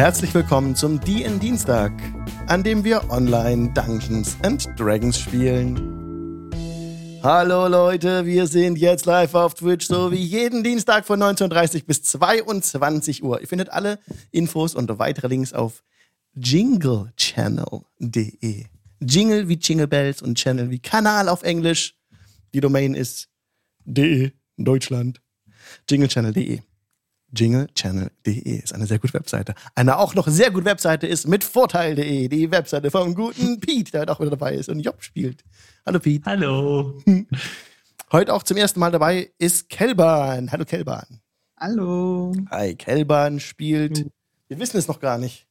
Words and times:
Herzlich 0.00 0.32
willkommen 0.32 0.74
zum 0.74 0.98
DN 0.98 1.38
Dienstag, 1.40 1.92
an 2.46 2.62
dem 2.62 2.84
wir 2.84 3.10
online 3.10 3.70
Dungeons 3.74 4.34
and 4.42 4.66
Dragons 4.78 5.18
spielen. 5.18 6.50
Hallo 7.22 7.68
Leute, 7.68 8.24
wir 8.24 8.46
sind 8.46 8.78
jetzt 8.78 9.04
live 9.04 9.34
auf 9.34 9.52
Twitch, 9.52 9.86
so 9.86 10.10
wie 10.10 10.16
jeden 10.16 10.64
Dienstag 10.64 11.04
von 11.04 11.22
19.30 11.22 11.84
bis 11.84 12.02
22 12.02 13.22
Uhr. 13.22 13.42
Ihr 13.42 13.46
findet 13.46 13.68
alle 13.68 13.98
Infos 14.30 14.74
und 14.74 14.88
weitere 14.98 15.28
Links 15.28 15.52
auf 15.52 15.84
jinglechannel.de. 16.32 18.64
Jingle 19.00 19.48
wie 19.50 19.58
Jingle 19.60 19.86
Bells 19.86 20.22
und 20.22 20.38
Channel 20.38 20.70
wie 20.70 20.78
Kanal 20.78 21.28
auf 21.28 21.42
Englisch. 21.42 21.94
Die 22.54 22.62
Domain 22.62 22.94
ist 22.94 23.28
de 23.84 24.32
Deutschland. 24.56 25.20
Jinglechannel.de. 25.90 26.62
Jinglechannel.de 27.32 28.58
ist 28.58 28.74
eine 28.74 28.86
sehr 28.86 28.98
gute 28.98 29.14
Webseite. 29.14 29.54
Eine 29.74 29.98
auch 29.98 30.14
noch 30.14 30.28
sehr 30.28 30.50
gute 30.50 30.64
Webseite 30.64 31.06
ist 31.06 31.28
mit 31.28 31.44
Vorteil.de, 31.44 32.28
die 32.28 32.50
Webseite 32.50 32.90
vom 32.90 33.14
guten 33.14 33.60
Pete, 33.60 33.92
der 33.92 34.00
heute 34.02 34.12
auch 34.12 34.20
wieder 34.20 34.30
dabei 34.30 34.54
ist 34.54 34.68
und 34.68 34.80
Job 34.80 35.02
spielt. 35.02 35.44
Hallo 35.86 35.98
Pete. 35.98 36.24
Hallo. 36.24 37.00
Heute 38.12 38.34
auch 38.34 38.42
zum 38.42 38.56
ersten 38.56 38.80
Mal 38.80 38.90
dabei 38.90 39.30
ist 39.38 39.68
Kelban. 39.68 40.50
Hallo 40.50 40.64
Kelban. 40.64 41.20
Hallo. 41.56 42.34
Hi, 42.50 42.74
Kelban 42.74 43.38
spielt. 43.38 44.10
Wir 44.48 44.58
wissen 44.58 44.78
es 44.78 44.88
noch 44.88 44.98
gar 44.98 45.16
nicht. 45.16 45.46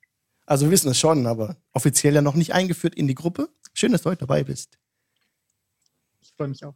Also 0.45 0.65
wir 0.65 0.71
wissen 0.71 0.89
es 0.89 0.99
schon, 0.99 1.25
aber 1.25 1.55
offiziell 1.71 2.15
ja 2.15 2.21
noch 2.21 2.33
nicht 2.35 2.53
eingeführt 2.53 2.95
in 2.95 3.07
die 3.07 3.15
Gruppe. 3.15 3.47
Schön, 3.73 3.93
dass 3.93 4.01
du 4.01 4.09
heute 4.09 4.21
dabei 4.25 4.43
bist. 4.43 4.77
Ich 6.21 6.33
freue 6.35 6.49
mich 6.49 6.65
auch. 6.65 6.75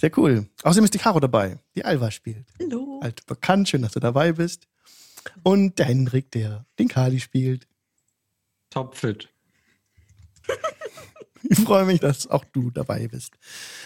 Sehr 0.00 0.16
cool. 0.16 0.46
Außerdem 0.62 0.84
ist 0.84 0.94
die 0.94 0.98
Caro 0.98 1.20
dabei, 1.20 1.58
die 1.74 1.84
Alva 1.84 2.10
spielt. 2.10 2.46
Hallo. 2.58 3.00
Alt 3.02 3.26
bekannt, 3.26 3.68
schön, 3.68 3.82
dass 3.82 3.92
du 3.92 4.00
dabei 4.00 4.32
bist. 4.32 4.66
Und 5.42 5.78
der 5.78 5.84
Hendrik, 5.84 6.30
der 6.30 6.64
den 6.78 6.88
Kali 6.88 7.20
spielt. 7.20 7.68
Topfit. 8.70 9.28
Ich 11.42 11.58
freue 11.58 11.84
mich, 11.84 12.00
dass 12.00 12.26
auch 12.28 12.44
du 12.44 12.70
dabei 12.70 13.08
bist. 13.08 13.34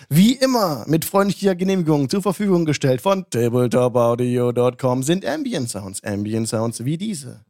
Wie 0.08 0.34
immer 0.34 0.84
mit 0.86 1.04
freundlicher 1.04 1.56
Genehmigung 1.56 2.08
zur 2.08 2.22
Verfügung 2.22 2.64
gestellt 2.64 3.00
von 3.00 3.28
tabletopaudio.com 3.30 5.02
sind 5.02 5.24
Ambient 5.24 5.68
Sounds. 5.68 6.02
Ambient 6.04 6.48
Sounds 6.48 6.84
wie 6.84 6.96
diese. 6.96 7.44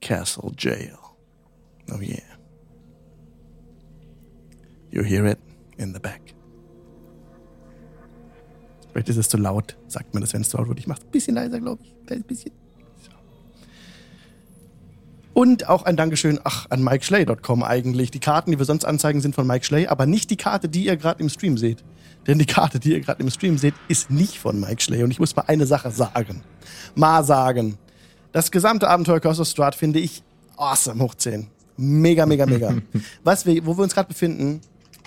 Castle 0.00 0.52
Jail. 0.56 0.96
Oh 1.90 2.00
yeah. 2.00 2.22
You 4.90 5.02
hear 5.02 5.26
it 5.26 5.38
in 5.76 5.92
the 5.92 6.00
back. 6.00 6.34
Vielleicht 8.92 9.08
ist 9.08 9.16
es 9.16 9.28
zu 9.28 9.38
laut. 9.38 9.76
Sagt 9.88 10.14
mir 10.14 10.20
das, 10.20 10.32
wenn 10.34 10.42
es 10.42 10.50
zu 10.50 10.58
laut 10.58 10.68
wird. 10.68 10.78
Ich 10.78 10.86
mache 10.86 11.00
es 11.00 11.06
ein 11.06 11.10
bisschen 11.10 11.34
leiser, 11.34 11.60
glaube 11.60 11.82
ich. 11.82 12.12
Ein 12.12 12.22
bisschen. 12.22 12.52
So. 13.00 13.10
Und 15.32 15.68
auch 15.68 15.84
ein 15.84 15.96
Dankeschön, 15.96 16.38
ach, 16.44 16.66
an 16.68 16.82
MikeSchley.com 16.84 17.62
eigentlich. 17.62 18.10
Die 18.10 18.20
Karten, 18.20 18.50
die 18.50 18.58
wir 18.58 18.66
sonst 18.66 18.84
anzeigen, 18.84 19.20
sind 19.20 19.34
von 19.34 19.46
Mike 19.46 19.64
Schley, 19.64 19.86
aber 19.86 20.04
nicht 20.04 20.30
die 20.30 20.36
Karte, 20.36 20.68
die 20.68 20.84
ihr 20.84 20.96
gerade 20.96 21.22
im 21.22 21.30
Stream 21.30 21.56
seht. 21.56 21.82
Denn 22.26 22.38
die 22.38 22.46
Karte, 22.46 22.78
die 22.78 22.92
ihr 22.92 23.00
gerade 23.00 23.22
im 23.22 23.30
Stream 23.30 23.58
seht, 23.58 23.74
ist 23.88 24.10
nicht 24.10 24.38
von 24.38 24.60
Mike 24.60 24.82
Schley. 24.82 25.02
Und 25.02 25.10
ich 25.10 25.18
muss 25.18 25.34
mal 25.34 25.44
eine 25.46 25.66
Sache 25.66 25.90
sagen. 25.90 26.42
Mal 26.94 27.24
sagen. 27.24 27.78
Das 28.32 28.50
gesamte 28.50 28.88
Abenteuer 28.88 29.20
Curse 29.20 29.42
of 29.42 29.48
Strahd 29.48 29.74
finde 29.74 29.98
ich 29.98 30.22
awesome 30.56 31.02
hoch 31.02 31.14
10. 31.14 31.48
Mega, 31.76 32.26
mega, 32.26 32.46
mega. 32.46 32.74
Was 33.24 33.46
wir, 33.46 33.64
wo 33.64 33.76
wir 33.76 33.82
uns 33.82 33.94
gerade 33.94 34.08
befinden, 34.08 34.60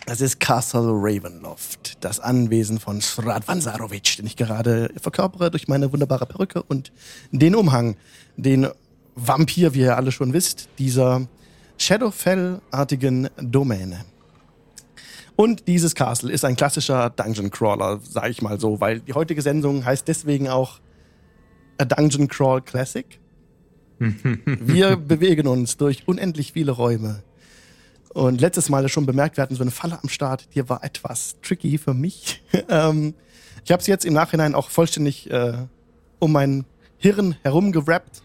das 0.06 0.22
ist 0.22 0.39
Castle 0.39 0.92
Ravenloft, 0.94 2.03
das 2.03 2.20
Anwesen 2.20 2.80
von 2.80 3.02
Strad 3.02 3.48
Vansarovic, 3.48 4.17
den 4.17 4.28
ich 4.28 4.36
gerade 4.36 4.92
verkörpere 5.02 5.50
durch 5.50 5.67
meine 5.67 5.92
wunderbare 5.92 6.25
Perücke 6.25 6.62
und 6.64 6.92
den 7.31 7.56
Umhang, 7.56 7.95
den 8.38 8.67
Vampir, 9.16 9.73
wie 9.73 9.81
ihr 9.81 9.97
alle 9.97 10.12
schon 10.12 10.34
wisst, 10.34 10.70
dieser 10.78 11.28
Shadowfell-artigen 11.78 13.30
Domäne. 13.38 14.06
Und 15.35 15.68
dieses 15.68 15.96
Castle 15.96 16.31
ist 16.31 16.46
ein 16.46 16.56
klassischer 16.56 17.09
Dungeon 17.09 17.50
Crawler, 17.50 18.00
sage 18.02 18.29
ich 18.29 18.41
mal 18.41 18.59
so, 18.59 18.79
weil 18.79 19.02
die 19.02 19.13
heutige 19.13 19.41
Sendung 19.41 19.84
heißt 19.84 20.08
deswegen 20.08 20.47
auch 20.47 20.79
A 21.78 21.85
Dungeon 21.85 22.28
Crawl 22.28 22.62
Classic. 22.62 23.19
Wir 24.00 24.97
bewegen 24.97 25.47
uns 25.47 25.78
durch 25.78 26.08
unendlich 26.08 26.53
viele 26.53 26.72
Räume. 26.72 27.24
Und 28.16 28.40
letztes 28.40 28.70
Mal 28.70 28.88
schon 28.88 29.06
bemerkt, 29.06 29.36
wir 29.36 29.42
hatten 29.42 29.56
so 29.56 29.62
eine 29.62 29.72
Falle 29.72 30.00
am 30.02 30.08
Start, 30.08 30.48
die 30.56 30.70
war 30.70 30.81
etwas 30.86 31.36
tricky 31.42 31.78
für 31.78 31.94
mich. 31.94 32.42
ähm, 32.70 33.14
ich 33.66 33.74
habe 33.74 33.81
es 33.81 33.88
jetzt 33.88 34.06
im 34.06 34.14
Nachhinein 34.14 34.56
auch 34.56 34.70
vollständig 34.70 35.30
äh, 35.30 35.58
um 36.20 36.31
mein 36.31 36.64
Hirn 36.98 37.36
herum 37.44 37.74
gerappt. 37.74 38.24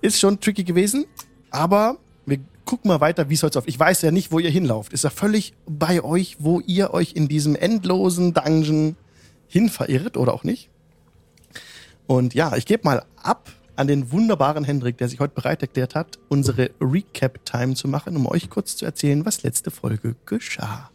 Ist 0.00 0.18
schon 0.18 0.40
tricky 0.40 0.64
gewesen, 0.64 1.04
aber 1.52 1.96
wir 2.26 2.40
gucken 2.64 2.88
mal 2.88 3.00
weiter, 3.00 3.30
wie 3.30 3.34
es 3.34 3.42
heute 3.44 3.60
auf. 3.60 3.68
Ich 3.68 3.78
weiß 3.78 4.02
ja 4.02 4.10
nicht, 4.10 4.32
wo 4.32 4.40
ihr 4.40 4.50
hinlauft. 4.50 4.92
Ist 4.92 5.04
ja 5.04 5.10
völlig 5.10 5.54
bei 5.68 6.02
euch, 6.02 6.38
wo 6.40 6.58
ihr 6.58 6.92
euch 6.92 7.12
in 7.12 7.28
diesem 7.28 7.54
endlosen 7.54 8.34
Dungeon 8.34 8.96
hin 9.46 9.68
verirrt 9.68 10.16
oder 10.16 10.34
auch 10.34 10.42
nicht. 10.42 10.70
Und 12.08 12.34
ja, 12.34 12.56
ich 12.56 12.66
gebe 12.66 12.82
mal 12.82 13.04
ab 13.14 13.52
an 13.76 13.86
den 13.86 14.12
wunderbaren 14.12 14.64
Hendrik, 14.64 14.98
der 14.98 15.08
sich 15.08 15.20
heute 15.20 15.34
bereit 15.34 15.62
erklärt 15.62 15.94
hat, 15.94 16.18
unsere 16.28 16.70
Recap-Time 16.80 17.74
zu 17.74 17.88
machen, 17.88 18.16
um 18.16 18.26
euch 18.26 18.50
kurz 18.50 18.76
zu 18.76 18.84
erzählen, 18.84 19.24
was 19.26 19.42
letzte 19.42 19.70
Folge 19.70 20.16
geschah. 20.26 20.90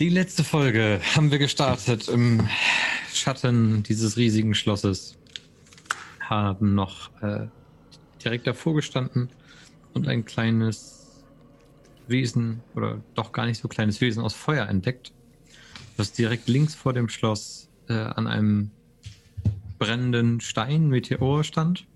Die 0.00 0.08
letzte 0.08 0.44
Folge 0.44 1.00
haben 1.14 1.30
wir 1.30 1.38
gestartet 1.38 2.08
im 2.08 2.48
Schatten 3.12 3.82
dieses 3.84 4.16
riesigen 4.16 4.54
Schlosses. 4.54 5.16
Haben 6.20 6.74
noch 6.74 7.10
äh, 7.22 7.46
direkt 8.22 8.46
davor 8.46 8.74
gestanden 8.74 9.30
und 9.92 10.08
ein 10.08 10.24
kleines 10.24 11.22
Wesen, 12.08 12.60
oder 12.74 13.00
doch 13.14 13.32
gar 13.32 13.46
nicht 13.46 13.60
so 13.60 13.68
kleines 13.68 14.00
Wesen 14.00 14.22
aus 14.22 14.34
Feuer 14.34 14.66
entdeckt, 14.66 15.12
das 15.96 16.12
direkt 16.12 16.48
links 16.48 16.74
vor 16.74 16.92
dem 16.92 17.08
Schloss 17.08 17.68
äh, 17.88 17.94
an 17.94 18.26
einem 18.26 18.70
brennenden 19.78 20.40
Stein, 20.40 20.88
Meteor 20.88 21.44
stand. 21.44 21.86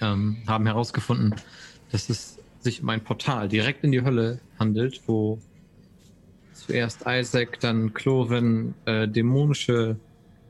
Ähm, 0.00 0.38
haben 0.46 0.66
herausgefunden, 0.66 1.34
dass 1.90 2.08
es 2.08 2.38
sich 2.60 2.82
um 2.82 2.88
ein 2.88 3.02
Portal 3.02 3.48
direkt 3.48 3.84
in 3.84 3.92
die 3.92 4.02
Hölle 4.02 4.40
handelt, 4.58 5.00
wo 5.06 5.38
zuerst 6.52 7.04
Isaac, 7.06 7.60
dann 7.60 7.94
Cloven 7.94 8.74
äh, 8.84 9.08
dämonische 9.08 9.98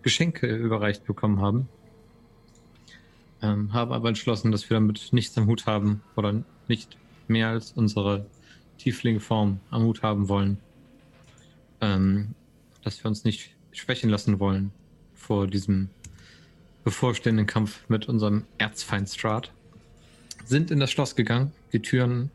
Geschenke 0.03 0.47
überreicht 0.47 1.04
bekommen 1.04 1.41
haben. 1.41 1.69
Ähm, 3.41 3.72
haben 3.72 3.92
aber 3.92 4.08
entschlossen, 4.08 4.50
dass 4.50 4.69
wir 4.69 4.75
damit 4.75 5.12
nichts 5.12 5.37
am 5.38 5.47
Hut 5.47 5.66
haben 5.66 6.03
oder 6.16 6.42
nicht 6.66 6.97
mehr 7.28 7.48
als 7.48 7.72
unsere 7.72 8.26
Tieflingform 8.78 9.60
am 9.70 9.82
Hut 9.82 10.03
haben 10.03 10.28
wollen. 10.28 10.58
Ähm, 11.81 12.34
dass 12.82 13.03
wir 13.03 13.08
uns 13.08 13.25
nicht 13.25 13.54
schwächen 13.70 14.10
lassen 14.10 14.41
wollen 14.41 14.72
vor 15.14 15.47
diesem 15.47 15.91
bevorstehenden 16.84 17.47
Kampf 17.47 17.81
mit 17.89 18.09
unserem 18.09 18.44
Erzfeind 18.59 19.09
Strahd. 19.09 19.53
Sind 20.44 20.71
in 20.71 20.81
das 20.81 20.91
Schloss 20.91 21.16
gegangen. 21.16 21.53
Die 21.72 21.81
Türen 21.81 22.31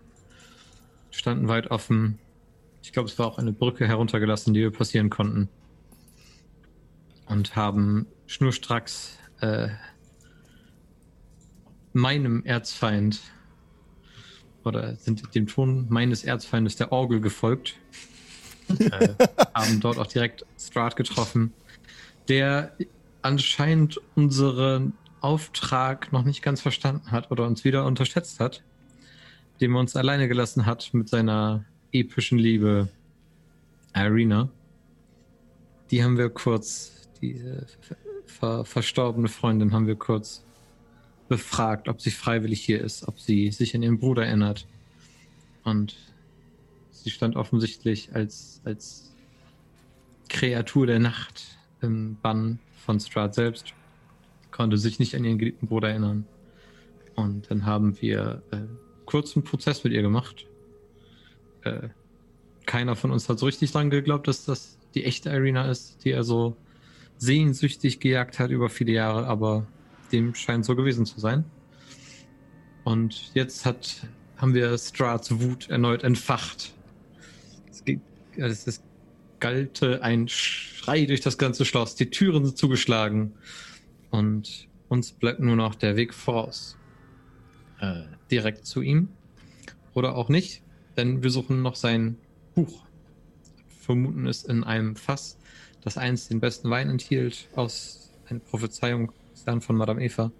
standen 1.12 1.48
weit 1.48 1.72
offen. 1.72 2.20
Ich 2.82 2.92
glaube, 2.92 3.10
es 3.10 3.18
war 3.18 3.28
auch 3.28 3.38
eine 3.38 3.52
Brücke 3.52 3.88
heruntergelassen, 3.88 4.54
die 4.54 4.62
wir 4.62 4.72
passieren 4.72 5.10
konnten. 5.10 5.50
Und 7.26 7.56
haben 7.56 8.06
schnurstracks 8.28 9.18
äh, 9.42 9.70
meinem 11.94 12.44
Erzfeind 12.46 13.22
oder 14.64 14.96
sind 14.96 15.34
dem 15.36 15.48
Ton 15.48 15.88
meines 15.90 16.24
Erzfeindes 16.24 16.76
der 16.76 16.92
Orgel 16.92 17.22
gefolgt. 17.22 17.76
äh, 18.80 19.10
haben 19.54 19.80
dort 19.80 19.98
auch 19.98 20.08
direkt 20.08 20.46
Strahd 20.58 20.96
getroffen, 20.96 21.54
der 22.28 22.76
anscheinend 23.24 24.00
unseren 24.16 24.94
Auftrag 25.22 26.12
noch 26.12 26.24
nicht 26.24 26.42
ganz 26.42 26.62
verstanden 26.62 27.12
hat 27.12 27.32
oder 27.32 27.48
uns 27.48 27.64
wieder 27.64 27.86
unterschätzt 27.86 28.40
hat, 28.40 28.62
dem 29.62 29.76
er 29.76 29.80
uns 29.80 29.96
alleine 29.96 30.28
gelassen 30.28 30.66
hat 30.66 30.94
mit 30.94 31.10
seiner 31.10 31.66
epischen 31.92 32.38
Liebe 32.38 32.90
Irina. 33.96 34.50
Die 35.92 36.04
haben 36.04 36.18
wir 36.18 36.30
kurz, 36.30 37.10
diese 37.22 37.66
ver 38.26 38.66
verstorbene 38.66 39.28
Freundin 39.28 39.72
haben 39.72 39.88
wir 39.88 39.96
kurz 39.96 40.44
befragt, 41.30 41.88
ob 41.88 42.02
sie 42.02 42.12
freiwillig 42.12 42.62
hier 42.62 42.82
ist, 42.82 43.08
ob 43.08 43.20
sie 43.20 43.52
sich 43.52 43.76
an 43.76 43.84
ihren 43.84 44.00
Bruder 44.00 44.26
erinnert. 44.26 44.68
Und 45.64 45.96
sie 46.92 47.12
stand 47.12 47.36
offensichtlich 47.36 48.14
als, 48.14 48.62
als 48.66 49.14
Kreatur 50.30 50.88
der 50.88 51.00
Nacht 51.00 51.58
im 51.82 52.18
Bann 52.22 52.60
von 52.86 53.00
Strahd 53.00 53.34
selbst, 53.34 53.74
konnte 54.52 54.78
sich 54.78 55.00
nicht 55.00 55.16
an 55.16 55.24
ihren 55.24 55.38
geliebten 55.38 55.68
Bruder 55.68 55.90
erinnern. 55.90 56.26
Und 57.16 57.50
dann 57.50 57.66
haben 57.66 58.00
wir 58.02 58.42
äh, 58.52 58.58
kurzen 59.06 59.44
Prozess 59.44 59.84
mit 59.84 59.94
ihr 59.94 60.02
gemacht. 60.02 60.48
Äh, 61.64 61.90
keiner 62.66 62.96
von 62.96 63.12
uns 63.12 63.30
hat 63.30 63.40
so 63.40 63.46
richtig 63.46 63.72
dran 63.72 63.90
geglaubt, 63.90 64.28
dass 64.28 64.46
das 64.46 64.78
die 64.96 65.06
echte 65.06 65.30
Irina 65.30 65.70
ist, 65.70 66.04
die 66.04 66.12
er 66.12 66.24
so 66.24 66.56
sehnsüchtig 67.18 68.00
gejagt 68.00 68.40
hat 68.40 68.52
über 68.52 68.70
viele 68.70 68.94
Jahre, 68.94 69.28
aber 69.28 69.66
dem 70.12 70.36
scheint 70.36 70.66
so 70.66 70.76
gewesen 70.76 71.06
zu 71.06 71.20
sein. 71.20 71.46
Und 72.84 73.34
jetzt 73.34 73.66
hat, 73.66 74.08
haben 74.38 74.54
wir 74.54 74.78
Strats 74.78 75.40
Wut 75.40 75.70
erneut 75.70 76.04
entfacht. 76.04 76.74
Es, 77.72 77.84
geht, 77.84 78.02
es, 78.36 78.68
es 78.68 78.84
gallte 79.44 80.02
ein 80.02 80.30
Schrei 80.30 81.06
durch 81.06 81.20
das 81.20 81.38
ganze 81.38 81.66
Schloss. 81.66 81.96
Die 81.96 82.10
Türen 82.10 82.46
sind 82.46 82.58
zugeschlagen. 82.58 83.34
Und 84.10 84.70
uns 84.88 85.12
bleibt 85.12 85.42
nur 85.42 85.58
noch 85.58 85.76
der 85.76 85.98
Weg 85.98 86.14
voraus. 86.14 86.78
Äh, 87.82 88.04
direkt 88.32 88.66
zu 88.66 88.82
ihm. 88.82 89.10
Oder 89.94 90.16
auch 90.16 90.30
nicht, 90.30 90.64
denn 90.96 91.24
wir 91.24 91.30
suchen 91.30 91.62
noch 91.62 91.76
sein 91.76 92.18
Buch. 92.56 92.86
Vermuten 93.82 94.28
es 94.28 94.46
in 94.46 94.64
einem 94.64 94.96
Fass, 94.96 95.38
das 95.82 95.98
einst 95.98 96.32
den 96.32 96.40
besten 96.40 96.70
Wein 96.70 96.90
enthielt, 96.90 97.50
aus 97.54 98.14
einer 98.30 98.40
Prophezeiung 98.40 99.12
von 99.60 99.76
Madame 99.76 100.06
Eva. 100.06 100.32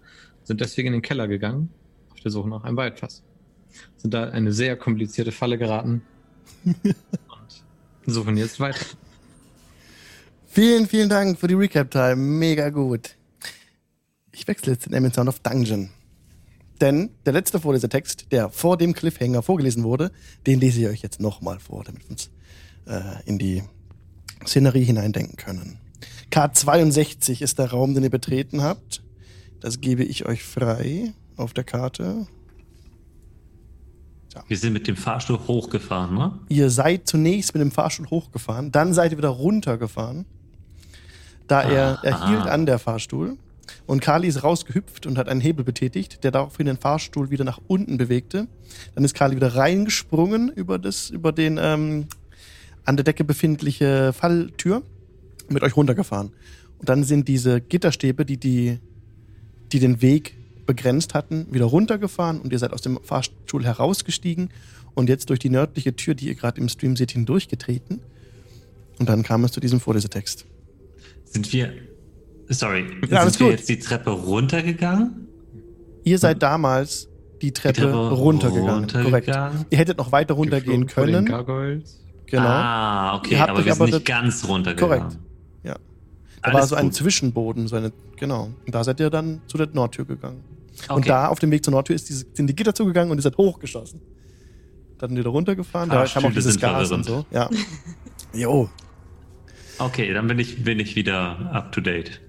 Sind 0.44 0.62
deswegen 0.62 0.86
in 0.86 0.92
den 0.94 1.02
Keller 1.02 1.28
gegangen, 1.28 1.68
auf 2.10 2.20
der 2.20 2.30
Suche 2.30 2.48
nach 2.48 2.64
einem 2.64 2.78
Waldfass. 2.78 3.22
Sind 3.98 4.14
da 4.14 4.30
eine 4.30 4.50
sehr 4.54 4.76
komplizierte 4.78 5.30
Falle 5.30 5.58
geraten. 5.58 6.00
suchen 8.06 8.36
jetzt 8.36 8.60
weiter. 8.60 8.84
Vielen, 10.46 10.86
vielen 10.86 11.08
Dank 11.08 11.38
für 11.38 11.48
die 11.48 11.54
Recap-Time. 11.54 12.16
Mega 12.16 12.70
gut. 12.70 13.16
Ich 14.32 14.46
wechsle 14.46 14.72
jetzt 14.72 14.90
den 14.90 15.12
Sound 15.12 15.28
auf 15.28 15.40
Dungeon. 15.40 15.90
Denn 16.80 17.10
der 17.24 17.32
letzte 17.32 17.60
Vorlesetext, 17.60 18.26
der 18.30 18.50
vor 18.50 18.76
dem 18.76 18.94
Cliffhanger 18.94 19.42
vorgelesen 19.42 19.84
wurde, 19.84 20.10
den 20.46 20.60
lese 20.60 20.80
ich 20.80 20.86
euch 20.86 21.02
jetzt 21.02 21.20
nochmal 21.20 21.60
vor, 21.60 21.84
damit 21.84 22.04
wir 22.04 22.10
uns 22.10 22.30
äh, 22.86 23.22
in 23.26 23.38
die 23.38 23.62
Szenerie 24.46 24.84
hineindenken 24.84 25.36
können. 25.36 25.78
K62 26.30 27.42
ist 27.42 27.58
der 27.58 27.70
Raum, 27.70 27.94
den 27.94 28.02
ihr 28.02 28.10
betreten 28.10 28.62
habt. 28.62 29.02
Das 29.60 29.80
gebe 29.80 30.04
ich 30.04 30.26
euch 30.26 30.42
frei 30.42 31.14
auf 31.36 31.54
der 31.54 31.64
Karte. 31.64 32.26
So. 34.34 34.40
Wir 34.48 34.56
sind 34.56 34.72
mit 34.72 34.88
dem 34.88 34.96
Fahrstuhl 34.96 35.38
hochgefahren, 35.46 36.14
ne? 36.14 36.38
Ihr 36.48 36.70
seid 36.70 37.06
zunächst 37.06 37.54
mit 37.54 37.60
dem 37.60 37.70
Fahrstuhl 37.70 38.10
hochgefahren, 38.10 38.72
dann 38.72 38.92
seid 38.92 39.12
ihr 39.12 39.18
wieder 39.18 39.28
runtergefahren. 39.28 40.26
Da 41.46 41.60
ah, 41.60 41.70
er, 41.70 41.98
er 42.02 42.28
hielt 42.28 42.46
an 42.46 42.66
der 42.66 42.78
Fahrstuhl 42.78 43.36
und 43.86 44.00
Kali 44.00 44.26
ist 44.26 44.42
rausgehüpft 44.42 45.06
und 45.06 45.18
hat 45.18 45.28
einen 45.28 45.40
Hebel 45.40 45.64
betätigt, 45.64 46.24
der 46.24 46.30
daraufhin 46.30 46.66
den 46.66 46.78
Fahrstuhl 46.78 47.30
wieder 47.30 47.44
nach 47.44 47.60
unten 47.66 47.96
bewegte. 47.96 48.48
Dann 48.94 49.04
ist 49.04 49.14
Kali 49.14 49.36
wieder 49.36 49.54
reingesprungen 49.54 50.48
über, 50.48 50.78
das, 50.78 51.10
über 51.10 51.32
den 51.32 51.58
ähm, 51.60 52.06
an 52.84 52.96
der 52.96 53.04
Decke 53.04 53.24
befindliche 53.24 54.12
Falltür 54.12 54.82
mit 55.48 55.62
euch 55.62 55.76
runtergefahren. 55.76 56.32
Und 56.78 56.88
dann 56.88 57.04
sind 57.04 57.28
diese 57.28 57.60
Gitterstäbe, 57.60 58.24
die, 58.24 58.38
die, 58.38 58.78
die 59.72 59.78
den 59.78 60.02
Weg 60.02 60.36
begrenzt 60.66 61.14
hatten, 61.14 61.46
wieder 61.50 61.66
runtergefahren 61.66 62.40
und 62.40 62.52
ihr 62.52 62.58
seid 62.58 62.72
aus 62.72 62.82
dem 62.82 62.98
Fahrstuhl 63.02 63.64
herausgestiegen 63.64 64.50
und 64.94 65.08
jetzt 65.08 65.30
durch 65.30 65.38
die 65.38 65.50
nördliche 65.50 65.94
Tür, 65.96 66.14
die 66.14 66.28
ihr 66.28 66.34
gerade 66.34 66.60
im 66.60 66.68
Stream 66.68 66.96
seht, 66.96 67.12
hindurchgetreten. 67.12 68.00
Und 68.98 69.08
dann 69.08 69.22
kam 69.22 69.44
es 69.44 69.52
zu 69.52 69.60
diesem 69.60 69.80
Vorlesetext. 69.80 70.46
Sind 71.24 71.52
wir 71.52 71.72
Sorry, 72.48 72.84
ja, 73.08 73.22
sind 73.28 73.40
wir 73.40 73.46
gut. 73.46 73.56
jetzt 73.56 73.68
die 73.68 73.78
Treppe 73.78 74.10
runtergegangen? 74.10 75.28
Ihr 76.04 76.18
seid 76.18 76.42
damals 76.42 77.08
die 77.40 77.52
Treppe, 77.52 77.80
die 77.80 77.86
Treppe 77.86 77.96
runtergegangen. 77.96 78.70
runtergegangen. 78.70 79.54
Korrekt. 79.54 79.66
Ihr 79.70 79.78
hättet 79.78 79.98
noch 79.98 80.12
weiter 80.12 80.34
runtergehen 80.34 80.86
können. 80.86 81.24
Genau. 82.26 82.42
Ah, 82.42 83.16
okay, 83.16 83.36
aber 83.36 83.64
wir 83.64 83.74
sind 83.74 83.92
nicht 83.92 84.04
ganz 84.04 84.46
runtergegangen. 84.46 84.98
Korrekt. 84.98 85.18
Ja. 85.62 85.74
Da 86.42 86.50
Alles 86.50 86.54
war 86.54 86.66
so 86.66 86.74
ein 86.76 86.86
gut. 86.86 86.94
Zwischenboden, 86.94 87.68
so 87.68 87.76
eine, 87.76 87.92
genau. 88.16 88.50
Und 88.66 88.74
da 88.74 88.84
seid 88.84 89.00
ihr 89.00 89.10
dann 89.10 89.40
zu 89.46 89.56
der 89.56 89.68
Nordtür 89.72 90.04
gegangen. 90.04 90.42
Okay. 90.82 90.92
Und 90.94 91.08
da 91.08 91.28
auf 91.28 91.38
dem 91.38 91.50
Weg 91.50 91.64
zur 91.64 91.72
Nordtür 91.72 91.96
ist 91.96 92.08
diese, 92.08 92.26
sind 92.32 92.46
die 92.48 92.56
Gitter 92.56 92.74
zugegangen 92.74 93.10
und 93.10 93.18
ihr 93.18 93.22
seid 93.22 93.36
hochgeschossen. 93.36 94.00
Dann 94.98 95.16
wieder 95.16 95.30
runtergefahren, 95.30 95.90
da 95.90 96.04
kam 96.06 96.24
auch 96.24 96.32
dieses 96.32 96.58
Gas 96.58 96.90
und 96.92 97.04
so. 97.04 97.26
Ja. 97.30 97.50
jo. 98.32 98.70
Okay, 99.78 100.12
dann 100.12 100.26
bin 100.28 100.38
ich, 100.38 100.62
bin 100.62 100.78
ich 100.78 100.94
wieder 100.94 101.50
up 101.52 101.72
to 101.72 101.80
date. 101.80 102.20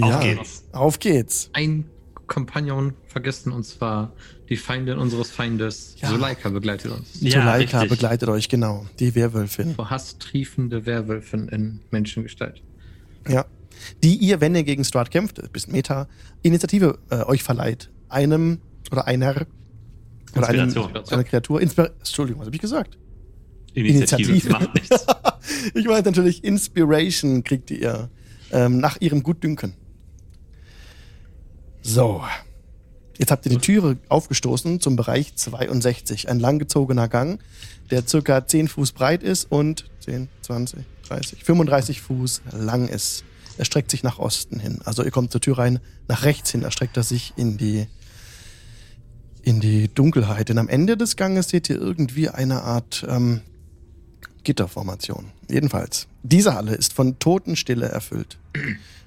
Auf 0.00 0.20
geht's. 0.20 0.64
Auf 0.72 0.98
geht's. 0.98 1.50
Ein 1.52 1.84
Kompagnon 2.26 2.94
vergessen 3.08 3.52
und 3.52 3.64
zwar 3.64 4.12
die 4.48 4.56
Feindin 4.56 4.98
unseres 4.98 5.30
Feindes. 5.30 5.96
Ja. 6.00 6.08
Suleika 6.08 6.48
begleitet 6.48 6.92
uns. 6.92 7.20
Ja, 7.20 7.54
richtig. 7.54 7.88
begleitet 7.88 8.28
euch, 8.28 8.48
genau. 8.48 8.86
Die 8.98 9.14
Werwölfin. 9.14 9.74
Vor 9.74 9.90
Hass 9.90 10.18
triefende 10.18 10.86
Werwölfin 10.86 11.48
in 11.48 11.80
Menschengestalt. 11.90 12.62
Ja. 13.28 13.44
Die 14.02 14.16
ihr, 14.16 14.40
wenn 14.40 14.54
ihr 14.54 14.64
gegen 14.64 14.84
Strat 14.84 15.10
kämpft, 15.10 15.52
bis 15.52 15.66
Meta, 15.66 16.08
Initiative 16.42 16.98
äh, 17.10 17.22
euch 17.24 17.42
verleiht. 17.42 17.90
Einem 18.08 18.58
oder 18.90 19.06
einer 19.06 19.46
oder 20.36 20.48
einem, 20.48 20.72
einer 21.10 21.24
Kreatur. 21.24 21.60
Inspir 21.60 21.92
Entschuldigung, 21.98 22.40
was 22.40 22.46
habe 22.46 22.56
ich 22.56 22.62
gesagt? 22.62 22.98
Initiative, 23.74 24.30
Initiative. 24.30 24.52
macht 24.52 24.74
nichts. 24.74 25.06
ich 25.74 25.84
meine 25.86 26.02
natürlich 26.02 26.44
Inspiration 26.44 27.44
kriegt 27.44 27.70
ihr 27.70 28.10
ähm, 28.50 28.78
nach 28.78 29.00
ihrem 29.00 29.22
Gutdünken. 29.22 29.74
So. 31.82 32.22
Jetzt 33.18 33.30
habt 33.30 33.46
ihr 33.46 33.50
die 33.50 33.58
Türe 33.58 33.98
aufgestoßen 34.08 34.80
zum 34.80 34.96
Bereich 34.96 35.34
62. 35.36 36.28
Ein 36.28 36.40
langgezogener 36.40 37.08
Gang, 37.08 37.40
der 37.90 38.06
circa 38.06 38.46
10 38.46 38.68
Fuß 38.68 38.92
breit 38.92 39.22
ist 39.22 39.50
und 39.50 39.84
10, 40.00 40.28
20, 40.40 40.80
30, 41.08 41.44
35 41.44 42.00
Fuß 42.00 42.42
lang 42.52 42.88
ist. 42.88 43.24
Er 43.62 43.64
streckt 43.64 43.92
sich 43.92 44.02
nach 44.02 44.18
Osten 44.18 44.58
hin. 44.58 44.80
Also 44.84 45.04
ihr 45.04 45.12
kommt 45.12 45.30
zur 45.30 45.40
Tür 45.40 45.58
rein, 45.58 45.78
nach 46.08 46.24
rechts 46.24 46.50
hin 46.50 46.64
erstreckt 46.64 46.96
er 46.96 47.04
sich 47.04 47.32
in 47.36 47.58
die, 47.58 47.86
in 49.40 49.60
die 49.60 49.86
Dunkelheit. 49.86 50.48
Denn 50.48 50.58
am 50.58 50.68
Ende 50.68 50.96
des 50.96 51.14
Ganges 51.14 51.50
seht 51.50 51.70
ihr 51.70 51.76
irgendwie 51.76 52.28
eine 52.28 52.62
Art 52.62 53.06
ähm, 53.08 53.40
Gitterformation. 54.42 55.26
Jedenfalls, 55.48 56.08
diese 56.24 56.54
Halle 56.54 56.74
ist 56.74 56.92
von 56.92 57.20
Totenstille 57.20 57.86
erfüllt. 57.86 58.40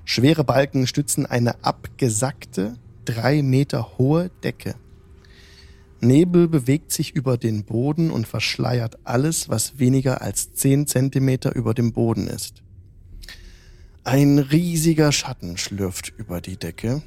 Schwere 0.06 0.46
Balken 0.46 0.88
stützen 0.88 1.26
eine 1.26 1.62
abgesackte, 1.62 2.76
drei 3.04 3.42
Meter 3.42 3.98
hohe 3.98 4.32
Decke. 4.42 4.76
Nebel 6.00 6.48
bewegt 6.48 6.94
sich 6.94 7.14
über 7.14 7.38
den 7.38 7.66
Boden 7.66 8.10
und 8.10 8.26
verschleiert 8.26 9.00
alles, 9.04 9.50
was 9.50 9.80
weniger 9.80 10.22
als 10.22 10.54
zehn 10.54 10.88
Zentimeter 10.88 11.54
über 11.54 11.74
dem 11.74 11.92
Boden 11.92 12.28
ist. 12.28 12.64
Ein 14.06 14.38
riesiger 14.38 15.12
Schatten 15.12 15.58
schlürft 15.58 16.14
über 16.16 16.40
die 16.40 16.58
Decke. 16.58 17.02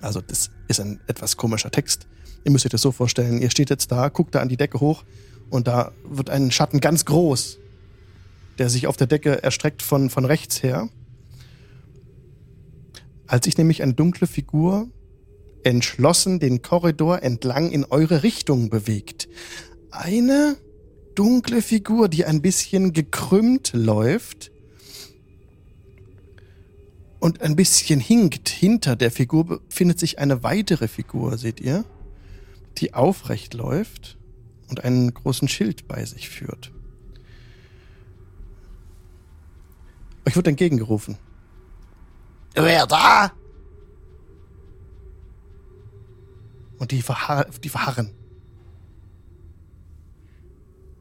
Also 0.00 0.20
das 0.20 0.50
ist 0.66 0.80
ein 0.80 0.98
etwas 1.06 1.36
komischer 1.36 1.70
Text. 1.70 2.08
Ihr 2.44 2.50
müsst 2.50 2.66
euch 2.66 2.72
das 2.72 2.82
so 2.82 2.90
vorstellen. 2.90 3.40
Ihr 3.40 3.50
steht 3.50 3.70
jetzt 3.70 3.92
da, 3.92 4.08
guckt 4.08 4.34
da 4.34 4.40
an 4.40 4.48
die 4.48 4.56
Decke 4.56 4.80
hoch 4.80 5.04
und 5.48 5.68
da 5.68 5.92
wird 6.02 6.28
ein 6.28 6.50
Schatten 6.50 6.80
ganz 6.80 7.04
groß, 7.04 7.60
der 8.58 8.68
sich 8.68 8.88
auf 8.88 8.96
der 8.96 9.06
Decke 9.06 9.44
erstreckt 9.44 9.80
von, 9.80 10.10
von 10.10 10.24
rechts 10.24 10.60
her. 10.60 10.88
Als 13.28 13.44
sich 13.44 13.56
nämlich 13.56 13.80
eine 13.84 13.94
dunkle 13.94 14.26
Figur 14.26 14.88
entschlossen 15.62 16.40
den 16.40 16.62
Korridor 16.62 17.22
entlang 17.22 17.70
in 17.70 17.84
eure 17.84 18.24
Richtung 18.24 18.70
bewegt. 18.70 19.28
Eine 19.92 20.56
dunkle 21.14 21.62
Figur, 21.62 22.08
die 22.08 22.24
ein 22.24 22.42
bisschen 22.42 22.92
gekrümmt 22.92 23.70
läuft 23.72 24.50
und 27.26 27.42
ein 27.42 27.56
bisschen 27.56 27.98
hinkt. 27.98 28.48
Hinter 28.48 28.94
der 28.94 29.10
Figur 29.10 29.44
befindet 29.46 29.98
sich 29.98 30.20
eine 30.20 30.44
weitere 30.44 30.86
Figur, 30.86 31.36
seht 31.38 31.60
ihr, 31.60 31.84
die 32.78 32.94
aufrecht 32.94 33.52
läuft 33.52 34.16
und 34.70 34.84
einen 34.84 35.12
großen 35.12 35.48
Schild 35.48 35.88
bei 35.88 36.04
sich 36.04 36.28
führt. 36.28 36.70
Euch 40.24 40.36
wird 40.36 40.46
entgegengerufen. 40.46 41.18
Wer 42.54 42.86
da? 42.86 43.32
Und 46.78 46.92
die, 46.92 47.02
verhar 47.02 47.46
die 47.46 47.68
verharren. 47.68 48.12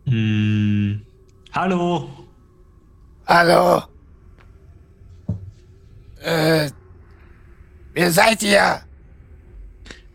Hm. 0.06 1.06
Hallo. 1.52 2.10
Hallo. 3.28 3.95
Äh, 6.26 6.72
wer 7.94 8.12
seid 8.12 8.42
ihr? 8.42 8.82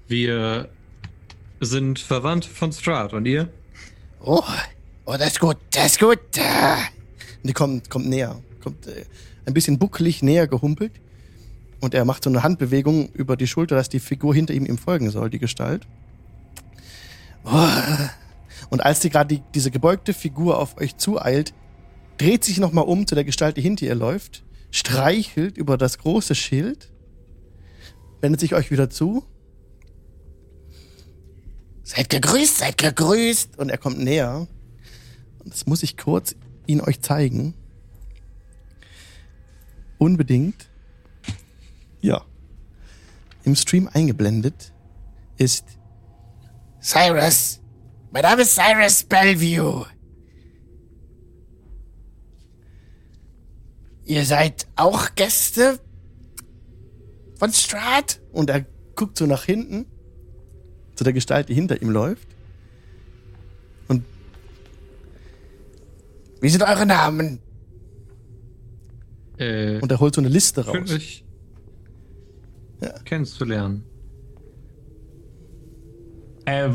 Wir 0.08 0.68
sind 1.60 2.00
verwandt 2.00 2.44
von 2.44 2.72
Strahd. 2.72 3.12
Und 3.12 3.26
ihr? 3.26 3.48
Oh, 4.20 4.42
oh, 5.04 5.16
das 5.16 5.28
ist 5.28 5.40
gut, 5.40 5.58
das 5.70 5.92
ist 5.92 6.00
gut. 6.00 6.18
Und 6.36 7.48
die 7.48 7.52
kommt, 7.52 7.90
kommt 7.90 8.08
näher, 8.08 8.42
kommt 8.60 8.88
äh, 8.88 9.04
ein 9.46 9.54
bisschen 9.54 9.78
bucklig 9.78 10.20
näher 10.20 10.48
gehumpelt. 10.48 10.92
Und 11.78 11.94
er 11.94 12.04
macht 12.04 12.24
so 12.24 12.30
eine 12.30 12.42
Handbewegung 12.42 13.10
über 13.12 13.36
die 13.36 13.46
Schulter, 13.46 13.76
dass 13.76 13.88
die 13.88 14.00
Figur 14.00 14.34
hinter 14.34 14.52
ihm 14.52 14.66
ihm 14.66 14.78
folgen 14.78 15.10
soll, 15.10 15.30
die 15.30 15.38
Gestalt. 15.38 15.86
Oh. 17.44 17.68
Und 18.68 18.84
als 18.84 18.98
die 18.98 19.10
gerade 19.10 19.36
die, 19.36 19.42
diese 19.54 19.70
gebeugte 19.70 20.12
Figur 20.12 20.58
auf 20.58 20.76
euch 20.76 20.96
zueilt, 20.96 21.54
dreht 22.18 22.44
sich 22.44 22.58
nochmal 22.58 22.84
um 22.84 23.06
zu 23.06 23.14
der 23.14 23.24
Gestalt, 23.24 23.56
die 23.56 23.62
hinter 23.62 23.86
ihr 23.86 23.94
läuft, 23.94 24.42
streichelt 24.70 25.56
über 25.56 25.76
das 25.76 25.98
große 25.98 26.34
Schild 26.34 26.90
wendet 28.20 28.40
sich 28.40 28.54
euch 28.54 28.70
wieder 28.70 28.90
zu. 28.90 29.24
Seid 31.82 32.10
gegrüßt, 32.10 32.58
seid 32.58 32.78
gegrüßt. 32.78 33.58
Und 33.58 33.70
er 33.70 33.78
kommt 33.78 33.98
näher. 33.98 34.46
Und 35.38 35.52
das 35.52 35.66
muss 35.66 35.82
ich 35.82 35.96
kurz 35.96 36.34
ihn 36.66 36.80
euch 36.80 37.00
zeigen. 37.00 37.54
Unbedingt. 39.98 40.70
Ja. 42.00 42.24
Im 43.44 43.56
Stream 43.56 43.88
eingeblendet 43.92 44.72
ist 45.36 45.64
Cyrus. 46.80 47.60
Mein 48.10 48.22
Name 48.22 48.42
ist 48.42 48.54
Cyrus 48.54 49.02
Bellevue. 49.04 49.86
Ihr 54.10 54.24
seid 54.24 54.66
auch 54.74 55.14
Gäste 55.14 55.78
von 57.36 57.52
Strat? 57.52 58.20
Und 58.32 58.50
er 58.50 58.66
guckt 58.96 59.16
so 59.16 59.24
nach 59.24 59.44
hinten, 59.44 59.86
zu 60.96 61.04
der 61.04 61.12
Gestalt, 61.12 61.48
die 61.48 61.54
hinter 61.54 61.80
ihm 61.80 61.90
läuft. 61.90 62.26
Und 63.86 64.02
wie 66.40 66.48
sind 66.48 66.64
eure 66.64 66.86
Namen? 66.86 67.38
Äh, 69.38 69.78
und 69.78 69.92
er 69.92 70.00
holt 70.00 70.16
so 70.16 70.20
eine 70.20 70.28
Liste 70.28 70.66
raus. 70.66 70.74
Schön, 70.74 70.96
euch 70.96 71.24
ja. 72.80 72.98
kennenzulernen. 73.04 73.84
Äh, 76.46 76.68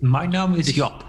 mein 0.00 0.30
Name 0.30 0.56
ist 0.56 0.74
Job. 0.74 1.04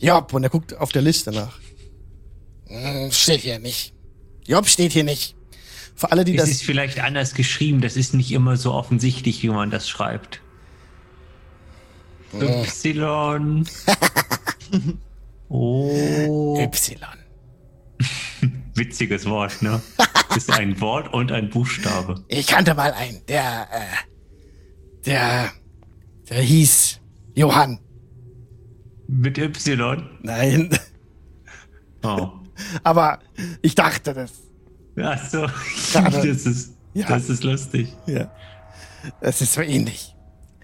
Job, 0.00 0.34
und 0.34 0.42
er 0.42 0.50
guckt 0.50 0.76
auf 0.76 0.90
der 0.90 1.02
Liste 1.02 1.30
nach. 1.30 1.60
Hm, 2.70 3.10
steht 3.10 3.40
hier 3.40 3.58
nicht. 3.58 3.92
Job 4.46 4.66
steht 4.68 4.92
hier 4.92 5.04
nicht. 5.04 5.36
Für 5.96 6.12
alle, 6.12 6.24
die 6.24 6.36
es 6.36 6.42
das. 6.42 6.50
ist 6.50 6.62
vielleicht 6.62 7.00
anders 7.00 7.34
geschrieben. 7.34 7.80
Das 7.80 7.96
ist 7.96 8.14
nicht 8.14 8.32
immer 8.32 8.56
so 8.56 8.72
offensichtlich, 8.72 9.42
wie 9.42 9.48
man 9.48 9.70
das 9.70 9.88
schreibt. 9.88 10.40
Y. 12.32 13.66
oh. 15.48 16.58
Y. 16.58 16.96
Witziges 18.74 19.26
Wort, 19.26 19.60
ne? 19.62 19.82
ist 20.36 20.50
ein 20.50 20.80
Wort 20.80 21.12
und 21.12 21.32
ein 21.32 21.50
Buchstabe. 21.50 22.24
Ich 22.28 22.46
kannte 22.46 22.74
mal 22.74 22.92
einen, 22.92 23.20
der, 23.26 23.68
äh, 23.72 25.04
der, 25.04 25.52
der 26.30 26.40
hieß 26.40 27.00
Johann. 27.34 27.80
Mit 29.08 29.38
Y? 29.38 30.08
Nein. 30.22 30.70
Oh. 32.02 32.39
Aber 32.82 33.20
ich 33.62 33.74
dachte 33.74 34.14
das. 34.14 34.32
Ach 35.00 35.28
so. 35.28 35.46
Das 35.92 36.24
ist, 36.24 36.74
ja. 36.94 37.06
das 37.06 37.28
ist 37.28 37.44
lustig. 37.44 37.94
Ja. 38.06 38.30
Das 39.20 39.40
ist 39.40 39.54
so 39.54 39.62
ähnlich. 39.62 40.14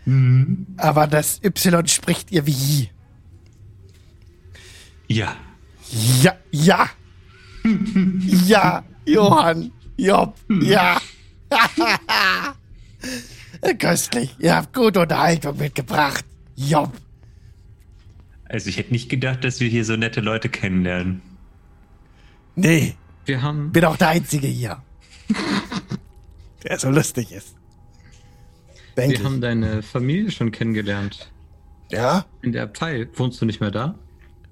Mhm. 0.05 0.67
Aber 0.77 1.07
das 1.07 1.41
Y 1.43 1.87
spricht 1.87 2.31
ihr 2.31 2.47
wie. 2.47 2.91
Ja. 5.09 5.37
Ja, 6.23 6.37
ja. 6.51 6.89
ja, 8.47 8.85
Johann. 9.05 9.73
Job. 9.97 10.35
Ja. 10.63 11.01
Köstlich. 13.79 14.37
Ihr 14.39 14.57
habt 14.57 14.75
gute 14.75 15.01
Unterhaltung 15.01 15.57
mitgebracht. 15.57 16.25
Job. 16.55 16.93
Also 18.45 18.69
ich 18.69 18.77
hätte 18.77 18.93
nicht 18.93 19.09
gedacht, 19.09 19.43
dass 19.45 19.61
wir 19.61 19.69
hier 19.69 19.85
so 19.85 19.97
nette 19.97 20.21
Leute 20.21 20.49
kennenlernen. 20.49 21.23
Nee. 22.57 22.97
Wir 23.25 23.43
haben. 23.43 23.71
Bin 23.71 23.85
auch 23.85 23.97
der 23.97 24.09
Einzige 24.09 24.47
hier. 24.47 24.83
der 26.65 26.79
so 26.79 26.91
lustig 26.91 27.33
ist. 27.33 27.55
Denk 28.97 29.13
wir 29.13 29.19
ich. 29.19 29.25
haben 29.25 29.41
deine 29.41 29.83
Familie 29.83 30.31
schon 30.31 30.51
kennengelernt. 30.51 31.31
Ja? 31.91 32.27
In 32.43 32.53
der 32.53 32.65
Abtei. 32.65 33.09
Wohnst 33.15 33.41
du 33.41 33.45
nicht 33.45 33.61
mehr 33.61 33.71
da? 33.71 33.95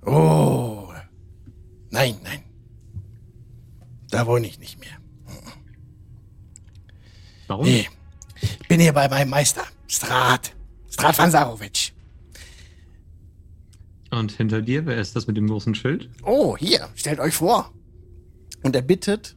Oh. 0.04 0.92
Nein, 1.90 2.16
nein. 2.22 2.42
Da 4.10 4.26
wohne 4.26 4.46
ich 4.46 4.58
nicht 4.58 4.78
mehr. 4.78 4.96
Warum? 7.46 7.64
Nee. 7.64 7.88
Ich 8.40 8.68
bin 8.68 8.80
hier 8.80 8.92
bei 8.92 9.08
meinem 9.08 9.30
Meister. 9.30 9.62
Strat. 9.86 10.54
Strat 10.90 11.18
van 11.18 11.30
Sarovic. 11.30 11.92
Und 14.10 14.32
hinter 14.32 14.62
dir, 14.62 14.86
wer 14.86 14.98
ist 14.98 15.16
das 15.16 15.26
mit 15.26 15.36
dem 15.36 15.48
großen 15.48 15.74
Schild? 15.74 16.08
Oh, 16.22 16.56
hier, 16.56 16.88
stellt 16.94 17.18
euch 17.18 17.34
vor. 17.34 17.72
Und 18.64 18.74
er 18.74 18.82
bittet 18.82 19.36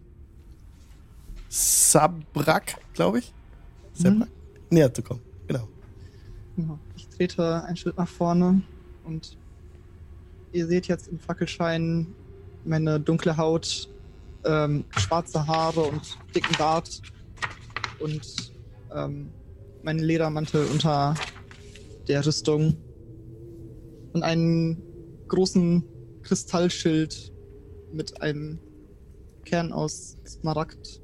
Sabrak, 1.50 2.76
glaube 2.94 3.20
ich, 3.20 3.34
Sabrak, 3.94 4.30
mhm. 4.30 4.76
näher 4.76 4.92
zu 4.92 5.04
kommen. 5.04 5.22
Genau. 6.58 6.80
Ich 6.96 7.08
trete 7.10 7.64
einen 7.64 7.78
Schritt 7.78 7.98
nach 7.98 8.08
vorne 8.08 8.64
und 9.04 9.38
ihr 10.52 10.66
seht 10.66 10.88
jetzt 10.88 11.08
im 11.08 11.20
Fackelschein 11.20 12.08
meine 12.66 13.00
dunkle 13.00 13.38
Haut, 13.38 13.90
ähm, 14.44 14.86
schwarze 14.90 15.46
Haare 15.46 15.82
und 15.82 16.18
dicken 16.34 16.56
Bart 16.58 17.02
und 18.00 18.54
ähm, 18.96 19.30
meinen 19.84 20.00
Ledermantel 20.00 20.66
unter 20.66 21.14
der 22.08 22.26
Rüstung 22.26 22.76
und 24.14 24.24
einen 24.24 24.82
großen 25.28 25.84
Kristallschild 26.24 27.32
mit 27.94 28.20
einem 28.22 28.58
Kern 29.48 29.72
aus 29.72 30.18
Smaragd. 30.28 31.02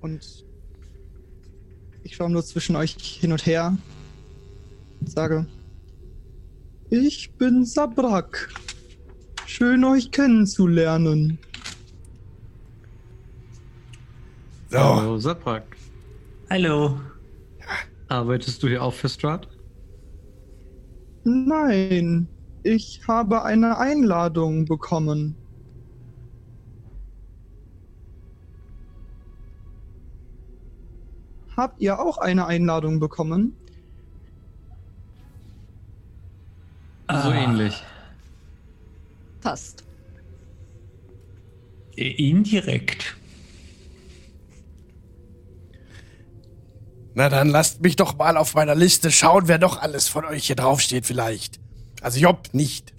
Und 0.00 0.44
ich 2.04 2.14
schaue 2.14 2.30
nur 2.30 2.44
zwischen 2.44 2.76
euch 2.76 2.94
hin 2.94 3.32
und 3.32 3.44
her 3.44 3.76
und 5.00 5.10
sage, 5.10 5.46
ich 6.90 7.32
bin 7.32 7.64
Sabrak. 7.64 8.48
Schön 9.46 9.82
euch 9.82 10.12
kennenzulernen. 10.12 11.38
So. 14.70 14.78
Hallo, 14.78 15.18
Sabrak. 15.18 15.76
Hallo. 16.48 17.00
Arbeitest 18.06 18.62
du 18.62 18.68
hier 18.68 18.84
auch 18.84 18.94
für 18.94 19.08
Strat? 19.08 19.48
Nein, 21.24 22.28
ich 22.62 23.00
habe 23.08 23.42
eine 23.42 23.78
Einladung 23.78 24.64
bekommen. 24.64 25.41
Habt 31.56 31.80
ihr 31.80 31.98
auch 31.98 32.18
eine 32.18 32.46
Einladung 32.46 33.00
bekommen? 33.00 33.56
So 37.08 37.28
ah. 37.28 37.34
ähnlich. 37.34 37.82
Passt. 39.40 39.84
Indirekt. 41.94 43.16
Na 47.14 47.28
dann 47.28 47.50
lasst 47.50 47.82
mich 47.82 47.96
doch 47.96 48.16
mal 48.16 48.38
auf 48.38 48.54
meiner 48.54 48.74
Liste 48.74 49.10
schauen, 49.10 49.46
wer 49.46 49.58
noch 49.58 49.82
alles 49.82 50.08
von 50.08 50.24
euch 50.24 50.46
hier 50.46 50.56
draufsteht 50.56 51.04
vielleicht. 51.04 51.60
Also 52.00 52.18
Job 52.18 52.48
nicht. 52.52 52.94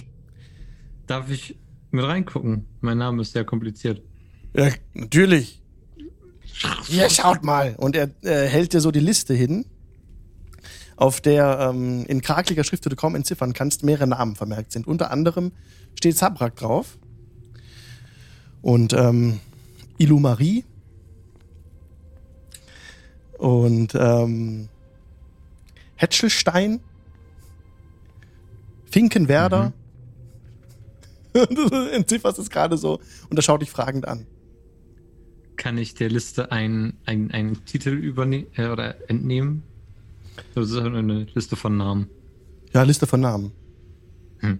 Darf 1.08 1.32
ich 1.32 1.58
mit 1.90 2.06
reingucken? 2.06 2.68
Mein 2.82 3.00
Name 3.00 3.24
ist 3.24 3.34
sehr 3.34 3.46
kompliziert. 3.46 4.04
Ja, 4.56 4.70
natürlich. 4.94 5.63
Hier, 6.88 7.10
schaut 7.10 7.44
mal. 7.44 7.76
Und 7.78 7.96
er 7.96 8.10
äh, 8.22 8.48
hält 8.48 8.74
dir 8.74 8.82
so 8.82 8.92
die 8.92 9.00
Liste 9.00 9.34
hin, 9.34 9.66
auf 10.96 11.22
der 11.22 11.60
ähm, 11.60 12.06
in 12.06 12.22
krakeliger 12.22 12.64
Schrift, 12.64 12.86
die 12.86 12.90
du 12.90 12.96
kaum 12.96 13.16
entziffern 13.16 13.54
kannst, 13.54 13.84
mehrere 13.84 14.08
Namen 14.08 14.36
vermerkt 14.36 14.72
sind. 14.72 14.88
Unter 14.88 15.12
anderem 15.12 15.52
steht 15.96 16.18
Sabrak 16.18 16.56
drauf. 16.56 16.98
Und 18.62 18.94
ähm, 18.94 19.40
Ilumari. 19.98 20.64
Und 23.38 23.96
ähm, 23.96 24.70
Hetschelstein. 25.96 26.80
Finkenwerder. 28.86 29.70
Mhm. 29.70 29.74
du 31.56 31.68
entzifferst 31.92 32.38
es 32.38 32.52
gerade 32.52 32.78
so 32.78 33.00
und 33.28 33.38
er 33.38 33.42
schaut 33.42 33.64
dich 33.64 33.72
fragend 33.72 34.08
an 34.08 34.28
kann 35.56 35.78
ich 35.78 35.94
der 35.94 36.10
Liste 36.10 36.52
einen 36.52 36.98
ein 37.06 37.66
Titel 37.66 37.90
übernehmen 37.90 38.48
äh, 38.56 38.68
oder 38.68 39.10
entnehmen? 39.10 39.64
Das 40.56 40.70
ist 40.70 40.78
eine 40.78 41.28
Liste 41.34 41.56
von 41.56 41.78
Namen. 41.78 42.10
Ja, 42.74 42.84
Liste 42.84 43.08
von 43.08 43.22
Namen. 43.22 43.52
Hm. 44.40 44.60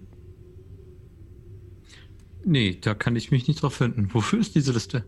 Nee, 2.44 2.78
da 2.80 2.94
kann 2.94 3.16
ich 3.16 3.30
mich 3.30 3.48
nicht 3.48 3.62
drauf 3.62 3.74
finden. 3.74 4.08
Wofür 4.12 4.40
ist 4.40 4.54
diese 4.54 4.72
Liste? 4.72 5.04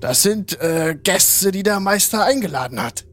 Das 0.00 0.22
sind 0.22 0.60
äh, 0.60 0.96
Gäste, 1.02 1.50
die 1.50 1.62
der 1.62 1.80
Meister 1.80 2.24
eingeladen 2.24 2.80
hat. 2.80 3.04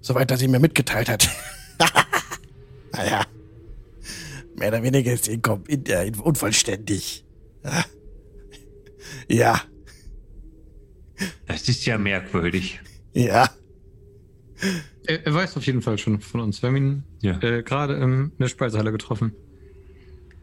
Soweit 0.00 0.30
er 0.30 0.36
sie 0.36 0.48
mir 0.48 0.58
mitgeteilt 0.58 1.08
hat. 1.08 1.28
naja. 2.92 3.24
Mehr 4.56 4.68
oder 4.68 4.82
weniger 4.82 5.12
ist 5.12 5.24
sie 5.24 5.40
unvollständig. 6.22 7.24
Ja. 9.28 9.60
Das 11.46 11.68
ist 11.68 11.84
ja 11.86 11.98
merkwürdig. 11.98 12.80
Ja. 13.12 13.50
Er, 15.06 15.26
er, 15.26 15.34
weiß 15.34 15.56
auf 15.56 15.66
jeden 15.66 15.82
Fall 15.82 15.98
schon 15.98 16.20
von 16.20 16.40
uns. 16.40 16.62
Wir 16.62 16.68
haben 16.68 16.76
ihn 16.76 17.04
ja. 17.20 17.40
äh, 17.42 17.62
gerade 17.62 17.94
in 17.94 18.32
der 18.38 18.48
Speisehalle 18.48 18.92
getroffen. 18.92 19.32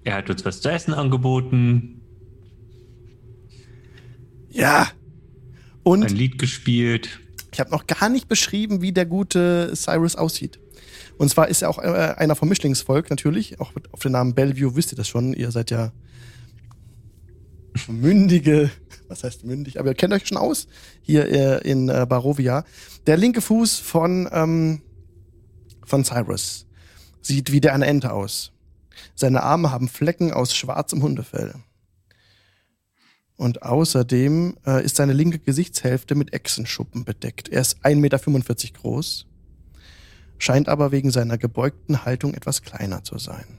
Er 0.03 0.15
hat 0.15 0.29
uns 0.29 0.45
was 0.45 0.61
zu 0.61 0.69
essen 0.69 0.93
angeboten. 0.93 2.01
Ja. 4.49 4.89
Und 5.83 6.03
ein 6.03 6.15
Lied 6.15 6.37
gespielt. 6.37 7.19
Ich 7.51 7.59
habe 7.59 7.71
noch 7.71 7.87
gar 7.87 8.09
nicht 8.09 8.27
beschrieben, 8.27 8.81
wie 8.81 8.91
der 8.91 9.05
gute 9.05 9.75
Cyrus 9.75 10.15
aussieht. 10.15 10.59
Und 11.17 11.29
zwar 11.29 11.49
ist 11.49 11.61
er 11.61 11.69
auch 11.69 11.79
äh, 11.79 12.15
einer 12.17 12.35
vom 12.35 12.49
Mischlingsvolk 12.49 13.09
natürlich. 13.09 13.59
Auch 13.59 13.71
auf 13.91 13.99
den 13.99 14.13
Namen 14.13 14.33
Bellevue 14.33 14.75
wisst 14.75 14.93
ihr 14.93 14.95
das 14.95 15.07
schon. 15.07 15.33
Ihr 15.33 15.51
seid 15.51 15.71
ja 15.71 15.91
mündige, 17.87 18.71
was 19.07 19.23
heißt 19.23 19.43
mündig, 19.43 19.79
aber 19.79 19.89
ihr 19.89 19.95
kennt 19.95 20.13
euch 20.13 20.27
schon 20.27 20.37
aus 20.37 20.67
hier 21.01 21.27
äh, 21.27 21.69
in 21.69 21.89
äh, 21.89 22.05
Barovia. 22.07 22.63
Der 23.07 23.17
linke 23.17 23.41
Fuß 23.41 23.79
von, 23.79 24.29
ähm, 24.31 24.81
von 25.83 26.03
Cyrus 26.03 26.67
sieht 27.21 27.51
wie 27.51 27.61
der 27.61 27.73
eine 27.73 27.85
Ente 27.85 28.13
aus. 28.13 28.51
Seine 29.15 29.43
Arme 29.43 29.71
haben 29.71 29.87
Flecken 29.87 30.33
aus 30.33 30.55
schwarzem 30.55 31.01
Hundefell. 31.01 31.55
Und 33.37 33.63
außerdem 33.63 34.57
äh, 34.67 34.85
ist 34.85 34.97
seine 34.97 35.13
linke 35.13 35.39
Gesichtshälfte 35.39 36.13
mit 36.13 36.31
Echsenschuppen 36.33 37.05
bedeckt. 37.05 37.49
Er 37.49 37.61
ist 37.61 37.83
1,45 37.83 37.95
Meter 37.95 38.79
groß, 38.79 39.25
scheint 40.37 40.69
aber 40.69 40.91
wegen 40.91 41.09
seiner 41.09 41.39
gebeugten 41.39 42.05
Haltung 42.05 42.35
etwas 42.35 42.61
kleiner 42.61 43.03
zu 43.03 43.17
sein. 43.17 43.57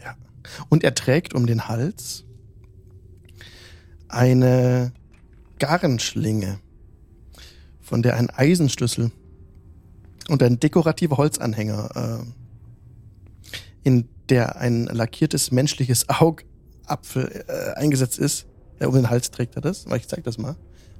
Ja. 0.00 0.16
Und 0.68 0.84
er 0.84 0.94
trägt 0.94 1.34
um 1.34 1.46
den 1.46 1.66
Hals 1.66 2.27
eine 4.08 4.92
Garnschlinge, 5.58 6.60
von 7.80 8.02
der 8.02 8.16
ein 8.16 8.30
Eisenschlüssel 8.30 9.10
und 10.28 10.42
ein 10.42 10.60
dekorativer 10.60 11.16
Holzanhänger, 11.16 12.22
äh, 12.22 13.88
in 13.88 14.08
der 14.28 14.56
ein 14.56 14.84
lackiertes 14.84 15.50
menschliches 15.50 16.06
Augapfel 16.08 17.44
äh, 17.48 17.74
eingesetzt 17.78 18.18
ist. 18.18 18.46
Ja, 18.80 18.88
um 18.88 18.94
den 18.94 19.10
Hals 19.10 19.30
trägt 19.30 19.56
er 19.56 19.62
das. 19.62 19.86
Ich 19.96 20.06
zeig 20.06 20.24
das 20.24 20.38
mal. 20.38 20.56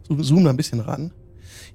Zoom 0.08 0.44
da 0.44 0.50
ein 0.50 0.56
bisschen 0.56 0.80
ran. 0.80 1.12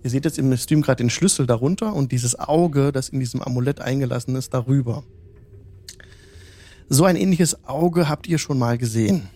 Ihr 0.04 0.10
seht 0.10 0.26
jetzt 0.26 0.38
im 0.38 0.56
Stream 0.58 0.82
gerade 0.82 1.04
den 1.04 1.10
Schlüssel 1.10 1.46
darunter 1.46 1.94
und 1.94 2.12
dieses 2.12 2.38
Auge, 2.38 2.92
das 2.92 3.10
in 3.10 3.20
diesem 3.20 3.42
Amulett 3.42 3.80
eingelassen 3.80 4.36
ist, 4.36 4.54
darüber. 4.54 5.04
So 6.90 7.06
ein 7.06 7.16
ähnliches 7.16 7.66
Auge 7.66 8.10
habt 8.10 8.28
ihr 8.28 8.38
schon 8.38 8.60
mal 8.60 8.78
gesehen. 8.78 9.30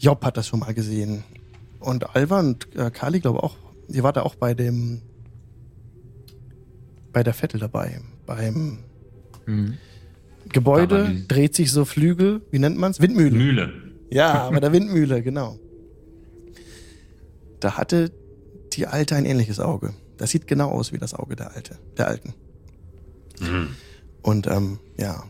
Job 0.00 0.24
hat 0.24 0.36
das 0.36 0.48
schon 0.48 0.60
mal 0.60 0.72
gesehen. 0.72 1.22
Und 1.78 2.16
Alva 2.16 2.40
und 2.40 2.74
äh, 2.74 2.90
Kali, 2.90 3.20
glaube 3.20 3.42
auch, 3.42 3.56
ihr 3.88 4.02
wart 4.02 4.16
da 4.16 4.22
auch 4.22 4.34
bei 4.34 4.54
dem, 4.54 5.02
bei 7.12 7.22
der 7.22 7.34
Vettel 7.34 7.60
dabei. 7.60 8.00
Beim 8.26 8.78
mhm. 9.46 9.78
Gebäude 10.48 11.24
dreht 11.28 11.54
sich 11.54 11.70
so 11.70 11.84
Flügel, 11.84 12.40
wie 12.50 12.58
nennt 12.58 12.78
man's? 12.78 13.00
Windmühle. 13.00 13.36
Mühle. 13.36 13.72
Ja, 14.10 14.50
bei 14.50 14.60
der 14.60 14.72
Windmühle, 14.72 15.22
genau. 15.22 15.58
Da 17.60 17.76
hatte 17.76 18.10
die 18.72 18.86
Alte 18.86 19.16
ein 19.16 19.26
ähnliches 19.26 19.60
Auge. 19.60 19.92
Das 20.16 20.30
sieht 20.30 20.46
genau 20.46 20.70
aus 20.70 20.92
wie 20.92 20.98
das 20.98 21.14
Auge 21.14 21.36
der 21.36 21.54
Alte, 21.54 21.78
der 21.98 22.08
Alten. 22.08 22.34
Mhm. 23.38 23.68
Und 24.22 24.46
ähm, 24.46 24.78
ja. 24.98 25.24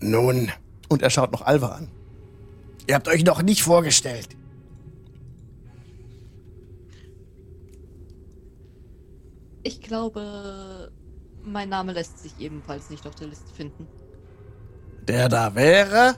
Nun. 0.00 0.50
Und 0.88 1.02
er 1.02 1.10
schaut 1.10 1.32
noch 1.32 1.42
Alva 1.42 1.68
an. 1.68 1.88
Ihr 2.86 2.94
habt 2.94 3.08
euch 3.08 3.24
noch 3.24 3.42
nicht 3.42 3.62
vorgestellt. 3.62 4.28
Ich 9.62 9.80
glaube, 9.80 10.92
mein 11.42 11.68
Name 11.68 11.92
lässt 11.92 12.18
sich 12.20 12.32
ebenfalls 12.38 12.90
nicht 12.90 13.06
auf 13.06 13.16
der 13.16 13.28
Liste 13.28 13.52
finden. 13.52 13.88
Der 15.08 15.28
da 15.28 15.54
wäre? 15.54 16.16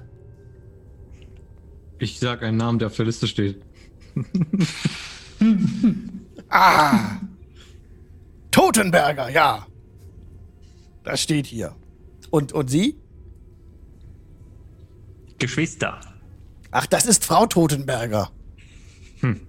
Ich 1.98 2.18
sag 2.18 2.42
einen 2.42 2.58
Namen, 2.58 2.78
der 2.78 2.88
auf 2.88 2.96
der 2.96 3.06
Liste 3.06 3.26
steht. 3.26 3.62
ah! 6.48 7.20
Totenberger, 8.50 9.30
ja. 9.30 9.66
Das 11.04 11.22
steht 11.22 11.46
hier. 11.46 11.74
Und, 12.30 12.52
und 12.52 12.68
Sie? 12.68 12.98
Geschwister. 15.38 16.00
Ach, 16.70 16.86
das 16.86 17.06
ist 17.06 17.24
Frau 17.24 17.46
Totenberger. 17.46 18.30
Hm. 19.20 19.40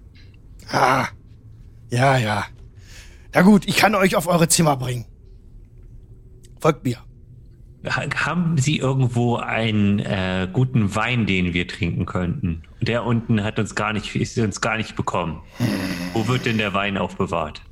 Ah. 0.70 1.08
Ja, 1.90 2.16
ja. 2.16 2.46
Na 3.34 3.42
gut, 3.42 3.66
ich 3.66 3.76
kann 3.76 3.94
euch 3.94 4.16
auf 4.16 4.26
eure 4.26 4.48
Zimmer 4.48 4.76
bringen. 4.76 5.04
Folgt 6.60 6.84
mir. 6.84 6.98
Haben 7.84 8.58
Sie 8.58 8.76
irgendwo 8.76 9.36
einen 9.36 10.00
äh, 10.00 10.48
guten 10.52 10.94
Wein, 10.94 11.26
den 11.26 11.54
wir 11.54 11.66
trinken 11.66 12.04
könnten? 12.04 12.62
Der 12.82 13.04
unten 13.04 13.42
hat 13.42 13.58
uns 13.58 13.74
gar 13.74 13.94
nicht, 13.94 14.14
ist 14.16 14.36
uns 14.36 14.60
gar 14.60 14.76
nicht 14.76 14.96
bekommen. 14.96 15.40
Hm. 15.56 15.66
Wo 16.12 16.28
wird 16.28 16.44
denn 16.44 16.58
der 16.58 16.74
Wein 16.74 16.98
aufbewahrt? 16.98 17.62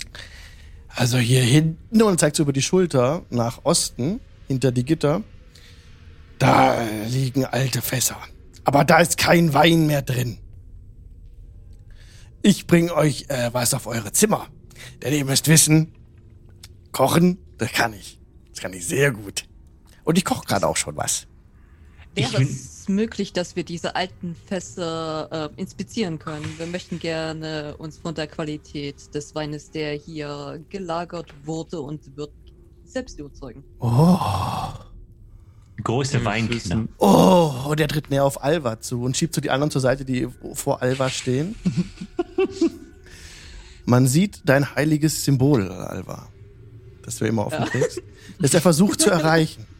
Also 0.88 1.18
hier 1.18 1.42
hinten 1.42 2.02
und 2.02 2.18
zeigt 2.18 2.38
über 2.38 2.52
die 2.52 2.62
Schulter 2.62 3.22
nach 3.30 3.64
Osten, 3.64 4.20
hinter 4.48 4.72
die 4.72 4.84
Gitter. 4.84 5.22
Da 6.38 6.82
liegen 7.06 7.44
alte 7.44 7.82
Fässer. 7.82 8.16
Aber 8.68 8.84
da 8.84 8.98
ist 8.98 9.16
kein 9.16 9.54
Wein 9.54 9.86
mehr 9.86 10.02
drin. 10.02 10.36
Ich 12.42 12.66
bring 12.66 12.90
euch 12.90 13.24
äh, 13.28 13.48
was 13.54 13.72
auf 13.72 13.86
eure 13.86 14.12
Zimmer. 14.12 14.46
Denn 15.02 15.14
ihr 15.14 15.24
müsst 15.24 15.48
wissen, 15.48 15.94
kochen, 16.92 17.38
das 17.56 17.72
kann 17.72 17.94
ich. 17.94 18.20
Das 18.50 18.60
kann 18.60 18.74
ich 18.74 18.86
sehr 18.86 19.12
gut. 19.12 19.48
Und 20.04 20.18
ich 20.18 20.24
koche 20.26 20.44
gerade 20.44 20.66
auch 20.66 20.76
schon 20.76 20.98
was. 20.98 21.26
Wäre 22.14 22.42
es 22.42 22.86
möglich, 22.90 23.32
dass 23.32 23.56
wir 23.56 23.64
diese 23.64 23.96
alten 23.96 24.36
Fässer 24.36 25.50
äh, 25.56 25.58
inspizieren 25.58 26.18
können? 26.18 26.44
Wir 26.58 26.66
möchten 26.66 26.98
gerne 26.98 27.74
uns 27.78 27.96
von 27.96 28.14
der 28.14 28.26
Qualität 28.26 29.14
des 29.14 29.34
Weines, 29.34 29.70
der 29.70 29.94
hier 29.94 30.62
gelagert 30.68 31.32
wurde 31.46 31.80
und 31.80 32.14
wird, 32.18 32.32
selbst 32.84 33.18
überzeugen. 33.18 33.64
Oh. 33.78 34.18
Große 35.82 36.24
Weinkenner. 36.24 36.88
Oh, 36.98 37.52
und 37.68 37.80
er 37.80 37.88
tritt 37.88 38.10
näher 38.10 38.24
auf 38.24 38.42
Alva 38.42 38.80
zu 38.80 39.02
und 39.02 39.16
schiebt 39.16 39.34
so 39.34 39.40
die 39.40 39.50
anderen 39.50 39.70
zur 39.70 39.80
Seite, 39.80 40.04
die 40.04 40.28
vor 40.54 40.82
Alva 40.82 41.08
stehen. 41.08 41.54
Man 43.84 44.06
sieht 44.06 44.42
dein 44.44 44.74
heiliges 44.74 45.24
Symbol, 45.24 45.70
Alva, 45.70 46.28
das 47.02 47.16
du 47.16 47.26
immer 47.26 47.46
auf 47.46 47.52
dem 47.52 47.62
ja. 47.62 47.66
trägst, 47.66 48.02
das 48.40 48.54
er 48.54 48.60
versucht 48.60 49.00
zu 49.00 49.10
erreichen. 49.10 49.66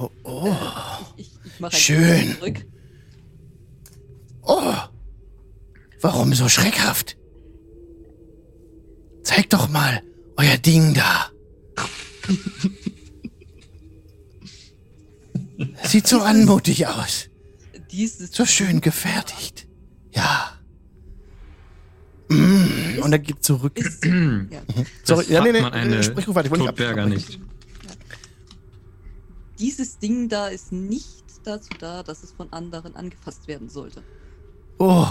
Oh, 0.00 0.10
oh. 0.22 0.54
Ich, 1.16 1.28
ich 1.56 1.76
schön. 1.76 2.36
Oh, 4.42 4.74
warum 6.00 6.32
so 6.32 6.48
schreckhaft? 6.48 7.16
Zeig 9.24 9.50
doch 9.50 9.68
mal 9.68 10.00
euer 10.36 10.56
Ding 10.56 10.94
da. 10.94 11.30
Sieht 15.82 16.06
so 16.06 16.20
anmutig 16.20 16.86
aus. 16.86 17.28
so 18.30 18.46
schön 18.46 18.80
gefertigt. 18.80 19.66
Ja. 20.12 20.52
Mm, 22.28 23.00
und 23.02 23.12
er 23.12 23.18
geht 23.18 23.42
zurück. 23.42 23.78
Ist, 23.78 24.04
ja. 24.04 24.60
Sorry, 25.04 25.26
ja, 25.28 25.42
nee, 25.42 25.52
nee, 25.52 25.60
eine 25.60 26.02
sprich 26.02 26.28
weiter, 26.28 26.46
ich 26.46 26.50
wollte 26.50 27.08
nicht. 27.08 27.40
Dieses 29.58 29.98
Ding 29.98 30.28
da 30.28 30.48
ist 30.48 30.70
nicht 30.70 31.24
dazu 31.42 31.70
da, 31.78 32.02
dass 32.02 32.22
es 32.22 32.32
von 32.32 32.52
anderen 32.52 32.94
angefasst 32.94 33.48
werden 33.48 33.68
sollte. 33.68 34.02
Oh, 34.78 35.08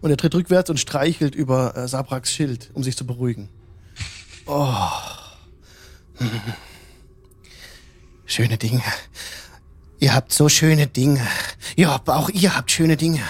und 0.00 0.10
er 0.10 0.16
tritt 0.16 0.34
rückwärts 0.34 0.70
und 0.70 0.80
streichelt 0.80 1.36
über 1.36 1.76
äh, 1.76 1.86
Sabraks 1.86 2.32
Schild, 2.32 2.70
um 2.74 2.82
sich 2.82 2.96
zu 2.96 3.06
beruhigen. 3.06 3.48
Oh. 4.46 4.88
Hm. 6.16 6.30
Schöne 8.26 8.58
Dinge. 8.58 8.82
Ihr 10.04 10.14
habt 10.14 10.34
so 10.34 10.50
schöne 10.50 10.86
Dinge. 10.86 11.26
Ja, 11.78 11.98
auch 12.04 12.28
ihr 12.28 12.54
habt 12.54 12.70
schöne 12.70 12.98
Dinge. 12.98 13.22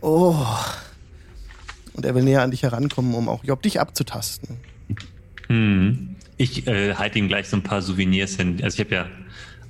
Oh. 0.00 0.46
Und 1.94 2.06
er 2.06 2.14
will 2.14 2.22
näher 2.22 2.42
an 2.42 2.52
dich 2.52 2.62
herankommen, 2.62 3.12
um 3.16 3.28
auch 3.28 3.42
Job 3.42 3.62
dich 3.62 3.80
abzutasten. 3.80 4.58
Hm. 5.48 6.14
Ich 6.36 6.68
äh, 6.68 6.94
halte 6.94 7.18
ihm 7.18 7.26
gleich 7.26 7.48
so 7.48 7.56
ein 7.56 7.64
paar 7.64 7.82
Souvenirs 7.82 8.36
hin. 8.36 8.60
Also 8.62 8.76
ich 8.76 8.86
habe 8.86 8.94
ja 8.94 9.06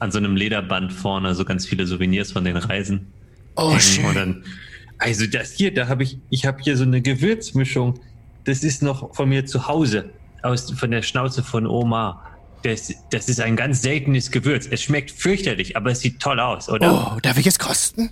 an 0.01 0.13
so 0.13 0.19
einem 0.19 0.37
Lederband 0.37 0.93
vorne 0.93 1.35
so 1.35 1.47
ganz 1.47 1.65
viele 1.65 1.87
Souvenirs 1.87 2.31
von 2.31 2.45
den 2.45 2.59
Reisen. 2.59 3.07
Oh, 3.57 3.79
schön. 3.79 4.05
Und 4.05 4.15
dann, 4.15 4.45
also 4.99 5.27
das 5.27 5.53
hier, 5.53 5.73
da 5.73 5.89
habe 5.89 6.03
ich, 6.03 6.19
ich 6.29 6.45
habe 6.45 6.59
hier 6.63 6.77
so 6.77 6.85
eine 6.85 7.01
Gewürzmischung. 7.01 7.99
Das 8.45 8.65
ist 8.65 8.83
noch 8.83 9.15
von 9.15 9.31
mir 9.31 9.47
zu 9.47 9.67
Hause, 9.67 10.11
aus, 10.43 10.73
von 10.73 10.91
der 10.91 11.01
Schnauze 11.01 11.43
von 11.43 11.67
Oma. 11.67 12.23
Das, 12.63 12.93
das 13.11 13.29
ist 13.29 13.41
ein 13.41 13.57
ganz 13.57 13.83
seltenes 13.83 14.31
Gewürz. 14.31 14.69
Es 14.71 14.83
schmeckt 14.83 15.11
fürchterlich, 15.11 15.77
aber 15.77 15.91
es 15.91 16.01
sieht 16.01 16.21
toll 16.21 16.39
aus, 16.41 16.69
oder? 16.69 17.15
Oh, 17.17 17.21
darf 17.21 17.37
ich 17.39 17.47
es 17.47 17.59
kosten? 17.59 18.11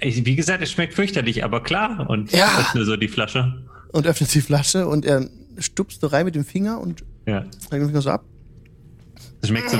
Wie 0.00 0.34
gesagt, 0.36 0.62
es 0.62 0.72
schmeckt 0.72 0.94
fürchterlich, 0.94 1.44
aber 1.44 1.62
klar. 1.62 2.08
Und 2.10 2.32
Ja. 2.32 2.58
öffne 2.58 2.84
so 2.84 2.96
die 2.96 3.08
Flasche. 3.08 3.64
Und 3.92 4.06
öffnet 4.06 4.34
die 4.34 4.40
Flasche 4.40 4.86
und 4.88 5.04
er 5.04 5.28
stupst 5.58 6.00
so 6.00 6.08
rein 6.08 6.24
mit 6.26 6.34
dem 6.34 6.44
Finger 6.44 6.80
und 6.80 7.04
Ja. 7.26 7.40
den 7.70 7.86
Finger 7.86 8.02
so 8.02 8.10
ab. 8.10 8.24
Es 9.40 9.48
schmeckt 9.48 9.70
so 9.70 9.78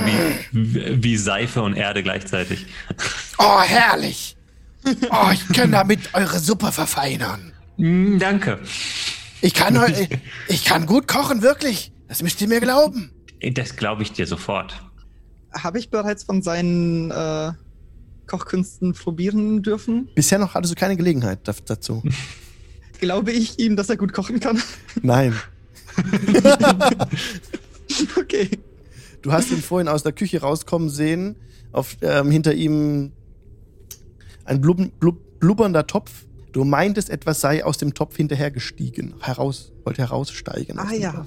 wie, 0.53 1.03
wie 1.03 1.17
Seife 1.17 1.63
und 1.63 1.75
Erde 1.75 2.03
gleichzeitig. 2.03 2.67
Oh, 3.39 3.61
herrlich! 3.63 4.37
Oh, 5.11 5.31
ich 5.33 5.49
kann 5.57 5.73
damit 5.73 6.01
eure 6.13 6.39
Suppe 6.39 6.71
verfeinern. 6.71 7.53
Mm, 7.79 8.19
danke. 8.19 8.59
Ich 9.41 9.55
kann, 9.55 9.79
ich 10.49 10.65
kann 10.65 10.85
gut 10.87 11.09
kochen, 11.09 11.41
wirklich. 11.43 11.93
Das 12.09 12.23
müsst 12.23 12.41
ihr 12.43 12.49
mir 12.49 12.61
glauben. 12.61 13.11
Das 13.53 13.77
glaube 13.77 14.03
ich 14.03 14.13
dir 14.13 14.27
sofort. 14.27 14.81
Habe 15.53 15.79
ich 15.79 15.91
bereits 15.91 16.25
von 16.25 16.43
seinen 16.43 17.11
äh, 17.11 17.53
Kochkünsten 18.27 18.93
probieren 18.95 19.63
dürfen? 19.63 20.09
Bisher 20.15 20.39
noch 20.39 20.55
hattest 20.55 20.75
du 20.75 20.79
keine 20.79 20.97
Gelegenheit 20.97 21.41
da- 21.45 21.55
dazu. 21.67 22.03
Glaube 23.01 23.33
ich 23.33 23.59
ihm, 23.59 23.77
dass 23.77 23.91
er 23.91 23.97
gut 23.97 24.13
kochen 24.13 24.41
kann? 24.41 24.63
Nein. 25.03 25.35
okay. 28.19 28.49
Du 29.23 29.33
hast 29.33 29.51
ihn 29.51 29.63
vorhin 29.63 29.89
aus 29.89 30.03
der 30.03 30.13
Küche 30.13 30.41
rauskommen 30.41 30.89
sehen. 30.91 31.37
Auf, 31.73 31.97
ähm, 32.03 32.31
hinter 32.31 32.55
ihm 32.55 33.13
ein 34.45 34.61
blub, 34.61 34.79
blub, 35.01 35.19
blubbernder 35.41 35.87
Topf. 35.87 36.25
Du 36.53 36.65
meintest, 36.65 37.11
etwas 37.11 37.41
sei 37.41 37.65
aus 37.65 37.79
dem 37.79 37.95
Topf 37.95 38.17
hinterher 38.17 38.51
gestiegen. 38.51 39.15
Heraus, 39.21 39.73
wollte 39.85 40.03
heraussteigen. 40.03 40.79
aus 40.79 40.87
Ah 40.89 40.95
ja. 40.95 41.27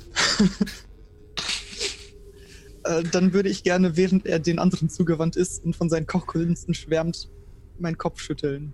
Äh, 2.88 3.04
dann 3.12 3.34
würde 3.34 3.50
ich 3.50 3.64
gerne, 3.64 3.98
während 3.98 4.26
er 4.26 4.40
den 4.40 4.60
anderen 4.60 4.90
zugewandt 4.90 5.36
ist 5.36 5.64
und 5.64 5.76
von 5.76 5.90
seinen 5.90 6.08
Kochkünsten 6.08 6.74
schwärmt, 6.74 7.30
meinen 7.80 7.98
Kopf 7.98 8.22
schütteln. 8.22 8.74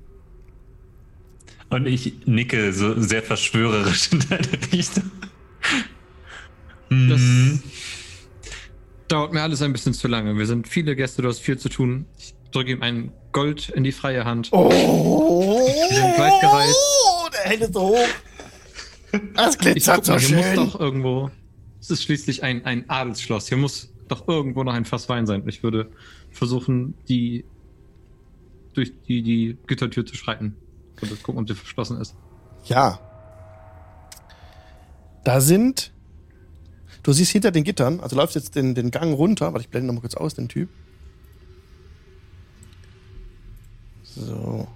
Und 1.70 1.88
ich 1.88 2.14
nicke 2.26 2.72
so 2.74 3.00
sehr 3.02 3.24
verschwörerisch 3.24 4.12
in 4.12 4.20
deine 4.30 4.48
Richtung. 4.72 5.12
Das 6.90 7.20
Mhm. 7.22 7.64
dauert 9.08 9.34
mir 9.34 9.42
alles 9.42 9.62
ein 9.64 9.74
bisschen 9.74 9.94
zu 9.94 10.08
lange. 10.08 10.38
Wir 10.38 10.46
sind 10.46 10.68
viele 10.68 10.96
Gäste, 10.96 11.22
du 11.24 11.30
hast 11.30 11.40
viel 11.40 11.58
zu 11.58 11.70
tun. 11.70 12.06
Ich 12.20 12.36
drücke 12.52 12.72
ihm 12.72 12.84
ein 12.84 13.12
Gold 13.32 13.70
in 13.70 13.84
die 13.84 13.92
freie 13.92 14.26
Hand. 14.26 14.50
Oh, 14.52 14.70
Wir 14.70 15.96
sind 15.96 16.20
weit 16.20 16.40
gereist. 16.42 16.76
der 17.34 17.42
hält 17.50 17.62
es 17.62 17.70
so 17.74 17.82
hoch. 17.82 18.08
Das 19.36 19.56
Ich 19.56 19.62
glitzert 19.62 20.06
so 20.06 20.12
mal, 20.14 20.20
hier 20.22 20.38
muss 20.38 20.46
schön. 20.46 20.56
doch 20.56 20.80
irgendwo. 20.80 21.32
Es 21.82 21.90
ist 21.90 22.04
schließlich 22.04 22.44
ein, 22.44 22.64
ein 22.66 22.90
Adelsschloss. 22.90 23.48
Hier 23.50 23.58
muss 23.58 23.93
doch 24.08 24.28
irgendwo 24.28 24.64
noch 24.64 24.74
ein 24.74 24.86
Fass 24.86 25.10
Wein 25.10 25.26
sein. 25.26 25.44
Ich 25.48 25.64
würde 25.64 25.92
versuchen, 26.32 26.96
die 27.08 27.46
durch 28.74 28.92
die, 29.08 29.22
die 29.22 29.58
Gittertür 29.68 30.06
zu 30.06 30.16
schreiten. 30.16 30.56
Und 31.02 31.24
gucken, 31.24 31.42
ob 31.42 31.48
sie 31.48 31.56
verschlossen 31.56 32.00
ist. 32.00 32.16
Ja. 32.66 33.00
Da 35.24 35.42
sind. 35.42 35.92
Du 37.04 37.12
siehst 37.12 37.32
hinter 37.32 37.52
den 37.52 37.66
Gittern, 37.66 38.00
also 38.00 38.16
läufst 38.16 38.36
jetzt 38.36 38.56
den, 38.56 38.76
den 38.76 38.90
Gang 38.90 39.14
runter. 39.14 39.48
Warte, 39.48 39.66
ich 39.66 39.70
blende 39.70 39.88
noch 39.88 39.96
mal 39.96 40.02
kurz 40.02 40.16
aus, 40.16 40.36
den 40.36 40.48
Typ. 40.48 40.70
So. 44.04 44.68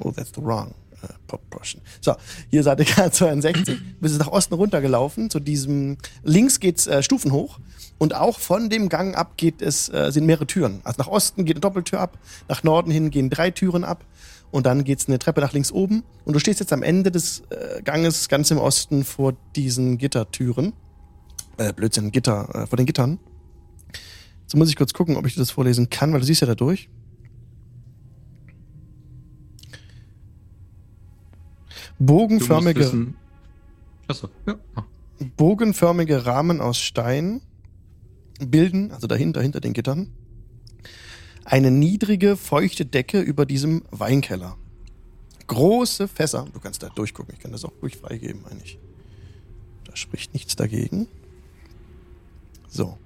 Oh, 0.00 0.10
that's 0.10 0.32
the 0.34 0.42
wrong 0.42 0.74
uh, 1.04 1.14
proportion. 1.26 1.82
So, 2.00 2.14
hier 2.50 2.62
seid 2.62 2.80
ihr 2.80 2.86
gerade 2.86 3.10
62. 3.10 3.78
Bist 4.00 4.18
nach 4.18 4.28
Osten 4.28 4.54
runtergelaufen. 4.54 5.30
Zu 5.30 5.40
diesem. 5.40 5.98
Links 6.22 6.60
geht's 6.60 6.86
äh, 6.86 7.02
Stufen 7.02 7.32
hoch. 7.32 7.58
Und 7.98 8.14
auch 8.14 8.38
von 8.38 8.68
dem 8.70 8.88
Gang 8.88 9.16
ab 9.16 9.36
geht 9.36 9.62
es, 9.62 9.88
äh, 9.88 10.10
sind 10.10 10.26
mehrere 10.26 10.46
Türen. 10.46 10.80
Also 10.84 11.00
nach 11.00 11.08
Osten 11.08 11.44
geht 11.44 11.56
eine 11.56 11.60
Doppeltür 11.60 12.00
ab, 12.00 12.18
nach 12.48 12.62
Norden 12.64 12.90
hin 12.90 13.10
gehen 13.10 13.30
drei 13.30 13.50
Türen 13.50 13.84
ab 13.84 14.04
und 14.50 14.66
dann 14.66 14.84
geht's 14.84 15.08
eine 15.08 15.18
Treppe 15.18 15.40
nach 15.40 15.52
links 15.52 15.72
oben. 15.72 16.02
Und 16.24 16.32
du 16.34 16.38
stehst 16.38 16.60
jetzt 16.60 16.72
am 16.72 16.82
Ende 16.82 17.10
des 17.10 17.42
äh, 17.50 17.82
Ganges 17.82 18.28
ganz 18.28 18.50
im 18.50 18.58
Osten 18.58 19.04
vor 19.04 19.34
diesen 19.56 19.98
Gittertüren. 19.98 20.72
Äh, 21.56 21.72
Blödsinn, 21.72 22.10
Gitter, 22.10 22.48
äh, 22.54 22.66
vor 22.66 22.76
den 22.76 22.86
Gittern. 22.86 23.18
Jetzt 24.42 24.56
muss 24.56 24.68
ich 24.68 24.76
kurz 24.76 24.92
gucken, 24.92 25.16
ob 25.16 25.26
ich 25.26 25.36
das 25.36 25.50
vorlesen 25.50 25.88
kann, 25.88 26.12
weil 26.12 26.20
du 26.20 26.26
siehst 26.26 26.40
ja 26.40 26.46
da 26.46 26.54
durch. 26.54 26.88
Bogenförmige, 32.06 33.14
Achso, 34.06 34.28
ja. 34.46 34.56
Ah. 34.74 34.84
bogenförmige 35.36 36.26
Rahmen 36.26 36.60
aus 36.60 36.78
Stein 36.78 37.40
bilden, 38.38 38.90
also 38.90 39.06
dahinter, 39.06 39.40
hinter 39.40 39.60
den 39.60 39.72
Gittern, 39.72 40.08
eine 41.44 41.70
niedrige, 41.70 42.36
feuchte 42.36 42.84
Decke 42.84 43.20
über 43.20 43.46
diesem 43.46 43.82
Weinkeller. 43.90 44.56
Große 45.46 46.08
Fässer, 46.08 46.46
du 46.52 46.60
kannst 46.60 46.82
da 46.82 46.88
durchgucken, 46.88 47.34
ich 47.34 47.40
kann 47.40 47.52
das 47.52 47.64
auch 47.64 47.72
ruhig 47.82 47.96
freigeben, 47.96 48.44
eigentlich. 48.46 48.78
Da 49.84 49.94
spricht 49.94 50.32
nichts 50.32 50.56
dagegen. 50.56 51.06
So. 52.68 52.98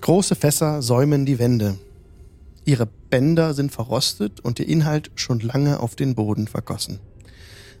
Große 0.00 0.34
Fässer 0.34 0.82
säumen 0.82 1.26
die 1.26 1.38
Wände. 1.38 1.78
Ihre 2.64 2.86
Bänder 2.86 3.54
sind 3.54 3.72
verrostet 3.72 4.40
und 4.40 4.58
ihr 4.58 4.68
Inhalt 4.68 5.10
schon 5.14 5.40
lange 5.40 5.80
auf 5.80 5.96
den 5.96 6.14
Boden 6.14 6.46
vergossen. 6.46 7.00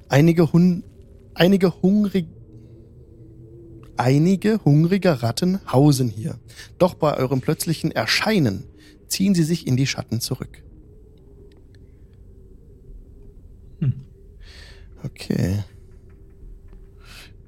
Einige, 0.08 0.52
Hun 0.52 0.84
einige 1.34 1.82
hungrig 1.82 2.26
Einige 3.96 4.60
hungrige 4.64 5.22
Ratten 5.22 5.60
hausen 5.70 6.08
hier. 6.08 6.38
Doch 6.78 6.94
bei 6.94 7.16
eurem 7.16 7.40
plötzlichen 7.40 7.92
Erscheinen 7.92 8.64
ziehen 9.06 9.34
sie 9.34 9.44
sich 9.44 9.66
in 9.66 9.76
die 9.76 9.86
Schatten 9.86 10.20
zurück. 10.20 10.64
Hm. 13.78 14.04
Okay. 15.04 15.62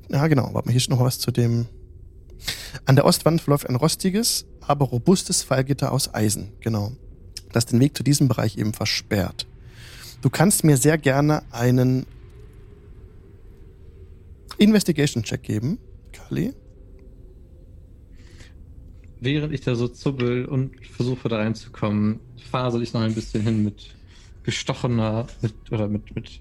Ja, 0.09 0.29
genau. 0.29 0.55
Warte 0.55 0.69
mal, 0.69 0.73
hier 0.73 0.81
ist 0.81 0.91
noch 0.91 1.01
was 1.01 1.19
zu 1.19 1.33
dem. 1.33 1.67
An 2.85 2.95
der 2.95 3.07
Ostwand 3.07 3.41
verläuft 3.41 3.69
ein 3.69 3.75
rostiges, 3.75 4.47
aber 4.61 4.87
robustes 4.87 5.43
Fallgitter 5.43 5.91
aus 5.91 6.15
Eisen. 6.15 6.53
Genau. 6.61 6.93
Das 7.53 7.67
den 7.67 7.81
Weg 7.81 7.97
zu 7.97 8.03
diesem 8.03 8.29
Bereich 8.29 8.59
eben 8.59 8.73
versperrt. 8.73 9.47
Du 10.23 10.31
kannst 10.31 10.65
mir 10.65 10.77
sehr 10.77 10.99
gerne 10.99 11.43
einen 11.53 12.07
Investigation-Check 14.59 15.43
geben, 15.43 15.79
Kali. 16.13 16.55
Während 19.21 19.53
ich 19.53 19.63
da 19.63 19.75
so 19.75 19.89
zubbel 19.89 20.45
und 20.45 20.85
versuche 20.87 21.29
da 21.29 21.37
reinzukommen, 21.37 22.21
fasel 22.51 22.83
ich 22.83 22.93
noch 22.93 23.01
ein 23.01 23.15
bisschen 23.15 23.43
hin 23.43 23.65
mit 23.65 23.95
gestochener, 24.43 25.27
mit, 25.43 25.55
oder 25.71 25.89
mit, 25.89 26.15
mit 26.15 26.41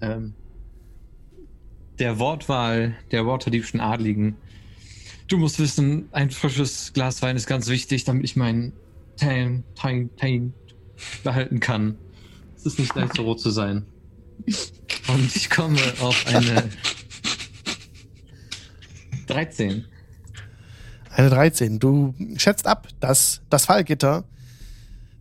ähm, 0.00 0.34
der 1.98 2.18
Wortwahl 2.18 2.96
der 3.10 3.26
waterdiebschen 3.26 3.80
Adligen. 3.80 4.36
Du 5.28 5.38
musst 5.38 5.58
wissen, 5.58 6.08
ein 6.12 6.30
frisches 6.30 6.92
Glas 6.92 7.22
Wein 7.22 7.36
ist 7.36 7.46
ganz 7.46 7.68
wichtig, 7.68 8.04
damit 8.04 8.24
ich 8.24 8.36
meinen 8.36 8.72
Tan, 9.16 9.64
Tan, 9.74 10.10
Tan 10.16 10.54
behalten 11.24 11.60
kann. 11.60 11.98
Es 12.56 12.66
ist 12.66 12.78
nicht 12.78 12.94
leicht, 12.94 13.14
so 13.16 13.22
rot 13.22 13.40
zu 13.40 13.50
sein. 13.50 13.86
Und 15.08 15.36
ich 15.36 15.50
komme 15.50 15.80
auf 16.00 16.26
eine 16.26 16.68
13. 19.26 19.84
Eine 21.10 21.30
13. 21.30 21.78
Du 21.78 22.14
schätzt 22.36 22.66
ab, 22.66 22.88
dass 23.00 23.40
das 23.48 23.66
Fallgitter 23.66 24.24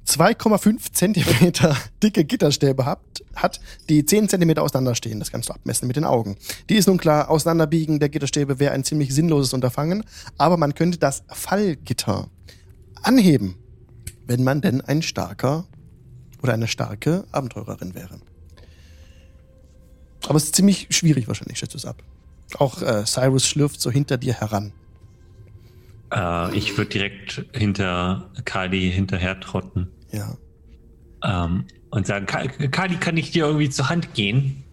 2,5 0.08 0.91
Zentimeter 0.93 1.75
dicke 2.03 2.25
Gitterstäbe 2.25 2.86
hat, 2.86 2.99
hat, 3.36 3.60
die 3.89 4.05
10 4.05 4.29
Zentimeter 4.29 4.62
auseinanderstehen. 4.62 5.19
Das 5.19 5.31
kannst 5.31 5.49
du 5.49 5.53
abmessen 5.53 5.88
mit 5.88 5.95
den 5.95 6.03
Augen. 6.03 6.38
Die 6.69 6.75
ist 6.75 6.88
nun 6.88 6.97
klar, 6.97 7.29
Auseinanderbiegen 7.29 7.99
der 7.99 8.10
Gitterstäbe 8.10 8.60
wäre 8.60 8.73
ein 8.73 8.84
ziemlich 8.84 9.13
sinnloses 9.13 9.53
Unterfangen, 9.53 10.03
aber 10.38 10.58
man 10.58 10.75
könnte 10.75 10.99
das 10.99 11.23
Fallgitter 11.27 12.29
anheben, 13.01 13.55
wenn 14.28 14.44
man 14.44 14.62
denn 14.62 14.82
ein 14.82 15.02
starker 15.02 15.66
oder 16.42 16.54
eine 16.54 16.68
starke 16.68 17.26
Abenteurerin 17.32 17.94
wäre. 17.96 18.20
Aber 20.28 20.36
es 20.38 20.46
ist 20.46 20.56
ziemlich 20.56 20.88
schwierig 20.90 21.28
wahrscheinlich, 21.28 21.60
schätzt 21.60 21.74
du 21.74 21.78
es 21.78 21.86
ab. 21.86 22.04
Auch 22.58 22.82
äh, 22.82 23.06
Cyrus 23.06 23.48
schlürft 23.48 23.80
so 23.82 23.92
hinter 23.92 24.18
dir 24.18 24.34
heran. 24.34 24.72
Äh, 26.12 26.56
ich 26.58 26.78
würde 26.78 26.90
direkt 26.92 27.46
hinter 27.54 28.32
Kali 28.46 28.92
hinterher 28.92 29.40
trotten 29.40 29.92
Ja. 30.12 30.38
ähm, 31.24 31.66
und 31.92 32.08
sagen, 32.08 32.26
"Ka- 32.26 32.48
Kali, 32.48 32.96
kann 32.98 33.18
ich 33.18 33.32
dir 33.32 33.46
irgendwie 33.46 33.70
zur 33.70 33.90
Hand 33.90 34.14
gehen? 34.14 34.64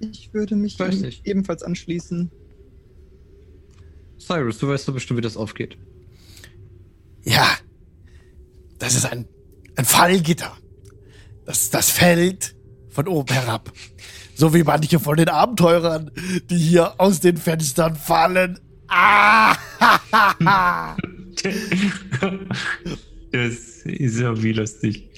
Ich 0.00 0.32
würde 0.32 0.54
mich 0.54 0.78
ebenfalls 1.24 1.62
anschließen. 1.62 2.30
Cyrus, 4.18 4.58
du 4.58 4.68
weißt 4.68 4.86
doch 4.88 4.94
bestimmt, 4.94 5.18
wie 5.18 5.22
das 5.22 5.36
aufgeht. 5.36 5.76
Ja, 7.24 7.48
das 8.88 9.04
ist 9.04 9.12
ein, 9.12 9.26
ein 9.76 9.84
Fallgitter. 9.84 10.56
Das, 11.44 11.68
das 11.68 11.90
fällt 11.90 12.54
von 12.88 13.06
oben 13.06 13.34
herab. 13.34 13.70
So 14.34 14.54
wie 14.54 14.64
manche 14.64 14.98
von 14.98 15.16
den 15.16 15.28
Abenteurern, 15.28 16.10
die 16.48 16.56
hier 16.56 16.98
aus 16.98 17.20
den 17.20 17.36
Fenstern 17.36 17.96
fallen. 17.96 18.58
Ah! 18.88 19.54
Das 23.30 23.82
ist 23.84 24.18
ja 24.18 24.42
wie 24.42 24.52
lustig. 24.52 25.10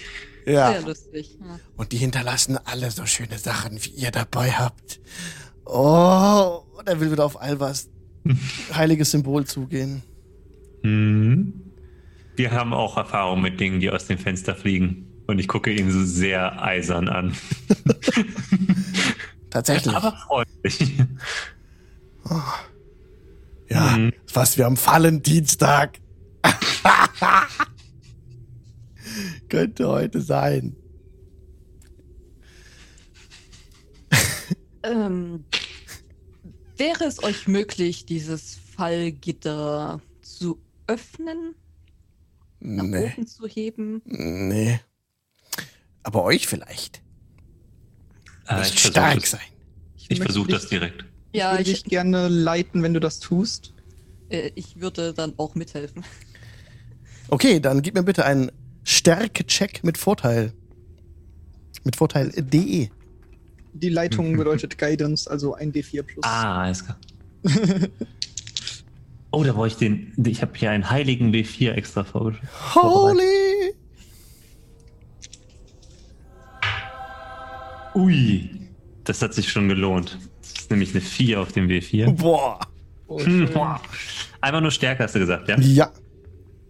Ja. 0.44 0.72
Sehr 0.72 0.82
lustig. 0.82 1.38
Ja. 1.40 1.60
Und 1.76 1.92
die 1.92 1.96
hinterlassen 1.96 2.58
alle 2.64 2.90
so 2.90 3.06
schöne 3.06 3.38
Sachen, 3.38 3.78
wie 3.84 3.90
ihr 3.90 4.10
dabei 4.10 4.50
habt. 4.50 5.00
Oh, 5.64 6.64
und 6.76 6.88
er 6.88 6.98
will 6.98 7.12
wieder 7.12 7.24
auf 7.24 7.40
Alvas 7.40 7.88
heiliges 8.74 9.12
Symbol 9.12 9.46
zugehen. 9.46 10.02
Mhm. 10.82 11.59
Wir 12.40 12.52
haben 12.52 12.72
auch 12.72 12.96
Erfahrung 12.96 13.42
mit 13.42 13.60
Dingen, 13.60 13.80
die 13.80 13.90
aus 13.90 14.06
dem 14.06 14.16
Fenster 14.16 14.54
fliegen. 14.54 15.04
Und 15.26 15.38
ich 15.38 15.46
gucke 15.46 15.70
ihn 15.70 15.90
so 15.90 16.02
sehr 16.06 16.62
eisern 16.64 17.06
an. 17.06 17.36
Tatsächlich. 19.50 19.94
Aber 19.94 20.16
freundlich. 20.16 20.94
Ja, 23.68 23.94
Mhm. 23.94 24.14
was 24.32 24.56
wir 24.56 24.66
am 24.66 24.78
Fallendienstag. 24.78 25.98
Könnte 29.50 29.86
heute 29.88 30.22
sein. 30.22 30.76
Ähm, 34.82 35.44
wäre 36.78 37.04
es 37.04 37.22
euch 37.22 37.46
möglich, 37.46 38.06
dieses 38.06 38.58
Fallgitter 38.74 40.00
zu 40.22 40.58
öffnen, 40.86 41.54
nach 42.60 42.84
Nee, 42.84 43.12
oben 43.16 43.26
zu 43.26 43.46
heben? 43.46 44.02
nee. 44.04 44.80
Aber 46.02 46.24
euch 46.24 46.46
vielleicht. 46.46 47.02
Äh, 48.48 48.62
ich 48.62 48.78
stark 48.80 49.12
versuche 49.12 49.26
sein. 49.26 49.40
ich 49.96 50.08
möchte 50.10 50.24
versuch 50.24 50.46
dich- 50.46 50.54
das 50.56 50.68
direkt. 50.68 51.04
Ja, 51.32 51.52
würde 51.52 51.62
ich, 51.70 51.82
dich 51.82 51.90
gerne 51.90 52.28
leiten, 52.28 52.82
wenn 52.82 52.94
du 52.94 53.00
das 53.00 53.20
tust. 53.20 53.72
äh, 54.30 54.50
ich 54.54 54.80
würde 54.80 55.12
dann 55.14 55.34
auch 55.38 55.54
mithelfen. 55.54 56.04
Okay, 57.28 57.60
dann 57.60 57.82
gib 57.82 57.94
mir 57.94 58.02
bitte 58.02 58.24
einen 58.24 58.50
Stärke-Check 58.82 59.84
mit 59.84 59.98
Vorteil. 59.98 60.52
Mit 61.84 61.94
Vorteil 61.96 62.30
DE. 62.30 62.90
Die 63.72 63.88
Leitung 63.88 64.36
bedeutet 64.36 64.78
Guidance, 64.78 65.30
also 65.30 65.54
ein 65.54 65.72
D4 65.72 66.02
plus. 66.02 66.24
Ah, 66.24 66.62
alles 66.64 66.84
klar. 66.84 66.98
oh, 69.32 69.44
da 69.44 69.52
brauche 69.52 69.66
ich 69.68 69.76
den. 69.76 70.12
Ich 70.24 70.42
habe 70.42 70.52
hier 70.54 70.70
einen 70.70 70.90
heiligen 70.90 71.32
W4 71.32 71.72
extra 71.72 72.04
vorgestellt. 72.04 72.48
Holy! 72.74 73.74
Ui, 77.94 78.50
das 79.04 79.20
hat 79.22 79.34
sich 79.34 79.50
schon 79.50 79.68
gelohnt. 79.68 80.18
Das 80.42 80.52
ist 80.62 80.70
nämlich 80.70 80.90
eine 80.92 81.00
4 81.00 81.40
auf 81.40 81.52
dem 81.52 81.68
W4. 81.68 82.12
Boah. 82.12 82.60
Oh, 83.08 83.20
Hm. 83.20 83.48
Einmal 84.40 84.62
nur 84.62 84.70
stärker, 84.70 85.04
hast 85.04 85.14
du 85.16 85.18
gesagt, 85.18 85.48
ja? 85.48 85.58
Ja, 85.58 85.90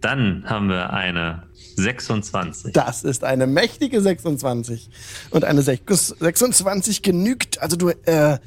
Dann 0.01 0.43
haben 0.47 0.67
wir 0.69 0.91
eine 0.91 1.43
26. 1.75 2.73
das 2.73 3.03
ist 3.03 3.23
eine 3.23 3.45
mächtige 3.45 4.01
26. 4.01 4.89
Und 5.29 5.45
eine 5.45 5.61
6 5.61 6.15
26 6.19 7.03
genügt. 7.03 7.61
Also 7.61 7.77
du, 7.77 7.89
äh, 7.89 8.39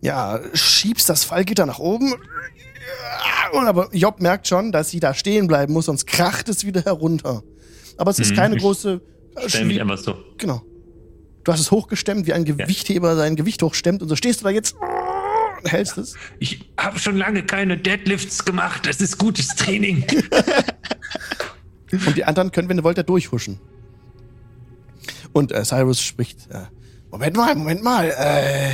ja, 0.00 0.40
schiebst 0.54 1.08
das 1.10 1.24
Fallgitter 1.24 1.66
nach 1.66 1.78
oben. 1.78 2.14
Und 3.52 3.66
aber 3.68 3.88
Job 3.92 4.20
merkt 4.20 4.48
schon, 4.48 4.72
dass 4.72 4.90
sie 4.90 5.00
da 5.00 5.14
stehen 5.14 5.46
bleiben 5.46 5.72
muss, 5.72 5.86
sonst 5.86 6.06
kracht 6.06 6.48
es 6.48 6.64
wieder 6.66 6.82
herunter. 6.82 7.42
Aber 7.96 8.10
es 8.10 8.18
ist 8.18 8.32
Mhm, 8.32 8.36
keine 8.36 8.56
große. 8.56 9.00
äh, 9.36 9.48
Stell 9.48 9.64
mich 9.66 9.80
einfach 9.80 9.98
so. 9.98 10.16
Genau. 10.38 10.62
Du 11.44 11.52
hast 11.52 11.60
es 11.60 11.70
hochgestemmt, 11.70 12.26
wie 12.26 12.32
ein 12.32 12.44
Gewichtheber 12.44 13.14
sein 13.16 13.36
Gewicht 13.36 13.62
hochstemmt 13.62 14.02
und 14.02 14.08
so 14.08 14.16
stehst 14.16 14.40
du 14.40 14.44
da 14.44 14.50
jetzt 14.50 14.74
und 15.62 15.70
hältst 15.70 15.98
es. 15.98 16.14
Ich 16.40 16.70
habe 16.78 16.98
schon 16.98 17.16
lange 17.16 17.44
keine 17.44 17.76
Deadlifts 17.78 18.44
gemacht. 18.44 18.86
Das 18.86 19.00
ist 19.00 19.18
gutes 19.18 19.48
Training. 19.48 20.04
Und 22.06 22.16
die 22.16 22.24
anderen 22.24 22.50
können, 22.50 22.68
wenn 22.68 22.78
ihr 22.78 22.82
wollt, 22.82 22.98
da 22.98 23.04
durchhuschen. 23.04 23.60
Und 25.32 25.52
äh, 25.52 25.62
Cyrus 25.64 26.00
spricht: 26.00 26.50
äh, 26.50 26.62
Moment 27.10 27.36
mal, 27.36 27.54
Moment 27.54 27.82
mal, 27.84 28.10
äh, 28.16 28.72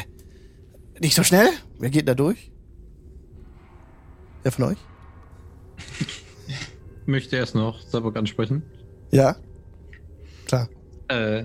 nicht 1.01 1.15
so 1.17 1.23
schnell. 1.23 1.49
Wer 1.79 1.91
geht 1.91 2.09
da 2.09 2.15
durch? 2.15 2.51
Wer 4.43 4.53
von 4.53 4.65
euch? 4.67 4.79
Möchte 7.07 7.37
erst 7.37 7.55
noch 7.55 7.81
Sabok 7.81 8.17
ansprechen. 8.17 8.63
Ja. 9.11 9.37
Klar. 10.47 10.69
Äh, 11.09 11.45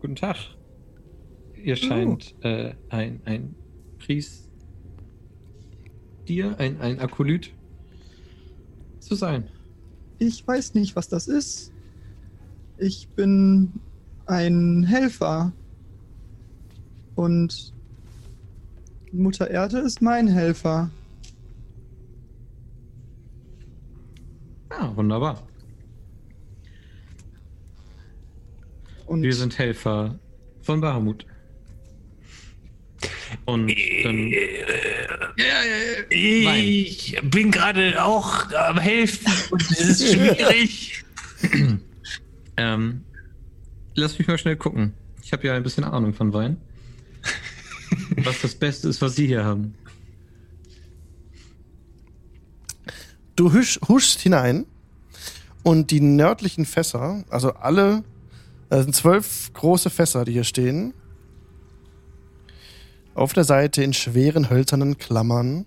guten 0.00 0.16
Tag. 0.16 0.36
Ihr 1.62 1.76
scheint 1.76 2.34
äh, 2.42 2.74
ein, 2.88 3.20
ein 3.24 3.54
Priester, 3.98 4.48
ein, 6.58 6.80
ein 6.80 6.98
Akolyt 6.98 7.52
zu 8.98 9.14
sein. 9.14 9.48
Ich 10.18 10.46
weiß 10.46 10.74
nicht, 10.74 10.96
was 10.96 11.08
das 11.08 11.28
ist. 11.28 11.72
Ich 12.78 13.08
bin 13.08 13.72
ein 14.26 14.82
Helfer. 14.84 15.52
Und 17.14 17.72
Mutter 19.12 19.50
Erde 19.50 19.78
ist 19.78 20.00
mein 20.00 20.26
Helfer. 20.26 20.90
Ah, 24.78 24.90
wunderbar. 24.94 25.42
Und 29.06 29.22
Wir 29.22 29.34
sind 29.34 29.58
Helfer 29.58 30.18
von 30.62 30.80
Bahamut. 30.80 31.26
Und 33.44 33.74
dann. 34.04 34.28
Ja, 34.28 34.38
ja, 35.36 35.64
ja. 36.10 36.46
Wein. 36.46 36.64
Ich 36.64 37.18
bin 37.22 37.50
gerade 37.50 38.02
auch 38.02 38.50
am 38.52 38.78
Helfen 38.78 39.32
und 39.50 39.62
es 39.70 39.80
ist 39.80 40.14
schwierig. 40.14 41.04
Ähm, 42.58 43.04
lass 43.94 44.18
mich 44.18 44.28
mal 44.28 44.36
schnell 44.36 44.56
gucken. 44.56 44.92
Ich 45.22 45.32
habe 45.32 45.46
ja 45.46 45.54
ein 45.54 45.62
bisschen 45.62 45.84
Ahnung 45.84 46.12
von 46.12 46.34
Wein. 46.34 46.58
Was 48.16 48.42
das 48.42 48.54
Beste 48.54 48.90
ist, 48.90 49.00
was 49.00 49.16
Sie 49.16 49.26
hier 49.26 49.42
haben. 49.42 49.74
Du 53.36 53.52
husch, 53.52 53.80
huschst 53.88 54.20
hinein 54.20 54.66
und 55.62 55.90
die 55.90 56.00
nördlichen 56.00 56.66
Fässer, 56.66 57.24
also 57.30 57.52
alle, 57.54 58.04
das 58.68 58.84
sind 58.84 58.94
zwölf 58.94 59.52
große 59.54 59.90
Fässer, 59.90 60.24
die 60.24 60.32
hier 60.32 60.44
stehen. 60.44 60.92
Auf 63.14 63.32
der 63.32 63.44
Seite 63.44 63.82
in 63.82 63.92
schweren 63.92 64.50
hölzernen 64.50 64.98
Klammern. 64.98 65.66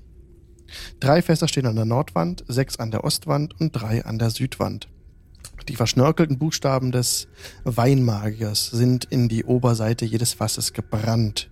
Drei 1.00 1.22
Fässer 1.22 1.48
stehen 1.48 1.68
an 1.68 1.76
der 1.76 1.86
Nordwand, 1.86 2.44
sechs 2.48 2.78
an 2.78 2.92
der 2.92 3.04
Ostwand 3.04 3.60
und 3.60 3.72
drei 3.72 4.04
an 4.04 4.18
der 4.20 4.32
Südwand. 4.32 4.90
Die 5.68 5.76
verschnörkelten 5.76 6.38
Buchstaben 6.38 6.92
des 6.92 7.28
Weinmagiers 7.64 8.68
sind 8.68 9.06
in 9.06 9.30
die 9.30 9.46
Oberseite 9.46 10.06
jedes 10.06 10.34
Fasses 10.34 10.74
gebrannt. 10.74 11.50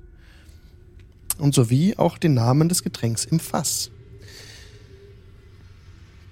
Und 1.39 1.56
sowie 1.56 1.97
auch 1.97 2.19
den 2.19 2.36
Namen 2.36 2.69
des 2.69 2.84
Getränks 2.84 3.26
im 3.26 3.39
Fass. 3.39 3.89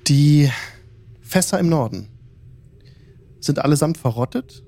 Die 0.07 0.49
Fässer 1.21 1.59
im 1.59 1.69
Norden 1.69 2.09
sind 3.39 3.59
allesamt 3.59 3.97
verrottet 3.97 4.63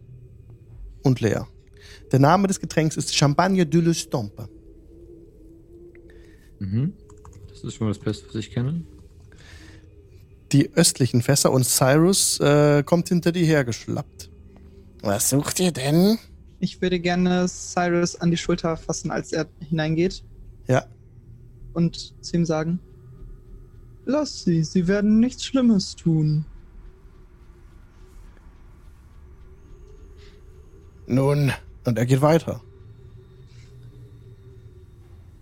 und 1.03 1.21
leer. 1.21 1.47
Der 2.11 2.19
Name 2.19 2.47
des 2.47 2.59
Getränks 2.59 2.97
ist 2.97 3.15
Champagne 3.15 3.65
de 3.65 3.81
l'Estompe. 3.81 4.47
Mhm. 6.59 6.93
Das 7.49 7.63
ist 7.63 7.75
schon 7.75 7.87
mal 7.87 7.93
das 7.93 8.03
Beste, 8.03 8.27
was 8.27 8.35
ich 8.35 8.51
kenne. 8.51 8.83
Die 10.51 10.71
östlichen 10.73 11.21
Fässer 11.21 11.51
und 11.51 11.65
Cyrus 11.65 12.39
äh, 12.39 12.83
kommt 12.83 13.09
hinter 13.09 13.31
dir 13.31 13.45
hergeschlappt. 13.45 14.29
Was 15.01 15.29
sucht 15.29 15.59
ihr 15.59 15.71
denn? 15.71 16.19
ich 16.63 16.81
würde 16.81 16.99
gerne 16.99 17.45
Cyrus 17.47 18.15
an 18.15 18.31
die 18.31 18.37
Schulter 18.37 18.77
fassen, 18.77 19.11
als 19.11 19.33
er 19.33 19.47
hineingeht. 19.59 20.23
Ja. 20.67 20.85
Und 21.73 22.15
zu 22.23 22.37
ihm 22.37 22.45
sagen: 22.45 22.79
Lass 24.05 24.43
sie, 24.43 24.63
sie 24.63 24.87
werden 24.87 25.19
nichts 25.19 25.45
Schlimmes 25.45 25.95
tun. 25.95 26.45
Nun, 31.07 31.51
und 31.85 31.97
er 31.97 32.05
geht 32.05 32.21
weiter. 32.21 32.61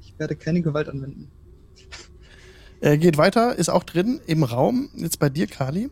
Ich 0.01 0.17
werde 0.17 0.35
keine 0.35 0.61
Gewalt 0.61 0.89
anwenden. 0.89 1.29
Er 2.81 2.97
geht 2.97 3.17
weiter, 3.17 3.55
ist 3.55 3.69
auch 3.69 3.83
drin 3.83 4.19
im 4.25 4.43
Raum, 4.43 4.89
jetzt 4.95 5.19
bei 5.19 5.29
dir, 5.29 5.45
Kali. 5.47 5.89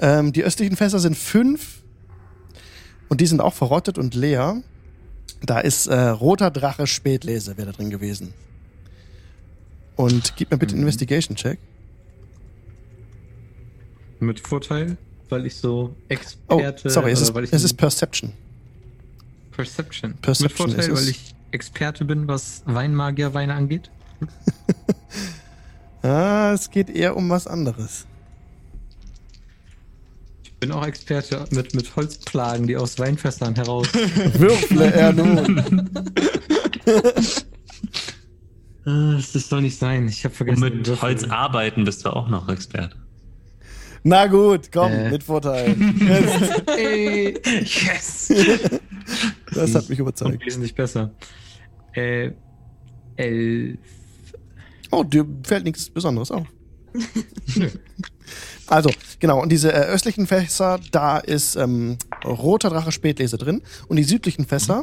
Ähm, 0.00 0.32
die 0.32 0.42
östlichen 0.44 0.76
Fässer 0.76 0.98
sind 0.98 1.16
fünf 1.16 1.82
und 3.08 3.20
die 3.20 3.26
sind 3.26 3.40
auch 3.40 3.52
verrottet 3.52 3.98
und 3.98 4.14
leer. 4.14 4.62
Da 5.42 5.60
ist 5.60 5.88
äh, 5.88 6.08
roter 6.08 6.50
Drache 6.50 6.86
Spätlese, 6.86 7.56
wäre 7.58 7.66
da 7.66 7.72
drin 7.72 7.90
gewesen. 7.90 8.32
Und 9.96 10.34
gib 10.36 10.50
mir 10.50 10.56
bitte 10.56 10.72
einen 10.72 10.80
Mhm. 10.82 10.88
Investigation-Check. 10.88 11.58
Mit 14.22 14.40
Vorteil, 14.40 14.96
weil 15.28 15.46
ich 15.46 15.56
so 15.56 15.94
Oh, 15.94 16.04
Experte. 16.08 16.90
sorry, 16.90 17.10
es 17.12 17.20
ist, 17.20 17.34
weil 17.34 17.44
ich 17.44 17.52
es 17.52 17.64
ist 17.64 17.74
Perception. 17.74 18.32
Perception. 19.50 20.14
Perception 20.22 20.70
Mit 20.70 20.76
Vorteil, 20.76 20.78
ist 20.92 20.98
es. 21.00 21.02
weil 21.04 21.08
ich 21.10 21.34
Experte 21.50 22.04
bin, 22.04 22.26
was 22.28 22.62
Weinmagier-Weine 22.66 23.54
angeht. 23.54 23.90
Ah, 26.04 26.50
es 26.52 26.68
geht 26.70 26.90
eher 26.90 27.16
um 27.16 27.30
was 27.30 27.46
anderes. 27.46 28.06
bin 30.58 30.72
auch 30.72 30.84
Experte 30.84 31.44
mit, 31.50 31.74
mit 31.76 31.94
Holzplagen, 31.94 32.66
die 32.66 32.76
aus 32.76 32.98
Weinfässern 32.98 33.54
heraus. 33.54 33.86
Würfle 34.34 34.92
er 34.92 35.12
nun. 35.12 35.90
Ah, 38.84 39.14
Das 39.14 39.32
ist 39.36 39.52
doch 39.52 39.60
nicht 39.60 39.78
sein. 39.78 40.08
Ich 40.08 40.24
habe 40.24 40.32
Und 40.32 40.36
vergessen. 40.36 40.62
den 40.62 40.78
mit. 40.78 41.02
Holz 41.02 41.22
arbeiten 41.24 41.84
bist 41.84 42.04
du 42.04 42.10
auch 42.10 42.28
noch 42.28 42.48
Experte. 42.48 42.96
Na 44.04 44.26
gut, 44.26 44.70
komm, 44.72 44.90
Äh. 44.92 45.10
mit 45.10 45.22
Vorteil. 45.22 45.76
Ey, 46.76 47.34
Yes! 47.62 48.32
das 49.54 49.74
hat 49.74 49.88
mich 49.88 50.00
und 50.00 50.06
überzeugt. 50.08 50.44
wesentlich 50.44 50.74
besser. 50.74 51.10
Äh, 51.94 52.32
elf. 53.16 53.78
Oh, 54.90 55.04
dir 55.04 55.24
fällt 55.44 55.64
nichts 55.64 55.88
Besonderes 55.90 56.30
auf. 56.30 56.46
Also, 58.68 58.90
genau, 59.18 59.42
und 59.42 59.50
diese 59.50 59.70
äh, 59.72 59.86
östlichen 59.86 60.26
Fässer, 60.26 60.80
da 60.92 61.18
ist 61.18 61.56
ähm, 61.56 61.98
roter 62.24 62.70
Drache 62.70 62.90
Spätlese 62.92 63.36
drin. 63.36 63.60
Und 63.88 63.96
die 63.96 64.04
südlichen 64.04 64.46
Fässer, 64.46 64.82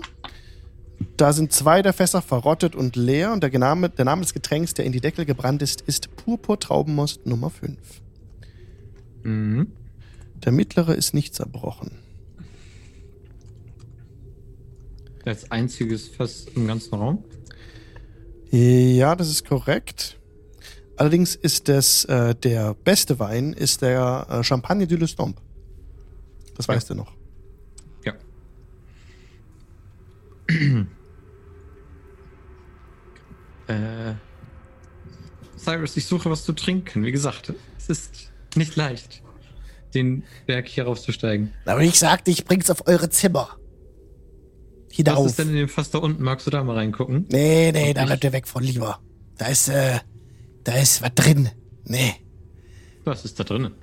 da 1.18 1.34
sind 1.34 1.52
zwei 1.54 1.82
der 1.82 1.94
Fässer 1.94 2.22
verrottet 2.22 2.76
und 2.76 2.96
leer. 2.96 3.32
Und 3.32 3.42
der 3.42 3.58
Name, 3.58 3.90
der 3.90 4.06
Name 4.06 4.22
des 4.22 4.34
Getränks, 4.34 4.76
der 4.76 4.86
in 4.86 4.92
die 4.92 5.02
Deckel 5.02 5.26
gebrannt 5.26 5.64
ist, 5.64 5.82
ist 5.82 6.16
Purpur-Traubenmost 6.18 7.26
Nummer 7.26 7.50
5. 7.50 7.78
Mhm. 9.30 9.68
Der 10.44 10.52
mittlere 10.52 10.96
ist 10.96 11.14
nicht 11.14 11.36
zerbrochen. 11.36 11.92
Als 15.26 15.52
einziges 15.52 16.08
Fass 16.08 16.48
im 16.56 16.66
ganzen 16.66 16.96
Raum. 16.96 17.24
Ja, 18.50 19.16
das 19.16 19.30
ist 19.30 19.46
korrekt. 19.46 20.18
Allerdings 20.96 21.36
ist 21.36 21.68
das 21.68 22.06
äh, 22.06 22.34
der 22.34 22.74
beste 22.74 23.20
Wein 23.20 23.54
ist 23.54 23.84
der 23.84 24.26
äh, 24.30 24.44
Champagne 24.44 24.88
du 24.88 24.96
Lestomp. 24.96 25.40
Das 26.56 26.66
Ja. 26.68 26.74
weißt 26.74 26.90
du 26.90 26.96
noch. 26.96 27.14
Ja. 28.06 28.14
äh, 33.68 34.16
Cyrus, 35.58 35.96
ich 35.98 36.06
suche 36.06 36.30
was 36.32 36.44
zu 36.44 36.54
trinken. 36.54 37.04
Wie 37.04 37.12
gesagt, 37.12 37.54
es 37.78 37.90
ist 37.90 38.29
nicht 38.56 38.76
leicht, 38.76 39.22
den 39.94 40.24
Berg 40.46 40.68
hier 40.68 40.86
raufzusteigen. 40.86 41.54
Aber 41.66 41.82
ich 41.82 41.98
sagte, 42.00 42.32
ich 42.32 42.46
bring's 42.46 42.70
auf 42.70 42.88
eure 42.88 43.10
Zimmer. 43.10 43.50
Was 44.90 44.96
Hinauf. 44.96 45.26
ist 45.28 45.40
denn 45.40 45.50
in 45.50 45.56
dem 45.56 45.70
Fass 45.70 45.92
da 45.92 46.00
unten? 46.00 46.24
Magst 46.24 46.46
du 46.48 46.52
da 46.52 46.64
mal 46.64 46.76
reingucken? 46.76 47.26
Nee, 47.32 47.72
nee, 47.72 47.90
Und 47.90 47.98
da 47.98 48.06
bleibt 48.06 48.24
ihr 48.24 48.34
weg 48.34 48.48
von 48.48 48.64
lieber. 48.64 49.00
Da 49.38 49.46
ist, 49.48 49.70
äh, 49.70 50.00
da 50.64 50.74
ist 50.74 51.02
was 51.02 51.14
drin. 51.16 51.50
Nee, 51.86 52.16
Was 53.06 53.24
ist 53.26 53.40
da 53.40 53.44
drinnen? 53.44 53.74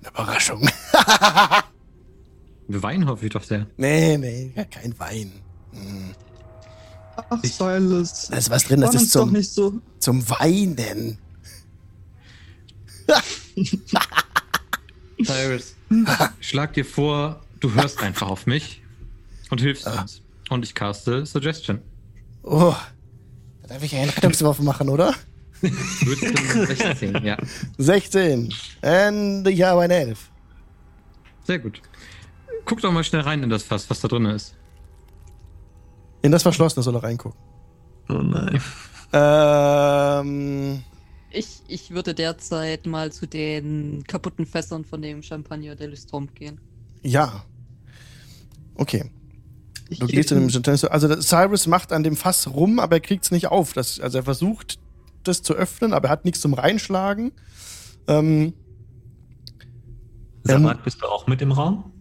eine 0.00 0.08
Überraschung. 0.10 0.68
Wein 2.68 3.06
hoffe 3.06 3.26
ich 3.26 3.32
doch 3.32 3.42
sehr. 3.42 3.66
nee, 3.76 4.16
nee, 4.16 4.52
kein 4.70 4.98
Wein. 4.98 5.32
Ach, 7.16 7.42
Silas. 7.44 8.28
Da 8.28 8.36
ist 8.38 8.50
was 8.50 8.64
drin, 8.64 8.80
das 8.80 8.94
ist 8.94 9.02
uns 9.02 9.12
doch 9.12 9.20
zum, 9.24 9.32
nicht 9.32 9.50
so. 9.52 9.72
zum 9.98 10.28
Weinen. 10.30 11.18
Cyrus, 15.24 15.76
schlag 16.40 16.74
dir 16.74 16.84
vor, 16.84 17.40
du 17.60 17.72
hörst 17.74 18.02
einfach 18.02 18.28
auf 18.28 18.46
mich 18.46 18.82
und 19.50 19.60
hilfst 19.60 19.86
uns. 19.86 20.22
Und 20.50 20.64
ich 20.64 20.74
caste 20.74 21.24
Suggestion. 21.24 21.80
Oh, 22.42 22.74
da 23.62 23.68
darf 23.68 23.82
ich 23.82 23.94
einen 23.96 24.10
Rettungswurf 24.10 24.60
machen, 24.60 24.88
oder? 24.88 25.14
Wisdom 25.62 26.66
16, 26.66 27.24
ja. 27.24 27.38
16. 27.78 28.52
Und 28.82 29.48
ich 29.48 29.62
habe 29.62 29.80
eine 29.82 29.94
11. 29.94 30.30
Sehr 31.44 31.58
gut. 31.58 31.80
Guck 32.66 32.80
doch 32.80 32.92
mal 32.92 33.04
schnell 33.04 33.22
rein 33.22 33.42
in 33.42 33.50
das 33.50 33.62
Fass, 33.62 33.88
was 33.88 34.00
da 34.00 34.08
drin 34.08 34.26
ist. 34.26 34.54
In 36.22 36.32
das 36.32 36.42
Verschlossene 36.42 36.82
soll 36.82 36.96
er 36.96 37.02
reingucken. 37.02 37.38
Oh 38.08 38.14
nein. 38.14 38.60
Ähm, 39.12 40.82
Ich, 41.34 41.62
ich 41.68 41.90
würde 41.90 42.14
derzeit 42.14 42.86
mal 42.86 43.10
zu 43.12 43.26
den 43.26 44.04
kaputten 44.06 44.46
Fässern 44.46 44.84
von 44.84 45.02
dem 45.02 45.22
Champagner 45.22 45.74
de 45.76 45.88
Lustrom 45.88 46.28
gehen. 46.34 46.60
ja. 47.02 47.44
Okay. 48.76 49.10
Ich 49.88 49.98
Du 50.00 50.06
geh 50.06 50.16
gehst 50.16 50.32
in 50.32 50.48
hin. 50.48 50.48
dem 50.48 50.90
Also 50.90 51.06
der 51.08 51.20
Cyrus 51.20 51.66
macht 51.66 51.92
an 51.92 52.02
dem 52.02 52.16
Fass 52.16 52.48
rum, 52.48 52.78
aber 52.80 52.96
er 52.96 53.00
kriegt 53.00 53.24
es 53.24 53.30
nicht 53.30 53.48
auf. 53.48 53.72
Das, 53.74 54.00
also 54.00 54.18
er 54.18 54.24
versucht, 54.24 54.78
das 55.22 55.42
zu 55.42 55.54
öffnen, 55.54 55.92
aber 55.92 56.08
er 56.08 56.10
hat 56.12 56.24
nichts 56.24 56.40
zum 56.40 56.54
Reinschlagen. 56.54 57.32
Ähm, 58.08 58.54
Sabat, 60.42 60.82
bist 60.82 61.00
du 61.02 61.06
auch 61.06 61.26
mit 61.26 61.40
im 61.42 61.52
Raum? 61.52 61.92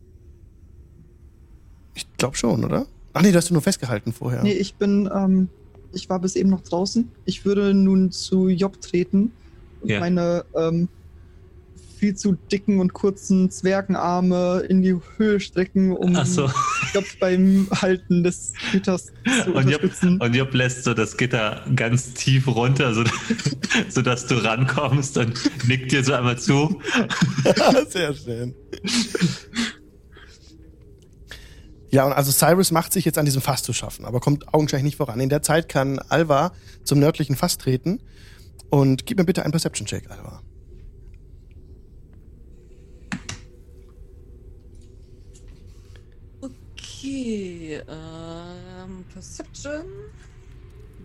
ich 1.94 2.12
glaube 2.18 2.36
schon, 2.38 2.64
oder? 2.66 2.88
Ach 3.14 3.22
nee, 3.22 3.32
du 3.32 3.38
hast 3.38 3.50
du 3.50 3.54
nur 3.54 3.62
festgehalten 3.62 4.14
vorher. 4.14 4.42
Nee, 4.44 4.54
ich 4.54 4.76
bin, 4.76 5.10
ähm, 5.14 5.50
ich 5.94 6.10
war 6.10 6.20
bis 6.20 6.36
eben 6.36 6.50
noch 6.50 6.62
draußen. 6.62 7.12
Ich 7.26 7.46
würde 7.46 7.74
nun 7.74 8.12
zu 8.12 8.50
Job 8.50 8.82
treten 8.82 9.32
und 9.80 9.90
Ja. 9.90 10.00
meine 10.00 10.46
ähm, 10.56 10.90
viel 11.98 12.16
zu 12.16 12.34
dicken 12.52 12.82
und 12.82 12.92
kurzen 12.92 13.50
Zwergenarme 13.50 14.66
in 14.68 14.82
die 14.82 14.94
Höhe 15.16 15.40
strecken, 15.40 15.94
um 15.94 16.14
so. 16.26 16.52
Job 16.94 17.06
beim 17.22 17.70
Halten 17.72 18.24
des 18.26 18.52
Gitters 18.74 19.06
zu 19.46 19.54
Und 19.54 19.70
Job, 19.70 19.82
und 20.20 20.36
Job 20.36 20.54
lässt 20.54 20.84
so 20.84 20.94
das 20.94 21.16
Gitter 21.16 21.66
ganz 21.76 22.14
tief 22.14 22.48
runter, 22.48 22.94
so, 22.94 23.06
sodass 23.90 24.28
du 24.28 24.36
rankommst 24.36 25.18
und 25.18 25.40
nickt 25.66 25.94
dir 25.94 26.04
so 26.04 26.12
einmal 26.12 26.38
zu. 26.38 26.82
Sehr 27.90 28.14
schön. 28.14 28.54
Ja, 31.94 32.08
und 32.08 32.14
also 32.14 32.32
Cyrus 32.32 32.72
macht 32.72 32.92
sich 32.92 33.06
jetzt 33.06 33.20
an 33.20 33.26
diesem 33.26 33.44
Fass 33.44 33.62
zu 33.62 33.72
schaffen, 33.72 34.04
aber 34.06 34.20
kommt 34.20 34.52
augenscheinlich 34.52 34.86
nicht 34.86 34.98
voran. 34.98 35.20
In 35.20 35.30
der 35.30 35.44
Zeit 35.44 35.70
kann 35.70 36.00
Alva 36.00 36.52
zum 36.84 36.98
nördlichen 36.98 37.36
Fass 37.36 37.60
treten 37.60 38.02
und 38.72 39.06
gib 39.06 39.20
mir 39.20 39.26
bitte 39.26 39.44
einen 39.44 39.52
Perception-Check, 39.52 40.10
Alva. 40.10 40.42
Okay, 46.42 47.80
ähm, 47.88 49.06
Perception. 49.14 49.84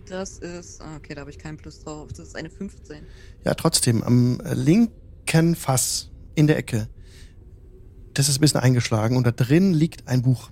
Das 0.07 0.38
ist, 0.38 0.81
ah, 0.81 0.96
okay, 0.96 1.14
da 1.14 1.20
habe 1.20 1.31
ich 1.31 1.38
keinen 1.38 1.59
Plus 1.59 1.85
drauf. 1.85 2.09
Das 2.16 2.29
ist 2.29 2.35
eine 2.35 2.48
15. 2.48 3.03
Ja, 3.44 3.53
trotzdem, 3.53 4.03
am 4.03 4.40
linken 4.55 5.55
Fass 5.55 6.09
in 6.35 6.46
der 6.46 6.57
Ecke, 6.57 6.88
das 8.14 8.31
ist 8.31 8.38
ein 8.38 8.40
bisschen 8.40 8.61
eingeschlagen 8.61 9.18
und 9.18 9.27
da 9.27 9.33
drin 9.33 9.74
liegt 9.74 10.09
ein 10.09 10.22
Buch. 10.22 10.51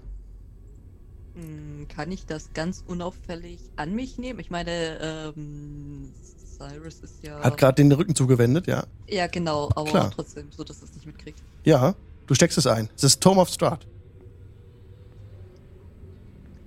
Kann 1.97 2.13
ich 2.13 2.27
das 2.27 2.53
ganz 2.53 2.85
unauffällig 2.87 3.59
an 3.77 3.95
mich 3.95 4.19
nehmen? 4.19 4.39
Ich 4.39 4.51
meine, 4.51 5.33
ähm, 5.35 6.13
Cyrus 6.59 7.01
ist 7.01 7.23
ja. 7.23 7.41
Hat 7.41 7.57
gerade 7.57 7.77
den 7.77 7.91
Rücken 7.91 8.15
zugewendet, 8.15 8.67
ja. 8.67 8.85
Ja, 9.09 9.27
genau, 9.29 9.71
aber 9.75 9.89
Klar. 9.89 10.11
trotzdem, 10.15 10.49
so 10.55 10.63
dass 10.63 10.83
es 10.83 10.93
nicht 10.95 11.07
mitkriegt. 11.07 11.39
Ja, 11.65 11.95
du 12.27 12.35
steckst 12.35 12.59
es 12.59 12.67
ein. 12.67 12.91
Es 12.95 13.03
ist 13.03 13.23
Tome 13.23 13.41
of 13.41 13.49
wup. 13.61 13.79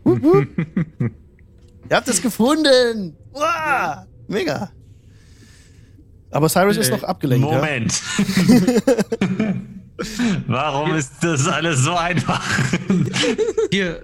Ihr 1.90 1.96
habt 1.96 2.08
es 2.08 2.24
gefunden! 2.24 3.16
Wow, 3.32 4.08
mega! 4.28 4.72
Aber 6.32 6.50
Cyrus 6.50 6.78
ist 6.78 6.90
Äh, 6.90 6.92
noch 6.94 7.04
abgelenkt. 7.04 7.48
Ja? 7.48 7.56
Moment. 7.56 8.02
Warum 10.48 10.96
ist 10.96 11.14
das 11.22 11.48
alles 11.48 11.82
so 11.82 11.94
einfach? 11.96 12.44
Hier. 13.72 14.04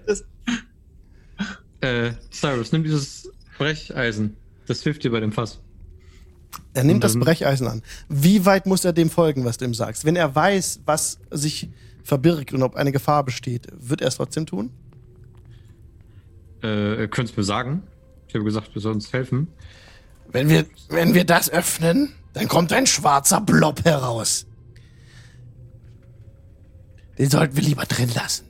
Äh, 1.86 2.13
Cyrus, 2.32 2.71
nimm 2.71 2.84
dieses 2.84 3.32
Brecheisen. 3.60 4.36
Das 4.65 4.82
hilft 4.82 5.04
dir 5.04 5.12
bei 5.12 5.19
dem 5.19 5.32
Fass. 5.32 5.60
Er 6.73 6.83
nimmt 6.83 7.04
das 7.04 7.17
Brecheisen 7.17 7.67
an. 7.67 7.83
Wie 8.10 8.46
weit 8.46 8.65
muss 8.65 8.83
er 8.86 8.94
dem 8.94 9.12
folgen, 9.12 9.46
was 9.46 9.58
du 9.58 9.65
ihm 9.65 9.75
sagst? 9.75 10.04
Wenn 10.04 10.15
er 10.15 10.33
weiß, 10.33 10.81
was 10.86 11.19
sich 11.29 11.69
verbirgt 12.04 12.54
und 12.54 12.63
ob 12.63 12.75
eine 12.75 12.92
Gefahr 12.92 13.23
besteht, 13.23 13.67
wird 13.71 14.02
er 14.02 14.08
es 14.08 14.15
trotzdem 14.15 14.48
tun? 14.48 14.71
Äh, 16.63 17.02
ihr 17.02 17.08
könnt's 17.08 17.38
mir 17.38 17.44
sagen. 17.44 17.83
Ich 18.27 18.33
habe 18.33 18.44
gesagt, 18.44 18.73
wir 18.73 18.81
sollen 18.81 18.96
uns 18.96 19.13
helfen. 19.13 19.48
Wenn 20.31 20.50
wir, 20.50 20.65
wenn 20.90 21.13
wir 21.13 21.23
das 21.23 21.52
öffnen, 21.52 22.13
dann 22.33 22.48
kommt 22.48 22.73
ein 22.73 22.88
schwarzer 22.88 23.42
Blob 23.42 23.86
heraus. 23.86 24.48
Den 27.19 27.29
sollten 27.29 27.56
wir 27.56 27.63
lieber 27.63 27.86
drin 27.86 28.10
lassen. 28.15 28.46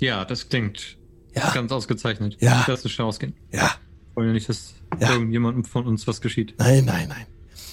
Ja, 0.00 0.24
das 0.24 0.48
klingt 0.48 0.97
Ja, 1.38 1.50
ganz 1.52 1.70
ausgezeichnet. 1.72 2.36
Ja. 2.40 2.64
Lass 2.66 2.82
uns 2.82 2.92
schnell 2.92 3.06
ausgehen. 3.06 3.34
ja. 3.52 3.70
Wollen 4.14 4.28
ja 4.28 4.34
nicht, 4.34 4.48
dass 4.48 4.74
Ja. 4.98 5.12
irgendjemandem 5.12 5.64
von 5.64 5.86
uns 5.86 6.06
was 6.08 6.20
geschieht. 6.20 6.54
Nein, 6.58 6.84
nein, 6.84 7.08
nein. 7.08 7.26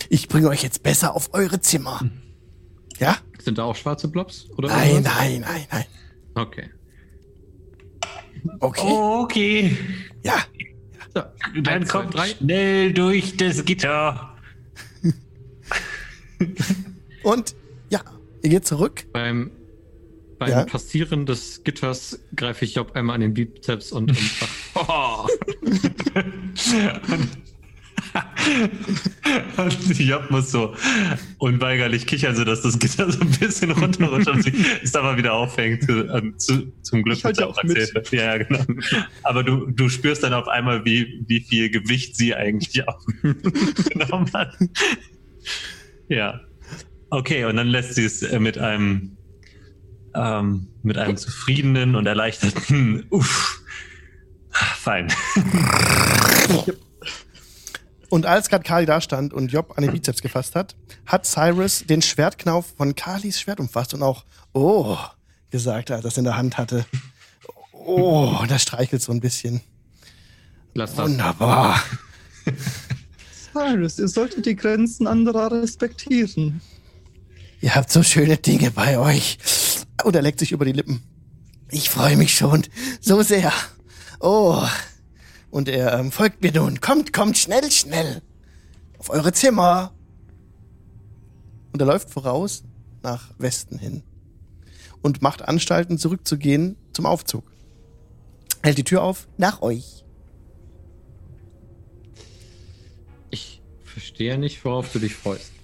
Ich 0.10 0.28
bringe 0.28 0.48
euch 0.50 0.62
jetzt 0.62 0.84
besser 0.84 1.16
auf 1.16 1.34
eure 1.34 1.60
Zimmer. 1.60 2.02
Ja? 3.00 3.18
Sind 3.40 3.58
da 3.58 3.64
auch 3.64 3.76
schwarze 3.76 4.08
Blobs? 4.08 4.48
Oder 4.58 4.70
Nein, 4.70 4.90
irgendwas? 4.92 5.14
nein, 5.16 5.42
nein, 5.42 5.66
nein. 5.72 5.86
Okay. 6.36 6.70
Okay. 8.60 8.82
Okay. 8.92 9.78
Ja. 10.24 10.36
So, 11.16 11.22
Dann 11.56 11.68
eins, 11.68 11.90
zwei, 11.90 12.00
kommt 12.02 12.14
drei. 12.14 12.28
schnell 12.28 12.94
durch 12.94 13.38
das 13.38 13.66
Gitter. 13.66 14.38
Und 17.24 17.56
ja, 17.90 18.02
ihr 18.44 18.50
geht 18.50 18.68
zurück. 18.68 19.06
Beim 19.14 19.50
Beim 20.46 20.60
Ja. 20.60 20.66
Passieren 20.66 21.26
des 21.26 21.64
Gitters 21.64 22.20
greife 22.36 22.66
ich 22.66 22.76
Job 22.76 22.92
einmal 22.96 23.16
an 23.16 23.22
den 23.22 23.34
Bizeps 23.34 23.92
und, 23.92 24.12
und 24.12 24.18
oh, 24.76 25.28
Und 29.58 30.00
Job 30.00 30.30
muss 30.30 30.52
so 30.52 30.76
unweigerlich 31.40 32.06
kichern, 32.06 32.36
sodass 32.36 32.62
das 32.62 32.80
Gitter 32.80 33.12
so 33.12 33.20
ein 33.22 33.32
bisschen 33.32 33.72
runterrutscht 33.72 34.28
und 34.28 34.44
sie 34.44 34.54
es 34.84 34.96
aber 34.96 35.18
wieder 35.18 35.34
aufhängt. 35.34 35.88
Ähm, 35.90 36.36
zu, 36.38 36.72
zum 36.82 37.04
Glück 37.04 37.18
Ich 37.18 37.24
mit 37.24 37.42
auch 37.42 37.62
mit. 37.64 37.78
erzählt. 37.78 38.12
Ja, 38.12 38.36
ja, 38.36 38.44
genau. 38.44 38.64
Aber 39.24 39.44
du, 39.44 39.66
du 39.68 39.90
spürst 39.90 40.24
dann 40.24 40.34
auf 40.34 40.48
einmal, 40.48 40.86
wie, 40.86 41.24
wie 41.28 41.42
viel 41.42 41.70
Gewicht 41.70 42.16
sie 42.16 42.36
eigentlich 42.36 42.88
aufgenommen 42.88 44.32
hat. 44.34 44.56
Ja. 46.08 46.42
Okay, 47.10 47.46
und 47.46 47.56
dann 47.56 47.68
lässt 47.68 47.96
sie 47.96 48.06
es 48.06 48.22
äh, 48.24 48.40
mit 48.40 48.58
einem 48.58 49.15
ähm, 50.16 50.68
mit 50.84 50.98
einem 50.98 51.18
zufriedenen 51.18 51.96
und 51.96 52.06
erleichterten 52.06 53.06
Uff. 53.10 53.62
Fein. 54.50 55.12
Und 58.10 58.26
als 58.26 58.50
gerade 58.50 58.64
Kali 58.64 58.86
da 58.86 59.02
stand 59.02 59.34
und 59.34 59.52
Job 59.52 59.74
an 59.76 59.84
den 59.84 59.92
Bizeps 59.92 60.22
gefasst 60.22 60.56
hat, 60.56 60.76
hat 61.06 61.26
Cyrus 61.26 61.86
den 61.86 62.02
Schwertknauf 62.02 62.74
von 62.78 62.96
Kalis 62.96 63.40
Schwert 63.42 63.60
umfasst 63.60 63.94
und 63.94 64.02
auch 64.04 64.24
Oh 64.54 64.98
gesagt, 65.52 65.92
als 65.92 66.04
er 66.06 66.10
es 66.10 66.18
in 66.18 66.24
der 66.26 66.38
Hand 66.38 66.58
hatte. 66.58 66.86
Oh, 67.72 68.38
und 68.42 68.52
er 68.52 68.60
streichelt 68.60 69.02
so 69.02 69.12
ein 69.12 69.20
bisschen. 69.20 69.62
lass 70.74 70.96
das. 70.96 71.10
Wunderbar. 71.10 71.82
Cyrus, 73.54 74.00
ihr 74.00 74.08
solltet 74.08 74.46
die 74.46 74.56
Grenzen 74.56 75.08
anderer 75.08 75.52
respektieren. 75.52 76.62
Ihr 77.62 77.74
habt 77.74 77.90
so 77.90 78.04
schöne 78.04 78.38
Dinge 78.38 78.72
bei 78.72 79.00
euch. 79.00 79.38
Und 80.04 80.16
er 80.16 80.22
leckt 80.22 80.40
sich 80.40 80.52
über 80.52 80.66
die 80.66 80.72
Lippen. 80.72 81.04
Ich 81.72 81.90
freue 81.90 82.18
mich 82.18 82.36
schon 82.36 82.64
so 83.02 83.22
sehr. 83.22 83.52
Oh. 84.20 84.62
Und 85.50 85.70
er 85.70 85.98
ähm, 86.00 86.12
folgt 86.12 86.42
mir 86.42 86.52
nun. 86.52 86.82
Kommt, 86.82 87.14
kommt, 87.14 87.38
schnell, 87.38 87.72
schnell. 87.72 88.22
Auf 88.98 89.10
eure 89.10 89.32
Zimmer. 89.34 89.94
Und 91.72 91.82
er 91.82 91.88
läuft 91.88 92.10
voraus 92.10 92.64
nach 93.02 93.32
Westen 93.38 93.78
hin. 93.78 94.04
Und 95.02 95.22
macht 95.22 95.48
Anstalten, 95.48 95.98
zurückzugehen 95.98 96.78
zum 96.94 97.06
Aufzug. 97.06 97.52
Hält 98.64 98.78
die 98.78 98.84
Tür 98.84 99.04
auf. 99.04 99.28
Nach 99.38 99.62
euch. 99.62 100.04
Ich 103.30 103.62
verstehe 103.84 104.38
nicht, 104.38 104.64
worauf 104.66 104.92
du 104.92 105.00
dich 105.00 105.16
freust. 105.16 105.55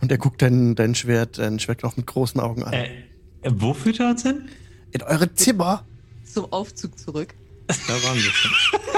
Und 0.00 0.10
er 0.12 0.18
guckt 0.18 0.42
dein, 0.42 0.74
dein 0.74 0.94
Schwert, 0.94 1.38
dein 1.38 1.58
Schwertknopf 1.58 1.96
mit 1.96 2.06
großen 2.06 2.40
Augen 2.40 2.62
an. 2.62 2.72
Äh, 2.72 2.88
wo 3.44 3.74
führt 3.74 4.00
er 4.00 4.10
uns 4.10 4.22
hin? 4.22 4.48
In 4.92 5.02
eure 5.02 5.32
Zimmer. 5.34 5.84
Zum 6.24 6.52
Aufzug 6.52 6.98
zurück. 6.98 7.34
Da 7.66 7.74
waren 8.04 8.16
wir 8.16 8.22
schon. 8.22 8.80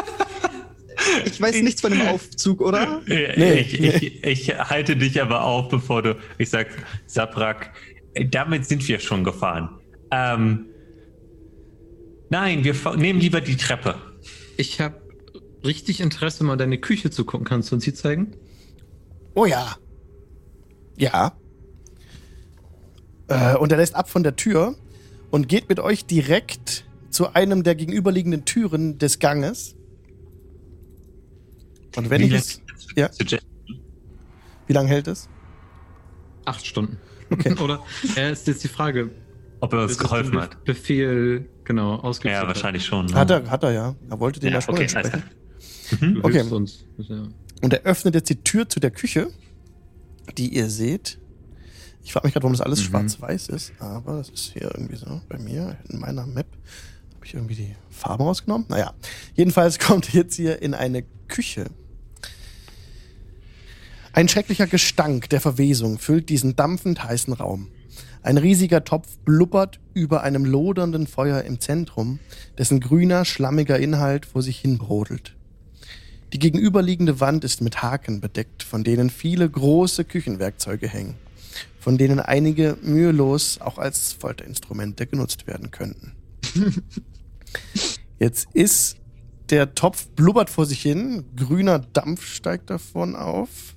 Ich 1.24 1.40
weiß 1.40 1.62
nichts 1.62 1.80
von 1.80 1.92
dem 1.92 2.02
Aufzug, 2.02 2.60
oder? 2.60 3.00
Äh, 3.08 3.32
Nee, 3.36 3.60
ich, 3.60 3.80
ich, 3.80 4.22
ich 4.24 4.54
halte 4.58 4.96
dich 4.96 5.20
aber 5.20 5.42
auf, 5.44 5.68
bevor 5.68 6.02
du. 6.02 6.16
Ich 6.38 6.50
sag, 6.50 6.68
Sabrak, 7.06 7.72
äh, 8.14 8.26
damit 8.26 8.66
sind 8.66 8.86
wir 8.86 9.00
schon 9.00 9.24
gefahren. 9.24 9.70
Ähm, 10.10 10.66
nein, 12.28 12.64
wir 12.64 12.74
nehmen 12.96 13.18
lieber 13.18 13.40
die 13.40 13.56
Treppe. 13.56 13.96
Ich 14.56 14.80
habe 14.80 15.00
richtig 15.64 16.00
Interesse, 16.00 16.44
mal 16.44 16.56
deine 16.56 16.78
Küche 16.78 17.10
zu 17.10 17.24
gucken. 17.24 17.46
Kannst 17.46 17.70
du 17.70 17.76
uns 17.76 17.84
die 17.84 17.94
zeigen? 17.94 18.34
Oh 19.34 19.46
ja. 19.46 19.76
Ja. 21.00 21.32
Äh, 23.28 23.56
und 23.56 23.72
er 23.72 23.78
lässt 23.78 23.94
ab 23.94 24.08
von 24.10 24.22
der 24.22 24.36
Tür 24.36 24.74
und 25.30 25.48
geht 25.48 25.68
mit 25.68 25.80
euch 25.80 26.04
direkt 26.06 26.84
zu 27.10 27.32
einem 27.34 27.62
der 27.62 27.74
gegenüberliegenden 27.74 28.44
Türen 28.44 28.98
des 28.98 29.18
Ganges. 29.18 29.76
Und 31.96 32.10
wenn 32.10 32.20
Wie 32.22 32.26
ich 32.26 32.32
es. 32.34 32.60
Ja, 32.96 33.08
wie 34.66 34.72
lange 34.72 34.88
hält 34.88 35.08
es? 35.08 35.28
Acht 36.44 36.64
Stunden. 36.66 36.98
Okay. 37.30 37.54
Oder 37.60 37.82
äh, 38.16 38.32
ist 38.32 38.46
jetzt 38.46 38.62
die 38.64 38.68
Frage, 38.68 39.10
Ob 39.60 39.72
er 39.72 39.82
uns 39.82 39.98
geholfen 39.98 40.32
den 40.32 40.40
hat. 40.40 40.64
Befehl 40.64 41.48
genau 41.64 41.96
ausgeführt 41.96 42.42
Ja, 42.42 42.46
wahrscheinlich 42.48 42.84
schon. 42.84 43.06
ne? 43.06 43.14
Hat 43.14 43.30
er, 43.30 43.48
hat 43.50 43.62
er 43.62 43.72
ja. 43.72 43.94
Er 44.08 44.20
wollte 44.20 44.40
dem 44.40 44.48
ja, 44.48 44.54
Ja, 44.54 44.60
schon 44.60 44.74
okay, 44.74 44.82
entsprechen. 44.82 45.22
Du 46.00 46.20
Okay. 46.22 46.32
hilfst 46.38 46.52
uns. 46.52 46.86
Ja. 46.98 47.22
Und 47.62 47.72
er 47.72 47.82
öffnet 47.82 48.14
jetzt 48.14 48.30
die 48.30 48.42
Tür 48.42 48.68
zu 48.68 48.80
der 48.80 48.90
Küche, 48.90 49.28
die 50.36 50.54
ihr 50.54 50.70
seht. 50.70 51.18
Ich 52.02 52.12
frage 52.12 52.26
mich 52.26 52.34
gerade, 52.34 52.44
warum 52.44 52.54
das 52.54 52.62
alles 52.62 52.80
Mhm. 52.80 52.84
schwarz-weiß 52.84 53.48
ist, 53.48 53.72
aber 53.78 54.16
das 54.18 54.30
ist 54.30 54.52
hier 54.52 54.70
irgendwie 54.74 54.96
so 54.96 55.20
bei 55.28 55.38
mir 55.38 55.76
in 55.88 55.98
meiner 56.00 56.26
Map. 56.26 56.46
Habe 57.14 57.26
ich 57.26 57.34
irgendwie 57.34 57.54
die 57.54 57.76
Farbe 57.90 58.24
rausgenommen? 58.24 58.66
Naja, 58.68 58.94
jedenfalls 59.34 59.78
kommt 59.78 60.12
jetzt 60.14 60.34
hier 60.36 60.62
in 60.62 60.72
eine 60.74 61.04
Küche. 61.28 61.66
Ein 64.12 64.28
schrecklicher 64.28 64.66
Gestank 64.66 65.28
der 65.30 65.40
Verwesung 65.40 65.98
füllt 65.98 66.28
diesen 66.30 66.56
dampfend 66.56 67.04
heißen 67.04 67.32
Raum. 67.32 67.68
Ein 68.22 68.38
riesiger 68.38 68.84
Topf 68.84 69.16
blubbert 69.18 69.78
über 69.94 70.22
einem 70.22 70.44
lodernden 70.44 71.06
Feuer 71.06 71.42
im 71.42 71.60
Zentrum, 71.60 72.18
dessen 72.58 72.80
grüner, 72.80 73.24
schlammiger 73.24 73.78
Inhalt 73.78 74.26
vor 74.26 74.42
sich 74.42 74.58
hin 74.58 74.78
brodelt. 74.78 75.36
Die 76.32 76.38
gegenüberliegende 76.38 77.18
Wand 77.18 77.44
ist 77.44 77.60
mit 77.60 77.82
Haken 77.82 78.20
bedeckt, 78.20 78.62
von 78.62 78.84
denen 78.84 79.10
viele 79.10 79.48
große 79.48 80.04
Küchenwerkzeuge 80.04 80.88
hängen, 80.88 81.16
von 81.80 81.98
denen 81.98 82.20
einige 82.20 82.76
mühelos 82.82 83.60
auch 83.60 83.78
als 83.78 84.12
Folterinstrumente 84.12 85.06
genutzt 85.06 85.46
werden 85.46 85.70
könnten. 85.70 86.12
Jetzt 88.18 88.48
ist 88.52 88.96
der 89.50 89.74
Topf 89.74 90.06
blubbert 90.08 90.50
vor 90.50 90.66
sich 90.66 90.80
hin, 90.80 91.24
grüner 91.36 91.80
Dampf 91.80 92.24
steigt 92.24 92.70
davon 92.70 93.16
auf. 93.16 93.74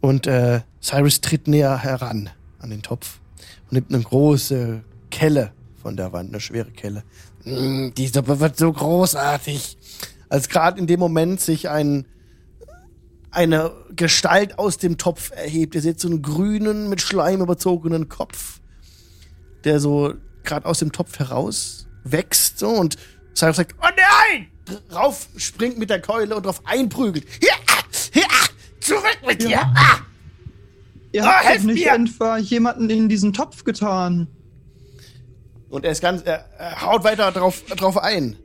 Und 0.00 0.28
äh, 0.28 0.60
Cyrus 0.80 1.20
tritt 1.20 1.48
näher 1.48 1.78
heran 1.78 2.30
an 2.60 2.70
den 2.70 2.82
Topf 2.82 3.18
und 3.64 3.72
nimmt 3.72 3.92
eine 3.92 4.04
große 4.04 4.84
Kelle 5.10 5.52
von 5.82 5.96
der 5.96 6.12
Wand, 6.12 6.30
eine 6.30 6.40
schwere 6.40 6.70
Kelle. 6.70 7.02
Mm, 7.44 7.88
die 7.96 8.06
Suppe 8.06 8.38
wird 8.38 8.56
so 8.56 8.72
großartig. 8.72 9.76
Als 10.28 10.48
gerade 10.48 10.78
in 10.80 10.86
dem 10.86 10.98
Moment 11.00 11.40
sich 11.40 11.68
ein, 11.68 12.06
eine 13.30 13.72
Gestalt 13.94 14.58
aus 14.58 14.78
dem 14.78 14.98
Topf 14.98 15.30
erhebt. 15.30 15.74
Ihr 15.74 15.82
seht 15.82 16.00
so 16.00 16.08
einen 16.08 16.22
grünen, 16.22 16.88
mit 16.88 17.00
Schleim 17.00 17.40
überzogenen 17.40 18.08
Kopf, 18.08 18.60
der 19.64 19.78
so 19.80 20.14
gerade 20.42 20.66
aus 20.66 20.78
dem 20.78 20.92
Topf 20.92 21.18
heraus 21.18 21.86
wächst 22.04 22.60
so 22.60 22.68
und 22.68 22.96
Cyrus 23.34 23.56
sagt, 23.56 23.74
oh 23.82 23.88
nein! 23.96 24.46
Rauf 24.92 25.28
springt 25.36 25.78
mit 25.78 25.90
der 25.90 26.00
Keule 26.00 26.34
und 26.36 26.46
drauf 26.46 26.62
einprügelt. 26.64 27.26
Hier, 27.40 27.52
ah, 27.68 27.82
hier, 28.12 28.24
ah, 28.24 28.46
zurück 28.80 29.18
mit 29.26 29.42
dir! 29.42 29.60
Ah! 29.60 29.98
Ihr 31.12 31.24
Ah, 31.24 31.42
habt 31.44 31.64
nicht 31.64 31.84
mir! 31.84 31.92
etwa 31.94 32.38
jemanden 32.38 32.88
in 32.90 33.08
diesen 33.08 33.32
Topf 33.32 33.64
getan. 33.64 34.28
Und 35.68 35.84
er 35.84 35.92
ist 35.92 36.00
ganz, 36.00 36.22
er, 36.22 36.48
er 36.58 36.80
haut 36.82 37.04
weiter 37.04 37.30
drauf, 37.32 37.62
drauf 37.76 37.98
ein. 37.98 38.36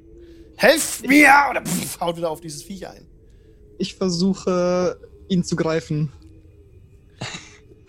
Helft 0.62 1.08
mir! 1.08 1.32
Oder 1.50 1.64
pff, 1.66 2.00
haut 2.00 2.18
wieder 2.18 2.30
auf 2.30 2.40
dieses 2.40 2.62
Viech 2.62 2.88
ein. 2.88 3.08
Ich 3.80 3.96
versuche, 3.96 4.96
ihn 5.28 5.44
zu 5.44 5.56
greifen. 5.56 6.12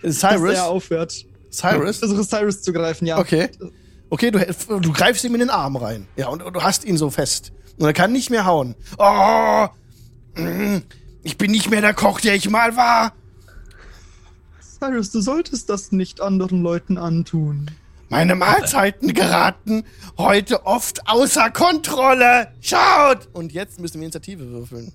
Dass 0.03 0.21
Cyrus? 0.21 0.55
er 0.55 0.67
aufhört. 0.69 1.13
Ich 1.13 1.27
Cyrus? 1.51 1.99
versuche 1.99 2.25
Cyrus 2.25 2.63
zu 2.63 2.73
greifen, 2.73 3.05
ja. 3.07 3.19
Okay. 3.19 3.51
Okay, 4.09 4.31
du, 4.31 4.81
du 4.81 4.91
greifst 4.93 5.23
ihm 5.25 5.35
in 5.35 5.41
den 5.41 5.51
Arm 5.51 5.77
rein. 5.77 6.09
Ja, 6.17 6.29
und, 6.29 6.43
und 6.43 6.55
du 6.55 6.63
hast 6.63 6.85
ihn 6.87 6.97
so 6.97 7.11
fest. 7.11 7.53
Und 7.79 7.85
er 7.87 7.93
kann 7.93 8.11
nicht 8.11 8.31
mehr 8.31 8.47
hauen. 8.47 8.75
Oh! 8.99 9.67
mm, 10.35 10.79
Ich 11.23 11.37
bin 11.37 11.51
nicht 11.51 11.69
mehr 11.71 11.83
der 11.83 11.93
Koch, 11.95 12.21
der 12.21 12.35
ich 12.35 12.49
mal 12.49 12.75
war. 12.75 13.13
Cyrus, 14.81 15.11
du 15.11 15.21
solltest 15.21 15.69
das 15.69 15.93
nicht 15.93 16.23
anderen 16.23 16.63
Leuten 16.63 16.97
antun. 16.97 17.71
Meine 18.13 18.35
Mahlzeiten 18.35 19.15
geraten 19.15 19.85
heute 20.19 20.67
oft 20.67 21.09
außer 21.09 21.49
Kontrolle. 21.51 22.49
Schaut! 22.61 23.27
Und 23.33 23.53
jetzt 23.55 23.81
müssen 23.81 23.95
wir 23.95 24.03
Initiative 24.03 24.47
würfeln. 24.51 24.93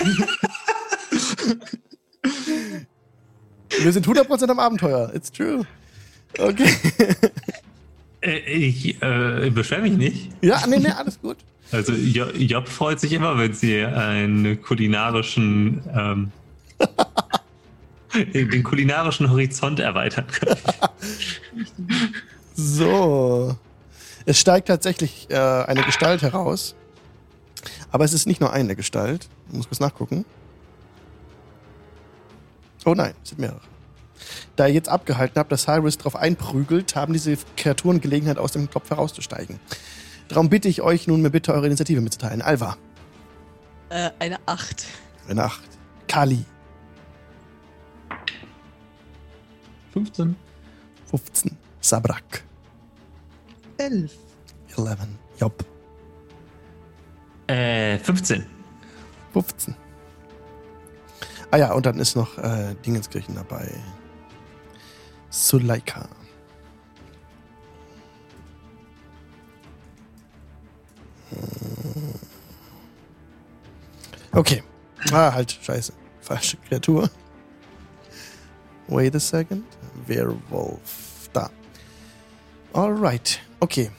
wir 3.80 3.92
sind 3.92 4.06
100% 4.06 4.50
am 4.50 4.58
Abenteuer. 4.58 5.10
It's 5.14 5.32
true. 5.32 5.62
Okay. 6.38 6.68
Äh, 8.20 8.40
ich 8.40 9.00
äh, 9.00 9.48
beschwere 9.48 9.80
mich 9.80 9.94
nicht. 9.94 10.28
Ja, 10.42 10.66
nee, 10.66 10.80
nee, 10.80 10.90
alles 10.90 11.18
gut. 11.18 11.38
Also 11.72 11.94
Jo- 11.94 12.28
Job 12.36 12.68
freut 12.68 13.00
sich 13.00 13.14
immer, 13.14 13.38
wenn 13.38 13.54
sie 13.54 13.82
einen 13.82 14.60
kulinarischen 14.60 15.82
ähm, 15.96 16.30
den 18.34 18.62
kulinarischen 18.64 19.30
Horizont 19.30 19.80
erweitern 19.80 20.26
können. 20.26 20.58
So. 22.54 23.56
Es 24.26 24.38
steigt 24.38 24.68
tatsächlich 24.68 25.28
äh, 25.30 25.36
eine 25.36 25.82
Gestalt 25.82 26.22
heraus. 26.22 26.74
Aber 27.90 28.04
es 28.04 28.12
ist 28.12 28.26
nicht 28.26 28.40
nur 28.40 28.52
eine 28.52 28.76
Gestalt. 28.76 29.28
Ich 29.48 29.54
muss 29.56 29.68
kurz 29.68 29.80
nachgucken. 29.80 30.24
Oh 32.84 32.94
nein, 32.94 33.14
es 33.22 33.30
sind 33.30 33.38
mehrere. 33.40 33.60
Da 34.56 34.66
ihr 34.66 34.74
jetzt 34.74 34.88
abgehalten 34.88 35.38
habt, 35.38 35.50
dass 35.52 35.62
Cyrus 35.62 35.98
drauf 35.98 36.16
einprügelt, 36.16 36.94
haben 36.96 37.12
diese 37.12 37.36
Kreaturen 37.56 38.00
Gelegenheit, 38.00 38.38
aus 38.38 38.52
dem 38.52 38.70
Topf 38.70 38.90
herauszusteigen. 38.90 39.58
Darum 40.28 40.48
bitte 40.48 40.68
ich 40.68 40.82
euch 40.82 41.06
nun 41.06 41.22
mir 41.22 41.30
bitte 41.30 41.52
eure 41.52 41.66
Initiative 41.66 42.00
mitzuteilen. 42.00 42.42
Alva, 42.42 42.76
Äh, 43.88 44.10
eine 44.18 44.38
8. 44.46 44.86
eine 45.28 45.44
8. 45.44 45.60
Kali, 46.06 46.44
15. 49.92 50.36
15. 51.10 51.56
Sabrak, 51.80 52.44
Elf. 53.78 54.12
11. 54.76 54.98
Job, 55.38 55.64
Äh, 57.46 57.98
15. 57.98 58.46
15. 59.32 59.74
Ah 61.50 61.56
ja, 61.56 61.72
und 61.72 61.84
dann 61.86 61.98
ist 61.98 62.14
noch 62.14 62.38
äh, 62.38 62.74
Dingenskirchen 62.84 63.34
dabei. 63.34 63.68
Suleika. 65.30 66.08
Hm. 71.30 72.14
Okay. 74.32 74.62
Ah, 75.12 75.32
halt, 75.32 75.58
scheiße. 75.62 75.92
Falsche 76.20 76.56
Kreatur. 76.68 77.10
Wait 78.88 79.14
a 79.14 79.20
second. 79.20 79.64
Werewolf. 80.06 81.09
Alright. 82.72 83.40
Okay. 83.60 83.90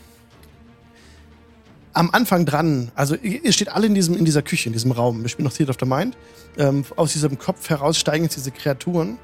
Am 1.94 2.10
Anfang 2.12 2.46
dran, 2.46 2.92
also 2.96 3.16
ihr 3.16 3.52
steht 3.52 3.70
alle 3.70 3.88
in, 3.88 3.96
diesem, 3.96 4.16
in 4.16 4.24
dieser 4.24 4.42
Küche, 4.42 4.70
in 4.70 4.74
diesem 4.74 4.92
Raum. 4.92 5.22
Wir 5.24 5.30
spielen 5.30 5.46
noch 5.46 5.54
Theater 5.54 5.72
of 5.72 5.78
the 5.80 5.86
Mind. 5.86 6.16
Ähm, 6.58 6.86
aus 6.96 7.12
diesem 7.14 7.38
Kopf 7.38 7.70
heraus 7.70 7.98
steigen 7.98 8.24
jetzt 8.24 8.38
diese 8.38 8.52
Kreaturen. 8.52 9.20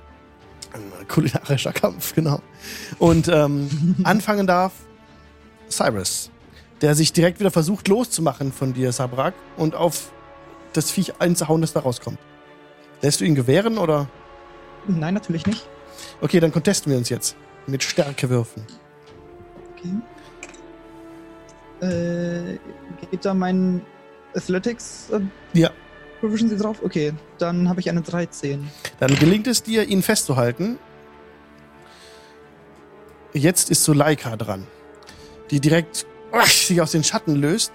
Ein 0.73 1.07
kulinarischer 1.07 1.71
Kampf, 1.71 2.13
genau. 2.13 2.41
Und 2.99 3.29
ähm, 3.29 3.95
anfangen 4.03 4.47
darf 4.47 4.73
Cyrus, 5.69 6.29
der 6.81 6.93
sich 6.93 7.13
direkt 7.13 7.39
wieder 7.39 7.51
versucht 7.51 7.87
loszumachen 7.87 8.51
von 8.51 8.73
dir, 8.73 8.91
Sabrak, 8.91 9.33
und 9.55 9.75
auf 9.75 10.11
das 10.73 10.91
Viech 10.91 11.19
einzuhauen, 11.19 11.61
das 11.61 11.71
da 11.71 11.79
rauskommt. 11.79 12.19
Lässt 13.01 13.21
du 13.21 13.25
ihn 13.25 13.35
gewähren 13.35 13.77
oder? 13.77 14.09
Nein, 14.87 15.13
natürlich 15.13 15.45
nicht. 15.45 15.65
Okay, 16.19 16.39
dann 16.39 16.51
contesten 16.51 16.91
wir 16.91 16.97
uns 16.97 17.09
jetzt. 17.09 17.35
Mit 17.65 17.83
Stärkewürfen. 17.83 18.63
Okay. 19.77 20.01
Äh, 21.85 22.57
geht 23.11 23.23
da 23.23 23.33
mein 23.33 23.81
Athletics 24.35 25.09
äh, 25.11 25.19
Ja. 25.53 25.69
Proficiency 26.19 26.57
drauf? 26.57 26.77
Okay, 26.83 27.13
dann 27.37 27.69
habe 27.69 27.79
ich 27.79 27.89
eine 27.89 28.01
13. 28.01 28.67
Dann 28.99 29.15
gelingt 29.19 29.45
es 29.45 29.61
dir, 29.61 29.87
ihn 29.87 30.01
festzuhalten. 30.01 30.79
Jetzt 33.33 33.69
ist 33.69 33.83
Suleika 33.83 34.35
dran, 34.35 34.65
die 35.51 35.59
direkt 35.59 36.07
sich 36.45 36.81
aus 36.81 36.91
den 36.91 37.03
Schatten 37.03 37.35
löst, 37.35 37.71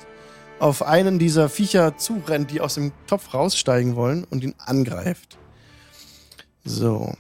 auf 0.59 0.83
einen 0.83 1.19
dieser 1.19 1.49
Viecher 1.49 1.97
zurennt, 1.97 2.51
die 2.51 2.61
aus 2.61 2.75
dem 2.75 2.93
Topf 3.07 3.33
raussteigen 3.35 3.95
wollen 3.95 4.25
und 4.25 4.43
ihn 4.43 4.55
angreift. 4.59 5.39
So. 6.65 7.15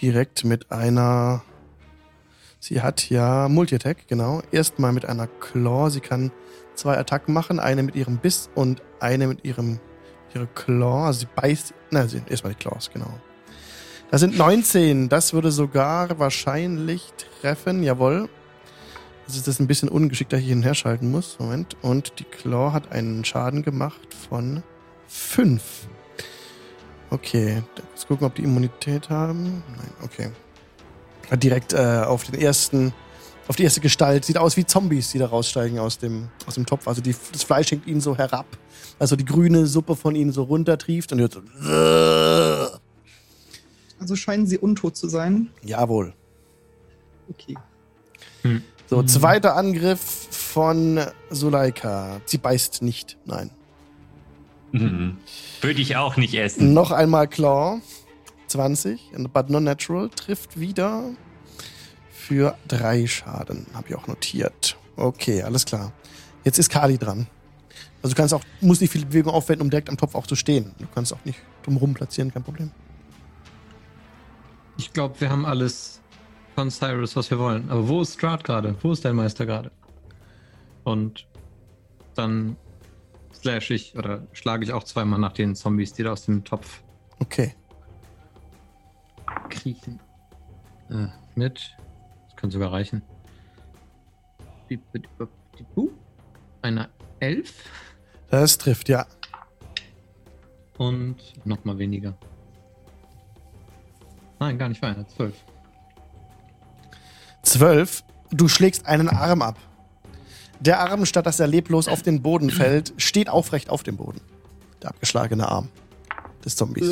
Direkt 0.00 0.44
mit 0.44 0.72
einer. 0.72 1.42
Sie 2.62 2.80
hat 2.80 3.10
ja 3.10 3.48
Multi-Attack, 3.48 4.06
genau. 4.06 4.40
Erstmal 4.52 4.92
mit 4.92 5.04
einer 5.04 5.26
Claw. 5.26 5.90
Sie 5.90 5.98
kann 5.98 6.30
zwei 6.76 6.96
Attacken 6.96 7.34
machen. 7.34 7.58
Eine 7.58 7.82
mit 7.82 7.96
ihrem 7.96 8.18
Biss 8.18 8.50
und 8.54 8.80
eine 9.00 9.26
mit 9.26 9.44
ihrem 9.44 9.80
ihre 10.32 10.46
Claw. 10.46 11.12
Sie 11.12 11.26
beißt. 11.34 11.74
Nein, 11.90 12.08
sie, 12.08 12.22
erstmal 12.28 12.52
die 12.52 12.60
Claws, 12.60 12.88
genau. 12.94 13.12
Das 14.12 14.20
sind 14.20 14.38
19. 14.38 15.08
Das 15.08 15.32
würde 15.32 15.50
sogar 15.50 16.20
wahrscheinlich 16.20 17.12
treffen. 17.40 17.82
Jawohl. 17.82 18.28
Das 19.26 19.34
ist 19.34 19.48
das 19.48 19.58
ein 19.58 19.66
bisschen 19.66 19.88
ungeschickter 19.88 20.38
hier 20.38 20.54
hinher 20.54 20.74
schalten 20.74 21.10
muss. 21.10 21.40
Moment. 21.40 21.76
Und 21.82 22.20
die 22.20 22.24
Claw 22.24 22.72
hat 22.72 22.92
einen 22.92 23.24
Schaden 23.24 23.64
gemacht 23.64 24.14
von 24.30 24.62
5. 25.08 25.88
Okay. 27.10 27.64
Jetzt 27.92 28.06
gucken, 28.06 28.24
ob 28.24 28.36
die 28.36 28.44
Immunität 28.44 29.10
haben. 29.10 29.64
Nein, 29.76 29.92
okay. 30.04 30.30
Direkt 31.32 31.72
äh, 31.72 32.02
auf 32.06 32.24
den 32.24 32.40
ersten, 32.40 32.92
auf 33.48 33.56
die 33.56 33.64
erste 33.64 33.80
Gestalt. 33.80 34.24
Sieht 34.24 34.38
aus 34.38 34.56
wie 34.56 34.66
Zombies, 34.66 35.12
die 35.12 35.18
da 35.18 35.26
raussteigen 35.26 35.78
aus 35.78 35.98
dem, 35.98 36.28
aus 36.46 36.54
dem 36.54 36.66
Topf. 36.66 36.88
Also 36.88 37.00
die, 37.00 37.14
das 37.32 37.42
Fleisch 37.42 37.70
hängt 37.70 37.86
ihnen 37.86 38.00
so 38.00 38.16
herab. 38.16 38.46
Also 38.98 39.16
die 39.16 39.24
grüne 39.24 39.66
Suppe 39.66 39.96
von 39.96 40.14
ihnen 40.14 40.32
so 40.32 40.42
runtertrieft 40.42 41.12
und 41.12 41.20
hört 41.20 41.32
so. 41.32 41.40
Also 43.98 44.16
scheinen 44.16 44.46
sie 44.46 44.58
untot 44.58 44.96
zu 44.96 45.08
sein. 45.08 45.50
Jawohl. 45.62 46.12
Okay. 47.30 47.56
So, 48.88 49.02
zweiter 49.04 49.56
Angriff 49.56 50.00
von 50.00 51.00
Suleika. 51.30 52.20
Sie 52.26 52.38
beißt 52.38 52.82
nicht. 52.82 53.16
Nein. 53.24 53.50
Mhm. 54.72 55.18
Würde 55.60 55.80
ich 55.80 55.96
auch 55.96 56.16
nicht 56.16 56.34
essen. 56.34 56.74
Noch 56.74 56.90
einmal 56.90 57.28
Claw. 57.28 57.80
20. 58.52 59.12
But 59.32 59.50
non 59.50 59.64
natural. 59.64 60.08
Trifft 60.10 60.60
wieder 60.60 61.10
für 62.10 62.56
drei 62.68 63.06
Schaden. 63.06 63.66
Habe 63.74 63.88
ich 63.88 63.94
auch 63.96 64.06
notiert. 64.06 64.76
Okay, 64.96 65.42
alles 65.42 65.64
klar. 65.64 65.92
Jetzt 66.44 66.58
ist 66.58 66.68
Kali 66.68 66.98
dran. 66.98 67.26
Also 68.02 68.14
du 68.14 68.20
kannst 68.20 68.34
auch, 68.34 68.42
musst 68.60 68.80
nicht 68.80 68.90
viel 68.90 69.06
Bewegung 69.06 69.32
aufwenden, 69.32 69.62
um 69.62 69.70
direkt 69.70 69.88
am 69.88 69.96
Topf 69.96 70.14
auch 70.14 70.26
zu 70.26 70.36
stehen. 70.36 70.74
Du 70.78 70.86
kannst 70.94 71.12
auch 71.12 71.24
nicht 71.24 71.38
drumherum 71.62 71.94
platzieren, 71.94 72.32
kein 72.32 72.42
Problem. 72.42 72.70
Ich 74.76 74.92
glaube, 74.92 75.20
wir 75.20 75.30
haben 75.30 75.46
alles 75.46 76.00
von 76.54 76.70
Cyrus, 76.70 77.16
was 77.16 77.30
wir 77.30 77.38
wollen. 77.38 77.70
Aber 77.70 77.88
wo 77.88 78.02
ist 78.02 78.14
Strahd 78.14 78.44
gerade? 78.44 78.74
Wo 78.82 78.92
ist 78.92 79.04
dein 79.04 79.16
Meister 79.16 79.46
gerade? 79.46 79.70
Und 80.84 81.26
dann 82.14 82.56
slash 83.32 83.70
ich 83.70 83.96
oder 83.96 84.26
schlage 84.32 84.64
ich 84.64 84.72
auch 84.72 84.82
zweimal 84.82 85.18
nach 85.18 85.32
den 85.32 85.54
Zombies, 85.54 85.92
die 85.92 86.02
da 86.02 86.12
aus 86.12 86.24
dem 86.24 86.44
Topf 86.44 86.82
Okay. 87.22 87.54
Kriechen. 89.48 90.00
Äh, 90.90 91.06
mit. 91.34 91.76
Das 92.26 92.36
könnte 92.36 92.54
sogar 92.54 92.72
reichen. 92.72 93.02
Eine 96.62 96.88
Elf 97.20 97.52
Das 98.30 98.56
trifft, 98.58 98.88
ja. 98.88 99.06
und 100.78 101.16
nochmal 101.44 101.78
weniger. 101.78 102.14
Nein, 104.40 104.58
gar 104.58 104.68
nicht 104.68 104.82
eine. 104.82 105.06
Zwölf. 105.06 105.34
12. 107.42 108.02
Du 108.30 108.48
schlägst 108.48 108.86
einen 108.86 109.08
Arm 109.08 109.42
ab. 109.42 109.58
Der 110.60 110.80
Arm, 110.80 111.04
statt 111.06 111.26
dass 111.26 111.38
er 111.40 111.46
leblos 111.46 111.86
auf 111.88 112.02
den 112.02 112.22
Boden 112.22 112.50
fällt, 112.50 112.94
steht 112.96 113.28
aufrecht 113.28 113.68
auf 113.68 113.82
dem 113.82 113.96
Boden. 113.96 114.20
Der 114.82 114.90
abgeschlagene 114.90 115.46
Arm 115.48 115.68
des 116.44 116.56
Zombies. 116.56 116.88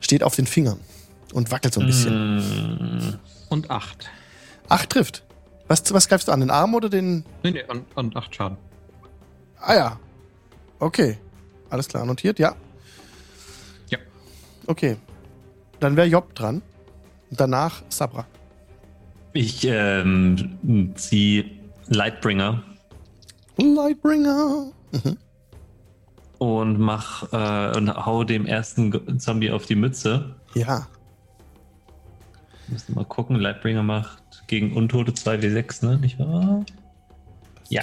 Steht 0.00 0.22
auf 0.22 0.36
den 0.36 0.46
Fingern 0.46 0.78
und 1.32 1.50
wackelt 1.50 1.74
so 1.74 1.80
ein 1.80 1.86
bisschen. 1.86 2.36
Mhm. 2.36 3.18
Und 3.48 3.70
acht. 3.70 4.08
Acht 4.68 4.90
trifft. 4.90 5.24
Was, 5.66 5.92
was 5.92 6.08
greifst 6.08 6.28
du 6.28 6.32
an? 6.32 6.40
Den 6.40 6.50
Arm 6.50 6.74
oder 6.74 6.88
den. 6.88 7.24
Nee, 7.42 7.50
nee, 7.50 7.64
und, 7.68 7.84
und 7.94 8.16
acht 8.16 8.34
Schaden. 8.34 8.56
Ah 9.60 9.74
ja. 9.74 10.00
Okay. 10.78 11.18
Alles 11.70 11.88
klar, 11.88 12.06
notiert, 12.06 12.38
ja. 12.38 12.54
Ja. 13.88 13.98
Okay. 14.66 14.96
Dann 15.80 15.96
wäre 15.96 16.06
Job 16.06 16.34
dran. 16.34 16.62
Und 17.30 17.40
danach 17.40 17.82
Sabra. 17.88 18.26
Ich 19.34 19.64
ähm, 19.64 20.94
ziehe 20.96 21.44
Lightbringer 21.88 22.62
Lightbringer. 23.58 24.72
Mhm. 24.92 25.16
Und 26.38 26.78
mach 26.78 27.32
äh, 27.32 27.76
und 27.76 27.94
hau 27.94 28.24
dem 28.24 28.46
ersten 28.46 29.18
Zombie 29.18 29.50
auf 29.50 29.66
die 29.66 29.74
Mütze. 29.74 30.36
Ja. 30.54 30.86
Müssen 32.68 32.94
mal 32.94 33.04
gucken. 33.04 33.36
Lightbringer 33.36 33.82
macht 33.82 34.44
gegen 34.46 34.74
Untote 34.74 35.12
2w6, 35.12 35.86
ne? 35.86 35.98
Nicht 35.98 36.18
wahr? 36.18 36.64
Ja. 37.68 37.82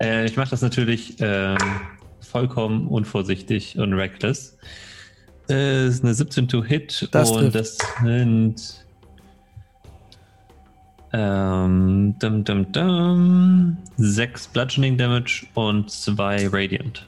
Äh, 0.00 0.24
ich 0.24 0.36
mache 0.36 0.50
das 0.50 0.62
natürlich 0.62 1.16
ähm, 1.20 1.58
vollkommen 2.20 2.88
unvorsichtig 2.88 3.78
und 3.78 3.92
reckless. 3.92 4.56
Äh, 5.48 5.86
ist 5.86 6.02
eine 6.02 6.14
17 6.14 6.48
to 6.48 6.64
hit 6.64 7.08
Das 7.12 7.30
und 7.30 7.52
trifft. 7.52 7.54
das 7.54 7.78
sind 8.02 8.84
ähm, 11.12 12.14
dum, 12.18 12.44
dum, 12.44 12.72
dum, 12.72 13.76
6 13.98 14.48
Bludgeoning 14.48 14.96
Damage 14.96 15.46
und 15.54 15.90
2 15.90 16.48
Radiant. 16.48 17.06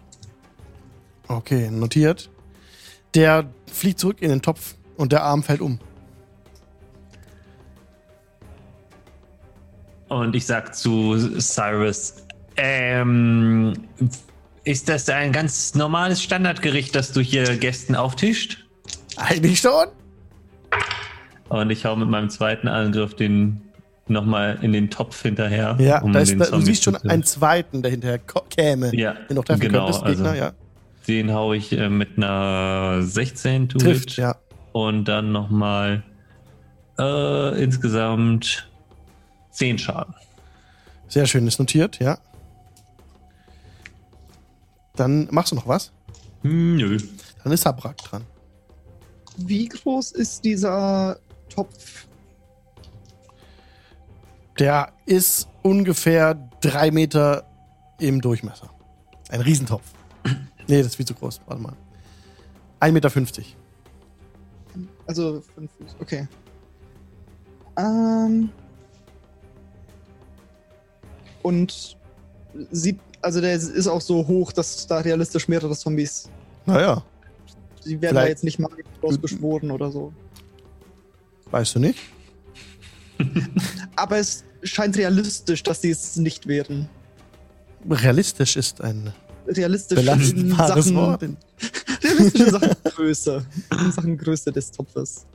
Okay, 1.28 1.70
notiert. 1.70 2.30
Der 3.14 3.48
fliegt 3.70 4.00
zurück 4.00 4.20
in 4.20 4.30
den 4.30 4.42
Topf 4.42 4.74
und 4.96 5.12
der 5.12 5.22
Arm 5.22 5.42
fällt 5.42 5.60
um. 5.60 5.78
Und 10.08 10.36
ich 10.36 10.46
sag 10.46 10.74
zu 10.74 11.16
Cyrus, 11.40 12.14
ähm, 12.56 13.72
ist 14.64 14.88
das 14.88 15.08
ein 15.08 15.32
ganz 15.32 15.74
normales 15.74 16.22
Standardgericht, 16.22 16.94
das 16.94 17.12
du 17.12 17.20
hier 17.20 17.56
Gästen 17.56 17.94
auftischt? 17.94 18.66
Eigentlich 19.16 19.60
schon. 19.60 19.86
Und 21.48 21.70
ich 21.70 21.84
hau 21.84 21.96
mit 21.96 22.08
meinem 22.08 22.30
zweiten 22.30 22.68
Angriff 22.68 23.14
den 23.14 23.60
nochmal 24.06 24.58
in 24.62 24.72
den 24.72 24.90
Topf 24.90 25.22
hinterher. 25.22 25.76
Ja, 25.80 26.02
um 26.02 26.12
da 26.12 26.20
ist, 26.20 26.30
den 26.30 26.38
da, 26.38 26.46
du 26.46 26.60
siehst 26.60 26.84
schon 26.84 26.96
einen 26.96 27.22
zweiten, 27.22 27.82
der 27.82 27.90
hinterher 27.90 28.20
käme. 28.50 28.94
Ja, 28.94 29.14
Den 29.28 29.36
noch 29.36 29.44
treffen 29.44 29.60
genau, 29.60 29.86
könntest, 29.86 30.04
Gegner, 30.04 30.30
also 30.30 30.42
ja. 30.42 30.52
Den 31.07 31.32
hau 31.32 31.52
ich 31.52 31.72
äh, 31.72 31.88
mit 31.88 32.16
einer 32.16 33.02
16 33.02 33.68
to 33.68 33.78
Trifft, 33.78 34.11
hit. 34.11 34.16
ja. 34.16 34.36
Und 34.72 35.05
dann 35.05 35.32
nochmal 35.32 36.02
äh, 36.98 37.62
insgesamt 37.62 38.68
10 39.50 39.78
Schaden. 39.78 40.14
Sehr 41.09 41.26
schön, 41.26 41.46
ist 41.46 41.59
notiert, 41.59 41.98
ja. 42.00 42.18
Dann 44.96 45.28
machst 45.30 45.52
du 45.52 45.57
noch 45.57 45.68
was? 45.68 45.92
Hm, 46.42 46.76
Nö. 46.76 46.98
Dann 47.42 47.52
ist 47.52 47.62
Sabrak 47.62 47.96
dran. 47.98 48.24
Wie 49.36 49.68
groß 49.68 50.12
ist 50.12 50.44
dieser 50.44 51.18
Topf? 51.48 52.07
Der 54.59 54.92
ist 55.07 55.48
ungefähr 55.62 56.34
drei 56.61 56.90
Meter 56.90 57.44
im 57.98 58.20
Durchmesser. 58.20 58.70
Ein 59.28 59.40
Riesentopf. 59.40 59.82
Nee, 60.68 60.78
das 60.78 60.88
ist 60.88 60.96
viel 60.96 61.06
zu 61.06 61.14
groß. 61.14 61.40
Warte 61.46 61.62
mal. 61.62 61.74
1,50 62.80 62.92
Meter. 62.92 63.42
Also 65.06 65.42
fünf 65.54 65.70
Fuß, 65.78 65.96
okay. 66.00 66.26
Ähm. 67.78 68.50
Und 71.42 71.96
sieht, 72.70 72.98
also 73.20 73.40
der 73.40 73.54
ist 73.54 73.86
auch 73.86 74.00
so 74.00 74.26
hoch, 74.26 74.52
dass 74.52 74.86
da 74.86 74.98
realistisch 74.98 75.48
mehrere 75.48 75.74
Zombies. 75.76 76.28
Naja, 76.66 77.02
Die 77.84 78.00
werden 78.00 78.14
da 78.14 78.20
Vielleicht- 78.22 78.28
jetzt 78.30 78.44
nicht 78.44 78.58
magisch 78.58 78.86
ausbeschworen 79.02 79.70
oder 79.70 79.90
so. 79.90 80.12
weißt 81.50 81.74
du 81.76 81.80
nicht. 81.80 81.98
Aber 83.96 84.16
es 84.18 84.42
scheint 84.62 84.96
realistisch, 84.96 85.62
dass 85.62 85.82
sie 85.82 85.90
es 85.90 86.16
nicht 86.16 86.46
wären. 86.48 86.88
Realistisch 87.88 88.56
ist 88.56 88.80
ein 88.80 89.12
Realistisch 89.47 89.99
in 89.99 90.05
belastbares 90.05 90.84
Sachen, 90.86 90.97
Wort. 90.97 91.22
realistisch 92.03 92.40
in 92.40 92.51
Sachen 92.51 92.76
Größe. 92.84 93.47
In 93.70 93.92
Sachen 93.92 94.18
Größe 94.18 94.53
des 94.53 94.70
Topfes. 94.70 95.26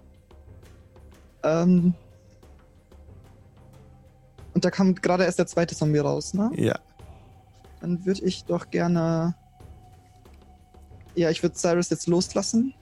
Ähm. 1.44 1.94
Und 4.54 4.66
da 4.66 4.72
kam 4.72 4.96
gerade 4.96 5.24
erst 5.26 5.40
der 5.40 5.48
zweite 5.48 5.76
Zombie 5.76 6.00
raus, 6.00 6.34
ne? 6.34 6.52
Ja. 6.56 6.80
Dann 7.82 8.06
würde 8.06 8.24
ich 8.26 8.44
doch 8.46 8.70
gerne. 8.70 9.36
Ja, 11.16 11.30
ich 11.30 11.44
würde 11.44 11.56
Cyrus 11.56 11.90
jetzt 11.90 12.08
loslassen, 12.08 12.74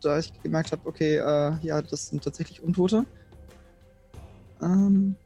da 0.00 0.18
ich 0.18 0.32
gemerkt 0.42 0.72
habe, 0.72 0.86
okay, 0.86 1.16
äh, 1.16 1.56
ja, 1.62 1.82
das 1.82 2.08
sind 2.08 2.22
tatsächlich 2.22 2.62
Untote. 2.62 3.04
Ähm, 4.62 5.16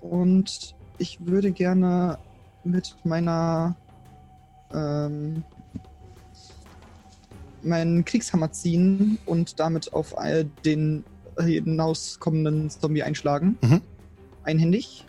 und 0.00 0.74
ich 0.98 1.18
würde 1.26 1.50
gerne 1.50 2.18
mit 2.64 2.96
meiner 3.04 3.76
ähm, 4.72 5.44
meinen 7.62 8.04
Kriegshammer 8.04 8.52
ziehen 8.52 9.18
und 9.26 9.58
damit 9.58 9.92
auf 9.92 10.14
den 10.64 11.04
hinauskommenden 11.38 12.70
Zombie 12.70 13.02
einschlagen. 13.02 13.58
Mhm. 13.62 13.80
Einhändig. 14.44 15.06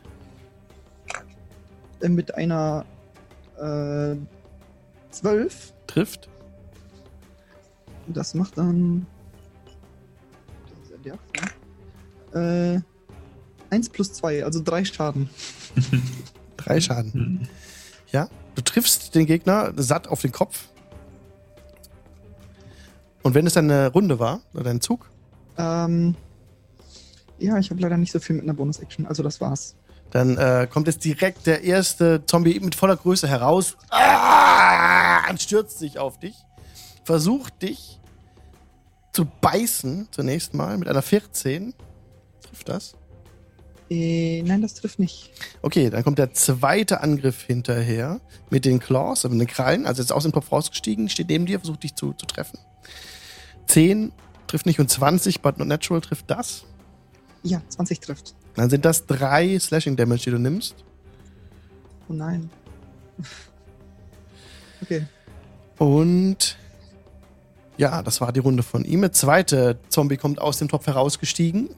Äh, 2.01 2.10
Mit 2.10 2.36
einer 2.36 2.86
äh, 3.58 4.16
12. 5.12 5.74
Trifft. 5.88 6.30
Das 8.08 8.34
macht 8.34 8.58
dann. 8.58 9.06
Das 10.70 10.80
ist 10.84 11.06
ja 11.06 11.18
der, 12.34 12.76
äh, 12.76 12.82
1 13.70 13.89
plus 13.89 14.14
2, 14.14 14.45
also 14.45 14.62
3 14.64 14.86
Schaden. 14.86 15.30
Drei 16.66 16.82
Schaden. 16.82 17.13
Hm. 17.13 17.39
Ja. 18.11 18.28
Du 18.55 18.61
triffst 18.61 19.16
den 19.16 19.26
Gegner 19.26 19.74
satt 19.76 20.07
auf 20.07 20.22
den 20.22 20.32
Kopf. 20.32 20.68
Und 23.24 23.34
wenn 23.34 23.45
es 23.47 23.53
deine 23.53 23.91
Runde 23.91 24.20
war, 24.20 24.41
oder 24.53 24.63
dein 24.63 24.82
Zug, 24.82 25.09
Ähm, 25.57 26.16
ja, 27.39 27.57
ich 27.57 27.70
habe 27.70 27.82
leider 27.82 27.97
nicht 27.97 28.11
so 28.11 28.20
viel 28.20 28.36
mit 28.36 28.43
einer 28.43 28.53
Bonus-Action, 28.53 29.05
also 29.05 29.24
das 29.24 29.41
war's. 29.41 29.76
dann 30.11 30.38
äh, 30.38 30.68
kommt 30.72 30.88
jetzt 30.88 31.03
direkt 31.03 31.45
der 31.47 31.63
erste 31.63 32.26
Zombie 32.26 32.59
mit 32.59 32.76
voller 32.76 32.95
Größe 32.95 33.28
heraus 33.28 33.76
ah, 33.89 35.30
und 35.30 35.41
stürzt 35.41 35.80
sich 35.80 35.99
auf 35.99 36.20
dich. 36.20 36.36
Versucht 37.03 37.61
dich 37.61 37.99
zu 39.11 39.26
beißen 39.26 40.07
zunächst 40.11 40.53
mal 40.53 40.78
mit 40.78 40.88
einer 40.88 41.01
14. 41.01 41.74
Trifft 42.41 42.70
das? 42.70 42.95
Äh, 43.90 44.42
nein, 44.42 44.62
das 44.62 44.74
trifft 44.76 45.00
nicht. 45.00 45.32
Okay, 45.62 45.90
dann 45.90 46.04
kommt 46.04 46.18
der 46.18 46.34
zweite 46.34 47.02
Angriff 47.02 47.44
hinterher 47.44 48.20
mit 48.50 48.66
den 48.66 48.80
Claws, 48.80 49.26
also 49.26 49.36
mit 49.36 49.48
den 49.48 49.54
Krallen. 49.54 49.86
Also 49.86 50.02
jetzt 50.02 50.12
aus 50.12 50.24
dem 50.24 50.32
Topf 50.32 50.52
rausgestiegen, 50.52 51.10
steht 51.10 51.30
neben 51.30 51.46
dir, 51.46 51.60
versucht 51.60 51.84
dich 51.84 51.96
zu, 51.96 52.14
zu 52.14 52.26
treffen. 52.26 52.58
10 53.68 54.12
trifft 54.48 54.66
nicht 54.66 54.80
und 54.80 54.90
20, 54.90 55.42
but 55.42 55.58
not 55.58 55.68
natural 55.68 56.02
trifft 56.02 56.30
das. 56.30 56.66
Ja, 57.44 57.62
20 57.70 58.00
trifft. 58.00 58.36
Dann 58.56 58.70
sind 58.70 58.86
das 58.86 59.06
drei 59.06 59.60
Slashing 59.60 59.96
Damage, 59.96 60.24
die 60.26 60.32
du 60.32 60.40
nimmst. 60.40 60.76
Oh 62.10 62.14
nein. 62.14 62.50
okay. 64.82 65.06
Und 65.78 66.58
ja, 67.78 68.01
das 68.01 68.21
war 68.21 68.32
die 68.32 68.39
Runde 68.39 68.63
von 68.63 68.86
ihm. 68.86 69.01
Der 69.01 69.11
zweite 69.11 69.78
Zombie 69.89 70.17
kommt 70.17 70.39
aus 70.39 70.57
dem 70.57 70.67
Topf 70.67 70.88
herausgestiegen. 70.88 71.69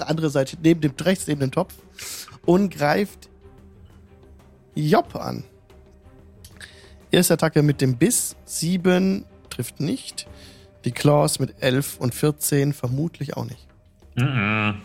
Andere 0.00 0.30
Seite, 0.30 0.56
neben 0.62 0.80
dem, 0.80 0.94
rechts 1.00 1.26
neben 1.26 1.40
dem 1.40 1.50
Topf. 1.50 1.74
Und 2.44 2.70
greift 2.70 3.28
Job 4.74 5.14
an. 5.16 5.44
Erste 7.10 7.34
Attacke 7.34 7.62
mit 7.62 7.80
dem 7.80 7.96
Biss. 7.96 8.36
7 8.44 9.24
trifft 9.50 9.80
nicht. 9.80 10.26
Die 10.84 10.92
Claws 10.92 11.38
mit 11.38 11.62
11 11.62 11.98
und 11.98 12.14
14 12.14 12.72
vermutlich 12.72 13.36
auch 13.36 13.44
nicht. 13.44 13.66
Mhm. 14.14 14.80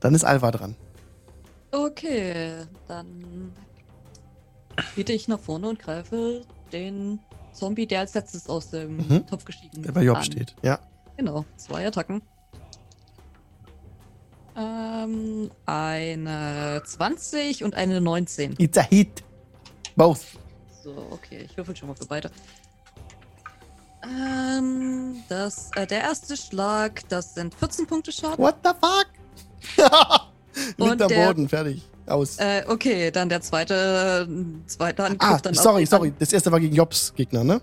Dann 0.00 0.14
ist 0.14 0.24
Alva 0.24 0.50
dran. 0.50 0.76
Okay, 1.70 2.64
dann 2.86 3.52
biete 4.94 5.12
ich 5.12 5.28
nach 5.28 5.40
vorne 5.40 5.68
und 5.68 5.78
greife 5.78 6.42
den 6.72 7.18
Zombie, 7.58 7.86
der 7.86 8.00
als 8.00 8.14
letztes 8.14 8.48
aus 8.48 8.70
dem 8.70 8.96
Mhm. 8.96 9.26
Topf 9.26 9.44
gestiegen 9.44 9.82
Der 9.82 9.92
bei 9.92 10.02
Job 10.02 10.16
an. 10.18 10.24
steht. 10.24 10.54
Ja. 10.62 10.78
Genau, 11.16 11.44
zwei 11.56 11.86
Attacken. 11.86 12.22
Ähm, 14.56 15.50
eine 15.66 16.82
20 16.84 17.62
und 17.64 17.74
eine 17.74 18.00
19. 18.00 18.54
It's 18.58 18.76
a 18.78 18.82
hit. 18.82 19.22
Both. 19.96 20.20
So, 20.82 20.94
okay, 21.10 21.46
ich 21.48 21.56
würfel 21.56 21.76
schon 21.76 21.88
mal 21.88 21.94
für 21.96 22.06
beide. 22.06 22.30
Ähm, 24.04 25.16
das, 25.28 25.70
äh, 25.76 25.86
der 25.86 26.00
erste 26.02 26.36
Schlag, 26.36 27.08
das 27.08 27.34
sind 27.34 27.54
14 27.54 27.86
Punkte 27.86 28.12
Schaden. 28.12 28.38
What 28.38 28.56
the 28.64 28.70
fuck? 28.80 29.06
Liegt 30.54 30.80
Und 30.80 31.02
am 31.02 31.08
der- 31.08 31.26
Boden, 31.26 31.48
fertig. 31.48 31.82
Aus. 32.08 32.38
Äh, 32.38 32.62
okay, 32.66 33.10
dann 33.10 33.28
der 33.28 33.40
zweite, 33.40 34.26
äh, 34.28 34.66
zweite 34.66 35.04
Angriff. 35.04 35.20
ah, 35.28 35.38
dann 35.42 35.54
sorry, 35.54 35.86
sorry. 35.86 36.12
Das 36.18 36.32
erste 36.32 36.50
war 36.52 36.60
gegen 36.60 36.74
Jobs 36.74 37.12
Gegner, 37.14 37.44
ne? 37.44 37.60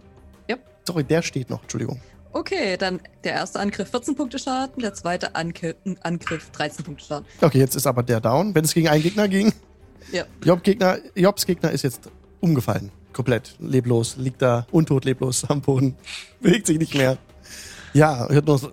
Ja. 0.48 0.58
Sorry, 0.86 1.04
der 1.04 1.22
steht 1.22 1.50
noch. 1.50 1.62
Entschuldigung. 1.64 2.00
Okay, 2.32 2.76
dann 2.78 3.00
der 3.24 3.34
erste 3.34 3.60
Angriff 3.60 3.90
14 3.90 4.16
Punkte 4.16 4.38
Schaden, 4.40 4.82
der 4.82 4.94
zweite 4.94 5.36
Anke 5.36 5.76
Angriff 6.02 6.50
13 6.52 6.84
Punkte 6.84 7.06
Schaden. 7.06 7.26
Okay, 7.42 7.60
jetzt 7.60 7.76
ist 7.76 7.88
aber 7.88 8.04
der 8.04 8.20
down. 8.20 8.54
Wenn 8.54 8.66
es 8.66 8.74
gegen 8.74 8.90
einen 8.90 9.02
Gegner 9.04 9.28
ging, 9.30 9.54
Ja. 10.12 10.26
Job 10.44 10.62
Gegner, 10.64 10.98
Jobs 11.16 11.46
Gegner 11.46 11.72
ist 11.72 11.84
jetzt 11.84 12.02
umgefallen. 12.42 12.92
Komplett. 13.14 13.56
Leblos. 13.60 14.18
Liegt 14.18 14.42
da 14.42 14.68
untot 14.72 15.06
leblos 15.06 15.46
am 15.48 15.62
Boden. 15.62 15.96
Bewegt 16.42 16.68
sich 16.68 16.78
nicht 16.78 16.94
mehr. 16.94 17.18
Ja, 17.94 18.28
hört 18.28 18.46
nur 18.46 18.58
so 18.60 18.70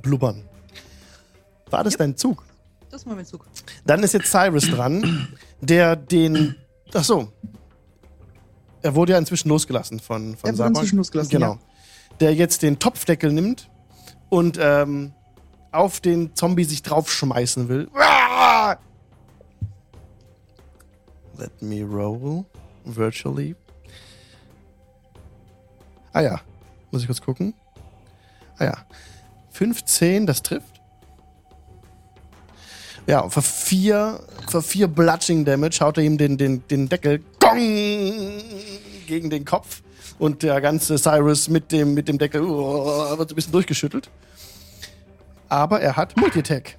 blubbern. 0.00 0.42
War 1.68 1.84
das 1.84 1.96
dein 1.98 2.16
Zug? 2.16 2.42
Das 2.96 3.02
ist 3.02 3.08
mal 3.08 3.14
mein 3.16 3.26
Zug. 3.26 3.46
Dann 3.84 4.02
ist 4.02 4.14
jetzt 4.14 4.30
Cyrus 4.30 4.70
dran, 4.70 5.28
der 5.60 5.96
den. 5.96 6.54
Ach 6.94 7.04
so. 7.04 7.30
Er 8.80 8.94
wurde 8.94 9.12
ja 9.12 9.18
inzwischen 9.18 9.50
losgelassen 9.50 10.00
von, 10.00 10.34
von 10.34 10.48
Er 10.48 10.56
wurde 10.56 10.68
inzwischen 10.68 10.96
losgelassen, 10.96 11.30
Genau. 11.30 11.52
ja. 11.52 11.58
Der 12.20 12.34
jetzt 12.34 12.62
den 12.62 12.78
Topfdeckel 12.78 13.32
nimmt 13.32 13.68
und 14.30 14.56
ähm, 14.58 15.12
auf 15.72 16.00
den 16.00 16.34
Zombie 16.34 16.64
sich 16.64 16.80
draufschmeißen 16.82 17.68
will. 17.68 17.90
Ah! 17.94 18.76
Let 21.36 21.60
me 21.60 21.82
roll 21.82 22.46
virtually. 22.86 23.56
Ah 26.14 26.22
ja, 26.22 26.40
muss 26.90 27.02
ich 27.02 27.08
kurz 27.08 27.20
gucken. 27.20 27.52
Ah 28.56 28.64
ja, 28.64 28.86
15, 29.50 30.26
das 30.26 30.40
trifft. 30.42 30.75
Ja, 33.06 33.28
für 33.28 33.42
vier, 33.42 34.20
für 34.48 34.62
vier 34.62 34.88
Bludging 34.88 35.44
Damage 35.44 35.78
haut 35.80 35.96
er 35.98 36.04
ihm 36.04 36.18
den, 36.18 36.36
den, 36.36 36.66
den 36.68 36.88
Deckel 36.88 37.22
gong, 37.38 38.42
gegen 39.06 39.30
den 39.30 39.44
Kopf 39.44 39.82
und 40.18 40.42
der 40.42 40.60
ganze 40.60 40.98
Cyrus 40.98 41.48
mit 41.48 41.70
dem, 41.70 41.94
mit 41.94 42.08
dem 42.08 42.18
Deckel 42.18 42.42
uh, 42.42 43.16
wird 43.18 43.28
so 43.28 43.34
ein 43.34 43.36
bisschen 43.36 43.52
durchgeschüttelt. 43.52 44.10
Aber 45.48 45.80
er 45.80 45.96
hat 45.96 46.16
Multi-Attack. 46.16 46.76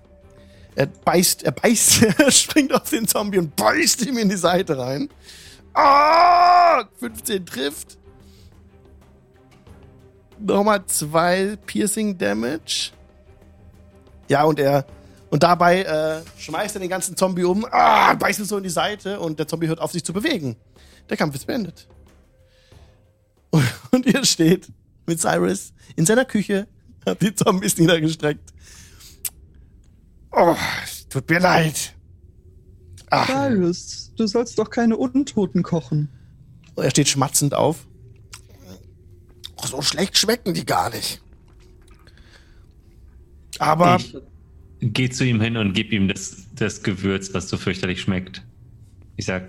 Er 0.75 0.87
beißt, 0.87 1.43
er 1.43 1.53
beißt, 1.53 2.03
er 2.19 2.31
springt 2.31 2.73
auf 2.73 2.89
den 2.89 3.07
Zombie 3.07 3.39
und 3.39 3.55
beißt 3.55 4.05
ihm 4.05 4.17
in 4.17 4.29
die 4.29 4.35
Seite 4.35 4.77
rein. 4.77 5.09
Ah! 5.73 6.83
15 6.99 7.45
trifft. 7.45 7.97
Nochmal 10.39 10.85
zwei 10.85 11.57
Piercing 11.65 12.17
Damage. 12.17 12.91
Ja, 14.27 14.43
und 14.43 14.59
er. 14.59 14.85
Und 15.29 15.43
dabei 15.43 15.83
äh, 15.83 16.21
schmeißt 16.39 16.75
er 16.75 16.79
den 16.79 16.89
ganzen 16.89 17.17
Zombie 17.17 17.43
um, 17.43 17.65
ah, 17.69 18.13
beißt 18.13 18.39
ihn 18.39 18.45
so 18.45 18.57
in 18.57 18.63
die 18.63 18.69
Seite 18.69 19.19
und 19.19 19.39
der 19.39 19.47
Zombie 19.47 19.67
hört 19.67 19.79
auf, 19.79 19.91
sich 19.91 20.03
zu 20.03 20.13
bewegen. 20.13 20.55
Der 21.09 21.17
Kampf 21.17 21.35
ist 21.35 21.45
beendet. 21.45 21.87
Und, 23.49 23.65
und 23.91 24.05
ihr 24.05 24.23
steht 24.25 24.71
mit 25.05 25.19
Cyrus 25.19 25.73
in 25.95 26.05
seiner 26.05 26.25
Küche, 26.25 26.67
hat 27.05 27.21
die 27.21 27.33
Zombies 27.33 27.77
niedergestreckt. 27.77 28.53
Oh, 30.31 30.55
tut 31.09 31.29
mir 31.29 31.39
leid. 31.39 31.93
Ach, 33.09 33.27
Cyrus, 33.27 34.13
du 34.15 34.27
sollst 34.27 34.59
doch 34.59 34.69
keine 34.69 34.97
Untoten 34.97 35.63
kochen. 35.63 36.09
er 36.75 36.89
steht 36.89 37.07
schmatzend 37.07 37.53
auf. 37.53 37.87
Oh, 39.57 39.65
so 39.65 39.81
schlecht 39.81 40.17
schmecken 40.17 40.53
die 40.53 40.65
gar 40.65 40.89
nicht. 40.89 41.21
Aber 43.59 43.97
Ich 43.97 44.15
geh 44.81 45.09
zu 45.09 45.25
ihm 45.25 45.41
hin 45.41 45.57
und 45.57 45.73
gib 45.73 45.91
ihm 45.91 46.07
das, 46.07 46.47
das 46.55 46.83
Gewürz, 46.83 47.33
was 47.33 47.49
so 47.49 47.57
fürchterlich 47.57 48.01
schmeckt. 48.01 48.43
Ich 49.15 49.25
sag, 49.25 49.43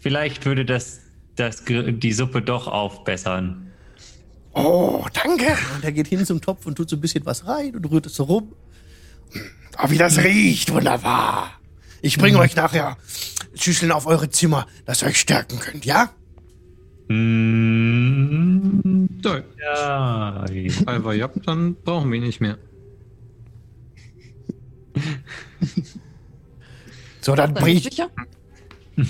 vielleicht 0.00 0.44
würde 0.44 0.64
das, 0.64 1.00
das 1.36 1.64
die 1.66 2.12
Suppe 2.12 2.42
doch 2.42 2.68
aufbessern. 2.68 3.70
Oh, 4.52 5.04
danke. 5.12 5.56
Und 5.74 5.84
er 5.84 5.92
geht 5.92 6.08
hin 6.08 6.24
zum 6.24 6.40
Topf 6.40 6.66
und 6.66 6.76
tut 6.76 6.88
so 6.88 6.96
ein 6.96 7.00
bisschen 7.00 7.26
was 7.26 7.46
rein 7.46 7.74
und 7.74 7.90
rührt 7.90 8.06
es 8.06 8.14
so 8.14 8.24
rum. 8.24 8.52
Oh, 9.82 9.90
wie 9.90 9.98
das 9.98 10.18
riecht. 10.18 10.72
Wunderbar. 10.72 11.58
Ich 12.02 12.18
bringe 12.18 12.38
euch 12.38 12.54
nachher 12.54 12.96
Schüsseln 13.54 13.90
auf 13.90 14.06
eure 14.06 14.30
Zimmer, 14.30 14.66
dass 14.84 15.02
ihr 15.02 15.08
euch 15.08 15.18
stärken 15.18 15.58
könnt, 15.58 15.84
ja? 15.84 16.10
Mm, 17.08 19.08
ja. 19.22 20.44
aber 20.86 21.14
ja, 21.14 21.28
dann 21.44 21.74
brauchen 21.74 22.10
wir 22.10 22.18
ihn 22.18 22.24
nicht 22.24 22.40
mehr. 22.40 22.58
So, 27.20 27.34
dann 27.34 27.56
ich. 27.66 27.84
sicher? 27.84 28.10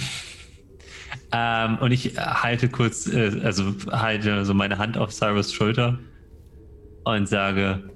Ähm, 1.37 1.78
und 1.78 1.91
ich 1.91 2.16
halte 2.16 2.68
kurz, 2.68 3.09
äh, 3.09 3.41
also 3.43 3.74
halte 3.91 4.45
so 4.45 4.55
meine 4.55 4.78
Hand 4.78 4.97
auf 4.97 5.12
Cyrus 5.12 5.53
Schulter 5.53 5.99
und 7.03 7.28
sage, 7.28 7.91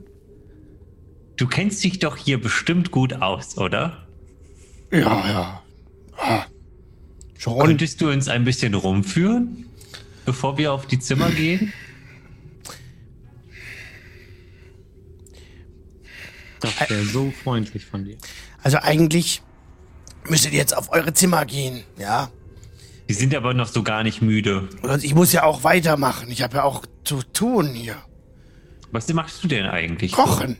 du 1.36 1.46
kennst 1.46 1.84
dich 1.84 2.00
doch 2.00 2.16
hier 2.16 2.40
bestimmt 2.40 2.90
gut 2.90 3.22
aus, 3.22 3.56
oder? 3.56 4.08
Ja, 4.90 4.98
ja. 5.00 5.62
Ah. 6.16 6.46
Schon. 7.38 7.60
Könntest 7.60 8.00
du 8.00 8.10
uns 8.10 8.26
ein 8.26 8.42
bisschen 8.42 8.74
rumführen, 8.74 9.66
bevor 10.26 10.58
wir 10.58 10.72
auf 10.72 10.86
die 10.86 10.98
Zimmer 10.98 11.30
gehen? 11.30 11.72
Das 16.60 16.90
wäre 16.90 17.04
so 17.04 17.30
freundlich 17.30 17.86
von 17.86 18.04
dir. 18.04 18.16
Also 18.62 18.78
eigentlich 18.78 19.42
müsstet 20.28 20.52
ihr 20.52 20.58
jetzt 20.58 20.76
auf 20.76 20.90
eure 20.92 21.12
Zimmer 21.14 21.44
gehen, 21.46 21.84
ja? 21.98 22.30
Die 23.08 23.14
sind 23.14 23.34
aber 23.34 23.54
noch 23.54 23.68
so 23.68 23.82
gar 23.82 24.02
nicht 24.02 24.20
müde. 24.20 24.68
Und 24.82 25.02
ich 25.02 25.14
muss 25.14 25.32
ja 25.32 25.44
auch 25.44 25.64
weitermachen. 25.64 26.30
Ich 26.30 26.42
habe 26.42 26.58
ja 26.58 26.64
auch 26.64 26.84
zu 27.04 27.22
tun 27.22 27.68
hier. 27.68 27.96
Was 28.92 29.12
machst 29.12 29.42
du 29.42 29.48
denn 29.48 29.66
eigentlich? 29.66 30.12
Kochen. 30.12 30.58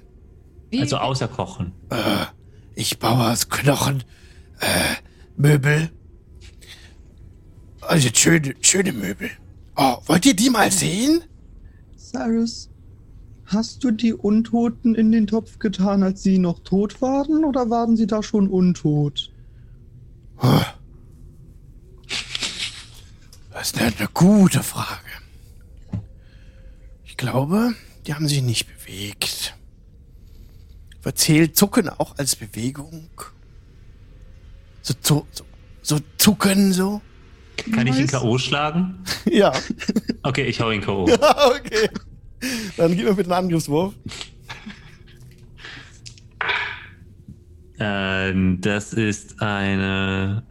Wie, 0.71 0.81
Also 0.81 0.99
außer 0.99 1.29
Kochen. 1.29 1.73
Äh, 1.91 1.97
ich 2.75 2.99
baue 2.99 3.31
aus 3.33 3.49
Knochen 3.49 4.05
äh, 4.61 4.67
Möbel. 5.37 5.91
Also 7.81 8.09
schöne, 8.13 8.55
schöne 8.61 8.93
Möbel. 8.93 9.31
Oh, 9.77 9.97
wollt 10.07 10.27
ihr 10.27 10.35
die 10.35 10.51
mal 10.51 10.71
sehen? 10.71 11.23
Cyrus, 11.97 12.68
hast 13.49 13.83
du 13.83 13.91
die 13.91 14.13
Untoten 14.13 14.95
in 14.95 15.11
den 15.11 15.27
Topf 15.27 15.59
getan, 15.59 16.03
als 16.03 16.23
sie 16.23 16.39
noch 16.39 16.61
tot 16.61 17.01
waren, 17.01 17.45
oder 17.45 17.71
waren 17.71 17.97
sie 17.97 18.07
da 18.07 18.23
schon 18.23 18.49
untot? 18.49 19.33
Das 23.51 23.73
ist 23.73 23.81
eine, 23.81 24.09
gute 24.13 24.63
Frage. 24.63 25.01
Ich 27.05 27.17
glaube, 27.17 27.75
die 28.07 28.15
haben 28.15 28.29
sich 28.29 28.43
nicht 28.43 28.67
bewegt. 28.69 29.57
Verzählt 31.01 31.57
Zucken 31.57 31.89
auch 31.89 32.19
als 32.19 32.37
Bewegung? 32.37 33.09
So, 34.83 34.95
so, 35.01 35.27
so, 35.83 35.99
zucken 36.19 36.73
so? 36.73 37.01
Kann 37.73 37.87
ich 37.87 37.99
ihn. 37.99 38.07
K.O. 38.07 38.39
schlagen? 38.39 39.03
Ja. 39.29 39.53
Okay, 40.23 40.45
ich 40.45 40.61
hau 40.61 40.71
ihn 40.71 40.81
K.O. 40.81 41.05
okay. 41.05 41.89
Dann 42.76 42.97
gib 42.97 43.07
mir 43.07 43.14
bitte 43.14 43.30
einen 43.34 43.45
Angriffswurf. 43.47 43.95
Ähm, 47.80 48.61
das 48.61 48.93
ist 48.93 49.41
eine 49.41 50.43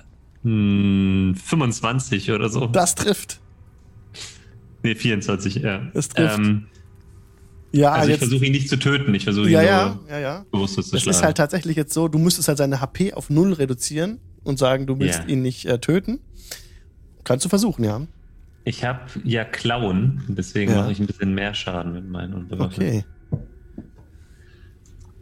hm, 0.43 1.35
25 1.41 2.31
oder 2.31 2.49
so. 2.49 2.67
Das 2.67 2.95
trifft. 2.95 3.39
Nee, 4.83 4.95
24, 4.95 5.55
ja. 5.55 5.81
Das 5.93 6.09
trifft. 6.09 6.37
Ähm, 6.39 6.67
Ja, 7.73 7.91
also 7.91 8.11
ich 8.11 8.17
versuche 8.17 8.45
ihn 8.45 8.53
nicht 8.53 8.69
zu 8.69 8.77
töten, 8.79 9.13
ich 9.13 9.25
versuche 9.25 9.47
ihn 9.47 9.51
Ja, 9.53 9.61
nur 9.61 9.69
ja, 9.69 9.99
ja, 10.15 10.19
ja. 10.19 10.45
bewusstlos 10.51 10.89
zu 10.89 10.95
Es 10.95 11.03
schlagen. 11.03 11.17
ist 11.17 11.23
halt 11.23 11.37
tatsächlich 11.37 11.75
jetzt 11.75 11.93
so, 11.93 12.07
du 12.07 12.17
müsstest 12.17 12.47
halt 12.47 12.57
seine 12.57 12.79
HP 12.79 13.13
auf 13.13 13.29
null 13.29 13.51
reduzieren 13.53 14.19
und 14.43 14.57
sagen, 14.57 14.87
du 14.87 14.97
willst 14.99 15.19
Ja. 15.19 15.25
ihn 15.27 15.41
nicht 15.41 15.65
äh, 15.65 15.79
töten. 15.79 16.19
Kannst 17.25 17.43
du 17.43 17.49
versuchen, 17.49 17.83
ja. 17.83 18.01
Ich 18.67 18.83
habe 18.83 18.99
ja 19.23 19.45
Klauen, 19.45 20.23
deswegen 20.27 20.71
Ja. 20.73 20.81
mache 20.81 20.91
ich 20.91 20.99
ein 20.99 21.07
bisschen 21.07 21.33
mehr 21.33 21.53
Schaden 21.53 21.93
mit 21.93 22.09
meinen 22.09 22.33
Unbewaffneten. 22.33 23.05
Okay. 23.31 23.41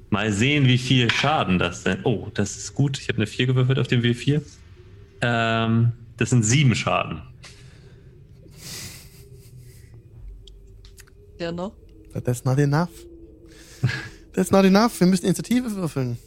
Mal 0.10 0.32
sehen, 0.32 0.66
wie 0.68 0.78
viel 0.78 1.12
Schaden 1.12 1.60
das 1.60 1.84
denn. 1.84 2.00
Oh, 2.06 2.30
das 2.34 2.58
ist 2.58 2.74
gut. 2.74 2.98
Ich 3.00 3.08
habe 3.10 3.18
eine 3.18 3.28
4 3.28 3.48
gewürfelt 3.48 3.78
auf 3.80 3.88
dem 3.88 4.02
W4. 4.02 4.42
Ähm, 5.22 5.92
das 6.18 6.30
sind 6.32 6.44
sieben 6.44 6.76
Schaden. 6.76 7.22
der 11.40 11.52
noch? 11.52 11.74
But 12.14 12.24
That's 12.26 12.46
not 12.46 12.58
enough. 12.60 12.90
That's 14.34 14.52
not 14.52 14.64
enough. 14.66 14.98
Wir 15.00 15.08
müssen 15.08 15.26
Initiative 15.26 15.70
würfeln. 15.76 16.18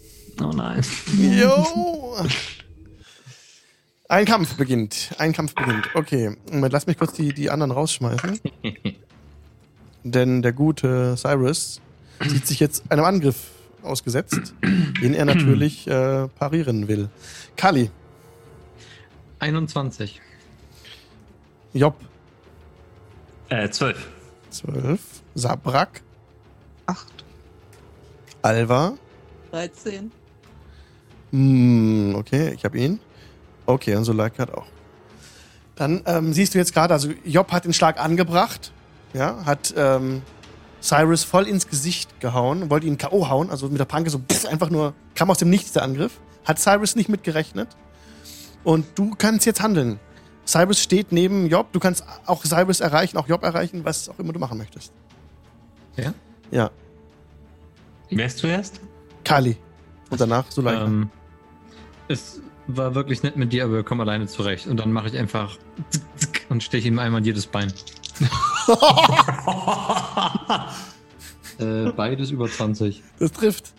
Oh 0.40 0.50
nein. 0.54 0.82
Jo! 1.18 2.16
Ein 4.08 4.24
Kampf 4.24 4.56
beginnt. 4.56 5.10
Ein 5.18 5.32
Kampf 5.34 5.54
beginnt. 5.54 5.88
Okay. 5.94 6.34
Moment, 6.50 6.72
Lass 6.72 6.86
mich 6.86 6.96
kurz 6.98 7.12
die, 7.12 7.32
die 7.34 7.50
anderen 7.50 7.70
rausschmeißen. 7.72 8.40
Denn 10.04 10.40
der 10.42 10.52
gute 10.52 11.14
Cyrus 11.16 11.80
sieht 12.26 12.46
sich 12.46 12.58
jetzt 12.60 12.90
einem 12.90 13.04
Angriff 13.04 13.50
ausgesetzt, 13.82 14.54
den 14.62 15.12
er 15.14 15.24
natürlich 15.26 15.86
äh, 15.88 16.26
parieren 16.28 16.88
will. 16.88 17.10
Kali, 17.56 17.90
21. 19.40 20.20
Job, 21.74 21.96
Äh, 23.50 23.68
zwölf. 23.70 24.08
12. 24.50 25.00
Sabrak, 25.34 26.02
Acht. 26.86 27.24
Alva. 28.40 28.94
13. 29.50 30.10
Hm, 31.32 32.14
okay, 32.16 32.52
ich 32.54 32.64
habe 32.64 32.78
ihn. 32.78 32.98
Okay, 33.68 33.94
und 33.94 34.04
Solak 34.04 34.38
hat 34.38 34.54
auch. 34.54 34.66
Dann 35.76 36.02
ähm, 36.06 36.32
siehst 36.32 36.54
du 36.54 36.58
jetzt 36.58 36.72
gerade, 36.72 36.94
also 36.94 37.10
Job 37.24 37.52
hat 37.52 37.66
den 37.66 37.74
Schlag 37.74 38.00
angebracht, 38.00 38.72
ja, 39.12 39.44
hat 39.44 39.74
ähm, 39.76 40.22
Cyrus 40.80 41.22
voll 41.22 41.46
ins 41.46 41.68
Gesicht 41.68 42.18
gehauen, 42.18 42.70
wollte 42.70 42.86
ihn 42.86 42.96
K.O. 42.96 43.28
hauen, 43.28 43.50
also 43.50 43.68
mit 43.68 43.78
der 43.78 43.84
Pranke 43.84 44.08
so 44.08 44.18
pff, 44.18 44.46
einfach 44.46 44.70
nur, 44.70 44.94
kam 45.14 45.30
aus 45.30 45.36
dem 45.36 45.50
Nichts 45.50 45.72
der 45.72 45.82
Angriff. 45.82 46.18
Hat 46.46 46.58
Cyrus 46.58 46.96
nicht 46.96 47.10
mitgerechnet. 47.10 47.68
Und 48.64 48.86
du 48.94 49.14
kannst 49.16 49.44
jetzt 49.44 49.60
handeln. 49.60 50.00
Cyrus 50.46 50.82
steht 50.82 51.12
neben 51.12 51.48
Job, 51.48 51.66
du 51.72 51.78
kannst 51.78 52.04
auch 52.24 52.44
Cyrus 52.44 52.80
erreichen, 52.80 53.18
auch 53.18 53.28
Job 53.28 53.42
erreichen, 53.42 53.84
was 53.84 54.08
auch 54.08 54.18
immer 54.18 54.32
du 54.32 54.38
machen 54.38 54.56
möchtest. 54.56 54.92
Ja? 55.96 56.14
Ja, 56.50 56.70
Wer 58.10 58.26
ist 58.26 58.38
zuerst? 58.38 58.80
Kali. 59.24 59.56
Und 60.08 60.20
danach 60.20 60.50
Suleika. 60.50 60.84
Ähm, 60.84 61.10
es 62.08 62.40
war 62.68 62.94
wirklich 62.94 63.22
nett 63.22 63.36
mit 63.36 63.52
dir, 63.52 63.64
aber 63.64 63.74
wir 63.74 63.82
kommen 63.82 64.00
alleine 64.02 64.26
zurecht. 64.26 64.66
Und 64.66 64.76
dann 64.78 64.92
mache 64.92 65.08
ich 65.08 65.16
einfach 65.18 65.58
zick, 65.90 66.02
zick 66.16 66.46
und 66.48 66.62
steche 66.62 66.88
ihm 66.88 66.98
einmal 66.98 67.24
jedes 67.24 67.46
Bein. 67.46 67.72
Äh, 71.58 71.90
beides 71.90 72.30
über 72.30 72.48
20. 72.48 73.02
Das 73.18 73.32
trifft. 73.32 73.72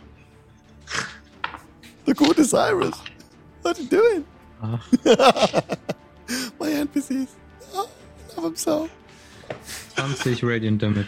Der 2.06 2.14
gute 2.14 2.44
Cyrus. 2.44 2.92
What 3.64 3.78
are 3.78 3.82
you 3.82 3.88
doing? 3.88 4.26
Ach, 4.62 4.86
My 6.60 6.72
NPCs. 6.74 7.30
Oh, 7.74 7.88
I'm 8.42 8.58
so. 8.58 8.90
20 9.96 10.44
Radiant 10.44 10.82
Damage. 10.84 11.08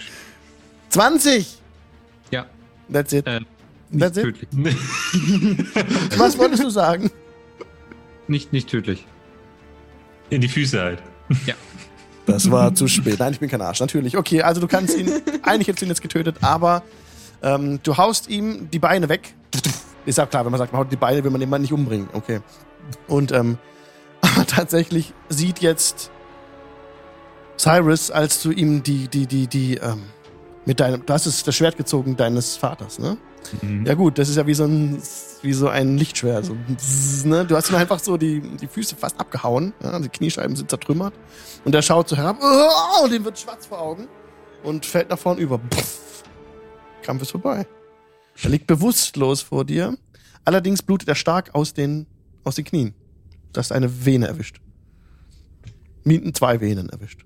20! 0.91 1.57
Ja, 2.32 2.45
That's 2.89 3.11
it. 3.11 3.27
äh, 3.27 3.41
That's 3.97 4.15
it. 4.17 4.23
tödlich. 4.23 4.47
Was 6.17 6.38
wolltest 6.38 6.63
du 6.63 6.69
sagen? 6.69 7.11
Nicht, 8.32 8.53
nicht 8.53 8.69
tödlich. 8.69 9.05
In 10.29 10.39
die 10.39 10.47
Füße 10.47 10.82
halt. 10.82 11.03
Das 12.27 12.51
war 12.51 12.73
zu 12.73 12.88
spät. 12.88 13.17
Nein, 13.19 13.34
ich 13.34 13.39
bin 13.39 13.49
kein 13.49 13.61
Arsch. 13.61 13.79
Natürlich. 13.79 14.15
Okay, 14.15 14.43
also 14.43 14.61
du 14.61 14.67
kannst 14.67 14.95
ihn. 14.95 15.09
Eigentlich 15.41 15.67
hättest 15.67 15.82
du 15.82 15.86
ihn 15.86 15.89
jetzt 15.89 16.03
getötet, 16.03 16.38
aber 16.41 16.84
ähm, 17.41 17.79
du 17.82 17.97
haust 17.97 18.29
ihm 18.29 18.69
die 18.69 18.77
Beine 18.77 19.09
weg. 19.09 19.34
Ist 20.05 20.19
ja 20.19 20.27
klar, 20.27 20.45
wenn 20.45 20.51
man 20.51 20.59
sagt, 20.59 20.71
man 20.71 20.82
haut 20.82 20.91
die 20.91 20.97
Beine, 20.97 21.23
will 21.23 21.32
man 21.32 21.41
den 21.41 21.49
Mann 21.49 21.61
nicht 21.61 21.73
umbringen. 21.73 22.07
Okay. 22.13 22.41
Und 23.07 23.32
ähm, 23.32 23.57
aber 24.21 24.45
tatsächlich 24.45 25.13
sieht 25.29 25.59
jetzt 25.59 26.11
Cyrus, 27.57 28.11
als 28.11 28.41
du 28.43 28.51
ihm 28.51 28.84
die, 28.84 29.07
die, 29.07 29.25
die, 29.25 29.47
die, 29.47 29.77
ähm, 29.77 30.03
mit 30.65 30.79
deinem, 30.79 31.05
du 31.05 31.11
hast 31.11 31.25
es, 31.25 31.43
das 31.43 31.55
Schwert 31.55 31.75
gezogen 31.75 32.15
deines 32.15 32.55
Vaters, 32.55 32.99
ne? 32.99 33.17
Mhm. 33.61 33.85
Ja 33.85 33.93
gut, 33.95 34.17
das 34.17 34.29
ist 34.29 34.37
ja 34.37 34.47
wie 34.47 34.53
so 34.53 34.65
ein, 34.65 35.01
wie 35.41 35.53
so 35.53 35.67
ein 35.67 35.97
Lichtschwert. 35.97 36.45
So, 36.45 36.55
ne? 37.25 37.45
Du 37.45 37.55
hast 37.55 37.69
ihm 37.69 37.75
einfach 37.75 37.99
so 37.99 38.17
die, 38.17 38.41
die 38.41 38.67
Füße 38.67 38.95
fast 38.95 39.19
abgehauen. 39.19 39.73
Ja? 39.83 39.99
Die 39.99 40.09
Kniescheiben 40.09 40.55
sind 40.55 40.69
zertrümmert. 40.69 41.13
Und 41.65 41.75
er 41.75 41.81
schaut 41.81 42.09
so 42.09 42.15
herab 42.15 42.37
oh, 42.41 43.07
ihm 43.07 43.25
wird 43.25 43.39
schwarz 43.39 43.65
vor 43.65 43.79
Augen 43.79 44.07
und 44.63 44.85
fällt 44.85 45.09
nach 45.09 45.19
vorn 45.19 45.37
über. 45.37 45.59
Pff. 45.59 46.23
Kampf 47.01 47.23
ist 47.23 47.31
vorbei. 47.31 47.65
Er 48.41 48.49
liegt 48.49 48.67
bewusstlos 48.67 49.41
vor 49.41 49.65
dir. 49.65 49.97
Allerdings 50.45 50.81
blutet 50.81 51.07
er 51.07 51.15
stark 51.15 51.53
aus 51.53 51.73
den, 51.73 52.07
aus 52.43 52.55
den 52.55 52.65
Knien. 52.65 52.93
Das 53.53 53.67
ist 53.67 53.71
eine 53.71 54.05
Vene 54.05 54.27
erwischt. 54.27 54.61
Mieten 56.03 56.33
zwei 56.33 56.61
Venen 56.61 56.89
erwischt. 56.89 57.25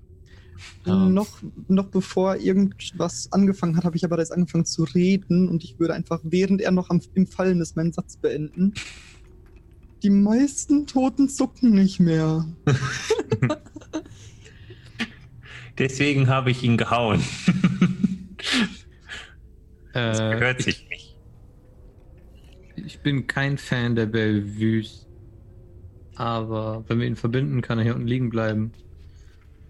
Ähm. 0.86 1.14
Noch, 1.14 1.42
noch 1.68 1.86
bevor 1.86 2.36
irgendwas 2.36 3.32
angefangen 3.32 3.76
hat, 3.76 3.84
habe 3.84 3.96
ich 3.96 4.04
aber 4.04 4.18
jetzt 4.18 4.32
angefangen 4.32 4.64
zu 4.64 4.84
reden 4.84 5.48
und 5.48 5.64
ich 5.64 5.78
würde 5.78 5.94
einfach, 5.94 6.20
während 6.22 6.60
er 6.60 6.70
noch 6.72 6.90
am, 6.90 7.00
im 7.14 7.26
Fallen 7.26 7.60
ist, 7.60 7.76
meinen 7.76 7.92
Satz 7.92 8.16
beenden. 8.16 8.74
Die 10.02 10.10
meisten 10.10 10.86
Toten 10.86 11.28
zucken 11.28 11.72
nicht 11.72 12.00
mehr. 12.00 12.46
Deswegen 15.78 16.28
habe 16.28 16.50
ich 16.50 16.62
ihn 16.62 16.76
gehauen. 16.76 17.22
Das 19.92 20.18
Äh, 20.20 20.34
gehört 20.34 20.60
ich, 20.60 20.64
sich 20.66 20.88
nicht. 20.88 21.16
ich 22.76 23.00
bin 23.00 23.26
kein 23.26 23.58
Fan 23.58 23.94
der 23.96 24.06
Bellevues. 24.06 25.06
Aber 26.14 26.84
wenn 26.88 27.00
wir 27.00 27.06
ihn 27.06 27.16
verbinden, 27.16 27.60
kann 27.62 27.78
er 27.78 27.84
hier 27.84 27.94
unten 27.94 28.06
liegen 28.06 28.30
bleiben. 28.30 28.72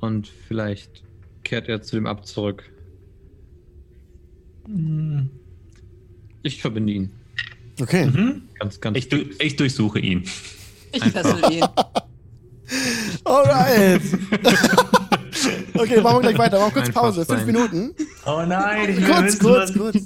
Und 0.06 0.28
vielleicht 0.48 1.02
kehrt 1.42 1.68
er 1.68 1.82
zu 1.82 1.96
dem 1.96 2.06
Ab 2.06 2.26
zurück. 2.26 2.64
Ich 6.42 6.60
verbinde 6.60 6.92
ihn. 6.92 7.10
Okay. 7.80 8.06
Mhm. 8.06 8.42
Ganz, 8.58 8.80
ganz. 8.80 8.96
Ich, 8.98 9.08
du- 9.08 9.24
ich 9.40 9.56
durchsuche 9.56 9.98
ihn. 9.98 10.24
Ich 10.92 11.02
fessel 11.04 11.52
ihn. 11.52 11.64
Alright. 13.24 14.00
okay, 15.74 16.00
machen 16.00 16.16
wir 16.16 16.20
gleich 16.20 16.38
weiter. 16.38 16.58
Machen 16.58 16.74
wir 16.74 16.82
kurz 16.82 16.86
Einfach 16.88 17.00
Pause. 17.02 17.26
Fünf. 17.26 17.44
Minuten. 17.46 17.94
Oh 18.24 18.42
nein, 18.46 18.90
ich 18.90 18.96
will 18.96 19.04
Kurz, 19.06 19.38
kurz, 19.38 19.70
was- 19.70 19.74
kurz. 19.74 19.96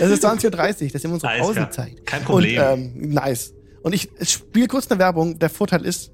Es 0.00 0.10
ist 0.10 0.24
20.30 0.24 0.44
Uhr, 0.44 0.50
das 0.52 0.94
ist 0.94 1.04
immer 1.04 1.14
unsere 1.14 1.32
Alles 1.32 1.50
klar. 1.52 1.66
Pausenzeit. 1.66 2.06
Kein 2.06 2.22
Problem. 2.22 2.62
Und, 2.62 2.96
ähm, 2.96 3.10
nice. 3.10 3.52
Und 3.82 3.94
ich 3.94 4.08
spiele 4.22 4.68
kurz 4.68 4.90
eine 4.90 4.98
Werbung. 5.00 5.38
Der 5.38 5.50
Vorteil 5.50 5.84
ist, 5.84 6.12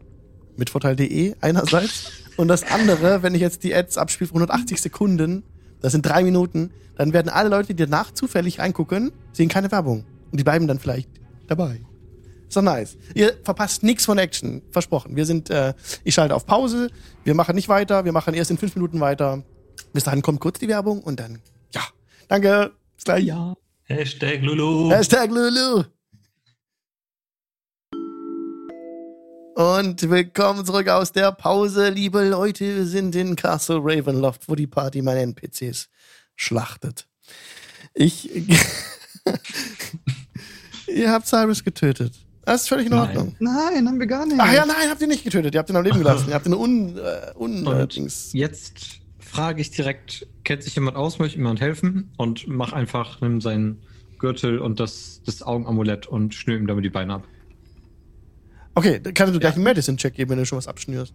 mit 0.56 0.70
Vorteil.de 0.70 1.34
einerseits. 1.40 2.10
Und 2.36 2.48
das 2.48 2.62
andere, 2.64 3.22
wenn 3.22 3.34
ich 3.34 3.40
jetzt 3.40 3.64
die 3.64 3.74
Ads 3.74 3.98
abspiele 3.98 4.28
für 4.28 4.34
180 4.34 4.80
Sekunden, 4.80 5.42
das 5.80 5.92
sind 5.92 6.06
drei 6.06 6.22
Minuten, 6.22 6.70
dann 6.96 7.12
werden 7.12 7.28
alle 7.28 7.48
Leute, 7.48 7.74
die 7.74 7.84
danach 7.84 8.12
zufällig 8.12 8.58
reingucken, 8.58 9.12
sehen 9.32 9.48
keine 9.48 9.70
Werbung. 9.72 10.04
Und 10.30 10.38
die 10.38 10.44
bleiben 10.44 10.66
dann 10.66 10.78
vielleicht 10.78 11.08
dabei. 11.46 11.80
Ist 12.48 12.56
doch 12.56 12.62
nice. 12.62 12.96
Ihr 13.14 13.34
verpasst 13.44 13.82
nichts 13.82 14.04
von 14.04 14.18
Action. 14.18 14.62
Versprochen. 14.70 15.14
Wir 15.14 15.24
sind, 15.24 15.50
äh, 15.50 15.72
ich 16.02 16.14
schalte 16.14 16.34
auf 16.34 16.46
Pause. 16.46 16.90
Wir 17.22 17.34
machen 17.34 17.54
nicht 17.54 17.68
weiter. 17.68 18.04
Wir 18.04 18.12
machen 18.12 18.34
erst 18.34 18.50
in 18.50 18.58
fünf 18.58 18.74
Minuten 18.74 19.00
weiter. 19.00 19.44
Bis 19.92 20.04
dahin 20.04 20.20
kommt 20.20 20.40
kurz 20.40 20.58
die 20.58 20.68
Werbung 20.68 21.00
und 21.02 21.20
dann, 21.20 21.40
ja. 21.72 21.82
Danke. 22.28 22.72
Bis 22.96 23.04
gleich. 23.04 23.24
Ja. 23.24 23.54
Hashtag 23.84 24.42
Lulu. 24.42 24.90
Hashtag 24.90 25.30
Lulu. 25.30 25.84
Und 29.60 30.08
willkommen 30.08 30.64
zurück 30.64 30.88
aus 30.88 31.12
der 31.12 31.32
Pause, 31.32 31.90
liebe 31.90 32.26
Leute. 32.26 32.64
Wir 32.64 32.86
sind 32.86 33.14
in 33.14 33.36
Castle 33.36 33.80
Ravenloft, 33.82 34.48
wo 34.48 34.54
die 34.54 34.66
Party 34.66 35.02
meine 35.02 35.20
NPCs 35.20 35.90
schlachtet. 36.34 37.06
Ich. 37.92 38.30
Ihr 40.88 41.12
habt 41.12 41.26
Cyrus 41.26 41.62
getötet. 41.62 42.14
Das 42.46 42.62
ist 42.62 42.68
völlig 42.68 42.86
in 42.86 42.92
Nein. 42.92 43.08
Ordnung. 43.08 43.36
Nein, 43.38 43.86
haben 43.86 44.00
wir 44.00 44.06
gar 44.06 44.24
nicht. 44.24 44.40
Ach 44.40 44.50
ja, 44.50 44.64
nein, 44.64 44.88
habt 44.88 45.02
ihr 45.02 45.08
nicht 45.08 45.24
getötet. 45.24 45.52
Ihr 45.52 45.58
habt 45.58 45.68
ihn 45.68 45.76
am 45.76 45.84
Leben 45.84 45.98
gelassen. 45.98 46.30
Ihr 46.30 46.36
habt 46.36 46.46
ihn 46.46 46.54
un. 46.54 46.96
Äh, 46.96 47.32
un 47.36 47.66
äh, 47.66 47.68
Und 47.68 48.32
jetzt 48.32 49.02
frage 49.18 49.60
ich 49.60 49.70
direkt, 49.70 50.26
kennt 50.44 50.62
sich 50.62 50.74
jemand 50.74 50.96
aus, 50.96 51.18
möchte 51.18 51.36
jemand 51.36 51.60
helfen? 51.60 52.14
Und 52.16 52.48
mach 52.48 52.72
einfach, 52.72 53.20
nimm 53.20 53.42
seinen 53.42 53.82
Gürtel 54.18 54.58
und 54.58 54.80
das, 54.80 55.20
das 55.26 55.42
Augenamulett 55.42 56.06
und 56.06 56.34
schnür 56.34 56.56
ihm 56.56 56.66
damit 56.66 56.86
die 56.86 56.90
Beine 56.90 57.12
ab. 57.12 57.28
Okay, 58.74 59.00
dann 59.00 59.14
kannst 59.14 59.34
du 59.34 59.40
gleich 59.40 59.54
einen 59.54 59.64
Medicine-Check 59.64 60.14
geben, 60.14 60.30
wenn 60.30 60.38
du 60.38 60.46
schon 60.46 60.58
was 60.58 60.68
abschnürst. 60.68 61.12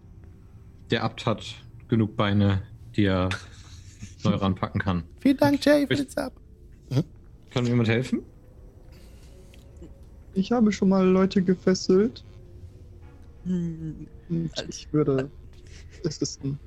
Der 0.91 1.03
Abt 1.03 1.25
hat 1.25 1.43
genug 1.87 2.15
Beine, 2.15 2.63
die 2.95 3.05
er 3.05 3.29
neu 4.23 4.35
ranpacken 4.35 4.81
kann. 4.81 5.03
Vielen 5.19 5.37
Dank, 5.37 5.63
Jay, 5.65 5.87
für 5.87 5.95
den 5.95 6.09
Sub. 6.09 6.33
Kann 7.51 7.63
mir 7.63 7.69
jemand 7.69 7.87
helfen? 7.89 8.21
Ich 10.33 10.51
habe 10.51 10.71
schon 10.71 10.89
mal 10.89 11.05
Leute 11.07 11.41
gefesselt. 11.41 12.23
Hm, 13.45 14.07
Und 14.29 14.51
ich 14.67 14.91
würde 14.91 15.29
es 16.03 16.19
wissen. 16.19 16.59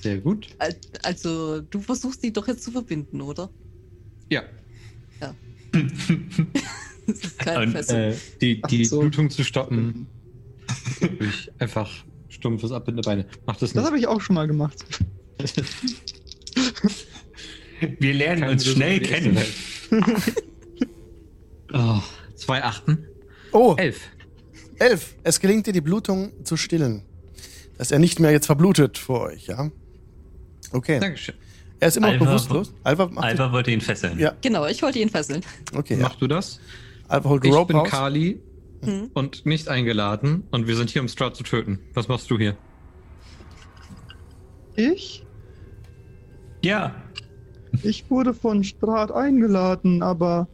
Sehr 0.00 0.18
gut. 0.18 0.48
al- 0.58 0.74
Also, 1.02 1.60
du 1.60 1.80
versuchst 1.80 2.22
die 2.22 2.32
doch 2.32 2.48
jetzt 2.48 2.62
zu 2.64 2.70
verbinden, 2.70 3.20
oder? 3.20 3.50
Ja, 4.30 4.42
Das 7.12 7.16
ist 7.24 7.38
kein 7.38 7.62
Und, 7.68 7.72
Fessel. 7.72 8.12
äh, 8.12 8.16
die, 8.40 8.60
die 8.62 8.84
so. 8.84 9.00
Blutung 9.00 9.30
zu 9.30 9.42
stoppen 9.44 10.06
durch 11.18 11.50
einfach 11.58 11.90
stumpfes 12.28 12.70
Abbinden 12.70 13.02
der 13.02 13.08
Beine. 13.10 13.26
Macht 13.46 13.62
das 13.62 13.70
Das 13.72 13.76
nicht. 13.82 13.86
habe 13.86 13.98
ich 13.98 14.06
auch 14.06 14.20
schon 14.20 14.34
mal 14.34 14.46
gemacht. 14.46 14.76
Wir 18.00 18.14
lernen 18.14 18.40
Keine 18.40 18.52
uns 18.52 18.66
schnell 18.66 19.00
kennen. 19.00 19.38
oh, 21.72 22.00
zwei 22.34 22.62
Achten. 22.64 23.06
Oh, 23.52 23.74
Elf. 23.78 24.00
Elf. 24.78 25.14
Es 25.22 25.40
gelingt 25.40 25.66
dir, 25.66 25.72
die 25.72 25.80
Blutung 25.80 26.32
zu 26.44 26.56
stillen. 26.56 27.02
Dass 27.78 27.90
er 27.92 27.98
nicht 28.00 28.18
mehr 28.20 28.32
jetzt 28.32 28.46
verblutet 28.46 28.98
vor 28.98 29.20
euch, 29.22 29.46
ja? 29.46 29.70
Okay. 30.72 30.98
Dankeschön. 30.98 31.34
Er 31.80 31.88
ist 31.88 31.96
immer 31.96 32.08
noch 32.08 32.14
Alva- 32.14 32.24
bewusstlos. 32.26 32.72
Alva 32.82 33.08
Alva 33.16 33.52
wollte 33.52 33.70
ihn 33.70 33.80
fesseln. 33.80 34.18
Ja. 34.18 34.34
Genau, 34.40 34.66
ich 34.66 34.82
wollte 34.82 34.98
ihn 34.98 35.08
fesseln. 35.08 35.42
Okay, 35.74 35.94
ja. 35.94 36.00
Mach 36.00 36.16
du 36.16 36.26
das? 36.26 36.58
Holt 37.10 37.44
Ich 37.44 37.52
Rope 37.52 37.72
bin 37.72 37.76
raus. 37.76 37.88
Kali 37.90 38.40
Hm. 38.84 39.10
und 39.12 39.44
nicht 39.44 39.68
eingeladen 39.68 40.44
und 40.52 40.68
wir 40.68 40.76
sind 40.76 40.90
hier, 40.90 41.02
um 41.02 41.08
Strahd 41.08 41.34
zu 41.34 41.42
töten. 41.42 41.80
Was 41.94 42.06
machst 42.06 42.30
du 42.30 42.38
hier? 42.38 42.56
Ich? 44.76 45.26
Ja. 46.62 46.94
Ich 47.82 48.08
wurde 48.10 48.34
von 48.34 48.62
Strat 48.62 49.10
eingeladen, 49.10 50.02
aber 50.02 50.48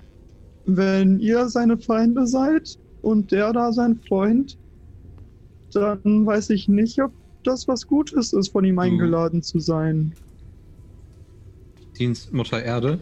wenn 0.65 1.21
ihr 1.21 1.49
seine 1.49 1.77
Feinde 1.77 2.27
seid 2.27 2.79
und 3.03 3.31
der 3.31 3.53
da 3.53 3.73
sein 3.73 4.01
Freund, 4.09 4.57
dann 5.73 6.25
weiß 6.25 6.51
ich 6.51 6.69
nicht, 6.69 7.01
ob 7.03 7.13
das 7.43 7.69
was 7.69 7.87
Gutes 7.87 8.33
ist, 8.33 8.49
von 8.49 8.65
ihm 8.65 8.79
eingeladen 8.79 9.43
zu 9.43 9.59
sein. 9.59 10.15
Dienst 11.99 12.33
Mutter 12.33 12.63
Erde. 12.63 13.01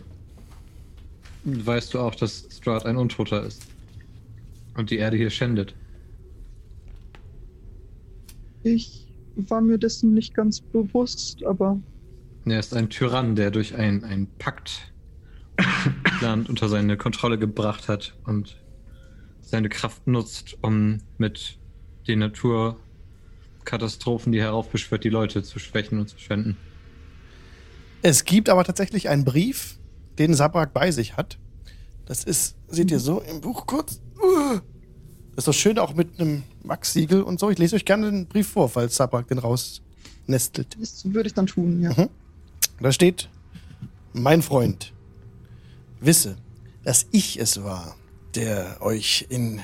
Weißt 1.45 1.95
du 1.95 1.99
auch, 1.99 2.15
dass 2.15 2.47
Strahd 2.51 2.87
ein 2.87 2.97
Untoter 2.97 3.45
ist. 3.45 3.67
Und 4.77 4.91
die 4.91 4.99
Erde 4.99 5.17
hier 5.17 5.31
schändet. 5.31 5.75
Ich 8.63 9.09
war 9.35 9.61
mir 9.61 9.79
dessen 9.79 10.15
nicht 10.15 10.35
ganz 10.35 10.61
bewusst, 10.61 11.45
aber 11.45 11.81
Er 12.45 12.61
ist 12.61 12.75
ein 12.75 12.91
Tyrann, 12.91 13.35
der 13.35 13.51
durch 13.51 13.75
ein, 13.75 14.05
ein 14.05 14.29
Pakt 14.39 14.93
Land 16.21 16.49
unter 16.49 16.69
seine 16.69 16.97
Kontrolle 16.97 17.39
gebracht 17.39 17.89
hat 17.89 18.15
und 18.25 18.57
seine 19.41 19.69
Kraft 19.69 20.07
nutzt, 20.07 20.57
um 20.63 20.99
mit 21.19 21.59
den 22.07 22.21
Naturkatastrophen, 22.21 24.31
die 24.33 24.39
er 24.39 24.47
heraufbeschwört, 24.47 25.05
die 25.05 25.09
Leute 25.09 25.43
zu 25.43 25.59
schwächen 25.59 25.99
und 25.99 26.09
zu 26.09 26.19
schwenden. 26.19 26.57
Es 28.03 28.25
gibt 28.25 28.49
aber 28.49 28.65
tatsächlich 28.65 29.09
einen 29.09 29.25
Brief, 29.25 29.79
den 30.27 30.35
Sabrak 30.35 30.73
bei 30.73 30.91
sich 30.91 31.17
hat. 31.17 31.39
Das 32.07 32.25
ist, 32.25 32.57
seht 32.69 32.91
ihr 32.91 33.01
so 33.01 33.21
im 33.21 33.41
Buch 33.41 33.67
kurz. 33.67 34.01
Uh. 34.21 34.61
Das 35.35 35.45
ist 35.45 35.49
doch 35.49 35.55
schön 35.55 35.79
auch 35.79 35.95
mit 35.95 36.21
einem 36.21 36.43
Wachssiegel 36.63 37.23
und 37.23 37.41
so. 37.41 37.51
Ich 37.51 37.59
lese 37.59 37.77
euch 37.77 37.85
gerne 37.85 38.11
den 38.11 38.27
Brief 38.27 38.49
vor, 38.49 38.69
falls 38.69 38.97
Sabrak 38.97 39.29
den 39.29 39.39
rausnestelt. 39.39 40.77
Das 40.79 41.05
würde 41.07 41.29
ich 41.29 41.35
dann 41.35 41.47
tun, 41.47 41.81
ja. 41.81 41.91
Mhm. 41.91 42.09
Da 42.81 42.93
steht, 42.93 43.29
mein 44.13 44.43
Freund, 44.43 44.93
wisse, 46.01 46.37
dass 46.85 47.07
ich 47.13 47.39
es 47.39 47.63
war, 47.65 47.97
der 48.35 48.79
euch 48.81 49.27
in 49.31 49.63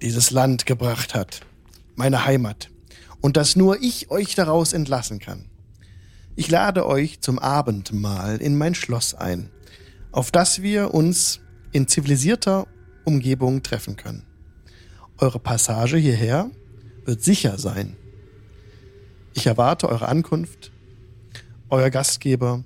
dieses 0.00 0.30
Land 0.30 0.64
gebracht 0.64 1.14
hat, 1.14 1.40
meine 1.96 2.24
Heimat, 2.24 2.70
und 3.20 3.36
dass 3.36 3.56
nur 3.56 3.82
ich 3.82 4.10
euch 4.10 4.34
daraus 4.34 4.72
entlassen 4.72 5.18
kann. 5.18 5.46
Ich 6.36 6.48
lade 6.50 6.86
euch 6.86 7.20
zum 7.20 7.38
Abendmahl 7.38 8.36
in 8.36 8.56
mein 8.56 8.74
Schloss 8.74 9.14
ein, 9.14 9.50
auf 10.12 10.30
das 10.30 10.62
wir 10.62 10.94
uns 10.94 11.40
in 11.72 11.86
zivilisierter 11.88 12.66
Umgebung 13.04 13.62
treffen 13.62 13.96
können. 13.96 14.24
Eure 15.18 15.38
Passage 15.38 15.96
hierher 15.96 16.50
wird 17.04 17.22
sicher 17.22 17.58
sein. 17.58 17.96
Ich 19.34 19.46
erwarte 19.46 19.88
eure 19.88 20.08
Ankunft. 20.08 20.72
Euer 21.70 21.90
Gastgeber 21.90 22.64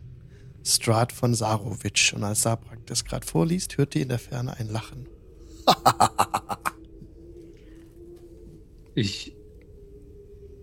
Strat 0.65 1.13
von 1.13 1.35
Sarovic. 1.35 2.13
Und 2.15 2.25
als 2.25 2.43
Sabrak 2.43 2.87
das 2.87 3.05
gerade 3.05 3.27
vorliest, 3.27 3.79
hört 3.79 3.95
ihr 3.97 4.03
in 4.03 4.09
der 4.09 4.19
Ferne 4.19 4.57
ein 4.57 4.69
Lachen. 4.69 5.07
Ich 8.95 9.35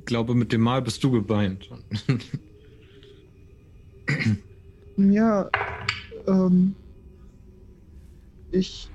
glaube, 0.06 0.36
mit 0.36 0.52
dem 0.52 0.62
Mal 0.62 0.82
bist 0.82 1.04
du 1.04 1.12
gebeint. 1.12 1.70
Ja, 4.98 5.50
ähm, 6.30 6.76
ich 8.52 8.90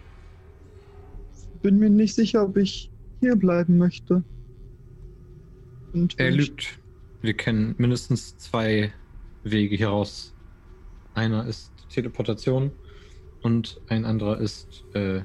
bin 1.63 1.79
mir 1.79 1.91
nicht 1.91 2.15
sicher, 2.15 2.45
ob 2.45 2.57
ich 2.57 2.91
hier 3.21 3.37
bleiben 3.37 3.79
möchte. 3.79 4.23
Und 5.93 6.19
er 6.19 6.31
lügt. 6.31 6.79
Wir 7.23 7.35
kennen 7.35 7.75
mindestens 7.79 8.37
zwei 8.37 8.93
Wege 9.45 9.77
hier 9.77 9.89
raus. 9.89 10.35
Einer 11.15 11.47
ist 11.47 11.73
Teleportation 11.89 12.71
und 13.43 13.81
ein 13.89 14.05
anderer 14.05 14.39
ist 14.41 14.85
äh, 14.95 15.23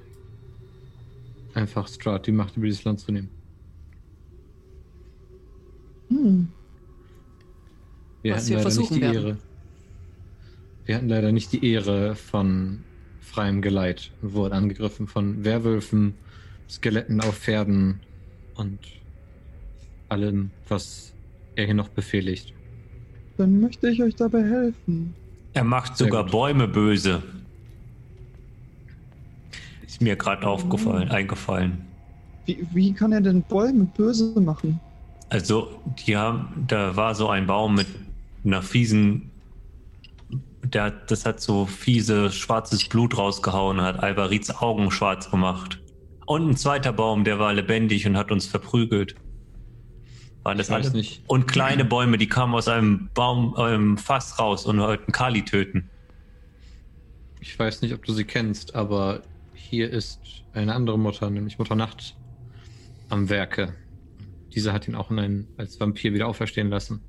einfach 1.53 1.87
Strat, 1.87 2.27
die 2.27 2.31
Macht 2.31 2.55
über 2.55 2.67
dieses 2.67 2.83
Land 2.83 2.99
zu 2.99 3.11
nehmen. 3.11 3.29
Hm, 6.09 6.47
Wir 8.21 8.35
Was 8.35 8.41
hatten 8.43 8.49
wir 8.49 8.57
leider 8.57 8.69
nicht 8.69 8.75
versuchen 8.75 8.95
die 8.95 9.01
werden. 9.01 9.15
Ehre. 9.15 9.37
Wir 10.89 10.95
hatten 10.95 11.09
leider 11.09 11.31
nicht 11.31 11.51
die 11.53 11.71
Ehre 11.71 12.15
von 12.15 12.79
freiem 13.21 13.61
Geleit 13.61 14.09
und 14.23 14.33
wurden 14.33 14.53
angegriffen 14.53 15.05
von 15.05 15.45
Werwölfen, 15.45 16.15
Skeletten 16.67 17.21
auf 17.21 17.37
Pferden 17.37 17.99
und 18.55 18.79
allem, 20.07 20.49
was 20.67 21.13
er 21.55 21.65
hier 21.65 21.75
noch 21.75 21.89
befehligt. 21.89 22.55
dann 23.37 23.61
möchte 23.61 23.87
ich 23.87 24.01
euch 24.01 24.15
dabei 24.15 24.41
helfen. 24.41 25.13
Er 25.53 25.63
macht 25.63 25.95
Sehr 25.95 26.07
sogar 26.07 26.23
gut. 26.23 26.31
Bäume 26.31 26.67
böse. 26.67 27.21
Ist 29.85 30.01
mir 30.01 30.15
gerade 30.15 30.47
aufgefallen, 30.47 31.07
eingefallen. 31.09 31.85
Wie, 32.47 32.65
wie 32.73 32.93
kann 32.93 33.11
er 33.11 33.21
denn 33.21 33.43
Bäume 33.43 33.87
böse 33.95 34.41
machen? 34.41 34.79
Also, 35.29 35.67
die 35.99 36.17
haben, 36.17 36.65
da 36.67 36.95
war 36.95 37.13
so 37.13 37.29
ein 37.29 37.45
Baum 37.45 37.75
mit 37.75 37.85
einer 38.43 38.63
fiesen, 38.63 39.29
der, 40.73 40.91
das 40.91 41.25
hat 41.25 41.41
so 41.41 41.65
fiese 41.65 42.31
schwarzes 42.31 42.87
Blut 42.87 43.17
rausgehauen 43.17 43.79
und 43.79 43.85
hat 43.85 44.01
Alvarits 44.01 44.49
Augen 44.51 44.91
schwarz 44.91 45.29
gemacht. 45.29 45.79
Und 46.25 46.49
ein 46.49 46.57
zweiter 46.57 46.93
Baum, 46.93 47.23
der 47.23 47.39
war 47.39 47.53
lebendig 47.53 48.05
und 48.05 48.15
hat 48.15 48.31
uns 48.31 48.45
verprügelt. 48.45 49.15
Waren 50.43 50.57
das 50.57 50.67
Ich 50.67 50.73
weiß 50.73 50.87
alle? 50.87 50.97
nicht. 50.97 51.23
Und 51.27 51.47
kleine 51.47 51.85
Bäume, 51.85 52.17
die 52.17 52.27
kamen 52.27 52.53
aus 52.53 52.67
einem 52.67 53.09
Baum, 53.13 53.55
einem 53.55 53.97
Fass 53.97 54.39
raus 54.39 54.65
und 54.65 54.79
wollten 54.79 55.11
Kali 55.11 55.43
töten. 55.43 55.89
Ich 57.41 57.57
weiß 57.57 57.81
nicht, 57.81 57.93
ob 57.93 58.05
du 58.05 58.13
sie 58.13 58.25
kennst, 58.25 58.75
aber 58.75 59.21
hier 59.53 59.89
ist 59.89 60.43
eine 60.53 60.75
andere 60.75 60.99
Mutter, 60.99 61.29
nämlich 61.29 61.57
Mutter 61.57 61.75
Nacht, 61.75 62.15
am 63.09 63.29
Werke. 63.29 63.73
Diese 64.53 64.73
hat 64.73 64.87
ihn 64.87 64.95
auch 64.95 65.11
in 65.11 65.19
einen, 65.19 65.47
als 65.57 65.79
Vampir 65.79 66.13
wieder 66.13 66.27
auferstehen 66.27 66.69
lassen. 66.69 67.01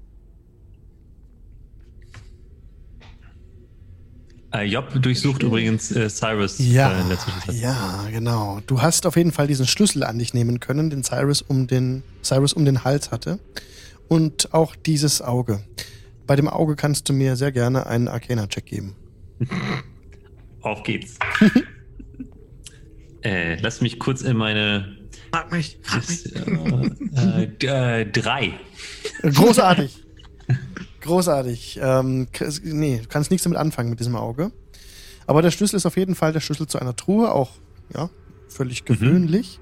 Äh, 4.53 4.64
Job 4.64 4.88
durchsucht 5.01 5.42
übrigens 5.44 5.92
äh, 5.92 6.09
Cyrus 6.11 6.59
Ja, 6.59 6.90
äh, 6.92 7.01
in 7.03 7.09
der 7.09 7.18
Zwischenzeit. 7.18 7.55
ja, 7.55 8.05
genau. 8.11 8.61
Du 8.66 8.82
hast 8.82 9.07
auf 9.07 9.16
jeden 9.16 9.30
Fall 9.32 9.46
diesen 9.46 9.66
Schlüssel 9.66 10.03
an 10.03 10.18
dich 10.18 10.34
nehmen 10.34 10.59
können, 10.59 10.90
den 10.90 11.05
Cyrus 11.05 11.40
um 11.42 11.66
den, 11.68 12.03
Cyrus 12.24 12.53
um 12.53 12.64
den 12.64 12.82
Hals 12.84 13.12
hatte. 13.12 13.38
Und 14.09 14.53
auch 14.53 14.74
dieses 14.74 15.22
Auge. 15.22 15.62
Bei 16.26 16.34
dem 16.34 16.48
Auge 16.48 16.74
kannst 16.74 17.09
du 17.09 17.12
mir 17.12 17.36
sehr 17.36 17.53
gerne 17.53 17.86
einen 17.86 18.09
Arcana-Check 18.09 18.66
geben. 18.66 18.96
Auf 20.62 20.82
geht's. 20.82 21.14
äh, 23.22 23.57
lass 23.61 23.80
mich 23.80 23.98
kurz 23.98 24.22
in 24.22 24.36
meine. 24.36 24.96
Frag 25.32 25.53
mich, 25.53 25.78
Äh, 27.14 27.46
d- 27.46 27.66
äh, 27.66 28.05
drei. 28.11 28.55
Großartig. 29.22 29.96
Großartig. 31.11 31.80
Ähm, 31.82 32.28
nee, 32.62 33.00
du 33.02 33.08
kannst 33.08 33.32
nichts 33.32 33.42
damit 33.42 33.58
anfangen 33.58 33.90
mit 33.90 33.98
diesem 33.98 34.14
Auge. 34.14 34.52
Aber 35.26 35.42
der 35.42 35.50
Schlüssel 35.50 35.74
ist 35.74 35.84
auf 35.84 35.96
jeden 35.96 36.14
Fall 36.14 36.32
der 36.32 36.38
Schlüssel 36.38 36.68
zu 36.68 36.78
einer 36.78 36.94
Truhe, 36.94 37.32
auch 37.32 37.50
ja, 37.92 38.11
völlig 38.48 38.84
gewöhnlich. 38.84 39.58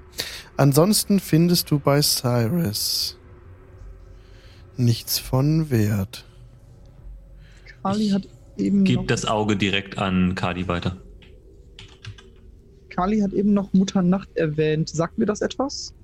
Ansonsten 0.57 1.19
findest 1.19 1.71
du 1.71 1.79
bei 1.79 2.03
Cyrus 2.03 3.17
nichts 4.77 5.17
von 5.17 5.71
Wert. 5.71 6.23
Kali 7.81 8.09
hat 8.09 8.27
eben 8.57 8.83
Gib 8.83 9.07
das 9.07 9.25
Auge 9.25 9.57
direkt 9.57 9.97
an 9.97 10.35
Kadi 10.35 10.67
weiter. 10.67 10.97
Kali 12.89 13.21
hat 13.21 13.33
eben 13.33 13.53
noch 13.53 13.73
Mutter 13.73 14.03
Nacht 14.03 14.29
erwähnt. 14.35 14.89
Sagt 14.89 15.17
mir 15.17 15.25
das 15.25 15.41
etwas? 15.41 15.95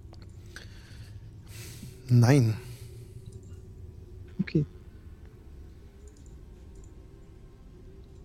Nein. 2.08 2.56
Okay. 4.41 4.66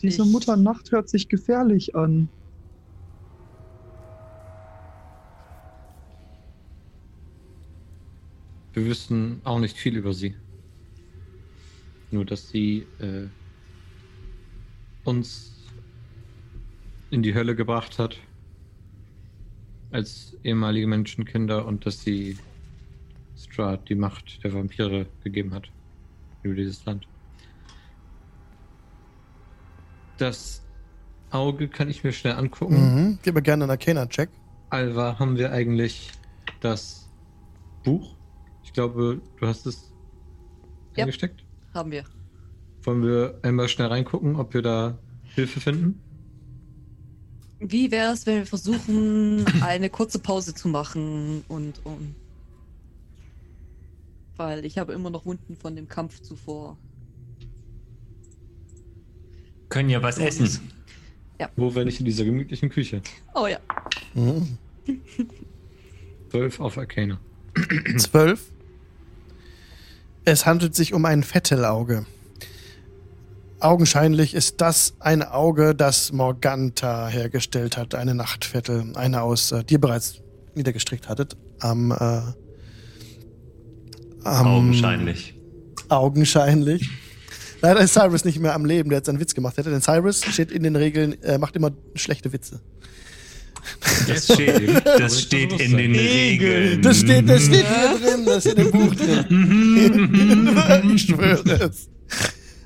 Diese 0.02 0.22
Ich- 0.22 0.28
Mutter 0.30 0.56
Nacht 0.56 0.92
hört 0.92 1.08
sich 1.08 1.28
gefährlich 1.28 1.94
an. 1.94 2.28
Wir 8.72 8.86
wissen 8.86 9.40
auch 9.44 9.58
nicht 9.58 9.76
viel 9.76 9.96
über 9.96 10.14
sie. 10.14 10.34
Nur, 12.10 12.24
dass 12.24 12.48
sie 12.48 12.86
äh, 12.98 13.26
uns 15.04 15.66
in 17.10 17.22
die 17.22 17.34
Hölle 17.34 17.56
gebracht 17.56 17.98
hat. 17.98 18.16
Als 19.90 20.36
ehemalige 20.44 20.86
Menschenkinder 20.86 21.66
und 21.66 21.84
dass 21.84 22.02
sie 22.02 22.38
Strahd 23.36 23.88
die 23.88 23.96
Macht 23.96 24.42
der 24.44 24.52
Vampire 24.52 25.06
gegeben 25.24 25.52
hat. 25.52 25.68
Über 26.42 26.54
dieses 26.54 26.84
Land. 26.84 27.09
Das 30.20 30.60
Auge 31.30 31.68
kann 31.68 31.88
ich 31.88 32.04
mir 32.04 32.12
schnell 32.12 32.34
angucken. 32.34 32.74
Mhm. 33.08 33.18
Gib 33.22 33.34
mir 33.34 33.40
gerne 33.42 33.64
einen 33.64 33.70
Arcana-Check. 33.70 34.28
Alva, 34.68 35.18
haben 35.18 35.38
wir 35.38 35.50
eigentlich 35.50 36.10
das 36.60 37.08
Buch? 37.84 38.14
Ich 38.62 38.74
glaube, 38.74 39.22
du 39.38 39.46
hast 39.46 39.64
es 39.66 39.90
Ja. 40.94 41.04
eingesteckt. 41.04 41.42
Haben 41.72 41.90
wir. 41.90 42.04
Wollen 42.82 43.02
wir 43.02 43.38
einmal 43.42 43.68
schnell 43.68 43.86
reingucken, 43.88 44.36
ob 44.36 44.52
wir 44.52 44.60
da 44.60 44.98
Hilfe 45.34 45.58
finden? 45.60 46.00
Wie 47.58 47.90
wäre 47.90 48.12
es, 48.12 48.26
wenn 48.26 48.36
wir 48.36 48.46
versuchen, 48.46 49.46
eine 49.62 49.88
kurze 49.88 50.18
Pause 50.18 50.54
zu 50.54 50.68
machen 50.68 51.44
und 51.48 51.80
um. 51.84 52.14
Weil 54.36 54.66
ich 54.66 54.76
habe 54.76 54.92
immer 54.92 55.08
noch 55.08 55.24
Wunden 55.24 55.56
von 55.56 55.76
dem 55.76 55.88
Kampf 55.88 56.20
zuvor. 56.20 56.76
Können 59.70 59.88
ja 59.88 60.02
was 60.02 60.18
essen. 60.18 60.60
Wo, 61.56 61.74
wenn 61.74 61.86
nicht 61.86 62.00
in 62.00 62.04
dieser 62.04 62.24
gemütlichen 62.24 62.68
Küche? 62.68 63.00
Oh 63.34 63.46
ja. 63.46 63.58
Mhm. 64.14 64.58
12 66.30 66.60
auf 66.60 66.76
Arcana. 66.76 67.18
Zwölf. 67.96 68.52
Es 70.24 70.44
handelt 70.44 70.74
sich 70.74 70.92
um 70.92 71.04
ein 71.06 71.22
Vettelauge. 71.22 72.04
Augenscheinlich 73.60 74.34
ist 74.34 74.60
das 74.60 74.94
ein 75.00 75.22
Auge, 75.22 75.74
das 75.74 76.12
Morganta 76.12 77.08
hergestellt 77.08 77.76
hat, 77.76 77.94
eine 77.94 78.14
Nachtvettel, 78.14 78.92
eine 78.96 79.22
aus, 79.22 79.52
äh, 79.52 79.64
die 79.64 79.74
ihr 79.74 79.80
bereits 79.80 80.20
niedergestrickt 80.54 81.08
hattet, 81.08 81.36
am, 81.60 81.90
äh, 81.90 81.94
am 84.24 84.46
Augenscheinlich. 84.46 85.34
Augenscheinlich. 85.88 86.88
Leider 87.62 87.80
ist 87.80 87.94
Cyrus 87.94 88.24
nicht 88.24 88.38
mehr 88.40 88.54
am 88.54 88.64
Leben, 88.64 88.90
der 88.90 88.98
jetzt 88.98 89.08
einen 89.08 89.20
Witz 89.20 89.34
gemacht 89.34 89.56
hätte, 89.56 89.70
denn 89.70 89.82
Cyrus 89.82 90.24
steht 90.24 90.50
in 90.50 90.62
den 90.62 90.76
Regeln, 90.76 91.22
äh, 91.22 91.38
macht 91.38 91.56
immer 91.56 91.72
schlechte 91.94 92.32
Witze. 92.32 92.60
Das 94.08 94.24
steht, 94.24 94.86
das 94.86 95.20
steht 95.20 95.52
in 95.60 95.76
den 95.76 95.94
Regeln. 95.94 96.80
Das 96.82 97.00
steht, 97.00 97.28
das 97.28 97.44
steht 97.44 97.66
hier 97.66 97.98
drin, 97.98 98.24
das 98.24 98.42
steht 98.44 98.58
im 98.58 98.70
Buch 98.70 98.94
drin. 98.94 99.26
ich 100.94 101.02
schwöre 101.02 101.68
es. 101.68 101.88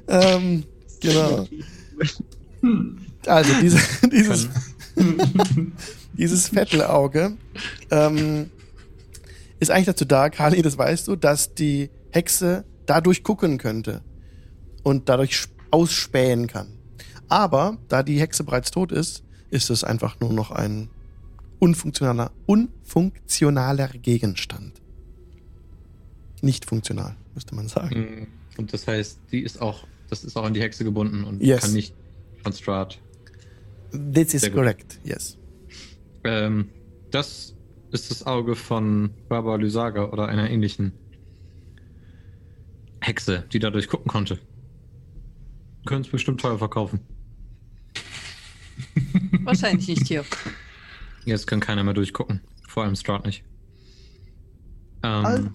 Ähm, 0.07 0.63
genau. 1.01 1.49
Also 3.27 3.53
diese, 3.61 3.79
dieses, 4.13 4.49
dieses 6.13 6.55
Vettelauge 6.55 7.37
ähm, 7.91 8.51
ist 9.59 9.71
eigentlich 9.71 9.87
dazu 9.87 10.05
da, 10.05 10.31
Kali, 10.31 10.63
das 10.63 10.79
weißt 10.79 11.09
du, 11.09 11.17
dass 11.17 11.55
die 11.55 11.91
Hexe 12.11 12.65
dadurch 12.87 13.25
gucken 13.25 13.59
könnte 13.59 14.03
und 14.85 15.09
dadurch 15.09 15.33
sp- 15.43 15.51
ausspähen 15.73 16.47
kann. 16.47 16.69
Aber 17.29 17.79
da 17.89 18.03
die 18.05 18.21
Hexe 18.21 18.45
bereits 18.45 18.71
tot 18.71 18.93
ist, 18.93 19.25
ist 19.51 19.71
es 19.71 19.83
einfach 19.83 20.21
nur 20.21 20.33
noch 20.33 20.51
ein 20.53 20.89
unfunktionaler, 21.59 22.31
unfunktionaler 22.47 23.89
Gegenstand. 23.89 24.81
Nicht 26.43 26.65
funktional, 26.67 27.17
müsste 27.35 27.55
man 27.57 27.67
sagen. 27.69 27.99
Mm, 27.99 28.27
Und 28.61 28.73
das 28.73 28.87
heißt, 28.87 29.19
die 29.33 29.41
ist 29.41 29.61
auch, 29.61 29.87
das 30.11 30.23
ist 30.25 30.37
auch 30.37 30.45
an 30.45 30.55
die 30.55 30.61
Hexe 30.61 30.85
gebunden 30.85 31.25
und 31.25 31.43
Yes. 31.43 31.63
kann 31.63 31.73
nicht 31.73 31.95
von 32.43 32.53
Strahd. 32.53 33.01
This 33.91 34.35
is 34.35 34.43
Sehr 34.43 34.51
gut. 34.51 34.61
correct, 34.61 35.01
yes. 35.05 35.39
Ähm, 36.25 36.69
das 37.11 37.55
ist 37.91 38.11
das 38.11 38.27
Auge 38.27 38.55
von 38.57 39.11
Barbara 39.29 39.57
Lysaga 39.57 40.05
oder 40.11 40.27
einer 40.29 40.51
ähnlichen 40.51 40.93
Hexe, 43.01 43.45
die 43.53 43.59
dadurch 43.59 43.89
gucken 43.89 44.11
konnte. 44.11 44.39
Können 45.85 46.03
es 46.03 46.09
bestimmt 46.09 46.41
teuer 46.41 46.59
verkaufen. 46.59 47.01
Wahrscheinlich 49.45 49.89
nicht 49.89 50.07
hier. 50.07 50.25
Jetzt 51.25 51.47
kann 51.47 51.61
keiner 51.61 51.85
mehr 51.85 51.95
durchgucken. 51.95 52.41
Vor 52.69 52.85
allem 52.85 52.97
Strahd 52.97 53.25
nicht. 53.27 53.45
Ähm, 55.03 55.25
Al- 55.25 55.51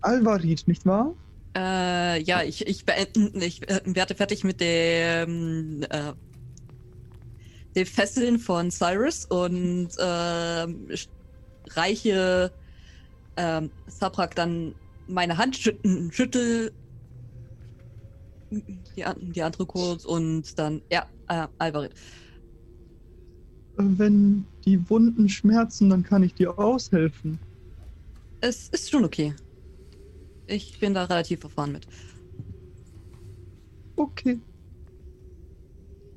Alvarid, 0.00 0.68
nicht 0.68 0.84
wahr? 0.86 1.14
Äh, 1.56 2.22
ja, 2.22 2.42
ich, 2.42 2.66
ich, 2.66 2.84
beenden, 2.84 3.40
ich 3.40 3.68
äh, 3.68 3.80
werde 3.84 4.14
fertig 4.14 4.44
mit 4.44 4.60
dem, 4.60 5.82
äh, 5.88 6.12
den 7.74 7.86
Fesseln 7.86 8.38
von 8.38 8.70
Cyrus 8.70 9.24
und 9.24 9.88
ähm, 9.98 10.88
reiche 11.70 12.52
ähm, 13.36 13.70
Sabrak 13.86 14.34
dann 14.34 14.74
meine 15.08 15.36
Hand, 15.38 15.56
schüt 15.56 15.78
schüttel 16.10 16.72
die, 18.50 19.04
an- 19.04 19.32
die 19.32 19.42
andere 19.42 19.66
kurz 19.66 20.04
und 20.04 20.58
dann, 20.58 20.82
ja, 20.90 21.06
äh, 21.28 21.48
Alvarid. 21.58 21.92
Äh, 23.76 23.82
Wenn 23.84 24.48
die 24.64 24.88
Wunden 24.90 25.28
schmerzen, 25.28 25.90
dann 25.90 26.02
kann 26.02 26.22
ich 26.22 26.34
dir 26.34 26.58
aushelfen. 26.58 27.40
Es 28.40 28.68
ist 28.68 28.90
schon 28.90 29.04
okay. 29.04 29.34
Ich 30.46 30.78
bin 30.78 30.94
da 30.94 31.04
relativ 31.04 31.42
erfahren 31.44 31.72
mit. 31.72 31.86
Okay. 33.98 34.40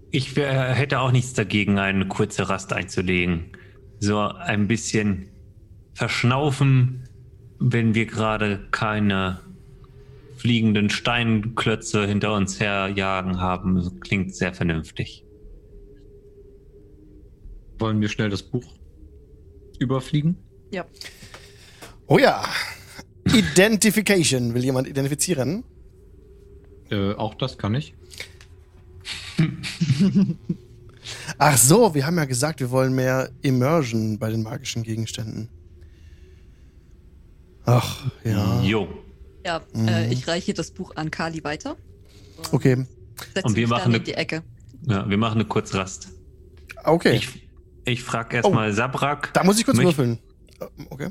Ich 0.10 0.38
äh, 0.38 0.74
hätte 0.74 1.00
auch 1.00 1.12
nichts 1.12 1.34
dagegen, 1.34 1.80
eine 1.80 2.08
kurze 2.08 2.50
Rast 2.50 2.74
einzulegen. 2.74 3.52
So 4.00 4.20
ein 4.22 4.68
bisschen 4.68 5.36
verschnaufen, 5.94 7.10
wenn 7.60 7.94
wir 7.96 8.06
gerade 8.06 8.68
keine 8.72 9.42
fliegenden 10.38 10.90
Steinklötze 10.90 12.06
hinter 12.08 12.34
uns 12.34 12.60
herjagen 12.60 13.40
haben. 13.40 14.00
Klingt 14.00 14.36
sehr 14.36 14.54
vernünftig. 14.54 15.24
wollen 17.80 18.02
wir 18.02 18.10
schnell 18.10 18.30
das 18.30 18.44
Buch 18.44 18.66
überfliegen? 19.80 20.38
Ja. 20.72 20.86
Oh 22.08 22.18
ja. 22.18 22.44
Identification. 23.26 24.54
Will 24.54 24.64
jemand 24.64 24.88
identifizieren? 24.88 25.64
Äh, 26.90 27.14
auch 27.14 27.36
das 27.36 27.58
kann 27.58 27.76
ich. 27.76 27.94
Ach 31.38 31.58
so, 31.58 31.94
wir 31.94 32.06
haben 32.06 32.18
ja 32.18 32.26
gesagt, 32.26 32.60
wir 32.60 32.72
wollen 32.72 32.94
mehr 32.94 33.30
Immersion 33.42 34.18
bei 34.18 34.30
den 34.30 34.44
magischen 34.44 34.84
Gegenständen. 34.84 35.50
Ach, 37.66 38.10
ja. 38.24 38.62
Jo. 38.62 38.88
Ja, 39.48 39.62
äh, 39.76 40.12
ich 40.12 40.28
reiche 40.28 40.54
das 40.54 40.72
Buch 40.72 40.92
an 40.98 41.10
Kali 41.10 41.42
weiter. 41.46 41.78
Okay. 42.52 42.86
Setz 43.34 43.46
Und 43.46 43.56
wir 43.56 43.62
mich 43.64 43.70
machen 43.70 43.82
dann 43.84 43.90
eine- 43.92 43.98
in 44.00 44.04
die 44.04 44.14
Ecke. 44.14 44.44
Ja, 44.82 45.10
wir 45.10 45.18
machen 45.18 45.36
eine 45.36 45.46
Kurzrast. 45.46 46.10
Okay. 46.84 47.16
Ich, 47.16 47.48
ich 47.86 48.04
frage 48.04 48.36
erstmal 48.36 48.74
Sabrak. 48.74 49.34
da 49.34 49.46
muss 49.46 49.58
ich 49.58 49.64
kurz 49.66 49.78
Möcht- 49.78 49.86
würfeln. 49.98 50.20
Äh, 50.60 50.66
Okay. 50.90 51.10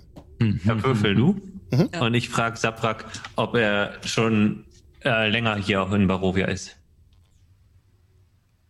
Ja, 0.64 0.84
würfel 0.84 1.14
du. 1.14 1.40
Mhm. 1.70 1.88
Und 1.98 2.12
ich 2.14 2.28
frage 2.28 2.58
Sabrak, 2.58 3.06
ob 3.36 3.54
er 3.56 3.94
schon 4.04 4.66
äh, 5.02 5.30
länger 5.30 5.56
hier 5.56 5.82
auch 5.82 5.92
in 5.92 6.06
Barovia 6.06 6.46
ist. 6.46 6.76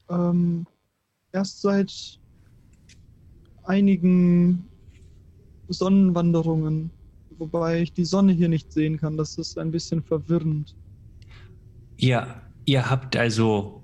Ähm, 0.08 0.64
erst 1.32 1.60
seit 1.60 1.92
einigen 3.64 4.64
Sonnenwanderungen, 5.68 6.90
wobei 7.38 7.82
ich 7.82 7.92
die 7.92 8.04
Sonne 8.04 8.32
hier 8.32 8.48
nicht 8.48 8.72
sehen 8.72 8.98
kann. 8.98 9.16
Das 9.16 9.38
ist 9.38 9.58
ein 9.58 9.70
bisschen 9.70 10.02
verwirrend. 10.02 10.74
Ja, 11.96 12.42
ihr 12.64 12.88
habt 12.88 13.16
also. 13.16 13.82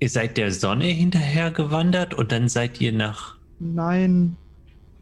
Ihr 0.00 0.08
seid 0.08 0.36
der 0.36 0.50
Sonne 0.50 0.86
hinterher 0.86 1.50
gewandert 1.50 2.14
und 2.14 2.32
dann 2.32 2.48
seid 2.48 2.80
ihr 2.80 2.92
nach. 2.92 3.36
Nein, 3.58 4.36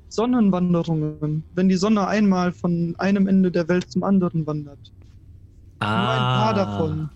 Sonnenwanderungen. 0.08 1.44
Wenn 1.54 1.68
die 1.68 1.76
Sonne 1.76 2.06
einmal 2.06 2.52
von 2.52 2.94
einem 2.98 3.28
Ende 3.28 3.50
der 3.50 3.68
Welt 3.68 3.90
zum 3.90 4.02
anderen 4.02 4.46
wandert. 4.46 4.92
Nur 5.80 5.88
ein 5.88 6.18
paar 6.18 6.54
davon. 6.54 7.10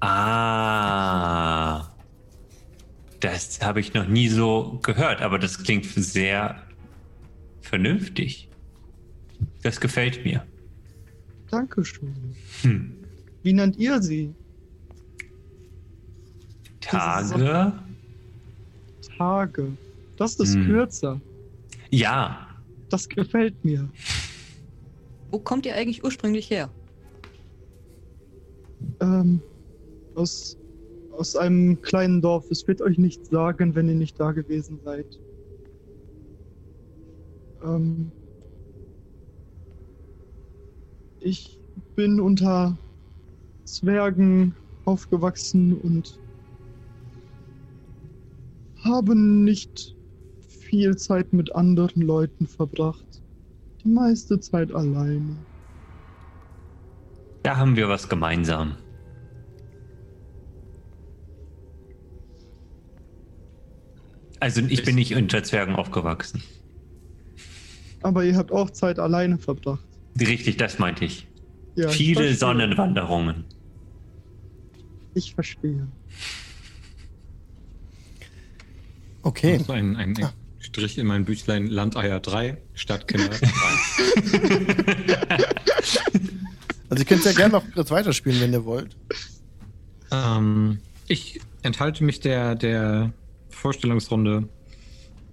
Ah. 0.00 1.88
Das 3.18 3.60
habe 3.60 3.80
ich 3.80 3.94
noch 3.94 4.06
nie 4.06 4.28
so 4.28 4.78
gehört, 4.82 5.22
aber 5.22 5.40
das 5.40 5.58
klingt 5.62 5.86
sehr 5.86 6.54
vernünftig. 7.68 8.48
Das 9.62 9.80
gefällt 9.80 10.24
mir. 10.24 10.44
Dankeschön. 11.50 12.14
Hm. 12.62 12.94
Wie 13.42 13.52
nennt 13.52 13.76
ihr 13.76 14.02
sie? 14.02 14.34
Tage? 16.80 17.72
Tage. 19.16 19.72
Das 20.16 20.34
ist 20.36 20.54
Hm. 20.54 20.66
kürzer. 20.66 21.20
Ja. 21.90 22.46
Das 22.90 23.08
gefällt 23.08 23.62
mir. 23.64 23.88
Wo 25.30 25.38
kommt 25.38 25.66
ihr 25.66 25.74
eigentlich 25.74 26.02
ursprünglich 26.04 26.50
her? 26.50 26.70
Ähm, 29.00 29.40
aus, 30.14 30.56
aus 31.12 31.36
einem 31.36 31.80
kleinen 31.82 32.22
Dorf. 32.22 32.50
Es 32.50 32.66
wird 32.66 32.80
euch 32.80 32.96
nichts 32.98 33.28
sagen, 33.28 33.74
wenn 33.74 33.88
ihr 33.88 33.94
nicht 33.94 34.18
da 34.18 34.32
gewesen 34.32 34.80
seid. 34.84 35.06
Ähm, 37.62 38.10
ich 41.20 41.58
bin 41.96 42.20
unter 42.20 42.76
Zwergen 43.64 44.54
aufgewachsen 44.84 45.74
und 45.74 46.18
habe 48.84 49.14
nicht 49.14 49.96
viel 50.48 50.96
Zeit 50.96 51.32
mit 51.32 51.54
anderen 51.54 52.02
Leuten 52.02 52.46
verbracht. 52.46 53.22
Die 53.84 53.88
meiste 53.88 54.40
Zeit 54.40 54.72
alleine. 54.72 55.36
Da 57.42 57.56
haben 57.56 57.76
wir 57.76 57.88
was 57.88 58.08
gemeinsam. 58.08 58.76
Also 64.40 64.60
ich 64.60 64.84
bin 64.84 64.94
nicht 64.94 65.14
unter 65.14 65.42
Zwergen 65.42 65.74
aufgewachsen. 65.74 66.42
Aber 68.02 68.24
ihr 68.24 68.36
habt 68.36 68.52
auch 68.52 68.70
Zeit 68.70 68.98
alleine 68.98 69.38
verbracht. 69.38 69.80
Richtig, 70.20 70.56
das 70.56 70.78
meinte 70.78 71.04
ich. 71.04 71.26
Ja, 71.76 71.88
ich 71.90 71.96
Viele 71.96 72.14
verstehe. 72.20 72.36
Sonnenwanderungen. 72.36 73.44
Ich 75.14 75.34
verstehe. 75.34 75.86
Okay. 79.22 79.58
So 79.58 79.72
ein, 79.72 79.96
ein 79.96 80.14
Ah. 80.22 80.32
Strich 80.60 80.98
in 80.98 81.06
mein 81.06 81.24
Büchlein 81.24 81.66
Landeier 81.66 82.20
3, 82.20 82.58
Stadtkinder 82.74 83.30
2. 83.32 83.48
Also 86.90 87.02
ihr 87.02 87.06
könnt 87.06 87.22
ja 87.26 87.32
gerne 87.32 87.52
noch 87.52 87.64
kurz 87.74 87.90
weiterspielen, 87.90 88.40
wenn 88.40 88.52
ihr 88.54 88.64
wollt. 88.64 88.96
ähm, 90.10 90.78
ich 91.06 91.38
enthalte 91.62 92.02
mich 92.02 92.20
der, 92.20 92.54
der 92.54 93.12
Vorstellungsrunde, 93.50 94.48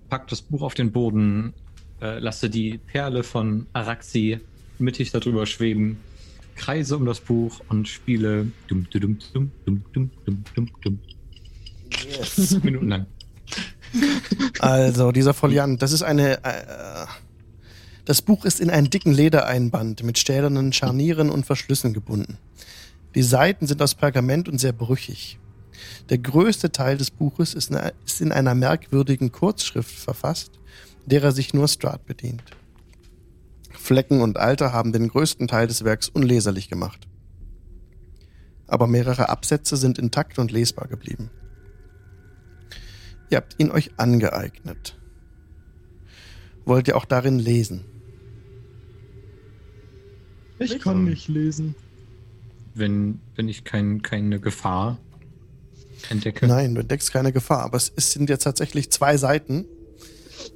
pack 0.10 0.28
das 0.28 0.42
Buch 0.42 0.64
auf 0.64 0.74
den 0.74 0.92
Boden, 0.92 1.54
äh, 2.02 2.20
lasse 2.20 2.50
die 2.50 2.78
Perle 2.78 3.24
von 3.24 3.68
Araxi 3.74 4.40
mittig 4.80 5.12
darüber 5.12 5.46
schweben, 5.46 5.98
kreise 6.56 6.98
um 6.98 7.06
das 7.06 7.20
Buch 7.20 7.62
und 7.70 7.88
spiele 7.88 8.48
dum, 8.68 8.88
dum, 8.90 9.18
dum, 9.34 9.52
dum, 9.66 9.82
dum, 9.94 10.12
dum, 10.26 10.44
dum, 10.56 10.70
dum. 10.84 11.00
Minuten 12.64 12.88
lang. 12.90 13.06
Also, 14.60 15.12
dieser 15.12 15.34
Foliant, 15.34 15.82
das 15.82 15.94
ist 15.94 16.02
eine. 16.02 16.44
Äh, 16.44 17.06
das 18.04 18.22
Buch 18.22 18.46
ist 18.46 18.60
in 18.60 18.70
einen 18.70 18.90
dicken 18.90 19.14
Ledereinband 19.14 20.04
mit 20.04 20.20
stählernen 20.20 20.74
Scharnieren 20.74 21.30
und 21.30 21.46
Verschlüssen 21.46 21.94
gebunden. 21.94 22.38
Die 23.16 23.24
Seiten 23.24 23.66
sind 23.66 23.82
aus 23.82 23.96
Pergament 23.96 24.48
und 24.48 24.60
sehr 24.60 24.74
brüchig. 24.74 25.40
Der 26.10 26.20
größte 26.20 26.72
Teil 26.72 26.98
des 26.98 27.10
Buches 27.10 27.56
ist 27.56 27.72
in 28.22 28.32
einer 28.32 28.54
merkwürdigen 28.54 29.32
Kurzschrift 29.32 29.96
verfasst, 29.96 30.52
derer 31.06 31.32
sich 31.32 31.54
nur 31.54 31.68
Strahd 31.68 32.06
bedient. 32.06 32.44
Flecken 33.72 34.22
und 34.22 34.38
Alter 34.38 34.74
haben 34.74 34.94
den 34.94 35.08
größten 35.08 35.48
Teil 35.48 35.68
des 35.68 35.84
Werks 35.84 36.10
unleserlich 36.10 36.70
gemacht. 36.70 37.08
Aber 38.68 38.88
mehrere 38.88 39.30
Absätze 39.30 39.78
sind 39.78 40.00
intakt 40.00 40.40
und 40.40 40.52
lesbar 40.52 40.88
geblieben. 40.88 41.30
Ihr 43.30 43.38
habt 43.38 43.56
ihn 43.60 43.72
euch 43.72 43.92
angeeignet. 43.98 44.98
Wollt 46.66 46.88
ihr 46.88 46.98
auch 46.98 47.06
darin 47.06 47.38
lesen? 47.38 47.86
Ich 50.58 50.80
kann 50.80 51.04
nicht 51.04 51.28
lesen. 51.28 51.76
Wenn, 52.74 53.20
wenn 53.36 53.48
ich 53.48 53.64
kein, 53.64 54.02
keine 54.02 54.40
Gefahr 54.40 54.98
entdecke. 56.10 56.48
Nein, 56.48 56.76
du 56.76 56.82
entdeckst 56.82 57.12
keine 57.12 57.32
Gefahr, 57.32 57.64
aber 57.64 57.78
es 57.78 57.94
sind 57.96 58.30
jetzt 58.30 58.44
tatsächlich 58.44 58.92
zwei 58.92 59.18
Seiten, 59.18 59.66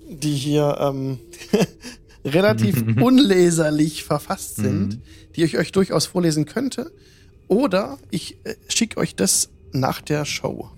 die 0.09 0.33
hier 0.35 0.77
ähm, 0.79 1.19
relativ 2.25 2.83
unleserlich 3.01 4.03
verfasst 4.03 4.55
sind, 4.57 4.95
Mhm. 4.95 5.01
die 5.35 5.43
ich 5.43 5.57
euch 5.57 5.71
durchaus 5.71 6.05
vorlesen 6.05 6.45
könnte. 6.45 6.91
Oder 7.47 7.97
ich 8.11 8.37
äh, 8.45 8.55
schicke 8.67 8.97
euch 8.99 9.15
das 9.15 9.49
nach 9.71 10.01
der 10.01 10.25
Show. 10.25 10.69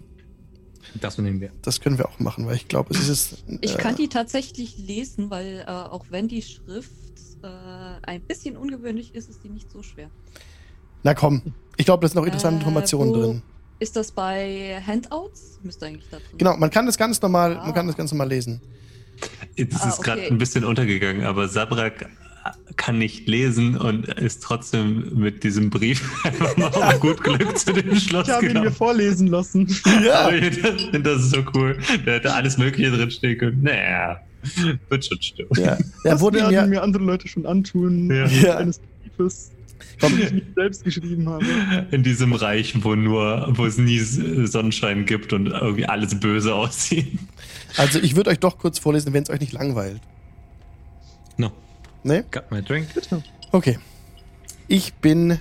Das 0.99 1.17
nehmen 1.17 1.39
wir. 1.39 1.51
Das 1.61 1.79
können 1.79 1.97
wir 1.97 2.07
auch 2.09 2.19
machen, 2.19 2.45
weil 2.45 2.55
ich 2.55 2.67
glaube, 2.67 2.93
es 2.93 3.07
ist. 3.07 3.33
Äh, 3.47 3.57
Ich 3.61 3.77
kann 3.77 3.95
die 3.95 4.09
tatsächlich 4.09 4.77
lesen, 4.77 5.29
weil 5.29 5.63
äh, 5.65 5.69
auch 5.71 6.05
wenn 6.09 6.27
die 6.27 6.41
Schrift 6.41 6.91
äh, 7.43 7.47
ein 8.03 8.21
bisschen 8.21 8.57
ungewöhnlich 8.57 9.15
ist, 9.15 9.29
ist 9.29 9.43
die 9.43 9.49
nicht 9.49 9.71
so 9.71 9.81
schwer. 9.83 10.09
Na 11.03 11.13
komm, 11.13 11.41
ich 11.77 11.85
glaube, 11.85 12.01
da 12.01 12.07
sind 12.09 12.17
noch 12.17 12.25
interessante 12.25 12.57
Äh, 12.57 12.59
Informationen 12.59 13.13
drin. 13.13 13.41
Ist 13.79 13.95
das 13.95 14.11
bei 14.11 14.79
Handouts? 14.85 15.59
Müsste 15.63 15.87
eigentlich 15.87 16.05
da 16.11 16.17
drin 16.17 16.37
Genau, 16.37 16.55
man 16.57 16.69
kann 16.69 16.85
das 16.85 16.97
ganz 16.97 17.19
normal, 17.21 17.57
Ah. 17.57 17.63
man 17.65 17.73
kann 17.73 17.87
das 17.87 17.95
ganz 17.97 18.11
normal 18.11 18.27
lesen. 18.29 18.61
Jetzt 19.55 19.75
ist 19.85 19.99
Ah, 19.99 20.01
gerade 20.03 20.21
okay. 20.21 20.31
ein 20.31 20.37
bisschen 20.37 20.63
untergegangen, 20.63 21.23
aber 21.25 21.47
Sabrak 21.47 22.07
kann 22.75 22.97
nicht 22.97 23.27
lesen 23.27 23.77
und 23.77 24.07
ist 24.07 24.41
trotzdem 24.41 25.11
mit 25.19 25.43
diesem 25.43 25.69
Brief 25.69 26.01
einfach 26.25 26.57
mal 26.57 26.67
auf 26.69 26.99
gut 26.99 27.23
Glück 27.23 27.55
zu 27.57 27.71
dem 27.73 27.95
Schloss 27.99 28.27
Ich 28.27 28.33
habe 28.33 28.47
ihn 28.47 28.61
mir 28.61 28.71
vorlesen 28.71 29.27
lassen. 29.27 29.67
Ja, 30.03 30.21
Aber 30.27 30.35
ich 30.35 30.55
finde 30.55 31.01
das 31.01 31.21
ist 31.23 31.31
so 31.31 31.43
cool. 31.53 31.77
Da 32.05 32.13
hätte 32.13 32.33
alles 32.33 32.57
Mögliche 32.57 32.89
drinstehen 32.91 33.37
können. 33.37 33.61
Naja, 33.61 34.21
wird 34.89 35.05
schon 35.05 35.21
stimmen. 35.21 35.49
ja. 35.57 35.77
Er 36.03 36.11
Das 36.13 36.21
wurde 36.21 36.39
werden 36.39 36.69
mir, 36.69 36.77
mir 36.77 36.81
andere 36.81 37.03
Leute 37.03 37.27
schon 37.27 37.45
antun. 37.45 38.09
Ja. 38.09 38.25
Ja. 38.25 38.57
Eines 38.57 38.79
Briefes, 39.17 39.51
komm, 39.99 40.17
den 40.17 40.25
ich 40.27 40.31
nicht 40.33 40.55
selbst 40.55 40.83
geschrieben 40.83 41.27
habe. 41.29 41.45
In 41.91 42.03
diesem 42.03 42.33
Reich, 42.33 42.73
wo 42.83 42.95
nur, 42.95 43.47
wo 43.57 43.65
es 43.65 43.77
nie 43.77 43.99
Sonnenschein 43.99 45.05
gibt 45.05 45.33
und 45.33 45.47
irgendwie 45.47 45.85
alles 45.85 46.19
böse 46.19 46.53
aussieht. 46.55 47.17
also 47.77 47.99
ich 47.99 48.15
würde 48.15 48.29
euch 48.29 48.39
doch 48.39 48.57
kurz 48.57 48.79
vorlesen, 48.79 49.13
wenn 49.13 49.23
es 49.23 49.29
euch 49.29 49.39
nicht 49.39 49.53
langweilt. 49.53 50.01
No, 51.37 51.51
Ne? 52.03 52.23
got 52.31 52.49
my 52.51 52.61
drink. 52.61 52.87
Okay. 53.51 53.77
Ich 54.67 54.93
bin 54.95 55.37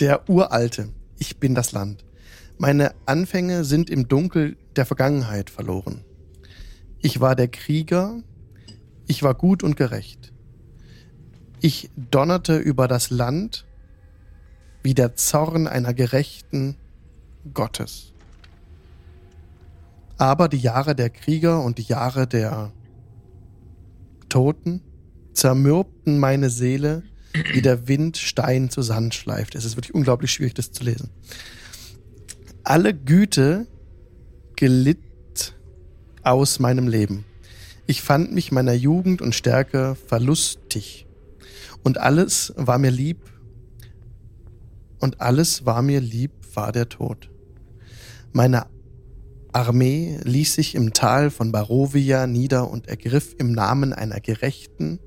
der 0.00 0.28
Uralte. 0.28 0.88
Ich 1.18 1.36
bin 1.38 1.54
das 1.54 1.72
Land. 1.72 2.04
Meine 2.58 2.94
Anfänge 3.06 3.64
sind 3.64 3.90
im 3.90 4.08
Dunkel 4.08 4.56
der 4.76 4.86
Vergangenheit 4.86 5.50
verloren. 5.50 6.00
Ich 7.00 7.20
war 7.20 7.36
der 7.36 7.48
Krieger. 7.48 8.22
Ich 9.06 9.22
war 9.22 9.34
gut 9.34 9.62
und 9.62 9.76
gerecht. 9.76 10.23
Ich 11.64 11.88
donnerte 11.96 12.58
über 12.58 12.88
das 12.88 13.08
Land 13.08 13.64
wie 14.82 14.92
der 14.92 15.14
Zorn 15.14 15.66
einer 15.66 15.94
gerechten 15.94 16.76
Gottes. 17.54 18.12
Aber 20.18 20.50
die 20.50 20.58
Jahre 20.58 20.94
der 20.94 21.08
Krieger 21.08 21.62
und 21.62 21.78
die 21.78 21.84
Jahre 21.84 22.26
der 22.26 22.70
Toten 24.28 24.82
zermürbten 25.32 26.18
meine 26.18 26.50
Seele, 26.50 27.02
wie 27.54 27.62
der 27.62 27.88
Wind 27.88 28.18
Stein 28.18 28.68
zu 28.68 28.82
Sand 28.82 29.14
schleift. 29.14 29.54
Es 29.54 29.64
ist 29.64 29.78
wirklich 29.78 29.94
unglaublich 29.94 30.32
schwierig, 30.32 30.52
das 30.52 30.70
zu 30.70 30.84
lesen. 30.84 31.08
Alle 32.62 32.92
Güte 32.92 33.66
glitt 34.56 35.54
aus 36.24 36.58
meinem 36.58 36.88
Leben. 36.88 37.24
Ich 37.86 38.02
fand 38.02 38.34
mich 38.34 38.52
meiner 38.52 38.74
Jugend 38.74 39.22
und 39.22 39.34
Stärke 39.34 39.94
verlustig. 39.94 41.03
Und 41.84 41.98
alles 41.98 42.52
war 42.56 42.78
mir 42.78 42.90
lieb. 42.90 43.18
Und 44.98 45.20
alles 45.20 45.64
war 45.66 45.82
mir 45.82 46.00
lieb, 46.00 46.32
war 46.54 46.72
der 46.72 46.88
Tod. 46.88 47.30
Meine 48.32 48.66
Armee 49.52 50.18
ließ 50.24 50.54
sich 50.54 50.74
im 50.74 50.92
Tal 50.94 51.30
von 51.30 51.52
Barovia 51.52 52.26
nieder 52.26 52.68
und 52.68 52.88
ergriff 52.88 53.36
im 53.38 53.52
Namen 53.52 53.92
einer 53.92 54.18
gerechten, 54.18 54.98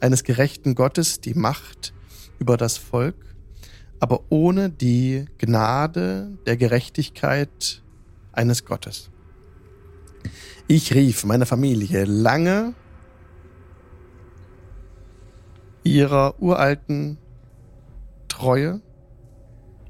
eines 0.00 0.22
gerechten 0.22 0.74
Gottes 0.74 1.20
die 1.20 1.34
Macht 1.34 1.94
über 2.38 2.56
das 2.56 2.76
Volk, 2.76 3.16
aber 3.98 4.20
ohne 4.28 4.70
die 4.70 5.24
Gnade 5.38 6.38
der 6.46 6.56
Gerechtigkeit 6.56 7.82
eines 8.32 8.64
Gottes. 8.64 9.10
Ich 10.68 10.94
rief 10.94 11.24
meine 11.24 11.46
Familie 11.46 12.04
lange 12.04 12.74
ihrer 15.86 16.40
uralten 16.40 17.18
Treue 18.28 18.80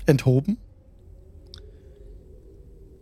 enthoben 0.07 0.59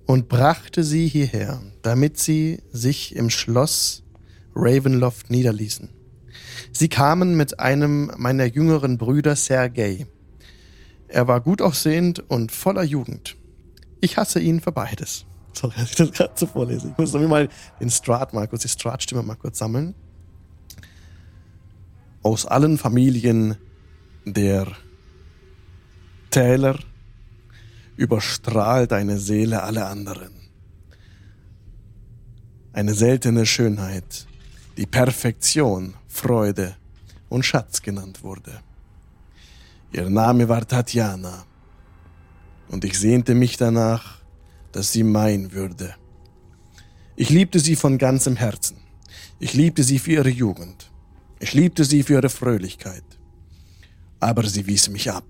und 0.06 0.28
brachte 0.28 0.84
sie 0.84 1.08
hierher, 1.08 1.60
damit 1.82 2.18
sie 2.18 2.62
sich 2.70 3.16
im 3.16 3.30
Schloss 3.30 4.02
Ravenloft 4.54 5.30
niederließen. 5.30 5.90
Sie 6.72 6.88
kamen 6.88 7.36
mit 7.36 7.60
einem 7.60 8.12
meiner 8.16 8.44
jüngeren 8.44 8.98
Brüder 8.98 9.36
Sergei. 9.36 10.06
Er 11.08 11.28
war 11.28 11.40
gut 11.40 11.62
aussehend 11.62 12.28
und 12.30 12.52
voller 12.52 12.82
Jugend. 12.82 13.36
Ich 14.00 14.16
hasse 14.16 14.40
ihn 14.40 14.60
für 14.60 14.72
beides. 14.72 15.26
Sorry, 15.52 15.74
dass 15.76 15.90
ich 15.90 15.96
das 15.96 16.12
gerade 16.12 16.32
so 16.34 16.46
vorlese. 16.46 16.88
Ich 16.90 16.98
muss 16.98 17.12
mir 17.12 17.28
mal 17.28 17.48
den 17.80 17.90
Strat 17.90 18.32
mal 18.32 18.48
kurz, 18.48 18.62
die 18.62 18.68
Strat-Stimme 18.68 19.22
mal 19.22 19.36
kurz 19.36 19.58
sammeln. 19.58 19.94
Aus 22.24 22.46
allen 22.46 22.78
Familien 22.78 23.56
der 24.24 24.66
Täler 26.30 26.78
überstrahlt 27.98 28.92
deine 28.92 29.18
Seele 29.18 29.62
alle 29.62 29.84
anderen. 29.84 30.32
Eine 32.72 32.94
seltene 32.94 33.44
Schönheit, 33.44 34.26
die 34.78 34.86
Perfektion, 34.86 35.94
Freude 36.08 36.74
und 37.28 37.44
Schatz 37.44 37.82
genannt 37.82 38.22
wurde. 38.22 38.62
Ihr 39.92 40.08
Name 40.08 40.48
war 40.48 40.66
Tatjana, 40.66 41.44
und 42.68 42.86
ich 42.86 42.98
sehnte 42.98 43.34
mich 43.34 43.58
danach, 43.58 44.22
dass 44.72 44.92
sie 44.92 45.02
mein 45.04 45.52
würde. 45.52 45.94
Ich 47.16 47.28
liebte 47.28 47.60
sie 47.60 47.76
von 47.76 47.98
ganzem 47.98 48.36
Herzen. 48.36 48.78
Ich 49.38 49.52
liebte 49.52 49.84
sie 49.84 49.98
für 49.98 50.12
ihre 50.12 50.30
Jugend. 50.30 50.90
Ich 51.44 51.52
liebte 51.52 51.84
sie 51.84 52.02
für 52.02 52.14
ihre 52.14 52.30
Fröhlichkeit. 52.30 53.04
Aber 54.18 54.44
sie 54.52 54.66
wies 54.66 54.88
mich 54.88 55.06
ab. 55.12 55.28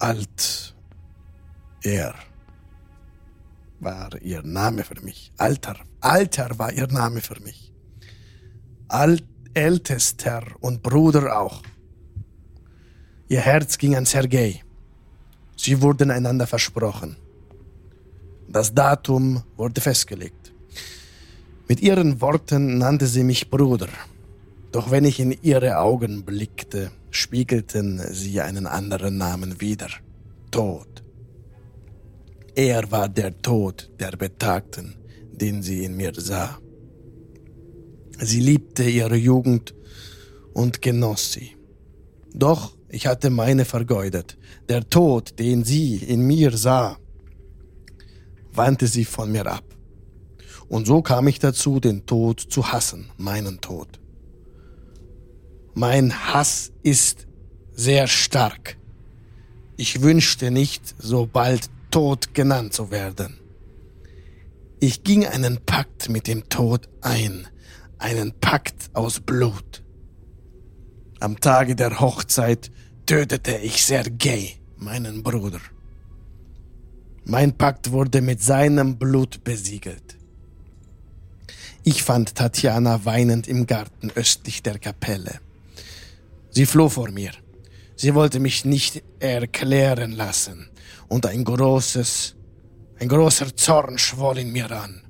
Alt 0.00 0.74
er 1.84 2.12
war 3.78 4.10
ihr 4.20 4.42
Name 4.42 4.82
für 4.82 5.00
mich. 5.08 5.20
Alter, 5.36 5.76
Alter 6.00 6.58
war 6.58 6.72
ihr 6.72 6.88
Name 6.88 7.20
für 7.20 7.40
mich. 7.46 7.72
Alt, 8.88 9.24
Ältester 9.54 10.42
und 10.58 10.82
Bruder 10.82 11.24
auch. 11.40 11.62
Ihr 13.28 13.42
Herz 13.42 13.78
ging 13.78 13.94
an 13.94 14.06
Sergei. 14.06 14.64
Sie 15.56 15.80
wurden 15.82 16.10
einander 16.10 16.48
versprochen. 16.48 17.16
Das 18.48 18.74
Datum 18.74 19.44
wurde 19.56 19.80
festgelegt. 19.80 20.37
Mit 21.68 21.82
ihren 21.82 22.22
Worten 22.22 22.78
nannte 22.78 23.06
sie 23.06 23.22
mich 23.22 23.50
Bruder. 23.50 23.88
Doch 24.72 24.90
wenn 24.90 25.04
ich 25.04 25.20
in 25.20 25.36
ihre 25.42 25.78
Augen 25.78 26.24
blickte, 26.24 26.90
spiegelten 27.10 28.00
sie 28.10 28.40
einen 28.40 28.66
anderen 28.66 29.18
Namen 29.18 29.60
wider. 29.60 29.88
Tod. 30.50 31.04
Er 32.54 32.90
war 32.90 33.08
der 33.08 33.40
Tod 33.42 33.90
der 34.00 34.12
Betagten, 34.12 34.96
den 35.30 35.62
sie 35.62 35.84
in 35.84 35.94
mir 35.96 36.12
sah. 36.16 36.58
Sie 38.18 38.40
liebte 38.40 38.84
ihre 38.84 39.16
Jugend 39.16 39.74
und 40.54 40.80
genoss 40.80 41.32
sie. 41.32 41.56
Doch 42.32 42.76
ich 42.88 43.06
hatte 43.06 43.28
meine 43.28 43.66
vergeudet. 43.66 44.38
Der 44.70 44.88
Tod, 44.88 45.38
den 45.38 45.64
sie 45.64 45.96
in 45.96 46.26
mir 46.26 46.56
sah, 46.56 46.96
wandte 48.52 48.86
sie 48.86 49.04
von 49.04 49.30
mir 49.30 49.46
ab. 49.46 49.67
Und 50.68 50.86
so 50.86 51.02
kam 51.02 51.28
ich 51.28 51.38
dazu, 51.38 51.80
den 51.80 52.04
Tod 52.06 52.40
zu 52.40 52.72
hassen, 52.72 53.10
meinen 53.16 53.60
Tod. 53.60 53.98
Mein 55.74 56.12
Hass 56.32 56.72
ist 56.82 57.26
sehr 57.72 58.06
stark. 58.06 58.76
Ich 59.76 60.02
wünschte 60.02 60.50
nicht, 60.50 60.94
so 60.98 61.26
bald 61.26 61.70
tot 61.90 62.34
genannt 62.34 62.72
zu 62.72 62.90
werden. 62.90 63.38
Ich 64.80 65.04
ging 65.04 65.26
einen 65.26 65.64
Pakt 65.64 66.08
mit 66.08 66.26
dem 66.26 66.48
Tod 66.48 66.88
ein, 67.00 67.46
einen 67.98 68.32
Pakt 68.32 68.90
aus 68.92 69.20
Blut. 69.20 69.82
Am 71.20 71.40
Tage 71.40 71.74
der 71.74 71.98
Hochzeit 71.98 72.70
tötete 73.06 73.56
ich 73.56 73.84
Sergei, 73.84 74.56
meinen 74.76 75.22
Bruder. 75.22 75.60
Mein 77.24 77.56
Pakt 77.56 77.90
wurde 77.90 78.20
mit 78.20 78.42
seinem 78.42 78.98
Blut 78.98 79.42
besiegelt. 79.44 80.17
Ich 81.84 82.02
fand 82.02 82.34
Tatjana 82.34 83.04
weinend 83.04 83.48
im 83.48 83.66
Garten 83.66 84.10
östlich 84.14 84.62
der 84.62 84.78
Kapelle. 84.78 85.40
Sie 86.50 86.66
floh 86.66 86.88
vor 86.88 87.10
mir. 87.10 87.32
Sie 87.96 88.14
wollte 88.14 88.40
mich 88.40 88.64
nicht 88.64 89.02
erklären 89.18 90.12
lassen, 90.12 90.70
und 91.08 91.26
ein 91.26 91.44
großes, 91.44 92.36
ein 93.00 93.08
großer 93.08 93.56
Zorn 93.56 93.98
schwoll 93.98 94.38
in 94.38 94.52
mir 94.52 94.70
an. 94.70 95.02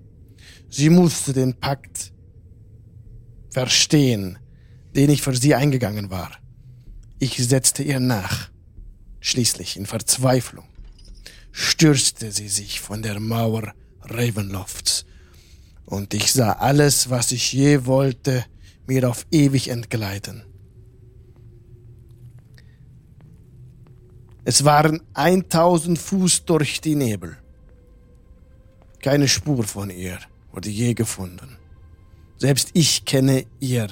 Sie 0.71 0.91
musste 0.91 1.33
den 1.33 1.55
Pakt 1.55 2.13
verstehen, 3.51 4.39
den 4.95 5.11
ich 5.11 5.23
für 5.23 5.35
sie 5.35 5.55
eingegangen 5.55 6.11
war. 6.11 6.31
Ich 7.19 7.37
setzte 7.37 7.83
ihr 7.83 8.01
nach. 8.01 8.51
Schließlich 9.21 9.77
in 9.77 9.87
Verzweiflung 9.87 10.67
stürzte 11.51 12.31
sie 12.31 12.49
sich 12.49 12.81
von 12.81 13.03
der 13.03 13.19
Mauer 13.19 13.75
Ravenlofts 14.03 15.05
und 15.89 16.13
ich 16.13 16.33
sah 16.33 16.53
alles, 16.53 17.09
was 17.09 17.33
ich 17.33 17.53
je 17.53 17.87
wollte, 17.87 18.45
mir 18.87 19.09
auf 19.09 19.27
ewig 19.31 19.69
entgleiten. 19.69 20.45
Es 24.45 24.65
waren 24.65 25.01
1000 25.15 25.99
Fuß 25.99 26.45
durch 26.45 26.83
die 26.83 26.95
Nebel. 26.95 27.39
Keine 29.01 29.29
Spur 29.29 29.65
von 29.65 29.89
ihr 29.89 30.19
wurde 30.53 30.69
je 30.69 30.93
gefunden. 30.93 31.57
Selbst 32.37 32.71
ich 32.75 33.07
kenne 33.07 33.47
ihr 33.59 33.89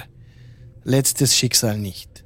letztes 0.84 1.34
Schicksal 1.34 1.78
nicht. 1.78 2.24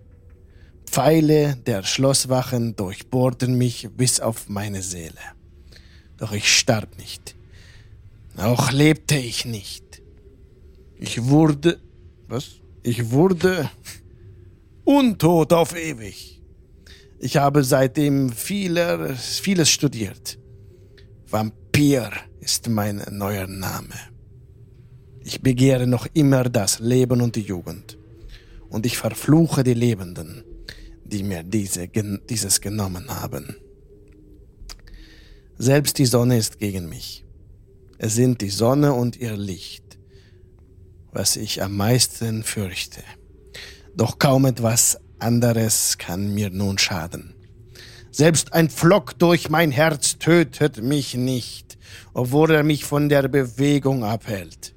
Pfeile 0.85 1.57
der 1.57 1.85
Schlosswachen 1.85 2.75
durchbohrten 2.75 3.55
mich 3.55 3.89
bis 3.97 4.19
auf 4.19 4.49
meine 4.49 4.83
Seele. 4.83 5.21
Doch 6.17 6.33
ich 6.33 6.53
starb 6.53 6.99
nicht. 6.99 7.37
Auch 8.37 8.73
lebte 8.73 9.17
ich 9.17 9.45
nicht. 9.45 10.03
Ich 10.97 11.25
wurde, 11.25 11.81
was? 12.29 12.61
Ich 12.83 13.11
wurde 13.11 13.71
untot 14.85 15.53
auf 15.53 15.77
ewig. 15.77 16.43
Ich 17.19 17.37
habe 17.37 17.65
seitdem 17.65 18.33
viele, 18.33 19.15
vieles 19.15 19.71
studiert. 19.71 20.39
Vampir 21.29 22.11
ist 22.41 22.69
mein 22.69 23.05
neuer 23.11 23.47
Name. 23.47 23.95
Ich 25.23 25.43
begehre 25.43 25.87
noch 25.87 26.07
immer 26.15 26.45
das 26.45 26.81
Leben 26.81 27.21
und 27.21 27.37
die 27.37 27.43
Jugend 27.43 27.99
und 28.71 28.87
ich 28.87 28.97
verfluche 28.97 29.63
die 29.63 29.75
Lebenden, 29.75 30.45
die 31.05 31.23
mir 31.23 31.43
diese, 31.43 31.89
dieses 31.89 32.61
genommen 32.61 33.09
haben. 33.09 33.57
Selbst 35.59 35.99
die 35.99 36.07
Sonne 36.07 36.39
ist 36.39 36.59
gegen 36.59 36.89
mich. 36.89 37.25
Es 38.03 38.15
sind 38.15 38.41
die 38.41 38.49
Sonne 38.49 38.95
und 38.95 39.17
ihr 39.17 39.37
Licht, 39.37 39.99
was 41.13 41.37
ich 41.37 41.63
am 41.63 41.77
meisten 41.77 42.43
fürchte. 42.43 43.03
Doch 43.95 44.19
kaum 44.19 44.47
etwas 44.47 44.99
anderes 45.19 45.99
kann 45.99 46.33
mir 46.33 46.49
nun 46.51 46.79
schaden. 46.79 47.35
Selbst 48.11 48.55
ein 48.55 48.71
Pflock 48.71 49.19
durch 49.19 49.51
mein 49.51 49.71
Herz 49.71 50.19
tötet 50.19 50.83
mich 50.83 51.15
nicht, 51.15 51.79
obwohl 52.15 52.51
er 52.53 52.63
mich 52.63 52.85
von 52.85 53.09
der 53.09 53.29
Bewegung 53.29 54.03
abhält. 54.03 54.75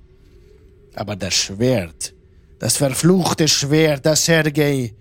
Aber 0.93 1.15
das 1.15 1.33
Schwert 1.33 2.13
das 2.63 2.77
verfluchte 2.77 3.49
Schwert, 3.49 4.05
das 4.05 4.23
Sergei 4.23 4.93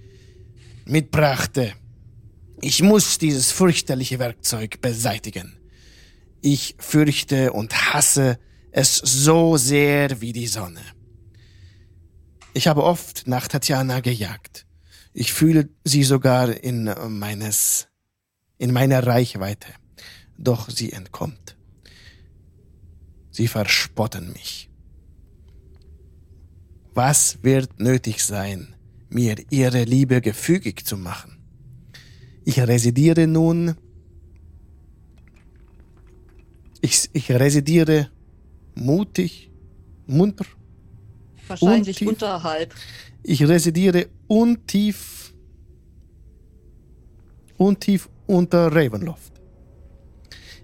mitbrachte. 0.85 1.75
Ich 2.61 2.83
muss 2.83 3.19
dieses 3.19 3.53
fürchterliche 3.53 4.19
Werkzeug 4.19 4.81
beseitigen. 4.81 5.62
Ich 6.43 6.75
fürchte 6.79 7.53
und 7.53 7.95
hasse 7.95 8.39
es 8.73 8.97
so 8.97 9.57
sehr 9.57 10.21
wie 10.21 10.33
die 10.33 10.49
Sonne. 10.49 10.83
Ich 12.53 12.67
habe 12.67 12.83
oft 12.83 13.29
nach 13.29 13.47
Tatjana 13.47 14.01
gejagt. 14.01 14.67
Ich 15.15 15.33
fühle 15.33 15.69
sie 15.85 16.03
sogar 16.03 16.51
in 16.63 16.93
meines, 17.09 17.87
in 18.59 18.73
meiner 18.73 19.07
Reichweite. 19.07 19.69
Doch 20.37 20.69
sie 20.69 20.93
entkommt. 20.93 21.57
Sie 23.31 23.47
verspotten 23.47 24.33
mich. 24.33 24.69
Was 26.93 27.43
wird 27.43 27.79
nötig 27.79 28.25
sein, 28.25 28.75
mir 29.09 29.37
ihre 29.51 29.85
Liebe 29.85 30.21
gefügig 30.21 30.85
zu 30.85 30.97
machen? 30.97 31.39
Ich 32.45 32.59
residiere 32.59 33.29
nun, 33.29 33.77
ich, 36.83 37.09
ich 37.13 37.31
residiere 37.31 38.09
mutig, 38.75 39.51
munter. 40.07 40.45
Wahrscheinlich 41.47 42.01
untief. 42.01 42.09
unterhalb. 42.09 42.75
Ich 43.23 43.43
residiere 43.47 44.09
untief, 44.27 45.33
untief 47.57 48.09
unter 48.27 48.67
Ravenloft. 48.75 49.33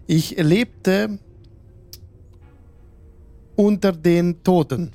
Ich 0.07 0.37
lebte 0.37 1.19
unter 3.55 3.93
den 3.93 4.43
Toten 4.43 4.93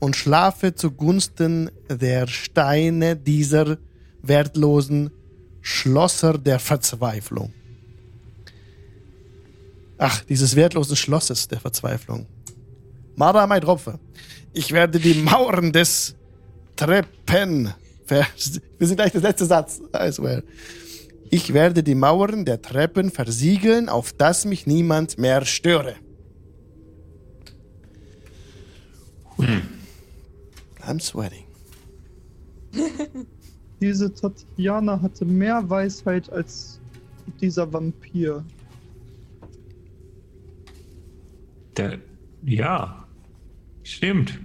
und 0.00 0.16
schlafe 0.16 0.74
zugunsten 0.74 1.70
der 1.88 2.26
Steine 2.26 3.16
dieser 3.16 3.78
wertlosen 4.22 5.10
Schlosser 5.60 6.38
der 6.38 6.58
Verzweiflung. 6.58 7.52
Ach, 9.98 10.22
dieses 10.24 10.56
wertlose 10.56 10.96
Schlosses 10.96 11.48
der 11.48 11.60
Verzweiflung. 11.60 12.26
Mara, 13.16 13.46
mein 13.46 13.60
Tropfe, 13.60 14.00
ich 14.52 14.72
werde 14.72 14.98
die 14.98 15.14
Mauern 15.14 15.72
des 15.72 16.16
Treppen. 16.76 17.72
Wir 18.06 18.26
sind 18.80 18.96
gleich 18.96 19.12
der 19.12 19.20
letzte 19.20 19.46
Satz. 19.46 19.80
I 19.96 20.12
swear. 20.12 20.42
Ich 21.30 21.52
werde 21.52 21.82
die 21.82 21.94
Mauern 21.94 22.44
der 22.44 22.60
Treppen 22.60 23.10
versiegeln, 23.10 23.88
auf 23.88 24.12
dass 24.12 24.44
mich 24.44 24.66
niemand 24.66 25.18
mehr 25.18 25.44
störe. 25.44 25.94
Hm. 29.36 29.62
I'm 30.86 31.00
sweating. 31.00 31.44
Diese 33.80 34.12
Tatjana 34.12 35.00
hatte 35.00 35.24
mehr 35.24 35.68
Weisheit 35.68 36.30
als 36.30 36.80
dieser 37.40 37.72
Vampir. 37.72 38.44
Der, 41.76 41.98
ja, 42.44 43.06
stimmt. 43.82 44.40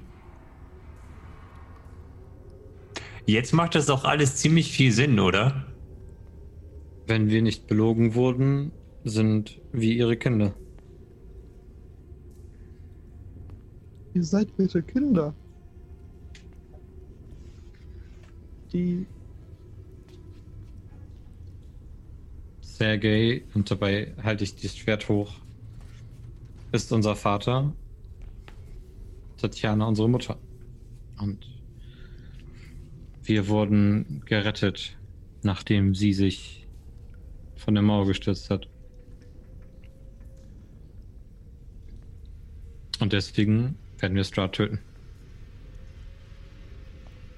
Jetzt 3.25 3.53
macht 3.53 3.75
das 3.75 3.89
auch 3.89 4.05
alles 4.05 4.37
ziemlich 4.37 4.71
viel 4.71 4.91
Sinn, 4.91 5.19
oder? 5.19 5.65
Wenn 7.05 7.29
wir 7.29 7.41
nicht 7.41 7.67
belogen 7.67 8.15
wurden, 8.15 8.71
sind 9.03 9.59
wir 9.71 9.93
ihre 9.93 10.17
Kinder. 10.17 10.53
Ihr 14.13 14.23
seid 14.23 14.55
bitte 14.57 14.81
Kinder. 14.81 15.33
die 18.73 19.05
Sergei, 22.61 23.43
und 23.53 23.69
dabei 23.69 24.13
halte 24.23 24.43
ich 24.43 24.55
das 24.55 24.77
Schwert 24.77 25.09
hoch, 25.09 25.33
ist 26.71 26.91
unser 26.91 27.15
Vater, 27.15 27.73
Tatjana 29.37 29.87
unsere 29.87 30.09
Mutter. 30.09 30.37
Und 31.19 31.47
wir 33.23 33.47
wurden 33.47 34.21
gerettet, 34.25 34.97
nachdem 35.43 35.95
sie 35.95 36.13
sich 36.13 36.67
von 37.55 37.73
der 37.73 37.83
Mauer 37.83 38.07
gestürzt 38.07 38.49
hat. 38.49 38.67
Und 42.99 43.13
deswegen 43.13 43.77
werden 43.97 44.15
wir 44.15 44.23
Strahd 44.23 44.53
töten. 44.53 44.79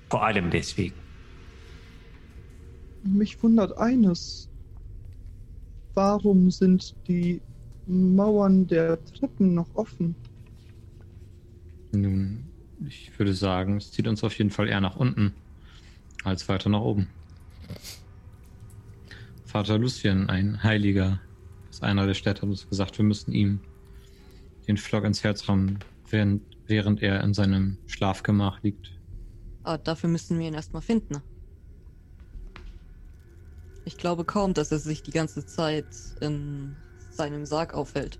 Vor 0.10 0.24
allem 0.24 0.50
deswegen. 0.50 0.96
Mich 3.04 3.42
wundert 3.42 3.78
eines. 3.78 4.50
Warum 5.94 6.52
sind 6.52 6.96
die 7.08 7.42
Mauern 7.92 8.68
der 8.68 9.04
Treppen 9.04 9.54
noch 9.54 9.76
offen? 9.76 10.16
Nun, 11.92 12.46
ich 12.88 13.12
würde 13.20 13.34
sagen, 13.34 13.78
es 13.78 13.92
zieht 13.92 14.08
uns 14.08 14.24
auf 14.24 14.38
jeden 14.38 14.50
Fall 14.50 14.70
eher 14.70 14.82
nach 14.82 14.96
unten 14.96 15.34
als 16.24 16.48
weiter 16.48 16.70
nach 16.70 16.82
oben. 16.82 17.08
Vater 19.44 19.78
Lucien, 19.78 20.30
ein 20.30 20.64
Heiliger 20.64 21.20
aus 21.70 21.82
einer 21.82 22.08
der 22.08 22.14
Städte, 22.14 22.44
hat 22.44 22.50
uns 22.50 22.70
gesagt, 22.70 22.98
wir 22.98 23.06
müssen 23.06 23.34
ihm 23.34 23.60
den 24.68 24.78
Flock 24.78 25.04
ins 25.04 25.24
Herz 25.24 25.50
rammen, 25.50 25.80
während, 26.10 26.44
während 26.68 27.02
er 27.02 27.22
in 27.24 27.34
seinem 27.34 27.78
Schlafgemach 27.88 28.64
liegt. 28.64 28.92
Aber 29.64 29.78
dafür 29.78 30.10
müssen 30.10 30.40
wir 30.40 30.48
ihn 30.48 30.54
erstmal 30.54 30.82
finden. 30.82 31.22
Ich 33.84 33.98
glaube 33.98 34.24
kaum, 34.24 34.54
dass 34.54 34.72
er 34.72 34.80
sich 34.80 35.04
die 35.04 35.12
ganze 35.12 35.46
Zeit 35.46 35.88
in 36.22 36.76
seinem 37.12 37.46
Sarg 37.46 37.74
aufhält. 37.74 38.20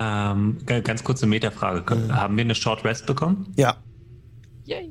Ähm, 0.00 0.58
ga- 0.64 0.80
ganz 0.80 1.04
kurze 1.04 1.26
Metafrage. 1.26 1.94
Mhm. 1.94 2.12
Haben 2.14 2.36
wir 2.36 2.44
eine 2.44 2.54
Short 2.54 2.84
Rest 2.84 3.06
bekommen? 3.06 3.52
Ja, 3.56 3.82
Yay! 4.64 4.90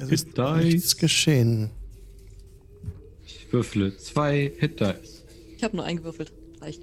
es 0.00 0.10
ist 0.10 0.26
Hit 0.28 0.38
Dice. 0.38 0.64
nichts 0.64 0.96
geschehen. 0.96 1.70
Ich 3.24 3.52
würfle 3.52 3.96
zwei 3.96 4.52
Hit 4.58 4.80
Dice. 4.80 5.24
Ich 5.56 5.62
habe 5.64 5.76
nur 5.76 5.84
eingewürfelt. 5.84 6.32
Reicht. 6.60 6.82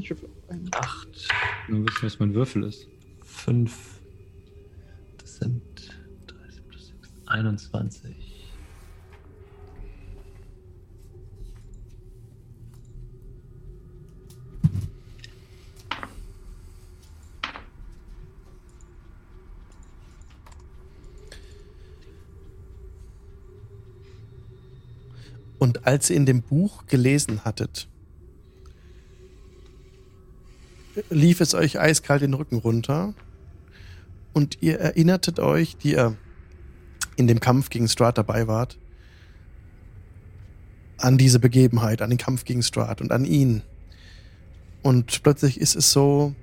Ich 0.00 0.10
würfel 0.10 0.28
ein. 0.48 0.68
Acht, 0.72 1.28
Nur 1.68 1.86
wissen, 1.86 2.02
was 2.02 2.18
mein 2.18 2.34
Würfel 2.34 2.64
ist. 2.64 2.86
fünf. 3.24 4.00
Das 5.18 5.36
sind 5.36 5.62
30 6.26 6.68
plus 6.68 6.86
6, 6.88 7.10
21. 7.26 8.14
Und 25.62 25.86
als 25.86 26.10
ihr 26.10 26.16
in 26.16 26.26
dem 26.26 26.42
Buch 26.42 26.88
gelesen 26.88 27.44
hattet, 27.44 27.86
lief 31.08 31.40
es 31.40 31.54
euch 31.54 31.78
eiskalt 31.78 32.22
den 32.22 32.34
Rücken 32.34 32.56
runter 32.56 33.14
und 34.32 34.60
ihr 34.60 34.80
erinnertet 34.80 35.38
euch, 35.38 35.76
die 35.76 35.92
ihr 35.92 36.16
in 37.14 37.28
dem 37.28 37.38
Kampf 37.38 37.70
gegen 37.70 37.86
Strahd 37.86 38.18
dabei 38.18 38.48
wart, 38.48 38.76
an 40.98 41.16
diese 41.16 41.38
Begebenheit, 41.38 42.02
an 42.02 42.10
den 42.10 42.18
Kampf 42.18 42.44
gegen 42.44 42.64
Strahd 42.64 43.00
und 43.00 43.12
an 43.12 43.24
ihn. 43.24 43.62
Und 44.82 45.22
plötzlich 45.22 45.60
ist 45.60 45.76
es 45.76 45.92
so 45.92 46.34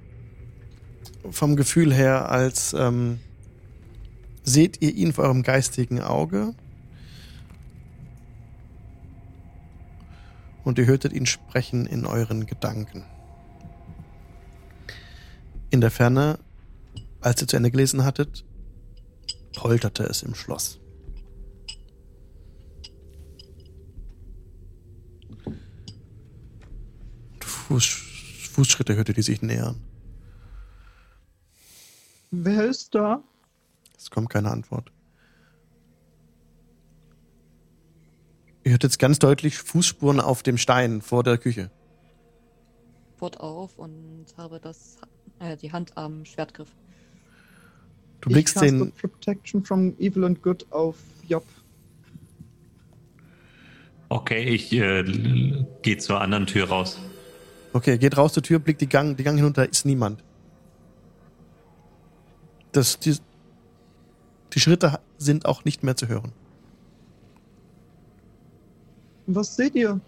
vom 1.30 1.58
Gefühl 1.58 1.94
her, 1.94 2.32
als 2.32 2.72
ähm, 2.72 3.20
seht 4.46 4.82
ihr 4.82 4.96
ihn 4.96 5.12
vor 5.12 5.26
eurem 5.26 5.44
geistigen 5.44 6.00
Auge 6.00 6.54
und 10.70 10.78
ihr 10.78 10.86
hörtet 10.86 11.14
ihn 11.14 11.26
sprechen 11.26 11.88
in 11.88 12.06
euren 12.06 12.46
Gedanken. 12.46 13.04
In 15.72 15.82
der 15.82 15.90
Ferne, 15.90 16.38
als 17.22 17.42
ihr 17.42 17.48
zu 17.48 17.58
Ende 17.58 17.72
gelesen 17.72 18.04
hattet, 18.04 18.46
polterte 19.56 20.04
es 20.04 20.22
im 20.22 20.36
Schloss. 20.36 20.80
Fuß, 27.42 27.86
Fußschritte 28.54 28.96
hörte 28.96 29.14
die 29.14 29.24
sich 29.24 29.42
nähern. 29.42 29.82
Wer 32.30 32.66
ist 32.66 32.94
da? 32.94 33.24
Es 33.98 34.12
kommt 34.12 34.30
keine 34.30 34.52
Antwort. 34.52 34.92
Ihr 38.70 38.74
hört 38.74 38.84
jetzt 38.84 39.00
ganz 39.00 39.18
deutlich 39.18 39.58
Fußspuren 39.58 40.20
auf 40.20 40.44
dem 40.44 40.60
Stein 40.60 41.02
vor 41.02 41.24
der 41.24 41.40
Küche. 41.40 41.72
Wort 43.18 43.40
auf 43.40 43.80
und 43.80 44.28
habe 44.38 44.60
das, 44.60 45.00
äh, 45.40 45.58
die 45.58 45.72
Hand 45.72 45.98
am 45.98 46.24
Schwertgriff. 46.24 46.70
Du 48.22 48.30
Ich 48.30 48.34
blickst 48.36 48.54
caste 48.54 48.68
den, 48.68 48.92
Protection 48.92 49.66
from 49.66 49.96
Evil 49.98 50.24
and 50.24 50.44
Good 50.44 50.72
auf 50.72 50.98
Job. 51.28 51.44
Okay, 54.10 54.44
ich 54.44 54.72
äh, 54.72 55.04
gehe 55.82 55.98
zur 55.98 56.22
anderen 56.22 56.46
Tür 56.46 56.70
raus. 56.70 57.00
Okay, 57.74 57.98
geht 57.98 58.18
raus 58.18 58.34
zur 58.34 58.44
Tür, 58.44 58.60
blickt 58.60 58.82
die 58.82 58.88
Gang, 58.88 59.18
die 59.18 59.24
Gang 59.24 59.36
hinunter, 59.36 59.68
ist 59.68 59.88
niemand. 59.88 60.24
Das, 62.72 63.00
die, 63.00 63.18
die 64.54 64.60
Schritte 64.60 65.00
sind 65.18 65.48
auch 65.48 65.66
nicht 65.66 65.82
mehr 65.82 65.96
zu 65.96 66.08
hören. 66.08 66.34
Was 69.32 69.56
seht 69.56 69.76
ihr? 69.76 70.00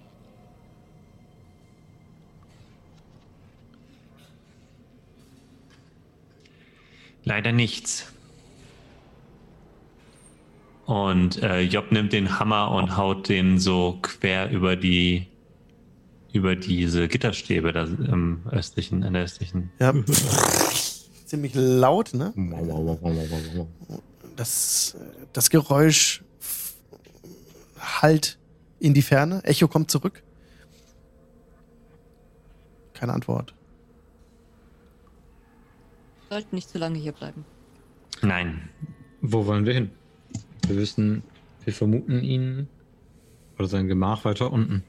Leider 7.24 7.52
nichts. 7.52 8.12
Und 10.88 11.42
äh, 11.44 11.62
Job 11.62 11.92
nimmt 11.92 12.14
den 12.14 12.40
Hammer 12.40 12.72
und 12.72 12.98
haut 12.98 13.30
den 13.30 13.60
so 13.60 14.00
quer 14.02 14.50
über 14.50 14.76
die 14.76 15.28
über 16.34 16.56
diese 16.56 17.08
Gitterstäbe 17.08 17.74
da 17.74 17.84
im 17.84 18.42
östlichen, 18.50 19.04
in 19.04 19.14
der 19.14 19.24
östlichen. 19.24 19.70
Ja. 19.80 19.94
Ziemlich 21.26 21.54
laut, 21.54 22.14
ne? 22.14 22.34
Das, 24.36 24.96
das 25.34 25.50
Geräusch 25.50 26.24
hallt 27.78 28.40
in 28.82 28.94
die 28.94 29.02
Ferne. 29.02 29.44
Echo 29.44 29.68
kommt 29.68 29.92
zurück. 29.92 30.24
Keine 32.94 33.14
Antwort. 33.14 33.54
Sollten 36.30 36.56
nicht 36.56 36.70
zu 36.70 36.78
lange 36.78 36.98
hier 36.98 37.12
bleiben. 37.12 37.46
Nein, 38.22 38.70
Wo 39.22 39.46
wollen 39.46 39.66
wir 39.66 39.74
hin? 39.74 39.92
Wir 40.68 40.78
wissen, 40.78 41.24
wir 41.64 41.74
vermuten 41.74 42.24
ihn 42.24 42.68
oder 43.58 43.68
sein 43.68 43.88
Gemach 43.88 44.26
weiter 44.26 44.52
unten. 44.52 44.84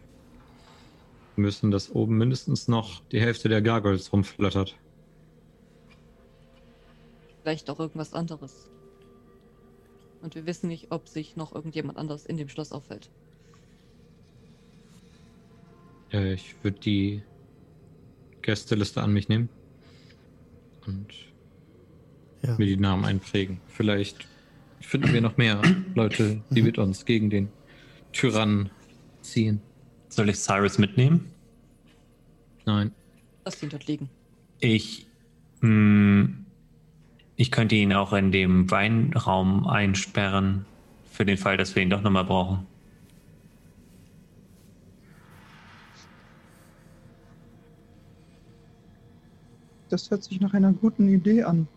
Wir 1.36 1.42
müssen, 1.42 1.70
dass 1.70 1.90
oben 1.90 2.16
mindestens 2.16 2.68
noch 2.68 3.02
die 3.12 3.20
Hälfte 3.20 3.48
der 3.48 3.60
Gargoyles 3.62 4.12
rumflattert. 4.12 4.76
Vielleicht 7.42 7.68
auch 7.68 7.80
irgendwas 7.80 8.14
anderes. 8.14 8.70
Und 10.22 10.34
wir 10.34 10.46
wissen 10.46 10.68
nicht, 10.68 10.92
ob 10.92 11.08
sich 11.08 11.36
noch 11.36 11.54
irgendjemand 11.54 11.98
anders 11.98 12.24
in 12.24 12.36
dem 12.36 12.48
Schloss 12.48 12.72
auffällt. 12.72 13.10
Äh, 16.12 16.34
ich 16.34 16.54
würde 16.62 16.78
die 16.80 17.22
Gästeliste 18.42 19.02
an 19.02 19.12
mich 19.12 19.28
nehmen 19.28 19.48
und 20.86 21.06
Ja. 22.42 22.56
mir 22.58 22.66
die 22.66 22.76
Namen 22.76 23.04
einprägen. 23.04 23.60
Vielleicht 23.68 24.26
finden 24.80 25.12
wir 25.12 25.20
noch 25.20 25.36
mehr 25.36 25.60
Leute, 25.94 26.42
die 26.50 26.62
mit 26.62 26.76
uns 26.78 27.04
gegen 27.04 27.30
den 27.30 27.48
Tyrannen 28.12 28.70
ziehen. 29.22 29.60
soll 30.08 30.28
ich 30.28 30.36
Cyrus 30.36 30.78
mitnehmen? 30.78 31.30
Nein, 32.66 32.92
Lass 33.44 33.62
ihn 33.62 33.70
dort 33.70 33.86
liegen. 33.86 34.08
Ich, 34.60 35.06
mh, 35.60 36.28
ich 37.36 37.50
könnte 37.50 37.74
ihn 37.74 37.92
auch 37.92 38.12
in 38.12 38.30
dem 38.30 38.70
Weinraum 38.70 39.66
einsperren, 39.66 40.64
für 41.10 41.24
den 41.24 41.36
Fall, 41.38 41.56
dass 41.56 41.74
wir 41.74 41.82
ihn 41.82 41.90
doch 41.90 42.02
nochmal 42.02 42.24
brauchen. 42.24 42.66
Das 49.92 50.10
hört 50.10 50.24
sich 50.24 50.40
nach 50.40 50.54
einer 50.54 50.72
guten 50.72 51.06
Idee 51.06 51.42
an. 51.42 51.68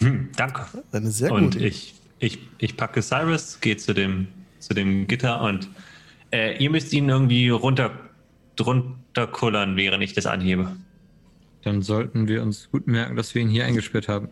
Hm, 0.00 0.30
danke. 0.34 0.64
Eine 0.92 1.10
sehr 1.10 1.30
und 1.30 1.52
gute. 1.52 1.66
ich, 1.66 1.94
ich, 2.18 2.38
ich 2.56 2.74
packe 2.78 3.02
Cyrus, 3.02 3.60
gehe 3.60 3.76
zu 3.76 3.92
dem, 3.92 4.28
zu 4.60 4.72
dem 4.72 5.06
Gitter 5.06 5.42
und 5.42 5.68
äh, 6.32 6.56
ihr 6.56 6.70
müsst 6.70 6.94
ihn 6.94 7.06
irgendwie 7.10 7.50
runter, 7.50 7.90
drunter 8.56 9.26
kullern, 9.26 9.76
während 9.76 10.02
ich 10.02 10.14
das 10.14 10.24
anhebe. 10.24 10.74
dann 11.64 11.82
sollten 11.82 12.28
wir 12.28 12.42
uns 12.42 12.70
gut 12.70 12.86
merken, 12.86 13.14
dass 13.14 13.34
wir 13.34 13.42
ihn 13.42 13.50
hier 13.50 13.66
eingesperrt 13.66 14.08
haben. 14.08 14.30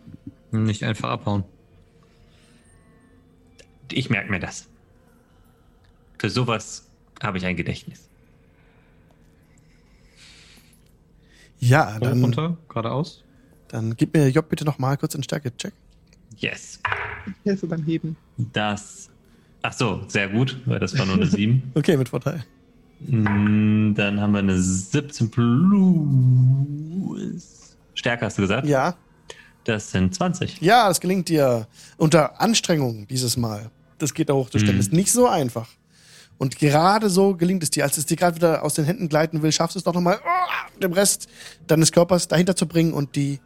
Und 0.49 0.63
nicht 0.63 0.83
einfach 0.83 1.09
abhauen. 1.09 1.43
Ich 3.91 4.09
merke 4.09 4.31
mir 4.31 4.39
das. 4.39 4.67
Für 6.17 6.31
sowas 6.31 6.89
habe 7.21 7.37
ich 7.37 7.45
ein 7.45 7.55
Gedächtnis. 7.55 8.09
Ja, 11.67 11.95
Hoch, 11.95 11.99
dann, 12.01 12.21
runter, 12.21 12.57
geradeaus. 12.69 13.23
dann 13.69 13.95
gib 13.95 14.13
mir 14.13 14.27
Job 14.29 14.49
bitte 14.49 14.65
noch 14.65 14.77
mal 14.79 14.97
kurz 14.97 15.15
einen 15.15 15.23
Stärke-Check. 15.23 15.73
Yes. 16.37 16.79
Ich 17.25 17.33
helfe 17.45 17.67
beim 17.67 17.83
Heben. 17.83 18.17
Das. 18.37 19.09
Ach 19.61 19.73
so, 19.73 20.01
sehr 20.07 20.27
gut, 20.29 20.59
weil 20.65 20.79
das 20.79 20.97
war 20.97 21.05
nur 21.05 21.15
eine 21.15 21.25
7. 21.27 21.63
Okay, 21.75 21.95
mit 21.95 22.09
Vorteil. 22.09 22.43
Mm, 22.99 23.93
Dann 23.95 24.19
haben 24.19 24.33
wir 24.33 24.39
eine 24.39 24.59
17 24.59 25.29
plus. 25.31 25.43
Stärker 27.93 28.25
hast 28.25 28.37
du 28.37 28.41
gesagt? 28.41 28.67
Ja. 28.67 28.95
Das 29.63 29.91
sind 29.91 30.13
20. 30.13 30.59
Ja, 30.61 30.89
das 30.89 30.99
gelingt 30.99 31.29
dir 31.29 31.67
unter 31.97 32.41
Anstrengung 32.41 33.07
dieses 33.07 33.37
Mal. 33.37 33.71
Das 33.97 34.13
geht 34.13 34.27
da 34.29 34.33
hochzustemmen. 34.33 34.75
Mhm. 34.75 34.81
Ist 34.81 34.91
nicht 34.91 35.11
so 35.11 35.27
einfach. 35.27 35.69
Und 36.37 36.57
gerade 36.57 37.09
so 37.09 37.35
gelingt 37.35 37.63
es 37.63 37.69
dir, 37.69 37.83
als 37.83 37.97
es 37.97 38.05
dir 38.05 38.17
gerade 38.17 38.35
wieder 38.35 38.63
aus 38.63 38.73
den 38.73 38.85
Händen 38.85 39.07
gleiten 39.07 39.41
will, 39.41 39.51
schaffst 39.51 39.75
du 39.75 39.79
es 39.79 39.83
doch 39.83 39.93
nochmal, 39.93 40.19
oh, 40.25 40.79
den 40.79 40.91
Rest 40.93 41.27
deines 41.67 41.91
Körpers 41.91 42.27
dahinter 42.27 42.55
zu 42.55 42.67
bringen 42.67 42.93
und 42.93 43.15
die, 43.15 43.39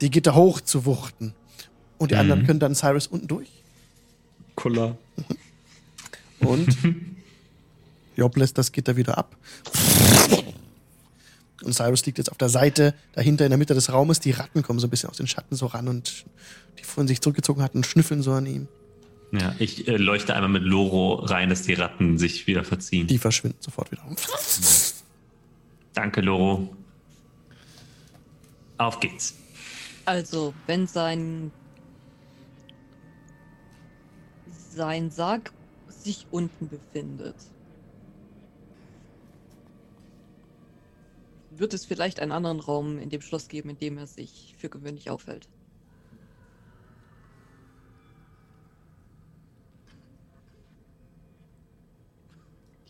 die 0.00 0.10
Gitter 0.10 0.34
hoch 0.34 0.60
zu 0.60 0.84
wuchten. 0.84 1.34
Und 1.96 2.10
die 2.10 2.14
Mhm. 2.14 2.20
anderen 2.20 2.46
können 2.46 2.60
dann 2.60 2.74
Cyrus 2.74 3.06
unten 3.06 3.26
durch. 3.28 3.48
Kuller. 4.56 4.96
Und 6.40 6.76
Job 8.16 8.36
lässt 8.36 8.56
das 8.58 8.70
Gitter 8.70 8.96
wieder 8.96 9.18
ab. 9.18 9.36
Und 11.64 11.72
Cyrus 11.74 12.06
liegt 12.06 12.18
jetzt 12.18 12.30
auf 12.30 12.38
der 12.38 12.48
Seite, 12.48 12.94
dahinter 13.12 13.44
in 13.44 13.50
der 13.50 13.58
Mitte 13.58 13.74
des 13.74 13.92
Raumes. 13.92 14.20
Die 14.20 14.30
Ratten 14.30 14.62
kommen 14.62 14.78
so 14.78 14.86
ein 14.86 14.90
bisschen 14.90 15.10
aus 15.10 15.16
den 15.16 15.26
Schatten 15.26 15.56
so 15.56 15.66
ran 15.66 15.88
und 15.88 16.24
die 16.78 16.84
vorhin 16.84 17.08
sich 17.08 17.20
zurückgezogen 17.20 17.62
hatten, 17.62 17.82
schnüffeln 17.82 18.22
so 18.22 18.32
an 18.32 18.46
ihm. 18.46 18.68
Ja, 19.32 19.54
ich 19.58 19.86
äh, 19.86 19.96
leuchte 19.96 20.34
einmal 20.34 20.48
mit 20.48 20.62
Loro 20.62 21.14
rein, 21.14 21.50
dass 21.50 21.62
die 21.62 21.74
Ratten 21.74 22.16
sich 22.16 22.46
wieder 22.46 22.64
verziehen. 22.64 23.06
Die 23.06 23.18
verschwinden 23.18 23.58
sofort 23.60 23.92
wieder. 23.92 24.02
Danke, 25.92 26.20
Loro. 26.22 26.74
Auf 28.78 29.00
geht's. 29.00 29.36
Also, 30.04 30.54
wenn 30.66 30.86
sein 30.86 31.50
sein 34.70 35.10
Sarg 35.10 35.52
sich 35.88 36.26
unten 36.30 36.68
befindet, 36.68 37.34
wird 41.50 41.74
es 41.74 41.84
vielleicht 41.84 42.20
einen 42.20 42.32
anderen 42.32 42.60
Raum 42.60 42.98
in 42.98 43.10
dem 43.10 43.20
Schloss 43.20 43.48
geben, 43.48 43.70
in 43.70 43.78
dem 43.78 43.98
er 43.98 44.06
sich 44.06 44.54
für 44.56 44.68
gewöhnlich 44.68 45.10
aufhält. 45.10 45.48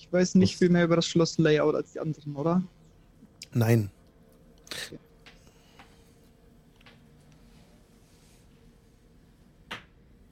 Ich 0.08 0.12
weiß 0.14 0.36
nicht 0.36 0.56
viel 0.56 0.70
mehr 0.70 0.84
über 0.84 0.96
das 0.96 1.06
Schloss-Layout 1.06 1.74
als 1.74 1.92
die 1.92 2.00
anderen, 2.00 2.34
oder? 2.34 2.62
Nein. 3.52 3.90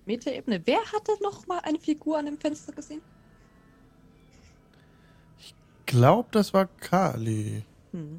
Metaebene. 0.06 0.62
Wer 0.64 0.78
hatte 0.78 1.12
noch 1.22 1.46
mal 1.46 1.58
eine 1.58 1.78
Figur 1.78 2.16
an 2.16 2.24
dem 2.24 2.38
Fenster 2.38 2.72
gesehen? 2.72 3.02
Glaub, 5.84 6.32
das 6.32 6.54
war 6.54 6.66
Kali. 6.66 7.62
Hm. 7.92 8.18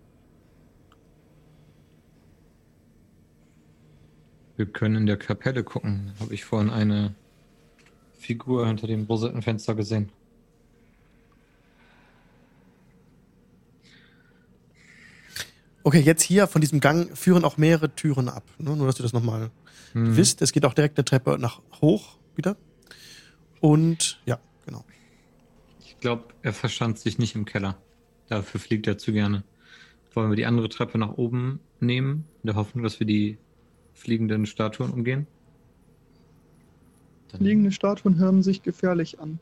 Wir 4.57 4.65
können 4.67 4.95
in 4.95 5.05
der 5.07 5.17
Kapelle 5.17 5.63
gucken. 5.63 6.13
Habe 6.19 6.35
ich 6.35 6.45
vorhin 6.45 6.69
eine 6.69 7.15
Figur 8.13 8.67
hinter 8.67 8.85
dem 8.85 9.05
Rosettenfenster 9.05 9.73
gesehen. 9.73 10.11
Okay, 15.87 16.01
jetzt 16.01 16.21
hier 16.21 16.47
von 16.47 16.59
diesem 16.59 16.81
Gang 16.81 17.17
führen 17.17 17.45
auch 17.45 17.55
mehrere 17.55 17.95
Türen 17.95 18.27
ab. 18.27 18.43
Ne? 18.57 18.75
Nur, 18.75 18.87
dass 18.87 18.95
du 18.95 19.03
das 19.03 19.13
nochmal 19.13 19.51
Hm. 19.93 20.17
wisst. 20.17 20.41
Es 20.41 20.51
geht 20.51 20.65
auch 20.65 20.73
direkt 20.73 20.97
eine 20.97 21.05
Treppe 21.05 21.37
nach 21.39 21.61
hoch 21.79 22.17
wieder. 22.35 22.57
Und 23.61 24.19
ja, 24.25 24.37
genau. 24.65 24.83
Ich 25.79 25.97
glaube, 26.01 26.25
er 26.41 26.51
verstand 26.51 26.99
sich 26.99 27.19
nicht 27.19 27.35
im 27.35 27.45
Keller. 27.45 27.77
Dafür 28.27 28.59
fliegt 28.59 28.85
er 28.85 28.97
zu 28.97 29.13
gerne. 29.13 29.45
Wollen 30.13 30.29
wir 30.29 30.35
die 30.35 30.45
andere 30.45 30.67
Treppe 30.67 30.97
nach 30.97 31.13
oben 31.13 31.61
nehmen, 31.79 32.25
in 32.43 32.47
der 32.47 32.55
Hoffnung, 32.55 32.83
dass 32.83 32.99
wir 32.99 33.07
die 33.07 33.37
fliegenden 33.93 34.45
Statuen 34.45 34.91
umgehen? 34.91 35.25
Dann 37.31 37.39
Liegende 37.39 37.71
Statuen 37.71 38.17
hören 38.17 38.43
sich 38.43 38.61
gefährlich 38.61 39.21
an. 39.21 39.39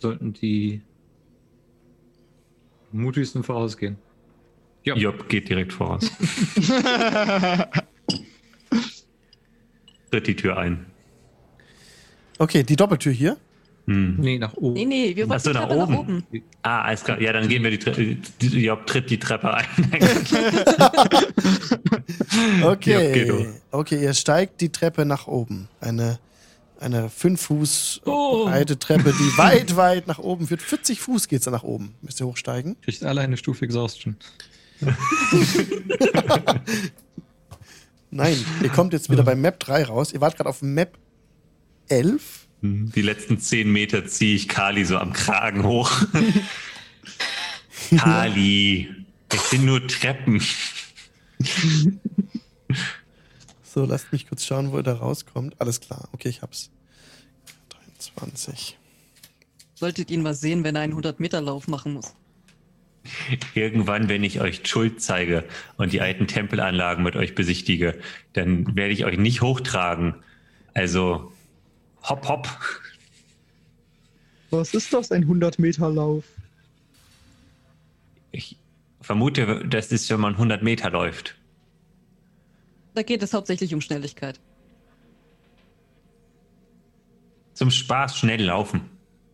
sollten 0.00 0.32
die 0.34 0.82
mutigsten 2.92 3.42
vorausgehen. 3.42 3.96
Ja. 4.84 4.94
Job 4.96 5.28
geht 5.28 5.48
direkt 5.48 5.72
voraus. 5.72 6.10
Tritt 10.10 10.26
die 10.26 10.36
Tür 10.36 10.56
ein. 10.56 10.86
Okay, 12.38 12.62
die 12.62 12.76
Doppeltür 12.76 13.12
hier. 13.12 13.36
Hm. 13.86 14.16
Nee, 14.18 14.38
nach 14.38 14.54
oben. 14.54 14.74
Nee, 14.74 14.84
nee, 14.84 15.16
wir 15.16 15.24
Ach 15.24 15.30
wollten 15.30 15.42
so, 15.44 15.50
nach 15.52 15.66
Treppe 15.66 15.76
nach 15.78 15.88
oben. 15.88 15.98
oben. 15.98 16.42
Ah, 16.62 16.82
alles 16.82 17.04
klar. 17.04 17.20
Ja, 17.20 17.32
dann 17.32 17.48
gehen 17.48 17.62
wir 17.62 17.70
die 17.70 17.78
Treppe. 17.78 18.16
Job 18.40 18.86
tritt 18.86 19.10
die 19.10 19.18
Treppe 19.18 19.54
ein. 19.54 19.66
Okay. 22.62 23.46
Okay, 23.70 24.02
ihr 24.02 24.14
steigt 24.14 24.60
die 24.60 24.70
Treppe 24.70 25.04
nach 25.04 25.26
oben. 25.26 25.68
Eine, 25.80 26.18
eine 26.78 27.10
5 27.10 27.40
Fuß 27.40 28.00
Oh. 28.04 28.44
breite 28.46 28.78
Treppe, 28.78 29.12
die 29.12 29.38
weit, 29.38 29.76
weit 29.76 30.06
nach 30.06 30.18
oben 30.18 30.46
führt. 30.46 30.62
40 30.62 31.00
Fuß 31.00 31.28
geht's 31.28 31.44
da 31.44 31.50
nach 31.50 31.62
oben. 31.64 31.94
Müsst 32.02 32.20
ihr 32.20 32.26
hochsteigen. 32.26 32.76
Kriegt 32.82 33.02
alle 33.02 33.20
eine 33.20 33.36
Stufe 33.36 33.64
Exhaustion. 33.64 34.16
Nein, 38.10 38.36
ihr 38.62 38.68
kommt 38.70 38.92
jetzt 38.92 39.10
wieder 39.10 39.22
bei 39.22 39.34
Map 39.34 39.58
3 39.60 39.84
raus. 39.84 40.12
Ihr 40.12 40.20
wart 40.20 40.36
gerade 40.36 40.48
auf 40.48 40.62
Map 40.62 40.96
11. 41.88 42.46
Die 42.62 43.02
letzten 43.02 43.38
zehn 43.38 43.70
Meter 43.70 44.06
ziehe 44.06 44.34
ich 44.34 44.48
Kali 44.48 44.84
so 44.84 44.98
am 44.98 45.12
Kragen 45.12 45.62
hoch. 45.64 45.90
Kali, 47.96 48.88
es 49.28 49.50
sind 49.50 49.64
nur 49.64 49.86
Treppen. 49.86 50.42
So, 53.78 53.84
lasst 53.84 54.10
mich 54.10 54.26
kurz 54.26 54.44
schauen, 54.44 54.72
wo 54.72 54.78
ihr 54.78 54.82
da 54.82 54.94
rauskommt. 54.94 55.60
Alles 55.60 55.78
klar, 55.80 56.08
okay, 56.10 56.28
ich 56.28 56.42
hab's. 56.42 56.72
23. 57.68 58.76
Solltet 59.76 60.10
ihn 60.10 60.22
mal 60.22 60.34
sehen, 60.34 60.64
wenn 60.64 60.74
er 60.74 60.82
einen 60.82 60.94
100-Meter-Lauf 60.94 61.68
machen 61.68 61.92
muss. 61.92 62.12
Irgendwann, 63.54 64.08
wenn 64.08 64.24
ich 64.24 64.40
euch 64.40 64.62
Schuld 64.66 65.00
zeige 65.00 65.44
und 65.76 65.92
die 65.92 66.00
alten 66.00 66.26
Tempelanlagen 66.26 67.04
mit 67.04 67.14
euch 67.14 67.36
besichtige, 67.36 67.96
dann 68.32 68.74
werde 68.74 68.92
ich 68.92 69.04
euch 69.04 69.16
nicht 69.16 69.42
hochtragen. 69.42 70.16
Also, 70.74 71.32
hopp, 72.02 72.26
hopp. 72.26 72.48
Was 74.50 74.74
ist 74.74 74.92
das, 74.92 75.12
ein 75.12 75.24
100-Meter-Lauf? 75.24 76.24
Ich 78.32 78.56
vermute, 79.00 79.64
das 79.68 79.92
ist, 79.92 80.10
wenn 80.10 80.18
man 80.18 80.32
100 80.32 80.64
Meter 80.64 80.90
läuft. 80.90 81.37
Da 82.94 83.02
geht 83.02 83.22
es 83.22 83.32
hauptsächlich 83.32 83.74
um 83.74 83.80
Schnelligkeit. 83.80 84.40
Zum 87.54 87.70
Spaß 87.70 88.16
schnell 88.16 88.44
laufen. 88.44 88.88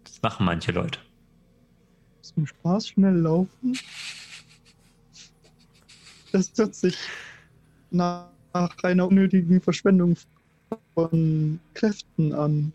Das 0.04 0.20
machen 0.22 0.46
manche 0.46 0.72
Leute. 0.72 0.98
Zum 2.22 2.46
Spaß 2.46 2.88
schnell 2.88 3.16
laufen? 3.16 3.78
Das 6.32 6.50
hört 6.56 6.74
sich 6.74 6.96
nach 7.90 8.26
einer 8.82 9.06
unnötigen 9.06 9.60
Verschwendung 9.60 10.16
von 10.94 11.60
Kräften 11.74 12.32
an. 12.32 12.72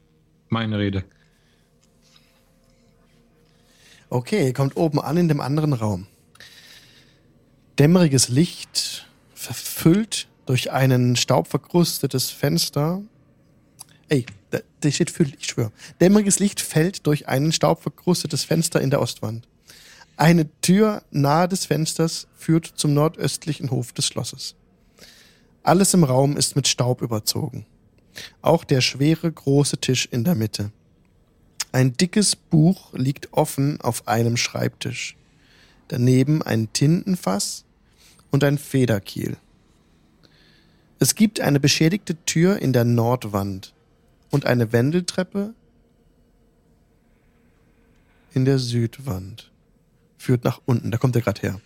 Meine 0.48 0.80
Rede. 0.80 1.04
Okay, 4.10 4.48
ihr 4.48 4.54
kommt 4.54 4.78
oben 4.78 5.02
an 5.02 5.18
in 5.18 5.28
dem 5.28 5.42
anderen 5.42 5.74
Raum. 5.74 6.08
Dämmeriges 7.78 8.30
Licht 8.30 9.08
verfüllt 9.34 10.29
durch 10.50 10.72
ein 10.72 11.16
staubverkrustetes 11.16 12.32
Fenster. 12.32 13.04
Ey, 14.08 14.26
da 14.50 14.92
steht 14.92 15.12
füllt, 15.12 15.36
ich 15.40 15.46
schwöre. 15.46 15.72
Dämmeriges 16.02 16.40
Licht 16.40 16.60
fällt 16.60 17.06
durch 17.06 17.28
ein 17.28 17.52
staubverkrustetes 17.52 18.46
Fenster 18.46 18.82
in 18.82 18.90
der 18.90 19.00
Ostwand. 19.00 19.48
Eine 20.18 20.50
Tür 20.62 21.04
nahe 21.12 21.48
des 21.48 21.68
Fensters 21.68 22.26
führt 22.36 22.66
zum 22.66 22.96
nordöstlichen 22.96 23.70
Hof 23.70 23.94
des 23.94 24.08
Schlosses. 24.08 24.56
Alles 25.62 25.94
im 25.94 26.04
Raum 26.04 26.36
ist 26.36 26.56
mit 26.56 26.68
Staub 26.68 27.04
überzogen. 27.04 27.68
Auch 28.42 28.64
der 28.64 28.82
schwere 28.82 29.32
große 29.32 29.78
Tisch 29.78 30.08
in 30.10 30.24
der 30.24 30.34
Mitte. 30.34 30.72
Ein 31.72 31.94
dickes 31.94 32.36
Buch 32.36 32.92
liegt 32.94 33.34
offen 33.34 33.80
auf 33.82 34.08
einem 34.08 34.36
Schreibtisch. 34.36 35.16
Daneben 35.90 36.42
ein 36.42 36.74
Tintenfass 36.74 37.66
und 38.32 38.44
ein 38.44 38.58
Federkiel. 38.58 39.38
Es 41.00 41.16
gibt 41.16 41.40
eine 41.40 41.62
beschädigte 41.62 42.16
Tür 42.26 42.62
in 42.62 42.74
der 42.74 42.84
Nordwand 42.84 43.74
und 44.30 44.46
eine 44.46 44.74
Wendeltreppe 44.74 45.54
in 48.34 48.44
der 48.44 48.60
Südwand. 48.60 49.50
Führt 50.18 50.44
nach 50.44 50.62
unten, 50.66 50.92
da 50.92 50.98
kommt 50.98 51.16
er 51.16 51.22
gerade 51.22 51.42
her. 51.42 51.62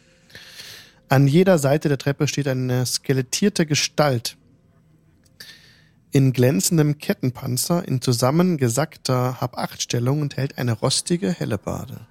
An 1.10 1.28
jeder 1.28 1.58
Seite 1.58 1.90
der 1.90 1.98
Treppe 1.98 2.28
steht 2.28 2.48
eine 2.48 2.86
skelettierte 2.86 3.66
Gestalt 3.66 4.38
in 6.12 6.32
glänzendem 6.32 7.00
Kettenpanzer 7.00 7.88
in 7.88 8.00
zusammengesackter 8.02 9.42
Hab-Acht-Stellung 9.42 10.22
und 10.22 10.38
hält 10.38 10.60
eine 10.60 10.74
rostige 10.74 11.32
Hellebade. 11.32 12.06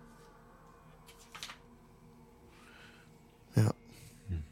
Ja. 3.55 3.73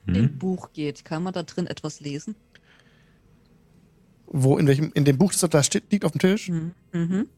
Dem 0.07 0.39
Buch 0.39 0.73
geht. 0.73 1.05
Kann 1.05 1.25
man 1.25 1.33
da 1.33 1.43
drin 1.43 1.67
etwas 1.67 2.01
lesen? 2.01 2.37
Wo, 4.33 4.59
in 4.59 4.69
welchem, 4.69 4.93
in 4.95 5.05
dem 5.05 5.19
Buch, 5.19 5.33
das 5.33 5.51
da 5.51 5.63
steht, 5.63 5.91
liegt 5.91 6.05
auf 6.05 6.13
dem 6.13 6.21
Tisch? 6.21 6.49
Mhm. 6.49 6.73
Mhm. 6.93 7.29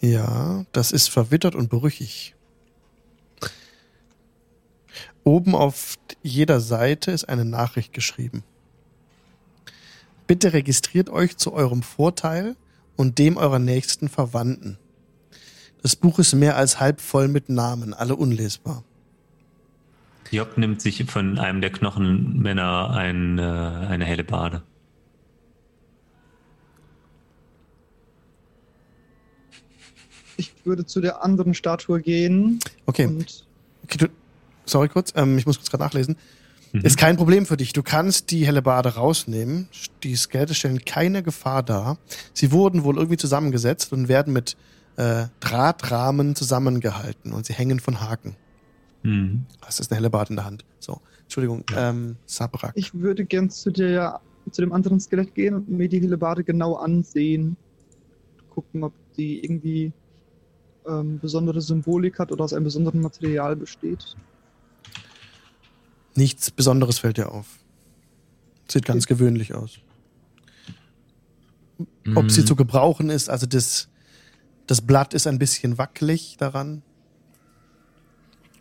Ja, 0.00 0.66
das 0.72 0.90
ist 0.90 1.08
verwittert 1.08 1.54
und 1.54 1.70
brüchig. 1.70 2.34
Oben 5.22 5.54
auf 5.54 5.96
jeder 6.24 6.58
Seite 6.58 7.12
ist 7.12 7.28
eine 7.28 7.44
Nachricht 7.44 7.92
geschrieben. 7.92 8.42
Bitte 10.26 10.52
registriert 10.52 11.10
euch 11.10 11.36
zu 11.36 11.52
eurem 11.52 11.84
Vorteil 11.84 12.56
und 12.96 13.20
dem 13.20 13.36
eurer 13.36 13.60
nächsten 13.60 14.08
Verwandten. 14.08 14.78
Das 15.80 15.94
Buch 15.94 16.18
ist 16.18 16.34
mehr 16.34 16.56
als 16.56 16.80
halb 16.80 17.00
voll 17.00 17.28
mit 17.28 17.48
Namen, 17.48 17.94
alle 17.94 18.16
unlesbar. 18.16 18.82
Jock 20.32 20.56
nimmt 20.56 20.80
sich 20.80 21.04
von 21.04 21.38
einem 21.38 21.60
der 21.60 21.70
Knochenmänner 21.70 22.90
ein, 22.90 23.38
äh, 23.38 23.42
eine 23.42 24.04
helle 24.06 24.24
Bade. 24.24 24.62
Ich 30.38 30.54
würde 30.64 30.86
zu 30.86 31.02
der 31.02 31.22
anderen 31.22 31.52
Statue 31.52 32.00
gehen. 32.00 32.60
Okay. 32.86 33.06
Und 33.06 33.44
okay 33.84 33.98
du, 33.98 34.06
sorry 34.64 34.88
kurz, 34.88 35.12
ähm, 35.16 35.36
ich 35.36 35.44
muss 35.44 35.58
kurz 35.58 35.70
gerade 35.70 35.84
nachlesen. 35.84 36.16
Mhm. 36.72 36.80
Ist 36.80 36.96
kein 36.96 37.18
Problem 37.18 37.44
für 37.44 37.58
dich. 37.58 37.74
Du 37.74 37.82
kannst 37.82 38.30
die 38.30 38.46
helle 38.46 38.62
Bade 38.62 38.94
rausnehmen. 38.94 39.68
Die 40.02 40.16
Skelette 40.16 40.54
stellen 40.54 40.82
keine 40.86 41.22
Gefahr 41.22 41.62
dar. 41.62 41.98
Sie 42.32 42.52
wurden 42.52 42.84
wohl 42.84 42.96
irgendwie 42.96 43.18
zusammengesetzt 43.18 43.92
und 43.92 44.08
werden 44.08 44.32
mit 44.32 44.56
äh, 44.96 45.26
Drahtrahmen 45.40 46.34
zusammengehalten 46.34 47.32
und 47.32 47.44
sie 47.44 47.52
hängen 47.52 47.80
von 47.80 48.00
Haken. 48.00 48.36
Mhm. 49.02 49.46
Das 49.60 49.80
ist 49.80 49.90
eine 49.90 49.96
helle 49.98 50.10
Bade 50.10 50.30
in 50.30 50.36
der 50.36 50.44
Hand. 50.44 50.64
So, 50.78 51.00
Entschuldigung, 51.22 51.64
ähm, 51.76 52.16
Sabrak. 52.26 52.72
ich 52.76 52.94
würde 52.94 53.24
gern 53.24 53.50
zu, 53.50 53.70
der, 53.70 54.20
zu 54.50 54.60
dem 54.62 54.72
anderen 54.72 55.00
Skelett 55.00 55.34
gehen 55.34 55.54
und 55.54 55.68
mir 55.68 55.88
die 55.88 56.00
Hillebade 56.00 56.44
genau 56.44 56.74
ansehen. 56.74 57.56
Gucken, 58.50 58.84
ob 58.84 58.92
die 59.16 59.42
irgendwie 59.44 59.92
ähm, 60.86 61.18
besondere 61.20 61.60
Symbolik 61.60 62.18
hat 62.18 62.32
oder 62.32 62.44
aus 62.44 62.52
einem 62.52 62.64
besonderen 62.64 63.00
Material 63.00 63.56
besteht. 63.56 64.16
Nichts 66.14 66.50
Besonderes 66.50 66.98
fällt 66.98 67.16
dir 67.16 67.30
auf. 67.32 67.46
Sieht 68.70 68.84
ganz 68.84 69.06
gewöhnlich 69.06 69.54
aus. 69.54 69.78
Ob 72.14 72.30
sie 72.30 72.42
Mhm. 72.42 72.46
zu 72.46 72.56
gebrauchen 72.56 73.10
ist, 73.10 73.30
also 73.30 73.46
das, 73.46 73.88
das 74.66 74.80
Blatt 74.82 75.14
ist 75.14 75.26
ein 75.26 75.38
bisschen 75.38 75.78
wackelig 75.78 76.36
daran. 76.38 76.82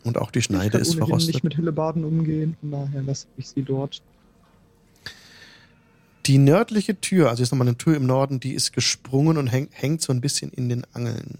Und 0.04 0.18
auch 0.18 0.32
die 0.32 0.40
ich 0.40 0.46
Schneide 0.46 0.72
kann 0.72 0.82
ist 0.82 0.96
verrostet. 0.96 1.36
nicht 1.36 1.44
mit 1.44 1.56
Hillebaden 1.56 2.04
umgehen, 2.04 2.56
von 2.60 2.72
daher 2.72 3.04
lasse 3.04 3.28
ich 3.38 3.50
sie 3.50 3.62
dort. 3.64 4.02
Die 6.26 6.38
nördliche 6.38 7.00
Tür, 7.00 7.30
also 7.30 7.42
jetzt 7.42 7.52
nochmal 7.52 7.68
eine 7.68 7.78
Tür 7.78 7.96
im 7.96 8.06
Norden, 8.06 8.40
die 8.40 8.54
ist 8.54 8.74
gesprungen 8.74 9.38
und 9.38 9.48
häng, 9.48 9.70
hängt 9.72 10.02
so 10.02 10.14
ein 10.14 10.22
bisschen 10.22 10.52
in 10.52 10.70
den 10.70 10.86
Angeln. 10.94 11.38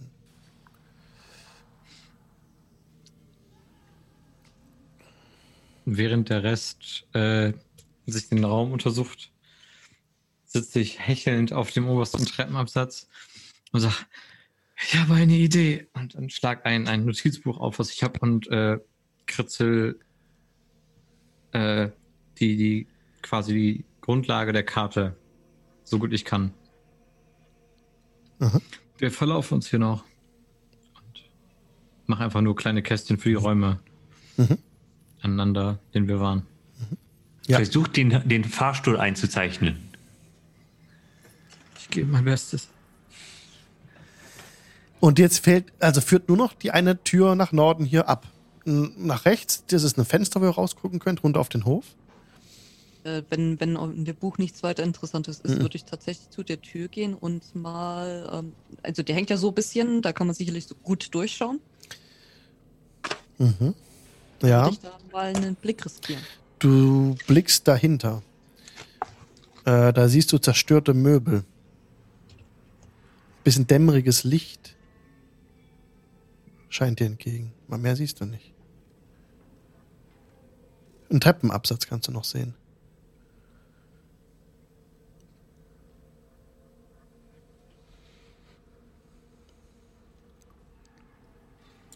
Während 5.86 6.30
der 6.30 6.44
Rest 6.44 7.06
äh, 7.14 7.54
sich 8.06 8.30
den 8.30 8.44
Raum 8.44 8.72
untersucht, 8.72 9.32
sitze 10.46 10.80
ich 10.80 11.00
hechelnd 11.00 11.54
auf 11.54 11.72
dem 11.72 11.88
obersten 11.88 12.26
Treppenabsatz 12.26 13.08
und 13.72 13.82
sage, 13.82 13.96
ich 14.84 14.96
habe 14.98 15.16
eine 15.16 15.34
Idee. 15.34 15.88
Und 15.94 16.16
dann 16.16 16.30
schlag 16.30 16.66
ein, 16.66 16.88
ein 16.88 17.06
Notizbuch 17.06 17.60
auf, 17.60 17.80
was 17.80 17.92
ich 17.92 18.04
habe 18.04 18.20
und 18.20 18.48
äh, 18.48 18.80
kritzel 19.28 20.00
äh, 21.52 21.90
die, 22.40 22.58
die 22.58 22.88
quasi 23.22 23.54
die 23.54 23.86
Grundlage 24.02 24.52
der 24.54 24.64
Karte 24.64 25.16
so 25.84 26.00
gut 26.00 26.14
ich 26.14 26.26
kann. 26.26 26.54
Aha. 28.40 28.60
Wir 28.98 29.12
verlaufen 29.12 29.56
uns 29.56 29.68
hier 29.70 29.80
noch. 29.80 30.04
Und 30.96 31.24
mach 32.08 32.20
einfach 32.20 32.42
nur 32.42 32.56
kleine 32.56 32.82
Kästchen 32.82 33.18
für 33.18 33.30
die 33.30 33.36
Räume 33.36 33.80
Mhm. 34.38 34.58
aneinander, 35.22 35.80
den 35.94 36.08
wir 36.08 36.20
waren. 36.20 36.48
Ja. 37.48 37.58
Versucht 37.58 37.98
den, 37.98 38.28
den 38.28 38.44
Fahrstuhl 38.44 38.98
einzuzeichnen. 38.98 39.78
Ich 41.80 41.90
gebe 41.90 42.10
mein 42.12 42.24
Bestes. 42.26 42.70
Und 45.02 45.20
jetzt 45.20 45.40
fällt, 45.40 45.66
also 45.80 46.00
führt 46.00 46.30
nur 46.30 46.38
noch 46.38 46.54
die 46.54 46.72
eine 46.72 47.04
Tür 47.04 47.36
nach 47.36 47.52
Norden 47.52 47.84
hier 47.86 48.08
ab. 48.08 48.28
Nach 48.64 49.26
rechts, 49.26 49.64
das 49.68 49.84
ist 49.84 49.98
ein 49.98 50.06
Fenster, 50.06 50.40
wo 50.40 50.46
ihr 50.46 50.52
rausgucken 50.52 51.00
könnt, 51.00 51.24
runter 51.24 51.40
auf 51.40 51.50
den 51.50 51.66
Hof. 51.66 51.84
Äh, 53.04 53.24
wenn, 53.30 53.60
wenn 53.60 53.76
in 53.76 54.06
dem 54.06 54.16
Buch 54.16 54.38
nichts 54.38 54.62
weiter 54.62 54.84
Interessantes 54.84 55.40
ist, 55.40 55.56
Mhm. 55.56 55.62
würde 55.62 55.76
ich 55.76 55.86
tatsächlich 55.86 56.30
zu 56.30 56.44
der 56.44 56.62
Tür 56.62 56.88
gehen 56.88 57.16
und 57.16 57.56
mal, 57.56 58.30
ähm, 58.32 58.54
also 58.84 59.02
die 59.02 59.14
hängt 59.16 59.32
ja 59.32 59.38
so 59.38 59.48
ein 59.48 59.56
bisschen, 59.56 60.04
da 60.04 60.14
kann 60.14 60.28
man 60.28 60.36
sicherlich 60.36 60.68
so 60.68 60.76
gut 60.76 61.08
durchschauen. 61.16 61.60
Mhm. 63.40 63.74
Ja, 64.44 64.66
Würde 64.66 64.74
ich 64.76 64.80
da 64.82 64.98
mal 65.12 65.36
einen 65.36 65.56
Blick 65.56 65.84
riskieren. 65.84 66.22
du 66.60 67.16
blickst 67.26 67.68
dahinter. 67.68 68.22
Äh, 69.66 69.92
da 69.94 70.08
siehst 70.08 70.32
du 70.32 70.38
zerstörte 70.38 70.94
Möbel. 70.94 71.44
Bisschen 73.44 73.66
dämmeriges 73.66 74.24
Licht 74.24 74.76
scheint 76.72 77.00
dir 77.00 77.06
entgegen. 77.06 77.54
Mal 77.68 77.78
mehr 77.78 77.96
siehst 77.96 78.20
du 78.22 78.26
nicht. 78.26 78.54
Einen 81.10 81.20
Treppenabsatz 81.20 81.88
kannst 81.88 82.08
du 82.08 82.12
noch 82.12 82.24
sehen. 82.24 82.56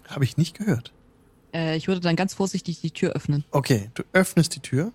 Habe 0.08 0.26
ich 0.26 0.38
nicht 0.38 0.58
gehört. 0.58 0.92
Äh, 1.54 1.78
ich 1.78 1.88
würde 1.88 2.02
dann 2.02 2.16
ganz 2.16 2.34
vorsichtig 2.34 2.82
die 2.82 2.92
Tür 2.92 3.14
öffnen. 3.14 3.44
Okay, 3.52 3.90
du 3.96 4.04
öffnest 4.14 4.56
die 4.56 4.60
Tür. 4.60 4.92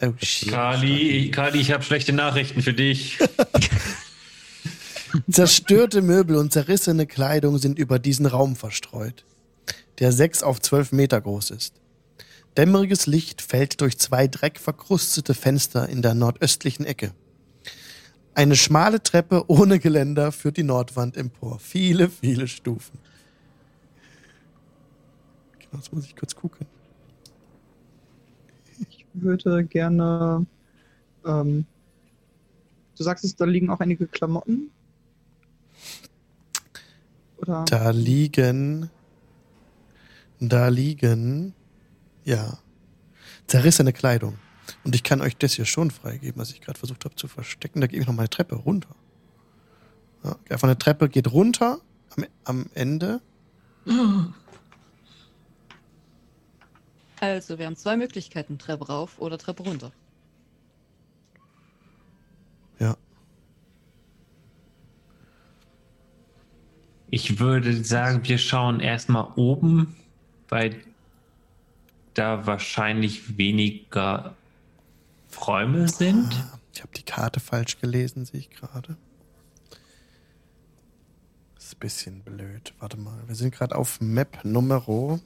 Oh 0.00 0.12
shit. 0.22 0.50
Kali, 0.50 1.30
Kali, 1.30 1.60
ich 1.60 1.72
habe 1.72 1.82
schlechte 1.82 2.12
Nachrichten 2.12 2.62
für 2.62 2.72
dich. 2.72 3.18
Zerstörte 5.30 6.02
Möbel 6.02 6.36
und 6.36 6.52
zerrissene 6.52 7.06
Kleidung 7.06 7.58
sind 7.58 7.78
über 7.78 7.98
diesen 7.98 8.26
Raum 8.26 8.56
verstreut, 8.56 9.24
der 9.98 10.12
sechs 10.12 10.42
auf 10.42 10.60
zwölf 10.60 10.92
Meter 10.92 11.20
groß 11.20 11.50
ist. 11.50 11.74
Dämmeriges 12.56 13.06
Licht 13.06 13.40
fällt 13.40 13.80
durch 13.80 13.98
zwei 13.98 14.26
dreckverkrustete 14.26 15.34
Fenster 15.34 15.88
in 15.88 16.02
der 16.02 16.14
nordöstlichen 16.14 16.84
Ecke. 16.84 17.12
Eine 18.34 18.56
schmale 18.56 19.02
Treppe 19.02 19.44
ohne 19.48 19.78
Geländer 19.78 20.32
führt 20.32 20.56
die 20.56 20.62
Nordwand 20.62 21.16
empor. 21.16 21.58
Viele, 21.58 22.08
viele 22.08 22.46
Stufen. 22.46 22.98
Genau, 25.58 25.76
jetzt 25.76 25.92
muss 25.92 26.04
ich 26.04 26.16
kurz 26.16 26.34
gucken. 26.34 26.66
Ich 28.88 29.06
würde 29.12 29.64
gerne. 29.64 30.46
Ähm, 31.24 31.66
du 32.96 33.02
sagst 33.02 33.24
es, 33.24 33.34
da 33.34 33.44
liegen 33.44 33.70
auch 33.70 33.80
einige 33.80 34.06
Klamotten. 34.06 34.70
Oder? 37.38 37.64
Da 37.64 37.90
liegen. 37.90 38.90
Da 40.40 40.68
liegen. 40.68 41.54
Ja. 42.24 42.58
Zerrissene 43.46 43.92
Kleidung. 43.92 44.38
Und 44.84 44.94
ich 44.94 45.02
kann 45.02 45.20
euch 45.20 45.36
das 45.36 45.54
hier 45.54 45.64
schon 45.64 45.90
freigeben, 45.90 46.40
was 46.40 46.50
ich 46.50 46.60
gerade 46.60 46.78
versucht 46.78 47.04
habe 47.04 47.14
zu 47.14 47.28
verstecken. 47.28 47.80
Da 47.80 47.86
gehe 47.86 48.00
ich 48.00 48.06
noch 48.06 48.14
mal 48.14 48.22
eine 48.22 48.30
Treppe 48.30 48.56
runter. 48.56 48.94
Ja, 50.24 50.36
einfach 50.50 50.68
eine 50.68 50.78
Treppe 50.78 51.08
geht 51.08 51.32
runter 51.32 51.80
am, 52.16 52.26
am 52.44 52.66
Ende. 52.74 53.20
Also, 57.20 57.58
wir 57.58 57.66
haben 57.66 57.76
zwei 57.76 57.96
Möglichkeiten, 57.96 58.58
Treppe 58.58 58.86
rauf 58.86 59.18
oder 59.18 59.38
Treppe 59.38 59.62
runter. 59.62 59.92
Ich 67.10 67.38
würde 67.38 67.84
sagen, 67.84 68.20
wir 68.24 68.38
schauen 68.38 68.80
erstmal 68.80 69.32
oben, 69.36 69.96
weil 70.48 70.76
da 72.14 72.46
wahrscheinlich 72.46 73.38
weniger 73.38 74.34
Räume 75.46 75.88
sind. 75.88 76.28
Ich 76.74 76.82
habe 76.82 76.92
die 76.96 77.02
Karte 77.02 77.40
falsch 77.40 77.80
gelesen, 77.80 78.24
sehe 78.24 78.40
ich 78.40 78.50
gerade. 78.50 78.96
Ist 81.56 81.74
ein 81.74 81.78
bisschen 81.80 82.20
blöd. 82.22 82.74
Warte 82.78 82.96
mal. 82.96 83.22
Wir 83.26 83.34
sind 83.34 83.54
gerade 83.54 83.74
auf 83.76 84.00
Map 84.00 84.44
Numero 84.44 85.20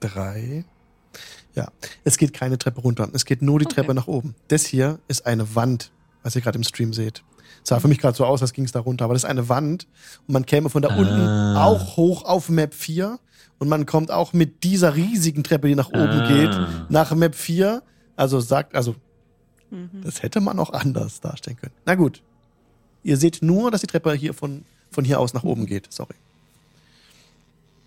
3. 0.00 0.64
Ja, 1.54 1.70
es 2.04 2.18
geht 2.18 2.32
keine 2.32 2.58
Treppe 2.58 2.80
runter. 2.80 3.08
Es 3.12 3.24
geht 3.24 3.42
nur 3.42 3.58
die 3.58 3.66
Okay. 3.66 3.76
Treppe 3.76 3.94
nach 3.94 4.06
oben. 4.06 4.34
Das 4.48 4.66
hier 4.66 4.98
ist 5.08 5.26
eine 5.26 5.54
Wand, 5.54 5.92
was 6.22 6.34
ihr 6.36 6.42
gerade 6.42 6.58
im 6.58 6.64
Stream 6.64 6.92
seht. 6.92 7.22
Sah 7.66 7.80
für 7.80 7.88
mich 7.88 7.98
gerade 7.98 8.16
so 8.16 8.24
aus, 8.26 8.42
als 8.42 8.52
ging 8.52 8.64
es 8.66 8.72
da 8.72 8.80
runter. 8.80 9.06
Aber 9.06 9.14
das 9.14 9.24
ist 9.24 9.28
eine 9.30 9.48
Wand 9.48 9.86
und 10.28 10.34
man 10.34 10.44
käme 10.46 10.68
von 10.70 10.82
da 10.82 10.90
Ah. 10.90 10.96
unten 10.98 11.56
auch 11.56 11.96
hoch 11.96 12.24
auf 12.24 12.48
Map 12.50 12.74
4 12.74 13.18
und 13.58 13.68
man 13.68 13.86
kommt 13.86 14.10
auch 14.10 14.32
mit 14.34 14.62
dieser 14.64 14.94
riesigen 14.94 15.42
Treppe, 15.44 15.68
die 15.68 15.74
nach 15.74 15.88
oben 15.88 15.98
Ah. 16.20 16.28
geht, 16.28 16.90
nach 16.90 17.14
Map 17.14 17.34
4. 17.34 17.82
Also 18.16 18.38
sagt, 18.40 18.74
also 18.76 18.94
Mhm. 19.70 20.02
das 20.04 20.22
hätte 20.22 20.40
man 20.40 20.58
auch 20.58 20.70
anders 20.72 21.20
darstellen 21.20 21.56
können. 21.56 21.72
Na 21.86 21.94
gut. 21.94 22.22
Ihr 23.02 23.16
seht 23.16 23.42
nur, 23.42 23.70
dass 23.70 23.80
die 23.80 23.86
Treppe 23.86 24.12
hier 24.14 24.32
von, 24.34 24.62
von 24.90 25.04
hier 25.04 25.18
aus 25.18 25.34
nach 25.34 25.42
oben 25.42 25.66
geht. 25.66 25.92
Sorry. 25.92 26.14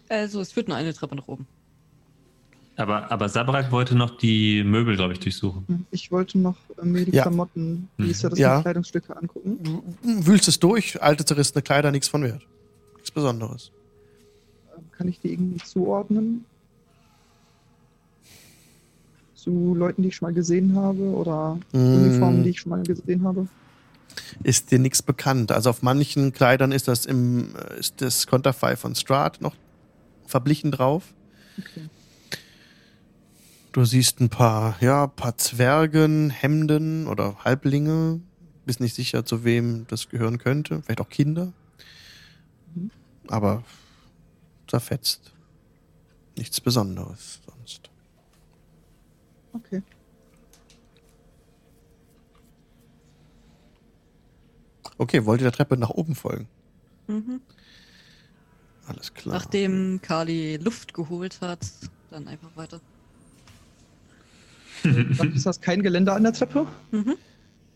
Also, 0.09 0.41
es 0.41 0.51
führt 0.51 0.67
nur 0.67 0.77
eine 0.77 0.93
Treppe 0.93 1.15
nach 1.15 1.27
oben. 1.27 1.47
Aber, 2.79 3.11
aber 3.11 3.27
Sabrak 3.27 3.71
wollte 3.71 3.95
noch 3.95 4.17
die 4.19 4.63
Möbel, 4.63 4.95
glaube 4.95 5.13
ich, 5.13 5.19
durchsuchen. 5.19 5.87
Ich 5.89 6.11
wollte 6.11 6.37
noch 6.37 6.55
äh, 6.79 6.85
mir 6.85 7.05
die 7.05 7.11
Ja. 7.11 7.23
Klamotten, 7.23 7.89
wie 7.97 8.11
ist 8.11 8.21
ja 8.21 8.29
das 8.29 8.37
Ja. 8.37 8.61
Kleidungsstücke 8.61 9.17
angucken. 9.17 9.59
Du 9.63 10.25
wühlst 10.27 10.47
es 10.47 10.59
durch, 10.59 11.01
alte 11.01 11.25
zerrissene 11.25 11.63
Kleider, 11.63 11.91
nichts 11.91 12.07
von 12.07 12.21
Wert. 12.21 12.45
Nichts 12.95 13.09
Besonderes. 13.09 13.71
Ähm, 14.77 14.83
Kann 14.95 15.07
ich 15.07 15.19
die 15.19 15.33
irgendwie 15.33 15.57
zuordnen? 15.65 16.45
Zu 19.33 19.73
Leuten, 19.75 20.03
die 20.03 20.09
ich 20.09 20.15
schon 20.15 20.27
mal 20.27 20.33
gesehen 20.35 20.75
habe 20.75 21.01
oder 21.01 21.57
Uniformen, 21.71 22.43
die 22.43 22.51
ich 22.51 22.59
schon 22.59 22.69
mal 22.69 22.83
gesehen 22.83 23.23
habe? 23.23 23.47
Ist 24.43 24.69
dir 24.71 24.77
nichts 24.77 25.01
bekannt. 25.01 25.51
Also 25.51 25.71
auf 25.71 25.81
manchen 25.81 26.31
Kleidern 26.31 26.71
ist 26.71 26.87
das 26.87 27.05
im 27.07 27.55
äh, 27.55 27.79
ist 27.79 28.01
das 28.01 28.27
Konterfei 28.27 28.75
von 28.75 28.93
Strahd 28.93 29.41
noch 29.41 29.55
verblichen 30.27 30.71
drauf. 30.71 31.13
Okay. 31.57 31.87
Du 33.77 33.85
siehst 33.85 34.19
ein 34.21 34.29
paar, 34.29 34.75
ja, 34.81 35.05
paar 35.05 35.37
Zwergen, 35.37 36.31
Hemden 36.31 37.05
oder 37.05 37.45
Halblinge. 37.45 38.21
Bist 38.65 38.79
nicht 38.79 38.95
sicher, 38.95 39.23
zu 39.23 39.43
wem 39.43 39.85
das 39.87 40.09
gehören 40.09 40.39
könnte. 40.39 40.81
Vielleicht 40.81 40.99
auch 40.99 41.09
Kinder. 41.09 41.53
Aber 43.27 43.63
zerfetzt. 44.65 45.31
Nichts 46.35 46.59
Besonderes 46.59 47.39
sonst. 47.45 47.91
Okay. 49.53 49.83
Okay, 54.97 55.23
wollt 55.23 55.41
ihr 55.41 55.43
der 55.43 55.51
Treppe 55.51 55.77
nach 55.77 55.91
oben 55.91 56.15
folgen? 56.15 56.47
Mhm. 57.05 57.41
Alles 58.87 59.13
klar. 59.13 59.35
Nachdem 59.35 60.01
Kali 60.01 60.57
Luft 60.57 60.95
geholt 60.95 61.41
hat, 61.41 61.59
dann 62.09 62.27
einfach 62.27 62.49
weiter. 62.55 62.81
Dann 65.17 65.33
ist 65.33 65.45
das 65.45 65.59
kein 65.61 65.81
Geländer 65.83 66.15
an 66.15 66.23
der 66.23 66.33
Treppe? 66.33 66.65
Mhm. 66.91 67.15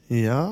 Ja, 0.09 0.51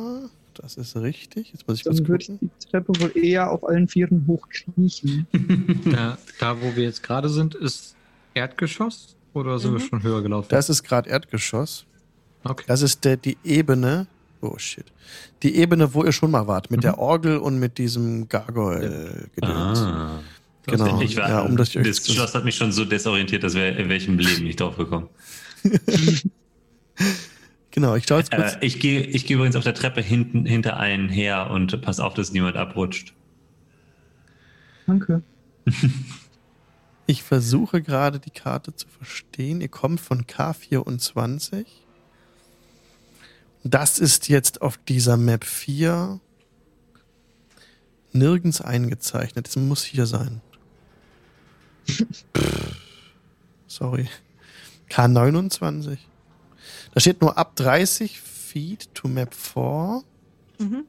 das 0.55 0.75
ist 0.77 0.95
richtig. 0.97 1.51
Jetzt 1.53 1.67
muss 1.67 1.77
ich 1.79 1.83
kurz 1.83 1.97
Dann 1.97 2.07
würde 2.07 2.23
ich 2.23 2.31
die 2.39 2.49
Treppe 2.71 2.93
wohl 2.99 3.11
eher 3.17 3.51
auf 3.51 3.63
allen 3.67 3.87
Vieren 3.87 4.25
hochkriechen. 4.27 5.27
Da, 5.91 6.17
da, 6.39 6.61
wo 6.61 6.75
wir 6.75 6.83
jetzt 6.83 7.03
gerade 7.03 7.29
sind, 7.29 7.55
ist 7.55 7.95
Erdgeschoss 8.33 9.15
oder 9.33 9.59
sind 9.59 9.73
wir 9.73 9.79
Mhm. 9.79 9.83
schon 9.89 10.03
höher 10.03 10.21
gelaufen? 10.21 10.47
Das 10.49 10.69
ist 10.69 10.83
gerade 10.83 11.09
Erdgeschoss. 11.09 11.85
okay. 12.43 12.63
Das 12.67 12.81
ist 12.81 13.03
der, 13.05 13.17
die 13.17 13.37
Ebene. 13.43 14.07
Oh 14.41 14.57
shit. 14.57 14.85
Die 15.43 15.55
Ebene, 15.57 15.93
wo 15.93 16.03
ihr 16.05 16.11
schon 16.13 16.31
mal 16.31 16.47
wart. 16.47 16.71
Mit 16.71 16.79
Mhm. 16.79 16.83
der 16.83 16.97
Orgel 16.99 17.37
und 17.37 17.59
mit 17.59 17.77
diesem 17.77 18.29
Gargoyle-Gedöns. 18.29 19.79
Ah. 19.79 20.19
Genau. 20.65 21.01
Ich 21.01 21.17
war, 21.17 21.27
ja, 21.29 21.41
um 21.41 21.57
das, 21.57 21.71
das 21.71 22.05
Schloss 22.05 22.35
hat 22.35 22.45
mich 22.45 22.55
schon 22.55 22.71
so 22.71 22.85
desorientiert, 22.85 23.43
dass 23.43 23.55
wir 23.55 23.75
in 23.75 23.89
welchem 23.89 24.17
Leben 24.19 24.43
nicht 24.43 24.59
drauf 24.61 24.77
gekommen. 24.77 25.09
Genau, 27.71 27.95
ich 27.95 28.07
schaue 28.07 28.17
jetzt 28.17 28.31
kurz. 28.31 28.55
Äh, 28.55 28.65
ich 28.65 28.79
gehe 28.79 29.01
ich 29.01 29.27
gehe 29.27 29.37
übrigens 29.37 29.55
auf 29.55 29.63
der 29.63 29.75
Treppe 29.75 30.01
hinten, 30.01 30.43
hinter 30.45 30.77
einen 30.77 31.07
her 31.07 31.51
und 31.51 31.81
pass 31.83 31.99
auf, 31.99 32.15
dass 32.15 32.31
niemand 32.31 32.57
abrutscht. 32.57 33.13
Danke. 34.87 35.21
Ich 37.05 37.23
versuche 37.23 37.81
gerade 37.81 38.19
die 38.19 38.29
Karte 38.29 38.75
zu 38.75 38.87
verstehen. 38.87 39.61
Ihr 39.61 39.67
kommt 39.67 39.99
von 39.99 40.25
K24. 40.25 41.65
Das 43.63 43.97
ist 43.97 44.29
jetzt 44.29 44.61
auf 44.61 44.77
dieser 44.77 45.17
Map 45.17 45.43
4 45.43 46.19
nirgends 48.11 48.61
eingezeichnet. 48.61 49.47
Es 49.47 49.55
muss 49.55 49.83
hier 49.83 50.05
sein. 50.05 50.41
Pff, 51.89 52.13
Sorry. 53.65 54.07
K29. 54.91 55.97
Da 56.93 56.99
steht 56.99 57.21
nur 57.21 57.37
ab 57.37 57.55
30 57.55 58.19
Feet 58.19 58.93
to 58.93 59.07
Map 59.07 59.33
4. 59.33 60.03
Mhm. 60.59 60.85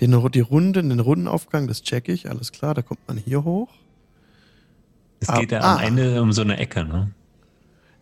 Den, 0.00 0.30
die 0.32 0.40
Runde, 0.40 0.82
den 0.82 1.00
Rundenaufgang, 1.00 1.68
das 1.68 1.82
check 1.82 2.08
ich, 2.08 2.28
alles 2.28 2.52
klar, 2.52 2.74
da 2.74 2.82
kommt 2.82 3.06
man 3.06 3.16
hier 3.16 3.44
hoch. 3.44 3.68
Es 5.20 5.28
geht 5.28 5.52
ja 5.52 5.60
ah. 5.60 5.76
am 5.76 5.80
Ende 5.80 6.20
um 6.20 6.32
so 6.32 6.42
eine 6.42 6.58
Ecke, 6.58 6.84
ne? 6.84 7.12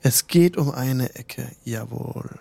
Es 0.01 0.27
geht 0.27 0.57
um 0.57 0.71
eine 0.71 1.15
Ecke, 1.15 1.53
jawohl. 1.65 2.41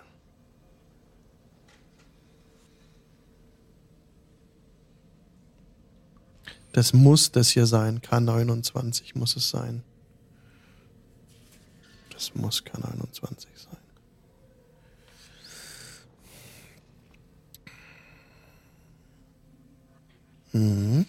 Das 6.72 6.94
muss 6.94 7.32
das 7.32 7.49
hier 7.49 7.65
sein. 7.65 7.99
K29 7.99 9.18
muss 9.18 9.36
es 9.36 9.49
sein. 9.49 9.84
Das 12.22 12.35
muss 12.35 12.64
K29 12.64 13.48
sein. 13.56 13.77
Mhm. 20.52 21.07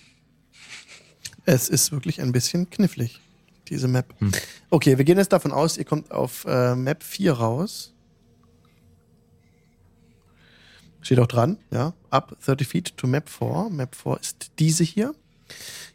Es 1.44 1.68
ist 1.68 1.92
wirklich 1.92 2.22
ein 2.22 2.32
bisschen 2.32 2.70
knifflig, 2.70 3.20
diese 3.68 3.88
Map. 3.88 4.14
Hm. 4.20 4.32
Okay, 4.70 4.96
wir 4.96 5.04
gehen 5.04 5.18
jetzt 5.18 5.34
davon 5.34 5.52
aus, 5.52 5.76
ihr 5.76 5.84
kommt 5.84 6.10
auf 6.10 6.46
äh, 6.46 6.74
Map 6.74 7.02
4 7.02 7.34
raus. 7.34 7.92
Steht 11.02 11.18
auch 11.18 11.26
dran, 11.26 11.58
ja. 11.70 11.92
Up 12.08 12.38
30 12.42 12.66
feet 12.66 12.96
to 12.96 13.06
Map 13.06 13.28
4. 13.28 13.68
Map 13.70 13.94
4 13.94 14.18
ist 14.18 14.52
diese 14.58 14.82
hier. 14.82 15.14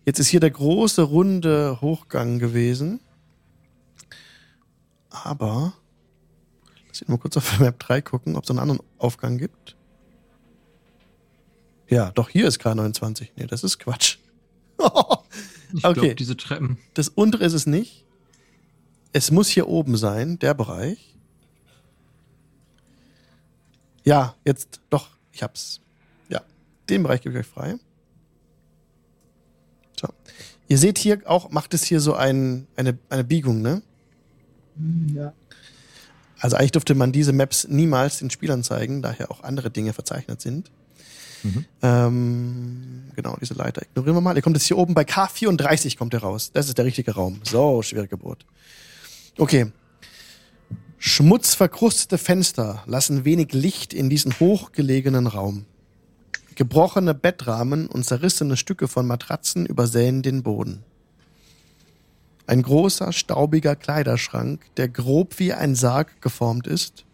Jetzt 0.06 0.19
ist 0.19 0.27
hier 0.27 0.41
der 0.41 0.52
große 0.52 1.02
runde 1.02 1.81
Hochgang 1.81 2.38
gewesen. 2.38 2.99
Aber, 5.10 5.74
lass 6.88 7.02
ich 7.02 7.08
mal 7.08 7.18
kurz 7.18 7.38
auf 7.38 7.60
Map 7.60 7.80
3 7.80 8.02
gucken, 8.02 8.36
ob 8.36 8.44
es 8.44 8.50
einen 8.50 8.60
anderen 8.60 8.82
Aufgang 8.98 9.38
gibt. 9.38 9.76
Ja, 11.90 12.12
doch, 12.12 12.30
hier 12.30 12.48
ist 12.48 12.62
K29. 12.62 13.30
Nee, 13.36 13.48
das 13.48 13.64
ist 13.64 13.80
Quatsch. 13.80 14.18
Ich 15.74 15.84
okay. 15.84 16.00
glaube, 16.00 16.16
diese 16.16 16.38
Treppen. 16.38 16.78
Das 16.94 17.10
untere 17.10 17.44
ist 17.44 17.52
es 17.52 17.66
nicht. 17.66 18.06
Es 19.12 19.32
muss 19.32 19.50
hier 19.50 19.68
oben 19.68 19.98
sein, 19.98 20.40
der 20.40 20.54
Bereich. 20.54 21.18
Ja, 24.06 24.36
jetzt 24.46 24.80
doch, 24.90 25.10
ich 25.34 25.44
hab's. 25.44 25.82
Ja, 26.30 26.42
den 26.90 27.04
Bereich 27.04 27.20
gebe 27.20 27.38
ich 27.38 27.42
euch 27.46 27.52
frei. 27.52 27.76
So. 30.00 30.08
Ihr 30.70 30.78
seht 30.78 30.98
hier 30.98 31.22
auch, 31.26 31.50
macht 31.50 31.74
es 31.74 31.84
hier 31.84 32.00
so 32.00 32.14
ein, 32.14 32.68
eine, 32.78 32.98
eine 33.10 33.26
Biegung, 33.26 33.62
ne? 33.62 33.82
Ja. 35.14 35.34
Also 36.40 36.56
eigentlich 36.56 36.72
durfte 36.72 36.95
man 36.95 37.12
diese 37.12 37.34
Maps 37.34 37.68
niemals 37.68 38.20
den 38.20 38.30
Spielern 38.30 38.64
zeigen, 38.64 39.02
daher 39.02 39.32
auch 39.32 39.44
andere 39.44 39.72
Dinge 39.72 39.94
verzeichnet 39.94 40.41
sind. 40.41 40.70
Mhm. 41.44 41.66
Ähm, 41.82 43.04
genau, 43.16 43.38
diese 43.40 43.54
Leiter 43.54 43.82
ignorieren 43.84 44.16
wir 44.16 44.22
mal. 44.22 44.36
Ihr 44.36 44.41
kommt 44.41 44.56
jetzt 44.56 44.66
hier 44.66 44.78
oben 44.78 44.94
bei 44.94 45.04
K34 45.04 45.98
kommt 45.98 46.14
ihr 46.14 46.22
raus. 46.22 46.52
Das 46.54 46.68
ist 46.68 46.78
der 46.78 46.86
richtige 46.86 47.12
Raum. 47.12 47.41
So, 47.44 47.82
schwere 47.82 48.08
Geburt. 48.08 48.45
Okay. 49.38 49.72
Schmutzverkrustete 50.99 52.18
Fenster 52.18 52.84
lassen 52.88 53.24
wenig 53.24 53.54
Licht 53.54 53.94
in 53.94 54.10
diesen 54.10 54.40
hochgelegenen 54.40 55.28
Raum. 55.28 55.66
Gebrochene 56.56 57.14
Bettrahmen 57.14 57.86
und 57.86 58.04
zerrissene 58.04 58.58
Stücke 58.58 58.88
von 58.88 59.06
Matratzen 59.06 59.68
übersäen 59.68 60.24
den 60.24 60.41
Boden. 60.41 60.84
Ein 62.48 62.61
großer, 62.61 63.11
staubiger 63.11 63.76
Kleiderschrank, 63.76 64.61
der 64.78 64.88
grob 64.88 65.38
wie 65.38 65.53
ein 65.53 65.76
Sarg 65.76 66.22
geformt 66.22 66.65
ist 66.65 67.06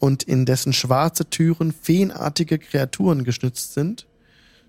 und 0.00 0.24
in 0.24 0.44
dessen 0.44 0.72
schwarze 0.72 1.30
Türen 1.30 1.72
feenartige 1.72 2.58
Kreaturen 2.58 3.24
geschnitzt 3.24 3.74
sind, 3.74 4.06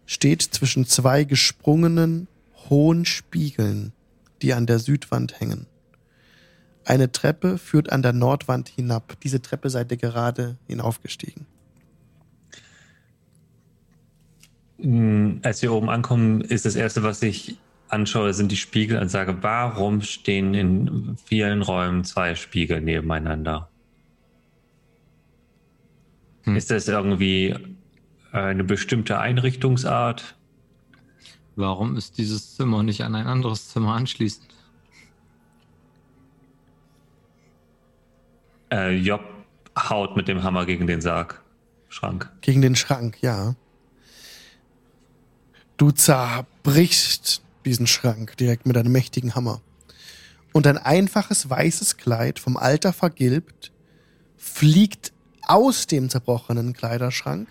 steht 0.05 0.43
zwischen 0.43 0.85
zwei 0.85 1.23
gesprungenen, 1.23 2.27
hohen 2.69 3.05
Spiegeln 3.05 3.91
die 4.41 4.53
an 4.53 4.67
der 4.67 4.79
Südwand 4.79 5.39
hängen. 5.39 5.65
Eine 6.83 7.11
Treppe 7.11 7.57
führt 7.57 7.91
an 7.91 8.03
der 8.03 8.13
Nordwand 8.13 8.69
hinab. 8.69 9.19
Diese 9.21 9.41
Treppe 9.41 9.71
seid 9.71 9.91
ihr 9.91 9.97
gerade 9.97 10.57
hinaufgestiegen. 10.67 11.47
Mm, 14.77 15.37
Als 15.41 15.61
wir 15.63 15.71
oben 15.73 15.89
ankommen, 15.89 16.41
ist 16.41 16.65
das 16.65 16.75
Erste, 16.75 17.01
was 17.01 17.23
ich 17.23 17.57
anschaue, 17.89 18.33
sind 18.33 18.51
die 18.51 18.57
Spiegel 18.57 18.99
und 18.99 19.09
sage, 19.09 19.37
warum 19.41 20.01
stehen 20.01 20.53
in 20.53 21.17
vielen 21.23 21.61
Räumen 21.61 22.03
zwei 22.03 22.35
Spiegel 22.35 22.81
nebeneinander? 22.81 23.69
Hm. 26.43 26.55
Ist 26.55 26.71
das 26.71 26.87
irgendwie 26.87 27.55
eine 28.31 28.63
bestimmte 28.63 29.19
Einrichtungsart? 29.19 30.35
Warum 31.55 31.95
ist 31.95 32.17
dieses 32.17 32.55
Zimmer 32.55 32.83
nicht 32.83 33.03
an 33.03 33.15
ein 33.15 33.27
anderes 33.27 33.69
Zimmer 33.69 33.93
anschließend? 33.93 34.53
Äh, 38.71 38.95
Job 38.97 39.23
haut 39.77 40.17
mit 40.17 40.27
dem 40.27 40.43
Hammer 40.43 40.65
gegen 40.65 40.87
den 40.87 41.01
Sarg. 41.01 41.41
Schrank. 41.87 42.29
Gegen 42.41 42.61
den 42.61 42.75
Schrank, 42.75 43.21
ja. 43.21 43.55
Du 45.77 45.91
zerbrichst 45.91 47.44
diesen 47.65 47.87
Schrank 47.87 48.37
direkt 48.37 48.65
mit 48.65 48.77
einem 48.77 48.91
mächtigen 48.91 49.35
Hammer. 49.35 49.61
Und 50.53 50.67
ein 50.67 50.77
einfaches 50.77 51.49
weißes 51.49 51.97
Kleid, 51.97 52.39
vom 52.39 52.55
Alter 52.55 52.93
vergilbt, 52.93 53.71
fliegt 54.37 55.11
aus 55.41 55.87
dem 55.87 56.09
zerbrochenen 56.09 56.73
Kleiderschrank 56.73 57.47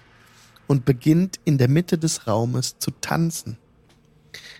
und 0.67 0.85
beginnt 0.85 1.39
in 1.45 1.59
der 1.59 1.69
Mitte 1.69 1.99
des 1.99 2.27
Raumes 2.27 2.79
zu 2.79 2.91
tanzen. 3.01 3.59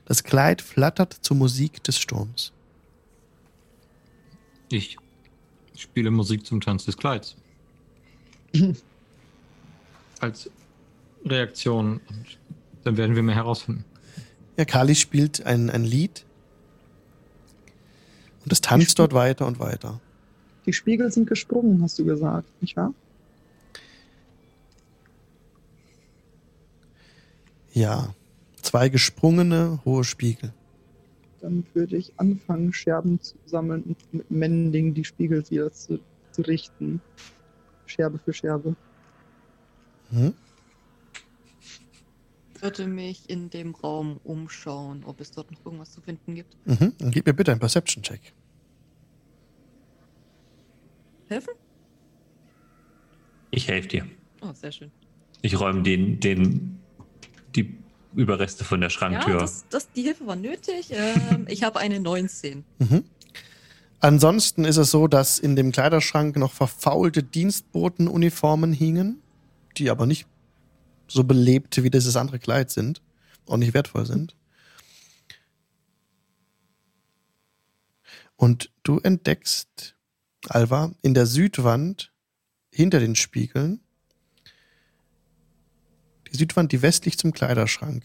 Das 0.05 0.25
Kleid 0.25 0.61
flattert 0.61 1.15
zur 1.23 1.37
Musik 1.37 1.83
des 1.83 1.99
Sturms. 1.99 2.53
Ich 4.71 4.97
spiele 5.77 6.11
Musik 6.11 6.45
zum 6.45 6.61
Tanz 6.61 6.85
des 6.85 6.97
Kleids. 6.97 7.37
Als 10.21 10.51
Reaktion. 11.25 12.01
Und 12.09 12.39
dann 12.85 12.97
werden 12.97 13.17
wir 13.17 13.23
mehr 13.23 13.35
herausfinden. 13.35 13.85
Ja, 14.57 14.65
Kali 14.65 14.95
spielt 14.95 15.45
ein, 15.47 15.69
ein 15.71 15.85
Lied 15.85 16.25
und 18.45 18.53
es 18.53 18.61
tanzt 18.61 18.99
dort 18.99 19.13
weiter 19.13 19.47
und 19.47 19.59
weiter. 19.59 20.01
Die 20.67 20.73
Spiegel 20.73 21.11
sind 21.11 21.29
gesprungen, 21.29 21.83
hast 21.83 21.99
du 21.99 22.05
gesagt, 22.05 22.49
nicht 22.61 22.77
wahr? 22.77 22.95
Ja, 27.73 28.15
zwei 28.63 28.89
gesprungene 28.89 29.81
hohe 29.85 30.05
Spiegel. 30.05 30.53
Dann 31.41 31.67
würde 31.75 31.97
ich 31.97 32.13
anfangen, 32.17 32.73
Scherben 32.73 33.21
zu 33.21 33.35
sammeln 33.47 33.83
und 33.83 34.15
mit 34.15 34.31
Mending 34.31 34.95
die 34.95 35.05
Spiegel 35.05 35.45
wieder 35.51 35.73
zu, 35.73 35.99
zu 36.31 36.43
richten. 36.43 37.03
Scherbe 37.87 38.19
für 38.25 38.33
Scherbe. 38.33 38.77
Hm? 40.11 40.35
Würde 42.65 42.87
mich 42.87 43.29
in 43.29 43.51
dem 43.51 43.75
Raum 43.75 44.19
umschauen, 44.25 45.05
ob 45.05 45.21
es 45.21 45.31
dort 45.31 45.53
noch 45.53 45.65
irgendwas 45.65 45.93
zu 45.93 46.01
finden 46.01 46.35
gibt. 46.35 46.57
Mhm. 46.67 46.95
Dann 46.99 47.11
gib 47.11 47.27
mir 47.27 47.35
bitte 47.35 47.53
einen 47.53 47.61
Perception-Check. 47.61 48.33
Helfen? 51.29 51.55
Ich 53.51 53.69
helfe 53.69 53.89
dir. 53.89 54.07
Oh, 54.41 54.53
sehr 54.55 54.73
schön. 54.73 54.91
Ich 55.43 55.61
räume 55.61 55.83
den, 55.83 56.19
den, 56.21 56.81
die 57.55 57.77
Überreste 58.15 58.65
von 58.65 58.81
der 58.81 58.89
Ja, 58.89 58.91
Schranktür. 58.91 59.39
das, 59.39 59.67
das, 59.69 59.93
die 59.93 60.03
Hilfe 60.03 60.27
war 60.27 60.37
nötig. 60.37 60.91
Ähm, 60.91 61.47
ich 61.49 61.63
habe 61.63 61.79
eine 61.79 62.01
19. 62.01 62.65
Mhm. 62.79 63.05
Ansonsten 64.01 64.67
ist 64.67 64.77
es 64.77 64.91
so, 64.91 65.07
dass 65.07 65.39
in 65.39 65.57
dem 65.57 65.73
Kleiderschrank 65.73 66.37
noch 66.37 66.53
verfaulte 66.53 67.23
Dienstbotenuniformen 67.23 68.71
hingen, 68.75 69.23
die 69.79 69.89
aber 69.89 70.05
nicht 70.05 70.27
so 71.09 71.25
belebt 71.25 71.83
wie 71.83 71.91
dieses 71.91 72.17
andere 72.17 72.39
Kleid 72.39 72.71
sind 72.71 73.03
und 73.47 73.61
nicht 73.61 73.75
wertvoll 73.75 74.07
sind. 74.07 74.37
Und 78.37 78.71
du 78.83 78.99
entdeckst, 78.99 79.97
Alva, 80.49 80.93
in 81.03 81.15
der 81.15 81.27
Südwand 81.27 82.13
hinter 82.71 83.01
den 83.01 83.15
Spiegeln, 83.15 83.81
die 86.31 86.37
Südwand, 86.37 86.73
die 86.73 86.83
westlich 86.83 87.17
zum 87.17 87.33
Kleiderschrank 87.33 88.05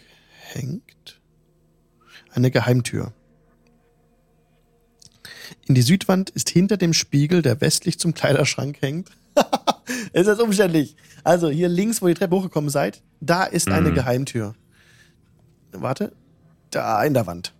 hängt, 0.54 1.20
eine 2.32 2.52
Geheimtür. 2.52 3.14
In 5.68 5.76
die 5.76 5.82
Südwand 5.82 6.30
ist 6.30 6.50
hinter 6.50 6.78
dem 6.78 6.94
Spiegel, 6.94 7.42
der 7.42 7.60
westlich 7.62 8.00
zum 8.00 8.14
Kleiderschrank 8.14 8.82
hängt. 8.82 9.10
ist 10.14 10.28
das 10.28 10.40
umständlich. 10.40 10.96
Also 11.24 11.50
hier 11.50 11.70
links, 11.70 12.02
wo 12.02 12.08
ihr 12.08 12.14
die 12.14 12.20
Treppe 12.20 12.36
hochgekommen 12.36 12.70
seid, 12.70 13.02
da 13.22 13.44
ist 13.44 13.70
eine 13.70 13.90
Mhm. 13.92 13.96
Geheimtür. 13.96 14.56
Warte. 15.72 16.12
Da 16.72 17.04
in 17.04 17.14
der 17.14 17.28
Wand. 17.28 17.54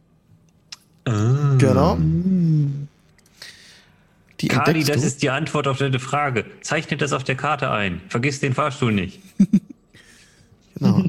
Ah. 1.06 1.56
Genau. 1.58 1.98
Die 4.40 4.48
Kali, 4.48 4.84
das 4.84 5.04
ist 5.04 5.22
die 5.22 5.30
Antwort 5.30 5.68
auf 5.68 5.78
deine 5.80 6.00
Frage. 6.00 6.46
Zeichne 6.62 6.96
das 6.98 7.12
auf 7.12 7.24
der 7.24 7.36
Karte 7.36 7.70
ein. 7.72 8.02
Vergiss 8.08 8.40
den 8.40 8.54
Fahrstuhl 8.54 8.92
nicht. 8.92 9.22
Genau. 10.76 11.04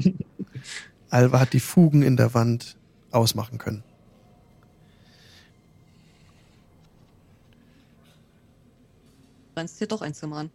Alva 1.09 1.39
hat 1.39 1.53
die 1.53 1.61
Fugen 1.61 2.01
in 2.01 2.17
der 2.17 2.33
Wand 2.33 2.75
ausmachen 3.11 3.57
können. 3.57 3.83
Rennst 9.55 9.81
dir 9.81 9.87
doch 9.87 10.01
ein 10.01 10.13
Zimmer 10.13 10.37
an. 10.37 10.49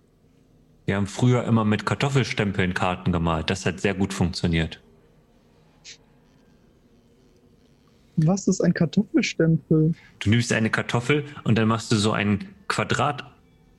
Wir 0.87 0.97
haben 0.97 1.07
früher 1.07 1.45
immer 1.45 1.65
mit 1.65 1.85
Kartoffelstempeln 1.85 2.75
Karten 2.75 3.13
gemalt. 3.13 3.51
Das 3.51 3.67
hat 3.67 3.81
sehr 3.81 3.95
gut 3.95 4.15
funktioniert. 4.15 4.81
Was 8.17 8.49
ist 8.49 8.63
ein 8.63 8.73
Kartoffelstempel? 8.73 9.95
Du 10.21 10.31
nimmst 10.31 10.53
eine 10.53 10.71
Kartoffel 10.71 11.25
und 11.45 11.59
dann 11.59 11.69
machst 11.69 11.93
du 11.93 11.97
so 11.97 12.13
ein 12.13 12.49
Quadrat, 12.69 13.31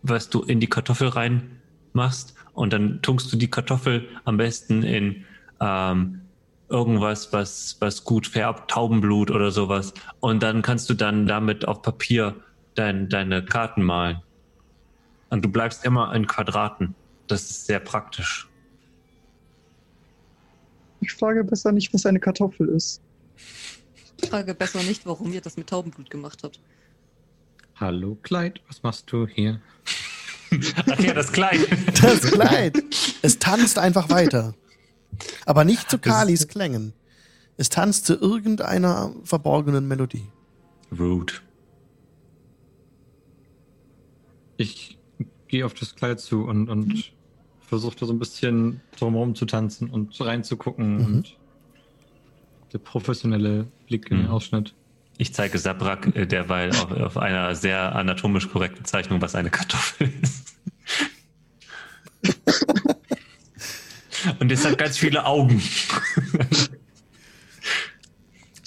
was 0.04 0.30
du 0.30 0.44
in 0.44 0.60
die 0.60 0.68
Kartoffel 0.68 1.08
rein 1.08 1.60
machst 1.94 2.36
und 2.54 2.72
dann 2.74 3.02
tunkst 3.02 3.32
du 3.34 3.38
die 3.38 3.50
Kartoffel 3.50 4.08
am 4.26 4.38
besten 4.38 4.84
in 4.84 5.26
ähm, 5.60 6.22
irgendwas, 6.70 7.34
was, 7.34 7.78
was 7.80 8.04
gut 8.04 8.28
färbt, 8.28 8.70
Taubenblut 8.70 9.32
oder 9.32 9.52
sowas. 9.52 9.94
Und 10.20 10.44
dann 10.44 10.62
kannst 10.62 10.90
du 10.90 10.94
dann 10.94 11.26
damit 11.26 11.68
auf 11.68 11.82
Papier 11.82 12.36
dein, 12.76 13.10
deine 13.10 13.44
Karten 13.44 13.82
malen. 13.82 14.22
Und 15.30 15.44
du 15.44 15.50
bleibst 15.50 15.84
immer 15.86 16.14
in 16.16 16.28
Quadraten. 16.28 16.96
Das 17.28 17.50
ist 17.50 17.66
sehr 17.66 17.80
praktisch. 17.80 18.48
Ich 21.02 21.14
frage 21.14 21.44
besser 21.44 21.72
nicht, 21.72 21.94
was 21.94 22.06
eine 22.06 22.20
Kartoffel 22.20 22.70
ist. 22.70 23.02
Ich 24.22 24.30
frage 24.30 24.56
besser 24.56 24.82
nicht, 24.84 25.06
warum 25.06 25.32
ihr 25.34 25.42
das 25.42 25.58
mit 25.58 25.68
Taubenblut 25.68 26.10
gemacht 26.10 26.42
habt. 26.44 26.60
Hallo 27.76 28.18
Kleid, 28.24 28.62
was 28.68 28.82
machst 28.82 29.12
du 29.12 29.28
hier? 29.28 29.62
Ach 30.90 31.00
ja, 31.00 31.14
das 31.14 31.32
Kleid. 31.32 31.60
Das 32.02 32.22
Kleid. 32.22 32.84
es 33.22 33.38
tanzt 33.38 33.78
einfach 33.78 34.10
weiter. 34.10 34.56
Aber 35.46 35.64
nicht 35.64 35.90
zu 35.90 36.00
Kalis 36.00 36.48
Klängen. 36.48 36.94
Es 37.58 37.70
tanzt 37.70 38.06
zu 38.06 38.16
irgendeiner 38.16 39.14
verborgenen 39.24 39.88
Melodie. 39.88 40.28
Rude. 40.98 41.34
Ich 44.58 44.97
gehe 45.48 45.66
auf 45.66 45.74
das 45.74 45.96
Kleid 45.96 46.20
zu 46.20 46.44
und, 46.44 46.70
und 46.70 47.12
versuche 47.62 47.96
da 47.98 48.06
so 48.06 48.14
ein 48.14 48.20
bisschen 48.20 48.82
drumherum 48.98 49.36
zu 49.36 49.46
tanzen 49.46 49.90
und 49.90 50.20
reinzugucken 50.20 50.98
Mhm. 50.98 51.06
und 51.06 51.38
der 52.74 52.80
professionelle 52.80 53.68
Blick 53.88 54.12
in 54.12 54.18
den 54.18 54.26
Mhm. 54.28 54.32
Ausschnitt. 54.32 54.74
Ich 55.18 55.34
zeige 55.34 55.58
Sabrak 55.58 56.16
äh, 56.16 56.26
derweil 56.28 56.70
auf, 56.72 56.92
auf 56.92 57.18
einer 57.18 57.56
sehr 57.56 57.96
anatomisch 57.96 58.50
korrekten 58.50 58.86
Zeichnung, 58.86 59.22
was 59.22 59.36
eine 59.36 59.50
Kartoffel 59.50 60.12
ist. 60.22 60.56
Und 64.40 64.52
es 64.52 64.66
hat 64.66 64.78
ganz 64.78 64.98
viele 64.98 65.26
Augen. 65.26 65.62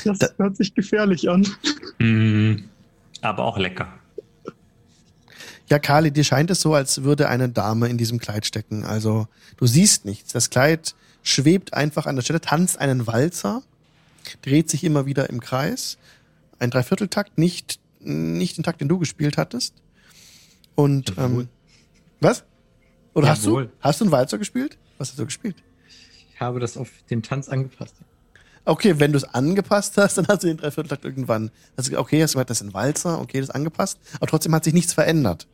Das 0.04 0.18
Da- 0.18 0.28
hört 0.38 0.56
sich 0.56 0.74
gefährlich 0.74 1.28
an. 1.28 1.46
Mm, 1.98 2.62
aber 3.20 3.44
auch 3.44 3.58
lecker. 3.58 3.92
Ja, 5.70 5.78
Kali, 5.78 6.10
dir 6.10 6.24
scheint 6.24 6.50
es 6.50 6.60
so, 6.60 6.74
als 6.74 7.04
würde 7.04 7.28
eine 7.28 7.48
Dame 7.48 7.88
in 7.88 7.96
diesem 7.96 8.18
Kleid 8.18 8.44
stecken. 8.44 8.84
Also, 8.84 9.28
du 9.56 9.66
siehst 9.66 10.04
nichts. 10.04 10.32
Das 10.32 10.50
Kleid 10.50 10.96
schwebt 11.22 11.74
einfach 11.74 12.06
an 12.06 12.16
der 12.16 12.22
Stelle, 12.22 12.40
tanzt 12.40 12.78
einen 12.80 13.06
Walzer, 13.06 13.62
dreht 14.42 14.68
sich 14.68 14.82
immer 14.82 15.06
wieder 15.06 15.30
im 15.30 15.38
Kreis. 15.38 15.96
Ein 16.58 16.70
Dreivierteltakt, 16.70 17.38
nicht, 17.38 17.78
nicht 18.00 18.56
den 18.56 18.64
Takt, 18.64 18.80
den 18.80 18.88
du 18.88 18.98
gespielt 18.98 19.36
hattest. 19.38 19.74
Und, 20.74 21.10
Jawohl. 21.10 21.42
ähm, 21.42 21.48
was? 22.20 22.42
Oder 23.14 23.28
hast 23.28 23.46
du, 23.46 23.50
Jawohl. 23.50 23.72
hast 23.80 24.00
du 24.00 24.04
einen 24.06 24.12
Walzer 24.12 24.38
gespielt? 24.38 24.76
Was 24.98 25.10
hast 25.10 25.20
du 25.20 25.24
gespielt? 25.24 25.56
Ich 26.34 26.40
habe 26.40 26.58
das 26.58 26.76
auf 26.76 26.88
den 27.10 27.22
Tanz 27.22 27.48
angepasst. 27.48 27.94
Okay, 28.64 28.98
wenn 28.98 29.12
du 29.12 29.18
es 29.18 29.24
angepasst 29.24 29.96
hast, 29.98 30.18
dann 30.18 30.26
hast 30.26 30.42
du 30.42 30.48
den 30.48 30.56
Dreivierteltakt 30.56 31.04
irgendwann. 31.04 31.52
Also, 31.76 31.96
okay, 31.96 32.20
hast 32.22 32.34
du 32.34 32.38
gesagt, 32.38 32.50
das 32.50 32.60
ist 32.60 32.66
ein 32.66 32.74
Walzer, 32.74 33.20
okay, 33.20 33.38
das 33.38 33.50
ist 33.50 33.54
angepasst, 33.54 33.98
aber 34.16 34.26
trotzdem 34.26 34.52
hat 34.54 34.64
sich 34.64 34.74
nichts 34.74 34.92
verändert. 34.92 35.46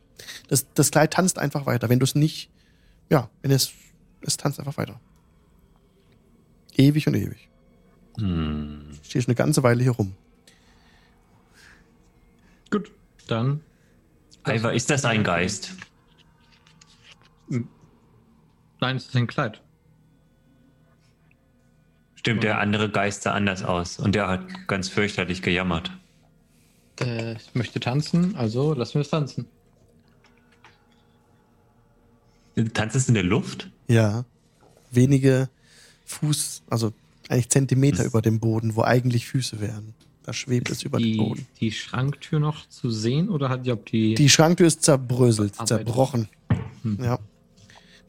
Das, 0.47 0.71
das 0.73 0.91
Kleid 0.91 1.13
tanzt 1.13 1.39
einfach 1.39 1.65
weiter. 1.65 1.89
Wenn 1.89 1.99
du 1.99 2.03
es 2.03 2.15
nicht, 2.15 2.49
ja, 3.09 3.29
wenn 3.41 3.51
es, 3.51 3.71
es 4.21 4.37
tanzt 4.37 4.59
einfach 4.59 4.77
weiter. 4.77 4.99
Ewig 6.75 7.07
und 7.07 7.15
ewig. 7.15 7.49
Hm. 8.17 8.89
Stehst 9.03 9.27
eine 9.27 9.35
ganze 9.35 9.63
Weile 9.63 9.83
hier 9.83 9.91
rum. 9.91 10.15
Gut, 12.69 12.91
dann. 13.27 13.61
Ivar, 14.47 14.73
ist 14.73 14.89
das 14.89 15.05
ein 15.05 15.23
Geist? 15.23 15.73
Nein, 18.79 18.95
es 18.95 19.07
ist 19.07 19.15
ein 19.15 19.27
Kleid. 19.27 19.61
Stimmt, 22.15 22.43
der 22.43 22.59
andere 22.59 22.89
Geist 22.89 23.23
sah 23.23 23.31
anders 23.31 23.63
aus 23.63 23.99
und 23.99 24.13
der 24.13 24.27
hat 24.27 24.67
ganz 24.67 24.89
fürchterlich 24.89 25.41
gejammert. 25.41 25.91
Äh, 26.99 27.33
ich 27.33 27.55
möchte 27.55 27.79
tanzen, 27.79 28.35
also 28.35 28.73
lassen 28.73 28.95
wir 28.95 29.01
es 29.01 29.09
tanzen. 29.09 29.47
Tanzt 32.65 32.95
es 32.95 33.07
in 33.07 33.13
der 33.13 33.23
Luft? 33.23 33.69
Ja. 33.87 34.25
Wenige 34.91 35.49
Fuß, 36.05 36.63
also 36.69 36.93
eigentlich 37.29 37.49
Zentimeter 37.49 38.05
über 38.05 38.21
dem 38.21 38.39
Boden, 38.39 38.75
wo 38.75 38.83
eigentlich 38.83 39.27
Füße 39.27 39.59
wären. 39.59 39.93
Da 40.23 40.33
schwebt 40.33 40.69
es 40.69 40.83
über 40.83 40.97
dem 40.97 41.11
die, 41.11 41.17
Boden. 41.17 41.47
die 41.59 41.71
Schranktür 41.71 42.39
noch 42.39 42.67
zu 42.67 42.89
sehen 42.91 43.29
oder 43.29 43.49
hat 43.49 43.65
die, 43.65 43.71
ob 43.71 43.85
die. 43.85 44.15
Die 44.15 44.29
Schranktür 44.29 44.67
ist 44.67 44.83
zerbröselt, 44.83 45.55
zerbrochen. 45.67 46.27
Hm. 46.83 46.97
Ja. 47.01 47.19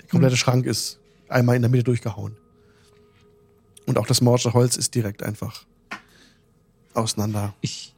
Der 0.01 0.09
komplette 0.09 0.37
Schrank 0.37 0.67
ist 0.67 0.99
einmal 1.29 1.57
in 1.57 1.63
der 1.63 1.71
Mitte 1.71 1.85
durchgehauen. 1.85 2.37
Und 3.87 3.99
auch 3.99 4.07
das 4.07 4.21
morsche 4.21 4.53
Holz 4.53 4.77
ist 4.77 4.95
direkt 4.95 5.23
einfach 5.23 5.65
auseinander. 6.95 7.55
Ich. 7.61 7.95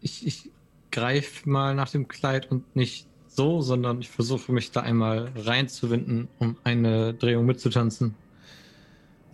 Ich, 0.00 0.24
ich 0.26 0.50
greife 0.92 1.48
mal 1.48 1.74
nach 1.74 1.90
dem 1.90 2.06
Kleid 2.06 2.50
und 2.50 2.76
nicht 2.76 3.08
so, 3.38 3.62
sondern 3.62 4.00
ich 4.00 4.08
versuche 4.10 4.50
mich 4.50 4.72
da 4.72 4.80
einmal 4.80 5.30
reinzuwinden, 5.36 6.26
um 6.40 6.56
eine 6.64 7.14
Drehung 7.14 7.46
mitzutanzen. 7.46 8.16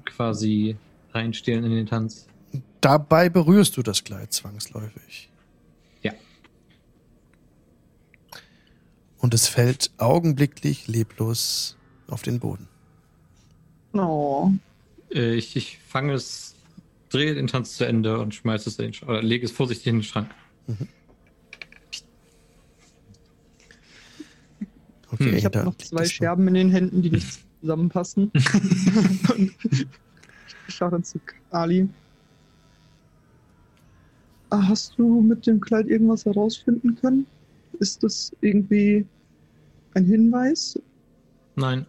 Quasi 0.05 0.77
reinstehlen 1.13 1.65
in 1.65 1.71
den 1.71 1.87
Tanz. 1.87 2.27
Dabei 2.83 3.31
berührst 3.31 3.79
du 3.79 3.83
das 3.83 4.05
Kleid 4.05 4.31
zwangsläufig. 4.35 5.31
Ja. 6.03 6.13
Und 9.17 9.33
es 9.33 9.49
fällt 9.49 9.91
augenblicklich 9.97 10.87
leblos 10.87 11.79
auf 12.07 12.21
den 12.21 12.41
Boden. 12.41 12.69
Oh. 13.95 14.51
Äh, 15.11 15.37
Ich, 15.37 15.57
ich 15.57 15.79
fange 15.79 16.13
es, 16.13 16.57
drehe 17.09 17.35
den 17.35 17.47
Tanz 17.47 17.79
zu 17.79 17.87
Ende 17.87 18.19
und 18.19 18.35
schmeiße 18.35 18.69
es 18.69 18.79
in 18.79 18.85
den 18.85 18.93
Sch 18.93 19.03
oder 19.05 19.23
lege 19.23 19.47
es 19.47 19.53
vorsichtig 19.53 19.87
in 19.87 19.97
den 19.97 20.03
Schrank. 20.03 20.29
Okay, 25.15 25.31
Hm. 25.31 25.37
Ich 25.37 25.45
habe 25.45 25.65
noch 25.65 25.77
zwei. 25.77 26.05
Scherben 26.07 26.49
in 26.49 26.55
den 26.55 26.71
Händen, 26.71 27.03
die 27.03 27.11
nicht 27.11 27.39
zusammenpassen. 27.61 28.31
Ich 30.67 30.75
schaue 30.75 30.91
dann 30.93 31.05
zu 31.05 31.21
Ali. 31.51 31.89
Ah, 34.51 34.63
Hast 34.69 34.99
du 34.99 35.21
mit 35.21 35.47
dem 35.47 35.61
Kleid 35.61 35.87
irgendwas 35.87 36.25
herausfinden 36.25 36.97
können? 36.97 37.27
Ist 37.81 38.03
das 38.03 38.33
irgendwie 38.41 39.05
ein 39.95 40.05
Hinweis? 40.05 40.79
Nein. 41.57 41.87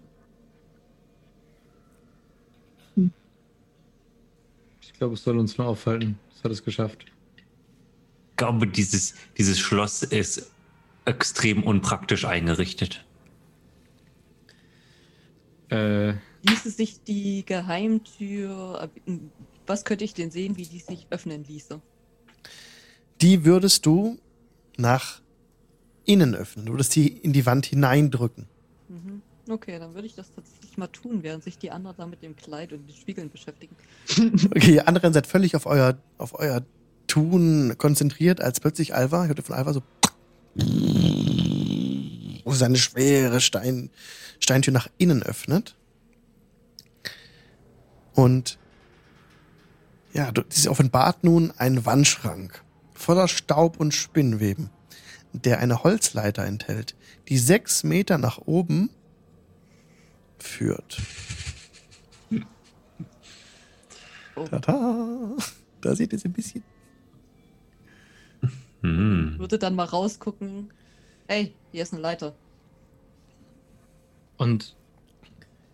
Hm. 2.95 3.11
Ich 4.81 4.93
glaube, 4.93 5.13
es 5.13 5.23
soll 5.23 5.37
uns 5.37 5.57
nur 5.57 5.67
aufhalten. 5.67 6.17
Es 6.35 6.43
hat 6.43 6.51
es 6.51 6.63
geschafft. 6.63 7.05
Ich 7.37 8.37
glaube, 8.37 8.67
dieses, 8.67 9.13
dieses 9.37 9.59
Schloss 9.59 10.03
ist 10.03 10.51
extrem 11.05 11.63
unpraktisch 11.63 12.25
eingerichtet. 12.25 13.04
Äh, 15.69 16.13
Ließe 16.43 16.69
sich 16.69 17.03
die 17.03 17.45
Geheimtür. 17.45 18.89
äh, 19.07 19.11
Was 19.65 19.85
könnte 19.85 20.03
ich 20.03 20.13
denn 20.13 20.31
sehen, 20.31 20.57
wie 20.57 20.65
die 20.65 20.79
sich 20.79 21.07
öffnen 21.09 21.43
ließe? 21.43 21.81
Die 23.21 23.45
würdest 23.45 23.85
du 23.85 24.19
nach 24.77 25.21
innen 26.05 26.35
öffnen. 26.35 26.65
Du 26.67 26.73
würdest 26.73 26.91
sie 26.91 27.07
in 27.07 27.33
die 27.33 27.45
Wand 27.45 27.65
hineindrücken. 27.65 28.45
Mhm. 28.89 29.21
Okay, 29.49 29.77
dann 29.79 29.93
würde 29.93 30.07
ich 30.07 30.15
das 30.15 30.31
tatsächlich 30.33 30.77
mal 30.77 30.87
tun, 30.87 31.21
während 31.21 31.43
sich 31.43 31.57
die 31.57 31.71
anderen 31.71 31.95
da 31.97 32.07
mit 32.07 32.21
dem 32.23 32.35
Kleid 32.35 32.73
und 32.73 32.87
den 32.87 32.95
Spiegeln 32.95 33.29
beschäftigen. 33.29 33.75
Okay, 34.55 34.75
ihr 34.75 34.87
anderen 34.87 35.13
seid 35.13 35.27
völlig 35.27 35.55
auf 35.55 35.65
euer, 35.65 35.97
auf 36.17 36.37
euer 36.39 36.63
Tun 37.07 37.75
konzentriert, 37.77 38.41
als 38.41 38.59
plötzlich 38.59 38.95
Alva, 38.95 39.23
ich 39.23 39.27
hörte 39.29 39.43
von 39.43 39.55
Alva 39.55 39.73
so 39.73 39.81
wo 42.45 42.53
seine 42.53 42.77
schwere 42.77 43.41
Stein, 43.41 43.89
Steintür 44.39 44.71
nach 44.71 44.87
innen 44.97 45.21
öffnet. 45.21 45.75
Und 48.13 48.57
ja, 50.13 50.31
sie 50.47 50.69
offenbart 50.69 51.25
nun 51.25 51.51
einen 51.57 51.85
Wandschrank 51.85 52.63
voller 52.93 53.27
Staub 53.27 53.77
und 53.77 53.93
Spinnweben, 53.93 54.69
der 55.33 55.59
eine 55.59 55.83
Holzleiter 55.83 56.45
enthält, 56.45 56.95
die 57.27 57.37
sechs 57.37 57.83
Meter 57.83 58.17
nach 58.17 58.37
oben 58.37 58.89
führt. 60.39 61.01
Oh. 64.37 64.45
Tada! 64.45 65.37
Da 65.81 65.95
seht 65.95 66.11
ihr 66.13 66.19
sie 66.19 66.27
ein 66.27 66.33
bisschen. 66.33 66.63
Hm. 68.81 69.35
Würde 69.37 69.57
dann 69.57 69.75
mal 69.75 69.85
rausgucken. 69.85 70.71
Hey, 71.27 71.53
hier 71.71 71.83
ist 71.83 71.93
eine 71.93 72.01
Leiter. 72.01 72.33
und 74.37 74.75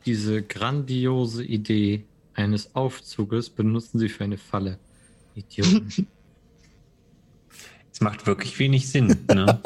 diese 0.06 0.42
grandiose 0.42 1.44
Idee 1.44 2.04
eines 2.34 2.74
Aufzuges 2.76 3.50
benutzen 3.50 4.00
sie 4.00 4.10
für 4.10 4.24
eine 4.24 4.38
Falle. 4.38 4.78
Idioten. 5.36 6.08
Es 7.94 8.00
macht 8.00 8.26
wirklich 8.26 8.58
wenig 8.58 8.90
Sinn. 8.90 9.16
Ne? 9.28 9.60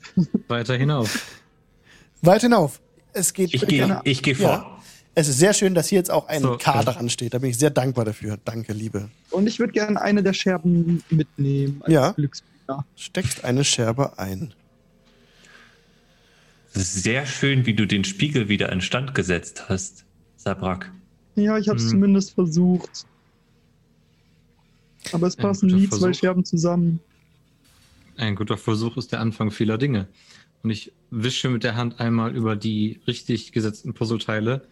Weiter 0.48 0.76
hinauf. 0.76 1.40
Weit 2.22 2.40
hinauf. 2.42 2.80
Es 3.12 3.34
geht. 3.34 3.52
Ich 3.52 3.66
gehe 3.66 4.00
ich 4.04 4.22
geh 4.22 4.34
vor. 4.34 4.48
Ja. 4.48 4.78
Es 5.14 5.28
ist 5.28 5.38
sehr 5.40 5.52
schön, 5.52 5.74
dass 5.74 5.88
hier 5.88 5.98
jetzt 5.98 6.10
auch 6.10 6.26
ein 6.28 6.40
So, 6.42 6.56
K 6.56 6.76
ja. 6.76 6.84
dran 6.84 7.10
steht. 7.10 7.34
Da 7.34 7.38
bin 7.38 7.50
ich 7.50 7.58
sehr 7.58 7.68
dankbar 7.70 8.04
dafür. 8.06 8.38
Danke, 8.44 8.72
Liebe. 8.72 9.10
Und 9.30 9.46
ich 9.48 9.58
würde 9.58 9.72
gerne 9.72 10.00
eine 10.00 10.22
der 10.22 10.32
Scherben 10.32 11.02
mitnehmen 11.10 11.82
als 11.82 11.92
Ja. 11.92 12.12
Glücksbringer. 12.12 12.86
Steckst 12.96 13.44
eine 13.44 13.64
Scherbe 13.64 14.16
ein. 14.18 14.54
Es 16.74 16.94
ist 16.94 17.02
sehr 17.02 17.26
schön, 17.26 17.66
wie 17.66 17.74
du 17.74 17.86
den 17.86 18.04
Spiegel 18.04 18.48
wieder 18.48 18.72
instand 18.72 19.14
gesetzt 19.14 19.68
hast, 19.68 20.04
Sabrak. 20.36 20.90
Ja, 21.34 21.58
ich 21.58 21.68
habe 21.68 21.76
es 21.78 21.84
Hm. 21.84 21.90
zumindest 21.90 22.32
versucht. 22.34 23.06
Aber 25.12 25.26
es 25.26 25.36
passen 25.36 25.66
nie 25.68 25.88
zwei 25.88 25.98
Versuch. 25.98 26.14
Scherben 26.20 26.44
zusammen. 26.44 27.00
Ein 28.16 28.36
guter 28.36 28.56
Versuch 28.56 28.96
ist 28.96 29.12
der 29.12 29.20
Anfang 29.20 29.50
vieler 29.50 29.78
Dinge. 29.78 30.06
Und 30.62 30.70
ich 30.70 30.92
wische 31.10 31.48
mit 31.48 31.64
der 31.64 31.74
Hand 31.76 31.98
einmal 32.00 32.34
über 32.36 32.56
die 32.56 33.00
richtig 33.06 33.52
gesetzten 33.52 33.94
Puzzleteile 33.94 34.66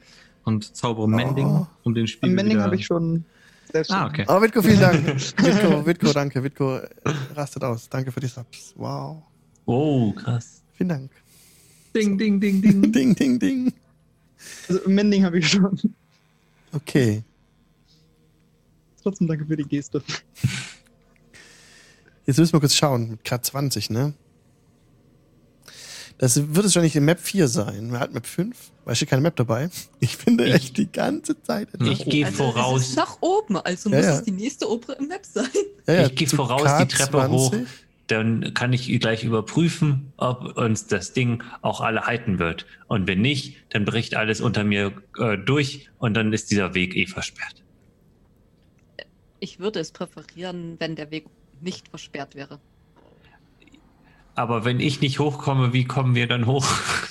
und 0.45 0.77
zaubere 0.77 1.09
Mending, 1.09 1.67
um 1.83 1.95
den 1.95 2.07
Spiegel 2.07 2.31
Am 2.31 2.37
Mending 2.37 2.57
wieder... 2.57 2.65
habe 2.65 2.77
ich 2.77 2.87
schon 2.87 3.25
selbst. 3.73 3.91
Ah, 3.91 4.07
okay. 4.07 4.25
Oh, 4.29 4.41
Witko, 4.41 4.63
vielen 4.63 4.81
Dank. 4.81 5.07
Witko, 5.39 5.87
Witko, 5.87 6.13
danke. 6.13 6.43
Witko 6.45 6.77
äh, 6.77 6.89
rastet 7.35 7.65
aus. 7.65 7.89
Danke 7.89 8.13
für 8.13 8.21
die 8.21 8.29
Subs. 8.29 8.73
Wow. 8.77 9.23
Oh, 9.67 10.13
krass. 10.13 10.63
Vielen 10.75 10.89
Dank. 10.89 11.11
Ding, 11.95 12.17
ding, 12.19 12.41
ding, 12.41 12.61
ding. 12.63 12.93
Ding, 12.93 13.15
ding, 13.15 13.39
ding. 13.39 13.73
Also 14.69 14.81
Mending 14.89 15.25
habe 15.25 15.39
ich 15.39 15.49
schon. 15.49 15.79
Okay. 16.73 17.23
Trotzdem 19.03 19.27
danke 19.27 19.45
für 19.47 19.57
die 19.57 19.65
Geste. 19.65 20.03
Jetzt 22.27 22.39
müssen 22.39 22.53
wir 22.53 22.61
kurz 22.61 22.75
schauen. 22.75 23.11
Mit 23.11 23.25
Grad 23.25 23.45
20, 23.45 23.91
ne? 23.91 24.15
Das 26.19 26.37
wird 26.37 26.59
es 26.59 26.65
wahrscheinlich 26.65 26.97
in 26.97 27.07
Map 27.07 27.19
4 27.19 27.49
sein. 27.49 27.99
Hat 27.99 28.13
Map 28.13 28.27
5? 28.27 28.55
Weil 28.85 28.95
steht 28.95 29.09
keine 29.09 29.23
Map 29.23 29.37
dabei. 29.37 29.71
Ich 30.01 30.17
finde 30.17 30.47
Ich- 30.47 30.55
echt 30.55 30.77
die 30.77 30.91
ganze 30.93 31.43
Zeit. 31.43 31.69
Ich 31.83 32.05
gehe 32.05 32.27
Also, 32.27 32.45
Es 32.45 32.53
voraus. 32.55 32.83
ist 32.91 32.97
nach 32.97 33.19
oben, 33.23 33.57
also 33.57 33.89
Ja, 33.91 33.97
muss 33.97 34.05
ja. 34.05 34.19
es 34.19 34.25
die 34.25 34.33
nächste 34.33 34.71
obere 34.71 35.03
Map 35.03 35.25
sein. 35.25 35.49
Ja, 35.87 36.07
Ich 36.07 36.15
geh 36.15 36.27
zu 36.27 36.37
voraus 36.37 36.63
die 36.83 36.89
Treppe 36.89 37.19
K20. 37.19 37.29
hoch. 37.31 37.55
Dann 38.11 38.55
kann 38.55 38.73
ich 38.73 38.89
gleich 38.99 39.23
überprüfen, 39.23 40.13
ob 40.17 40.57
uns 40.57 40.89
das 40.89 41.13
Ding 41.13 41.45
auch 41.63 41.81
alle 41.81 42.07
halten 42.07 42.41
wird. 42.41 42.67
Und 42.89 43.07
wenn 43.07 43.21
nicht, 43.21 43.57
dann 43.69 43.85
bricht 43.85 44.17
alles 44.17 44.41
unter 44.41 44.65
mir 44.65 44.93
äh, 45.19 45.39
durch 45.39 45.89
und 45.99 46.15
dann 46.15 46.33
ist 46.33 46.51
dieser 46.51 46.75
Weg 46.75 46.97
eh 46.97 47.07
versperrt. 47.07 47.63
Ich 49.39 49.61
würde 49.61 49.79
es 49.79 49.93
präferieren, 49.93 50.75
wenn 50.81 50.97
der 50.97 51.13
Weg 51.13 51.27
nicht 51.61 51.89
versperrt 51.89 52.35
wäre. 52.35 52.59
Aber 54.35 54.65
wenn 54.65 54.81
ich 54.81 55.01
nicht 55.01 55.21
hochkomme, 55.21 55.73
wie 55.73 55.85
kommen 55.85 56.17
wir 56.17 56.27
dann 56.27 56.47
hoch? 56.47 56.67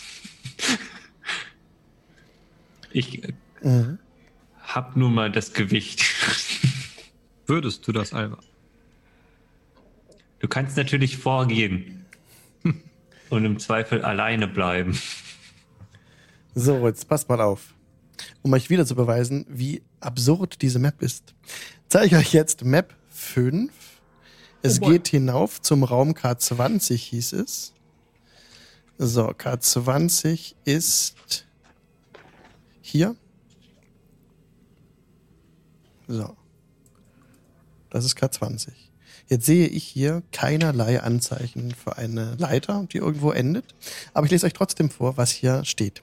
ich 2.92 3.22
Mhm. 3.62 4.00
hab 4.62 4.96
nun 4.96 5.14
mal 5.14 5.32
das 5.32 5.54
Gewicht. 5.54 6.04
Würdest 7.46 7.88
du 7.88 7.92
das, 7.92 8.14
Alba? 8.14 8.40
Du 10.40 10.48
kannst 10.48 10.78
natürlich 10.78 11.18
vorgehen 11.18 12.06
und 13.30 13.46
im 13.46 13.60
Zweifel 13.60 14.04
alleine 14.04 14.48
bleiben. 14.48 15.00
So, 16.56 16.88
jetzt 16.88 17.08
passt 17.08 17.30
mal 17.30 17.42
auf. 17.42 17.74
Um 18.42 18.54
euch 18.54 18.70
wieder 18.70 18.86
zu 18.86 18.96
beweisen, 18.96 19.46
wie 19.50 19.82
absurd 20.00 20.62
diese 20.62 20.80
Map 20.80 21.02
ist, 21.02 21.34
zeige 21.88 22.08
ich 22.08 22.16
euch 22.16 22.34
jetzt 22.34 22.64
Map 22.64 22.96
5. 23.10 23.72
Es 24.62 24.82
Oh 24.82 24.90
geht 24.90 25.08
hinauf 25.08 25.62
zum 25.62 25.84
Raum 25.84 26.12
K20, 26.12 26.96
hieß 26.96 27.34
es. 27.34 27.74
So, 28.98 29.30
K20 29.30 30.56
ist 30.66 31.46
hier. 32.82 33.16
So. 36.08 36.36
Das 37.90 38.04
ist 38.04 38.18
K20. 38.18 38.89
Jetzt 39.30 39.46
sehe 39.46 39.68
ich 39.68 39.84
hier 39.84 40.24
keinerlei 40.32 41.02
Anzeichen 41.02 41.72
für 41.72 41.98
eine 41.98 42.36
Leiter, 42.40 42.88
die 42.92 42.98
irgendwo 42.98 43.32
endet. 43.32 43.66
Aber 44.14 44.26
ich 44.26 44.32
lese 44.32 44.48
euch 44.48 44.54
trotzdem 44.54 44.90
vor, 44.90 45.18
was 45.18 45.30
hier 45.32 45.64
steht. 45.66 46.02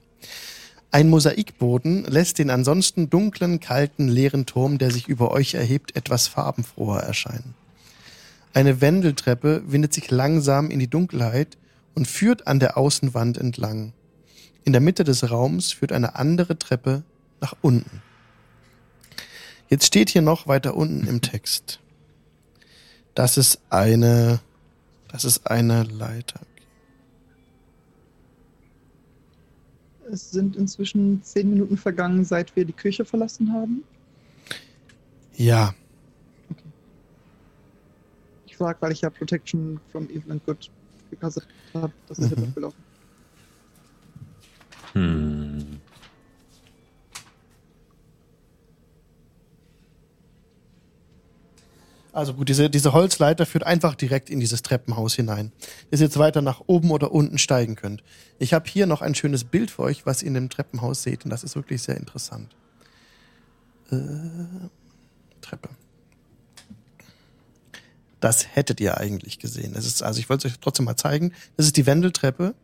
Ein 0.93 1.11
Mosaikboden 1.11 2.05
lässt 2.05 2.39
den 2.39 2.51
ansonsten 2.51 3.11
dunklen, 3.11 3.59
kalten, 3.59 4.07
leeren 4.07 4.47
Turm, 4.47 4.79
der 4.79 4.93
sich 4.93 5.09
über 5.09 5.33
euch 5.33 5.55
erhebt, 5.55 5.97
etwas 5.97 6.29
farbenfroher 6.29 7.01
erscheinen. 7.01 7.55
Eine 8.55 8.81
Wendeltreppe 8.81 9.65
windet 9.67 9.93
sich 9.93 10.11
langsam 10.11 10.71
in 10.71 10.79
die 10.79 10.89
Dunkelheit 10.89 11.59
und 11.97 12.07
führt 12.07 12.47
an 12.47 12.61
der 12.61 12.79
Außenwand 12.79 13.39
entlang. 13.39 13.93
In 14.65 14.73
der 14.73 14.81
Mitte 14.81 15.03
des 15.03 15.29
Raums 15.31 15.73
führt 15.73 15.93
eine 15.93 16.15
andere 16.15 16.59
Treppe 16.59 17.03
nach 17.41 17.57
unten. 17.61 18.03
Jetzt 19.69 19.87
steht 19.87 20.11
hier 20.11 20.23
noch 20.23 20.47
weiter 20.47 20.77
unten 20.77 21.09
im 21.09 21.21
Text. 21.23 21.81
Das 23.17 23.39
ist 23.39 23.59
eine, 23.71 24.41
das 25.09 25.25
ist 25.25 25.51
eine 25.51 25.83
Leiter. 25.85 26.39
Es 30.13 30.31
sind 30.31 30.55
inzwischen 30.55 31.23
zehn 31.23 31.51
Minuten 31.51 31.77
vergangen, 31.79 32.25
seit 32.27 32.55
wir 32.55 32.65
die 32.67 32.75
Küche 32.75 33.05
verlassen 33.07 33.53
haben. 33.53 33.83
Ja, 35.35 35.75
Ich 38.47 38.57
frage, 38.59 38.79
weil 38.81 38.93
ich 38.93 39.01
ja 39.03 39.11
Protection 39.11 39.79
from 39.93 40.09
Evil 40.09 40.33
and 40.33 40.47
Good 40.47 40.71
gekastet 41.11 41.47
habe. 41.75 41.93
Das 42.09 42.19
ist 42.19 42.31
Mhm. 42.31 42.37
jetzt 42.37 42.49
abgelaufen. 42.49 42.85
Hm. 44.95 45.81
Also 52.17 52.33
gut, 52.33 52.49
diese, 52.49 52.71
diese 52.71 52.95
Holzleiter 52.95 53.45
führt 53.45 53.65
einfach 53.65 53.95
direkt 53.95 54.31
in 54.31 54.41
dieses 54.41 54.63
Treppenhaus 54.63 55.15
hinein. 55.15 55.53
Dass 55.91 56.01
ihr 56.01 56.07
jetzt 56.07 56.19
weiter 56.19 56.41
nach 56.41 56.63
oben 56.67 56.91
oder 56.91 57.13
unten 57.13 57.37
steigen 57.37 57.75
könnt. 57.77 58.03
Ich 58.39 58.55
habe 58.55 58.67
hier 58.71 58.87
noch 58.87 59.03
ein 59.03 59.15
schönes 59.15 59.45
Bild 59.45 59.71
für 59.71 59.83
euch, 59.83 60.07
was 60.07 60.23
ihr 60.23 60.29
in 60.29 60.35
dem 60.35 60.49
Treppenhaus 60.49 61.03
seht. 61.03 61.25
Und 61.25 61.31
das 61.31 61.45
ist 61.45 61.57
wirklich 61.57 61.83
sehr 61.83 61.99
interessant. 61.99 62.57
Äh, 63.91 63.97
Treppe. 65.43 65.69
Das 68.21 68.47
hättet 68.57 68.81
ihr 68.81 68.97
eigentlich 68.97 69.39
gesehen. 69.39 69.75
Das 69.75 69.85
ist, 69.85 70.03
also 70.03 70.19
ich 70.19 70.31
wollte 70.31 70.49
es 70.49 70.55
euch 70.55 70.61
trotzdem 70.61 70.87
mal 70.87 70.97
zeigen. 70.97 71.33
Das 71.59 71.67
ist 71.67 71.77
die 71.77 71.85
Wendeltreppe, 71.85 72.55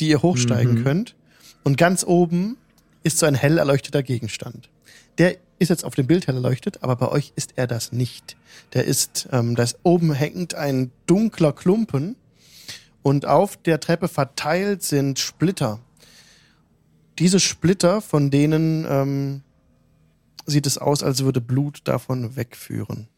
die 0.00 0.08
ihr 0.08 0.22
hochsteigen 0.22 0.76
Mhm. 0.76 0.84
könnt. 0.84 1.16
Und 1.64 1.76
ganz 1.76 2.02
oben 2.02 2.56
ist 3.02 3.18
so 3.18 3.26
ein 3.26 3.34
hell 3.34 3.58
erleuchteter 3.58 4.02
Gegenstand. 4.02 4.70
Der 5.18 5.36
ist 5.58 5.68
jetzt 5.68 5.84
auf 5.84 5.94
dem 5.94 6.06
Bild 6.06 6.26
hell 6.26 6.34
erleuchtet, 6.34 6.82
aber 6.82 6.96
bei 6.96 7.08
euch 7.08 7.32
ist 7.36 7.54
er 7.56 7.66
das 7.66 7.92
nicht. 7.92 8.36
Der 8.72 8.84
ist, 8.84 9.28
ähm, 9.32 9.54
da 9.54 9.62
ist 9.62 9.78
oben 9.82 10.12
hängt 10.12 10.54
ein 10.54 10.90
dunkler 11.06 11.52
Klumpen 11.52 12.16
und 13.02 13.26
auf 13.26 13.56
der 13.56 13.80
Treppe 13.80 14.08
verteilt 14.08 14.82
sind 14.82 15.18
Splitter. 15.18 15.80
Diese 17.18 17.38
Splitter, 17.38 18.00
von 18.00 18.30
denen 18.30 18.86
ähm, 18.88 19.42
sieht 20.46 20.66
es 20.66 20.78
aus, 20.78 21.02
als 21.02 21.22
würde 21.22 21.40
Blut 21.40 21.82
davon 21.84 22.36
wegführen. 22.36 23.08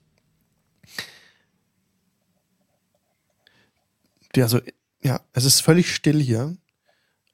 Die, 4.34 4.42
also, 4.42 4.60
ja, 5.02 5.20
es 5.32 5.44
ist 5.44 5.60
völlig 5.60 5.94
still 5.94 6.20
hier. 6.20 6.56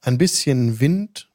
Ein 0.02 0.18
bisschen 0.18 0.78
Wind 0.78 1.28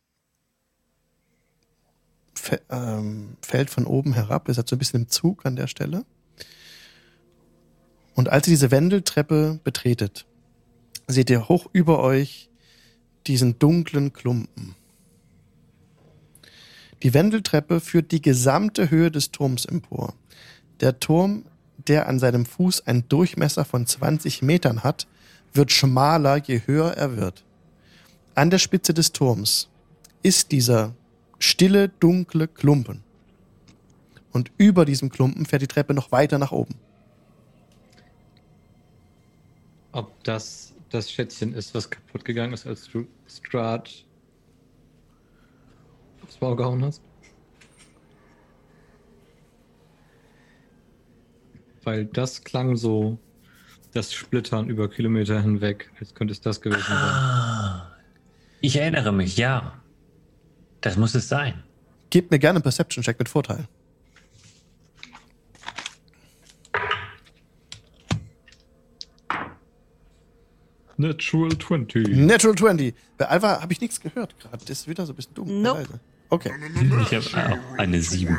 ähm, 2.69 3.37
fällt 3.41 3.69
von 3.69 3.85
oben 3.85 4.13
herab. 4.13 4.47
Ihr 4.47 4.53
seid 4.53 4.67
so 4.67 4.75
ein 4.75 4.79
bisschen 4.79 5.01
im 5.01 5.09
Zug 5.09 5.45
an 5.45 5.55
der 5.55 5.67
Stelle. 5.67 6.05
Und 8.15 8.29
als 8.29 8.47
ihr 8.47 8.51
diese 8.51 8.71
Wendeltreppe 8.71 9.59
betretet, 9.63 10.25
seht 11.07 11.29
ihr 11.29 11.47
hoch 11.47 11.67
über 11.71 11.99
euch 11.99 12.49
diesen 13.27 13.59
dunklen 13.59 14.13
Klumpen. 14.13 14.75
Die 17.03 17.13
Wendeltreppe 17.13 17.79
führt 17.79 18.11
die 18.11 18.21
gesamte 18.21 18.89
Höhe 18.89 19.11
des 19.11 19.31
Turms 19.31 19.65
empor. 19.65 20.15
Der 20.79 20.99
Turm, 20.99 21.45
der 21.87 22.07
an 22.07 22.19
seinem 22.19 22.45
Fuß 22.45 22.87
einen 22.87 23.07
Durchmesser 23.07 23.65
von 23.65 23.85
20 23.85 24.41
Metern 24.41 24.83
hat, 24.83 25.07
wird 25.53 25.71
schmaler, 25.71 26.37
je 26.37 26.61
höher 26.65 26.93
er 26.93 27.17
wird. 27.17 27.43
An 28.35 28.49
der 28.49 28.59
Spitze 28.59 28.93
des 28.93 29.11
Turms 29.11 29.69
ist 30.23 30.51
dieser 30.51 30.93
stille, 31.39 31.89
dunkle 31.89 32.47
Klumpen. 32.47 33.03
Und 34.31 34.51
über 34.57 34.85
diesem 34.85 35.09
Klumpen 35.09 35.45
fährt 35.45 35.61
die 35.61 35.67
Treppe 35.67 35.93
noch 35.93 36.11
weiter 36.11 36.37
nach 36.37 36.51
oben. 36.51 36.75
Ob 39.91 40.23
das 40.23 40.75
das 40.89 41.11
Schätzchen 41.11 41.53
ist, 41.53 41.73
was 41.73 41.89
kaputt 41.89 42.23
gegangen 42.23 42.53
ist, 42.53 42.65
als 42.65 42.87
du 42.89 43.07
Strat 43.27 44.05
aufs 46.23 46.39
Maul 46.39 46.55
gehauen 46.55 46.83
hast? 46.83 47.01
Weil 51.83 52.05
das 52.05 52.43
klang 52.43 52.75
so, 52.75 53.17
das 53.93 54.13
Splittern 54.13 54.69
über 54.69 54.89
Kilometer 54.89 55.41
hinweg, 55.41 55.91
als 55.99 56.13
könnte 56.13 56.33
es 56.33 56.41
das 56.41 56.61
gewesen 56.61 56.81
sein. 56.81 56.97
Ah. 56.97 57.91
Ich 58.59 58.75
erinnere 58.75 59.11
mich, 59.11 59.37
ja. 59.37 59.81
Das 60.81 60.97
muss 60.97 61.15
es 61.15 61.27
sein. 61.27 61.63
Gebt 62.09 62.31
mir 62.31 62.39
gerne 62.39 62.57
einen 62.57 62.63
Perception-Check 62.63 63.19
mit 63.19 63.29
Vorteil. 63.29 63.67
Natural 70.97 71.55
20. 71.57 72.07
Natural 72.07 72.55
20. 72.55 72.95
Bei 73.17 73.27
Alva 73.27 73.61
habe 73.61 73.71
ich 73.71 73.81
nichts 73.81 73.99
gehört 73.99 74.39
gerade. 74.39 74.65
Das 74.65 74.79
ist 74.79 74.87
wieder 74.87 75.05
so 75.05 75.13
ein 75.13 75.15
bisschen 75.15 75.35
dumm. 75.35 75.61
Nope. 75.61 75.99
Okay. 76.29 76.51
Ich 77.03 77.35
habe 77.35 77.53
auch 77.53 77.77
eine 77.77 78.01
7. 78.01 78.37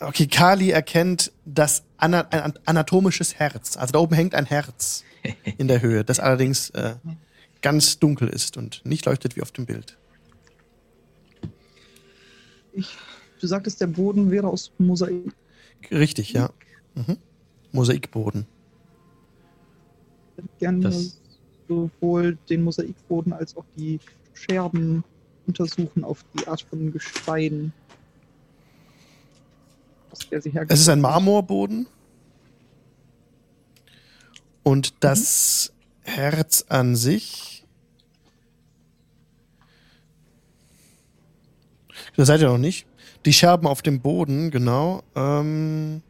Okay, 0.00 0.26
Kali 0.26 0.70
erkennt 0.70 1.32
das 1.44 1.84
ana 1.96 2.22
ein 2.30 2.54
anatomisches 2.64 3.34
Herz. 3.36 3.76
Also 3.76 3.92
da 3.92 3.98
oben 3.98 4.14
hängt 4.14 4.34
ein 4.34 4.46
Herz 4.46 5.04
in 5.58 5.68
der 5.68 5.82
Höhe, 5.82 6.04
das 6.04 6.20
allerdings 6.20 6.70
äh, 6.70 6.94
ganz 7.62 7.98
dunkel 7.98 8.28
ist 8.28 8.56
und 8.56 8.82
nicht 8.84 9.06
leuchtet 9.06 9.36
wie 9.36 9.42
auf 9.42 9.52
dem 9.52 9.66
Bild. 9.66 9.96
Ich, 12.74 12.96
du 13.40 13.46
sagtest, 13.46 13.80
der 13.80 13.86
Boden 13.86 14.30
wäre 14.30 14.48
aus 14.48 14.72
Mosaik. 14.78 15.32
Richtig, 15.90 16.32
ja. 16.32 16.50
Mhm. 16.94 17.16
Mosaikboden. 17.72 18.46
Ich 20.36 20.42
hätte 20.44 20.48
gerne 20.58 20.80
Das- 20.80 21.20
sowohl 21.68 22.36
den 22.50 22.62
Mosaikboden 22.62 23.32
als 23.32 23.56
auch 23.56 23.64
die 23.76 23.98
Scherben 24.34 25.02
untersuchen 25.46 26.04
auf 26.04 26.24
die 26.38 26.46
Art 26.46 26.62
von 26.62 26.92
Gestein. 26.92 27.72
Es 30.68 30.80
ist 30.80 30.88
ein 30.88 31.00
Marmorboden. 31.00 31.86
Und 34.62 34.94
das 35.00 35.72
Herz 36.02 36.64
an 36.68 36.96
sich. 36.96 37.53
Da 42.16 42.24
seid 42.24 42.40
ihr 42.40 42.48
noch 42.48 42.58
nicht. 42.58 42.86
Die 43.24 43.32
Scherben 43.32 43.66
auf 43.66 43.82
dem 43.82 44.00
Boden, 44.00 44.50
genau, 44.50 45.02
ähm, 45.14 46.02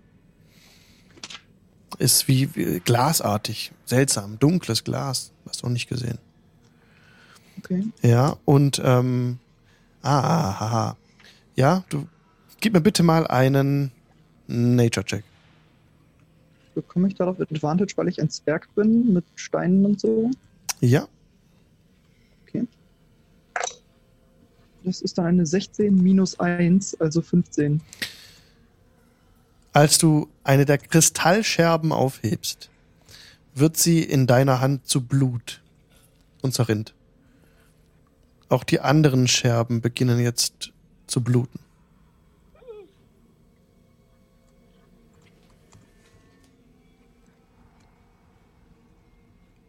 ist 1.99 2.29
wie, 2.29 2.55
wie 2.55 2.81
glasartig. 2.81 3.73
Seltsam. 3.85 4.39
Dunkles 4.39 4.85
Glas. 4.85 5.33
Hast 5.47 5.63
du 5.63 5.67
noch 5.67 5.73
nicht 5.73 5.89
gesehen. 5.89 6.19
Okay. 7.59 7.85
Ja, 8.03 8.37
und 8.45 8.83
ähm, 8.85 9.39
ah, 10.03 10.21
ah, 10.21 10.57
ah, 10.59 10.73
ah. 10.73 10.97
ja, 11.55 11.85
du 11.89 12.07
gib 12.61 12.73
mir 12.73 12.81
bitte 12.81 13.03
mal 13.03 13.27
einen 13.27 13.93
Nature-Check. 14.49 15.25
Bekomme 16.75 17.09
ich 17.09 17.15
darauf 17.15 17.41
Advantage, 17.41 17.93
weil 17.97 18.09
ich 18.09 18.21
ein 18.21 18.29
Zwerg 18.29 18.69
bin 18.75 19.13
mit 19.13 19.25
Steinen 19.37 19.87
und 19.87 20.01
so? 20.01 20.31
Ja, 20.81 21.07
Das 24.85 25.01
ist 25.01 25.17
dann 25.17 25.27
eine 25.27 25.47
16 25.47 25.95
minus 25.95 26.39
1, 26.39 27.01
also 27.01 27.23
15. 27.23 27.81
Als 29.73 29.97
du 29.99 30.29
eine 30.45 30.67
der 30.67 30.79
Kristallscherben 30.79 31.91
aufhebst, 31.91 32.69
wird 33.55 33.79
sie 33.79 34.03
in 34.03 34.27
deiner 34.27 34.61
Hand 34.61 34.87
zu 34.87 35.01
Blut 35.01 35.63
und 36.43 36.53
zerrinnt. 36.53 36.95
Auch 38.51 38.63
die 38.63 38.81
anderen 38.81 39.27
Scherben 39.27 39.81
beginnen 39.81 40.21
jetzt 40.21 40.73
zu 41.07 41.23
bluten. 41.23 41.59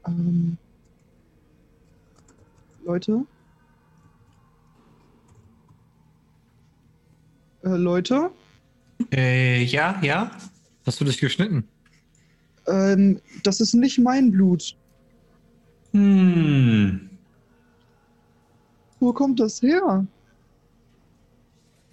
Ähm, 0.05 0.57
Leute? 2.83 3.25
Äh, 7.65 7.69
Leute? 7.69 8.31
Äh, 9.11 9.63
ja, 9.63 9.99
ja. 10.01 10.31
Hast 10.85 11.01
du 11.01 11.05
dich 11.05 11.19
geschnitten? 11.19 11.67
Ähm, 12.67 13.19
das 13.43 13.59
ist 13.59 13.73
nicht 13.73 13.97
mein 13.99 14.31
Blut. 14.31 14.75
Hm. 15.91 17.09
Wo 18.99 19.11
kommt 19.13 19.39
das 19.39 19.61
her? 19.61 20.05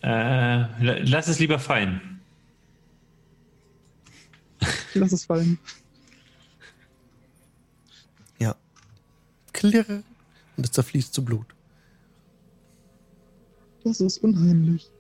Äh, 0.03 1.05
lass 1.05 1.29
es 1.29 1.39
lieber 1.39 1.59
fallen. 1.59 2.21
Lass 4.95 5.13
es 5.13 5.25
fallen. 5.25 5.59
Ja. 8.39 8.55
Klirr. 9.53 10.03
Und 10.57 10.65
es 10.65 10.73
zerfließt 10.73 11.15
zu 11.15 11.25
Blut. 11.25 11.47
Das 13.85 14.01
ist 14.01 14.19
unheimlich. 14.19 14.92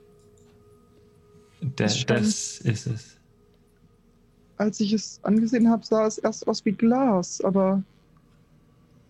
Das, 1.77 2.05
das 2.07 2.59
ist 2.59 2.87
es. 2.87 3.19
Als 4.57 4.81
ich 4.81 4.93
es 4.93 5.21
angesehen 5.23 5.71
habe, 5.71 5.85
sah 5.85 6.07
es 6.07 6.19
erst 6.19 6.47
aus 6.47 6.65
wie 6.65 6.73
Glas, 6.73 7.41
aber 7.41 7.83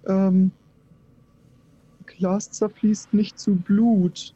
ähm, 0.07 0.51
Glas 2.07 2.51
zerfließt 2.51 3.15
nicht 3.15 3.39
zu 3.39 3.55
Blut. 3.57 4.35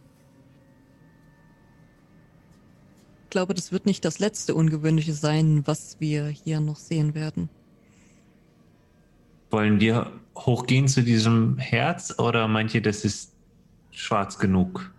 Ich 3.25 3.31
glaube, 3.31 3.55
das 3.55 3.71
wird 3.71 3.85
nicht 3.87 4.05
das 4.05 4.19
letzte 4.19 4.55
Ungewöhnliche 4.55 5.13
sein, 5.13 5.63
was 5.67 6.01
wir 6.01 6.27
hier 6.29 6.61
noch 6.61 6.77
sehen 6.77 7.15
werden. 7.15 7.51
Wollen 9.51 9.79
wir 9.79 10.11
hochgehen 10.37 10.89
zu 10.89 11.03
diesem 11.03 11.59
Herz 11.59 12.19
oder 12.19 12.49
meint 12.49 12.75
ihr, 12.75 12.83
das 12.83 13.05
ist 13.05 13.35
schwarz 13.91 14.39
genug? 14.39 14.91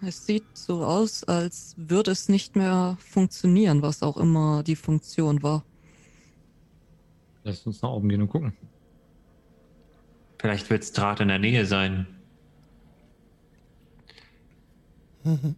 Es 0.00 0.26
sieht 0.26 0.44
so 0.54 0.84
aus, 0.84 1.24
als 1.24 1.74
würde 1.76 2.12
es 2.12 2.28
nicht 2.28 2.54
mehr 2.54 2.96
funktionieren, 3.00 3.82
was 3.82 4.02
auch 4.02 4.16
immer 4.16 4.62
die 4.62 4.76
Funktion 4.76 5.42
war. 5.42 5.64
Lass 7.42 7.66
uns 7.66 7.82
nach 7.82 7.90
oben 7.90 8.08
gehen 8.08 8.22
und 8.22 8.28
gucken. 8.28 8.52
Vielleicht 10.38 10.70
wird 10.70 10.84
es 10.84 10.92
Draht 10.92 11.20
in 11.20 11.28
der 11.28 11.38
Nähe 11.40 11.66
sein. 11.66 12.06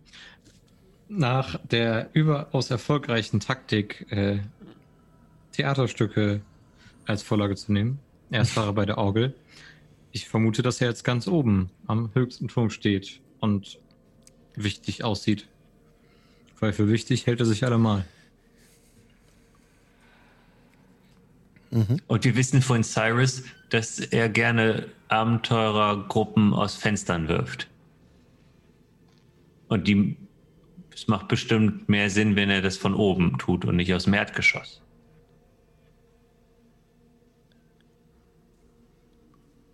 Nach 1.09 1.59
der 1.67 2.09
überaus 2.13 2.71
erfolgreichen 2.71 3.41
Taktik, 3.41 4.07
äh, 4.11 4.39
Theaterstücke 5.53 6.41
als 7.05 7.23
Vorlage 7.23 7.57
zu 7.57 7.73
nehmen, 7.73 7.99
Erstfahrer 8.31 8.73
bei 8.73 8.87
der 8.87 8.97
Orgel, 8.97 9.35
ich 10.13 10.29
vermute, 10.29 10.63
dass 10.63 10.81
er 10.81 10.89
jetzt 10.89 11.05
ganz 11.05 11.29
oben 11.29 11.71
am 11.87 12.11
höchsten 12.15 12.49
Turm 12.49 12.71
steht 12.71 13.21
und 13.41 13.79
wichtig 14.55 15.05
aussieht. 15.05 15.47
Weil 16.59 16.73
für 16.73 16.89
wichtig 16.89 17.27
hält 17.27 17.41
er 17.41 17.47
sich 17.47 17.65
allemal. 17.65 18.05
Mhm. 21.71 22.01
Und 22.07 22.25
wir 22.25 22.37
wissen 22.37 22.63
von 22.63 22.83
Cyrus, 22.83 23.45
dass 23.71 24.01
er 24.01 24.29
gerne 24.29 24.89
Abenteurergruppen 25.09 26.53
aus 26.53 26.75
Fenstern 26.75 27.29
wirft. 27.29 27.69
Und 29.69 29.87
die, 29.87 30.17
es 30.93 31.07
macht 31.07 31.29
bestimmt 31.29 31.89
mehr 31.89 32.11
Sinn, 32.11 32.35
wenn 32.35 32.51
er 32.51 32.61
das 32.61 32.77
von 32.77 32.95
oben 32.95 33.39
tut 33.39 33.65
und 33.65 33.77
nicht 33.77 33.95
aus 33.95 34.05
dem 34.05 34.15
Erdgeschoss. 34.15 34.83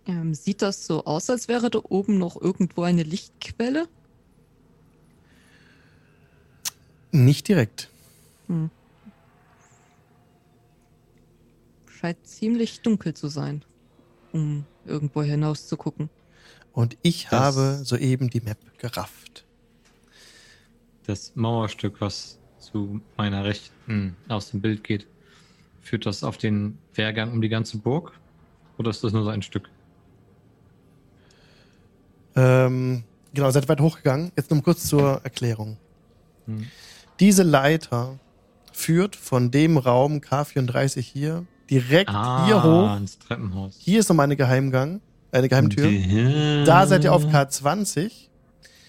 Ähm, 0.05 0.33
sieht 0.33 0.61
das 0.61 0.85
so 0.85 1.03
aus, 1.03 1.29
als 1.29 1.47
wäre 1.47 1.69
da 1.69 1.79
oben 1.83 2.17
noch 2.17 2.39
irgendwo 2.39 2.83
eine 2.83 3.03
Lichtquelle? 3.03 3.87
Nicht 7.11 7.47
direkt. 7.47 7.89
Hm. 8.47 8.69
Scheint 11.87 12.25
ziemlich 12.27 12.81
dunkel 12.81 13.13
zu 13.13 13.27
sein, 13.27 13.63
um 14.33 14.65
irgendwo 14.85 15.23
hinaus 15.23 15.67
zu 15.67 15.77
gucken. 15.77 16.09
Und 16.73 16.97
ich 17.01 17.27
Das- 17.29 17.39
habe 17.39 17.79
soeben 17.83 18.29
die 18.29 18.41
Map 18.41 18.57
gerafft. 18.77 19.45
Das 21.07 21.31
Mauerstück, 21.35 21.99
was 22.01 22.37
zu 22.59 23.01
meiner 23.15 23.45
Rechten 23.45 24.15
aus 24.27 24.51
dem 24.51 24.61
Bild 24.61 24.83
geht, 24.83 25.07
führt 25.81 26.05
das 26.05 26.23
auf 26.23 26.37
den 26.37 26.77
Wehrgang 26.93 27.31
um 27.31 27.41
die 27.41 27.49
ganze 27.49 27.77
Burg? 27.77 28.11
Oder 28.77 28.91
ist 28.91 29.03
das 29.03 29.13
nur 29.13 29.23
so 29.23 29.29
ein 29.29 29.41
Stück? 29.41 29.69
Ähm, 32.35 33.03
genau, 33.33 33.49
seid 33.49 33.67
weit 33.69 33.79
hochgegangen. 33.81 34.31
Jetzt 34.35 34.51
nur 34.51 34.61
kurz 34.61 34.85
zur 34.87 35.21
Erklärung. 35.23 35.77
Hm. 36.45 36.67
Diese 37.19 37.43
Leiter 37.43 38.19
führt 38.71 39.15
von 39.15 39.49
dem 39.51 39.77
Raum 39.77 40.19
K34 40.19 40.99
hier 41.01 41.45
direkt 41.69 42.11
hier 42.45 42.63
hoch. 42.63 42.95
ins 42.97 43.17
Treppenhaus. 43.19 43.75
Hier 43.79 43.99
ist 43.99 44.09
nochmal 44.09 44.25
eine 44.25 44.35
Geheimgang, 44.35 45.01
eine 45.31 45.49
Geheimtür. 45.49 46.65
Da 46.65 46.85
seid 46.87 47.03
ihr 47.03 47.13
auf 47.13 47.25
K20. 47.25 48.11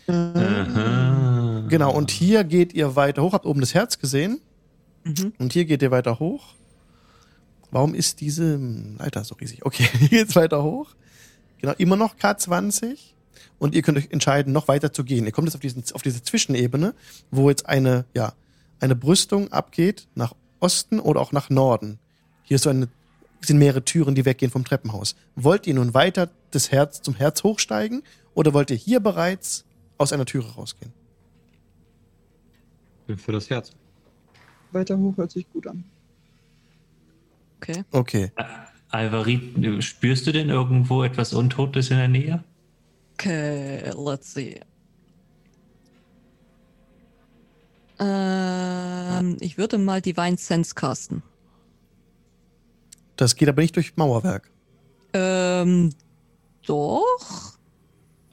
Aha. 0.09 1.65
Genau, 1.69 1.93
und 1.93 2.11
hier 2.11 2.45
geht 2.45 2.73
ihr 2.73 2.97
weiter 2.97 3.23
hoch. 3.23 3.33
Habt 3.33 3.47
oben 3.47 3.61
das 3.61 3.75
Herz 3.75 3.99
gesehen. 3.99 4.41
Mhm. 5.05 5.33
Und 5.39 5.53
hier 5.53 5.65
geht 5.65 5.83
ihr 5.83 5.91
weiter 5.91 6.19
hoch. 6.19 6.55
Warum 7.71 7.95
ist 7.95 8.21
diese 8.21 8.59
Leiter 8.99 9.25
so 9.25 9.35
riesig? 9.35 9.65
Okay, 9.65 9.89
hier 9.99 10.09
geht's 10.09 10.37
weiter 10.37 10.63
hoch. 10.63 10.95
Genau, 11.61 11.75
immer 11.79 11.97
noch 11.97 12.17
K20. 12.17 12.97
Und 13.59 13.75
ihr 13.75 13.83
könnt 13.83 13.99
euch 13.99 14.09
entscheiden, 14.11 14.53
noch 14.53 14.69
weiter 14.69 14.93
zu 14.93 15.05
gehen. 15.05 15.27
Ihr 15.27 15.33
kommt 15.33 15.49
jetzt 15.49 15.55
auf, 15.57 15.61
diesen, 15.61 15.83
auf 15.93 16.03
diese 16.03 16.23
Zwischenebene, 16.23 16.95
wo 17.31 17.49
jetzt 17.51 17.67
eine, 17.67 18.05
ja, 18.15 18.35
eine 18.81 18.95
Brüstung 18.95 19.53
abgeht 19.53 20.07
nach 20.15 20.35
Osten 20.61 21.01
oder 21.01 21.21
auch 21.21 21.33
nach 21.33 21.51
Norden. 21.51 21.99
Hier 22.43 22.57
ist 22.57 22.63
so 22.63 22.71
eine, 22.71 22.89
sind 23.41 23.59
mehrere 23.59 23.85
Türen, 23.85 24.15
die 24.15 24.25
weggehen 24.25 24.51
vom 24.51 24.65
Treppenhaus. 24.65 25.17
Wollt 25.35 25.67
ihr 25.67 25.75
nun 25.75 25.95
weiter 25.95 26.31
das 26.51 26.71
Herz 26.71 27.03
zum 27.03 27.15
Herz 27.15 27.43
hochsteigen 27.43 28.03
oder 28.35 28.55
wollt 28.55 28.71
ihr 28.71 28.77
hier 28.77 29.01
bereits 29.01 29.65
aus 29.97 30.13
einer 30.13 30.25
Türe 30.25 30.55
rausgehen? 30.55 30.93
Bin 33.07 33.19
für 33.19 33.33
das 33.33 33.51
Herz. 33.51 33.73
Weiter 34.71 34.99
hoch 34.99 35.17
hört 35.17 35.31
sich 35.31 35.51
gut 35.51 35.67
an. 35.67 35.85
Okay. 37.57 37.85
Okay. 37.91 38.33
Alvarit, 38.91 39.85
spürst 39.85 40.27
du 40.27 40.33
denn 40.33 40.49
irgendwo 40.49 41.03
etwas 41.03 41.33
Untotes 41.33 41.91
in 41.91 41.97
der 41.97 42.09
Nähe? 42.09 42.45
Okay, 43.19 43.91
let's 43.97 44.33
see. 44.33 44.61
Ähm, 47.99 49.37
ich 49.41 49.59
würde 49.59 49.77
mal 49.77 50.01
Divine 50.01 50.37
Sense 50.37 50.73
casten. 50.73 51.25
Das 53.17 53.35
geht 53.35 53.49
aber 53.49 53.63
nicht 53.63 53.75
durch 53.75 53.97
Mauerwerk. 53.97 54.53
Ähm, 55.13 55.91
doch. 56.65 57.59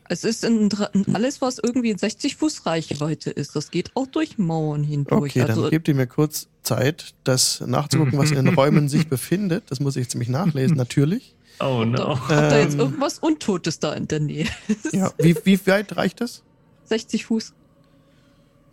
Es 0.07 0.23
ist 0.23 0.43
in, 0.43 0.69
in 0.93 1.15
alles, 1.15 1.41
was 1.41 1.57
irgendwie 1.57 1.89
in 1.89 1.97
60 1.97 2.35
Fuß 2.35 2.67
Reichweite 2.67 3.31
ist. 3.31 3.55
Das 3.55 3.71
geht 3.71 3.89
auch 3.95 4.05
durch 4.05 4.37
Mauern 4.37 4.83
hindurch. 4.83 5.31
Okay, 5.31 5.41
also, 5.41 5.63
dann 5.63 5.71
gebt 5.71 5.87
ihr 5.87 5.95
mir 5.95 6.05
kurz 6.05 6.47
Zeit, 6.61 7.15
das 7.23 7.59
nachzugucken, 7.61 8.19
was 8.19 8.29
in 8.29 8.45
den 8.45 8.49
Räumen 8.55 8.87
sich 8.87 9.07
befindet. 9.07 9.63
Das 9.71 9.79
muss 9.79 9.95
ich 9.95 10.03
jetzt 10.03 10.13
nämlich 10.13 10.29
nachlesen, 10.29 10.77
natürlich. 10.77 11.34
Oh 11.59 11.81
ob, 11.81 11.87
no. 11.87 11.95
da, 11.95 12.07
ob 12.11 12.27
da 12.27 12.59
jetzt 12.59 12.77
irgendwas 12.77 13.19
Untotes 13.19 13.79
da 13.79 13.93
in 13.93 14.07
der 14.07 14.19
Nähe 14.19 14.47
ist. 14.67 14.91
Ja, 14.93 15.11
wie, 15.17 15.35
wie 15.43 15.67
weit 15.67 15.95
reicht 15.95 16.21
das? 16.21 16.43
60 16.85 17.25
Fuß. 17.25 17.53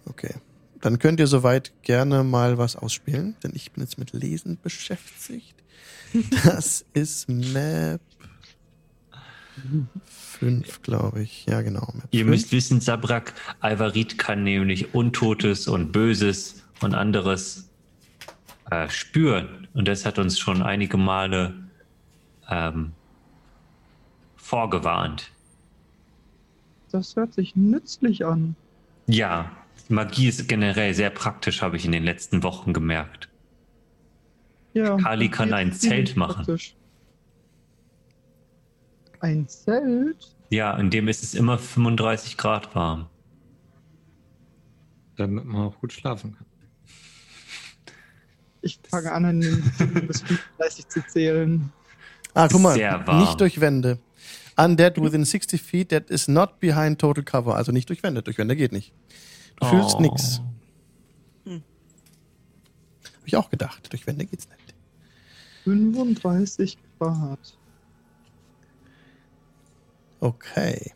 Okay. 0.06 0.34
Dann 0.80 0.98
könnt 0.98 1.20
ihr 1.20 1.28
soweit 1.28 1.72
gerne 1.82 2.24
mal 2.24 2.58
was 2.58 2.74
ausspielen, 2.74 3.36
denn 3.42 3.52
ich 3.54 3.70
bin 3.72 3.84
jetzt 3.84 3.98
mit 3.98 4.12
Lesen 4.12 4.58
beschäftigt. 4.62 5.54
Das 6.44 6.84
ist 6.92 7.30
Map 7.30 8.02
5, 10.40 10.82
glaube 10.82 11.22
ich. 11.22 11.46
Ja, 11.46 11.62
genau. 11.62 11.88
Map 11.94 12.08
Ihr 12.10 12.20
fünf. 12.20 12.30
müsst 12.30 12.52
wissen, 12.52 12.82
Sabrak, 12.82 13.32
Alvarit 13.60 14.18
kann 14.18 14.44
nämlich 14.44 14.94
Untotes 14.94 15.68
und 15.68 15.90
Böses 15.92 16.62
und 16.82 16.94
anderes 16.94 17.70
äh, 18.70 18.90
spüren. 18.90 19.68
Und 19.72 19.88
das 19.88 20.04
hat 20.04 20.18
uns 20.18 20.38
schon 20.38 20.60
einige 20.62 20.98
Male 20.98 21.54
ähm, 22.48 22.92
vorgewarnt. 24.36 25.30
Das 26.90 27.16
hört 27.16 27.32
sich 27.34 27.56
nützlich 27.56 28.24
an. 28.24 28.54
Ja, 29.06 29.50
Magie 29.88 30.28
ist 30.28 30.48
generell 30.48 30.94
sehr 30.94 31.10
praktisch, 31.10 31.62
habe 31.62 31.76
ich 31.76 31.84
in 31.84 31.92
den 31.92 32.04
letzten 32.04 32.42
Wochen 32.42 32.72
gemerkt. 32.72 33.28
Ja. 34.74 34.96
Kali 34.96 35.28
kann 35.28 35.52
ein 35.52 35.72
Zelt 35.72 36.16
machen. 36.16 36.44
praktisch. 36.44 36.74
Ein 39.20 39.46
Zelt? 39.48 40.34
Ja, 40.50 40.76
in 40.76 40.90
dem 40.90 41.08
ist 41.08 41.22
es 41.22 41.34
immer 41.34 41.58
35 41.58 42.36
Grad 42.36 42.74
warm. 42.74 43.06
Damit 45.16 45.44
man 45.44 45.68
auch 45.68 45.78
gut 45.78 45.92
schlafen 45.92 46.34
kann. 46.36 46.46
Ich 48.62 48.80
fange 48.88 49.12
an, 49.12 49.24
an 49.24 49.40
den 49.40 49.62
bis 50.06 50.22
35 50.22 50.88
zu 50.88 51.06
zählen. 51.06 51.72
Ah, 52.34 52.48
guck 52.48 52.60
mal, 52.60 52.74
Sehr 52.74 53.06
warm. 53.06 53.20
nicht 53.20 53.40
durch 53.40 53.60
Wände. 53.60 53.98
Undead 54.56 55.00
within 55.02 55.24
60 55.24 55.60
feet 55.62 55.88
that 55.90 56.10
is 56.10 56.28
not 56.28 56.60
behind 56.60 56.98
total 57.00 57.22
cover. 57.24 57.56
Also 57.56 57.72
nicht 57.72 57.88
durch 57.88 58.02
Wände. 58.02 58.22
Durch 58.22 58.38
Wände 58.38 58.54
geht 58.56 58.72
nicht. 58.72 58.92
Du 59.56 59.66
fühlst 59.66 59.96
Oh. 59.96 60.00
nix. 60.00 60.40
Hab 61.46 63.26
ich 63.26 63.36
auch 63.36 63.50
gedacht. 63.50 63.92
Durch 63.92 64.06
Wände 64.06 64.26
geht's 64.26 64.48
nicht. 64.48 64.74
35 65.64 66.76
Grad. 66.98 67.38
Okay. 70.20 70.92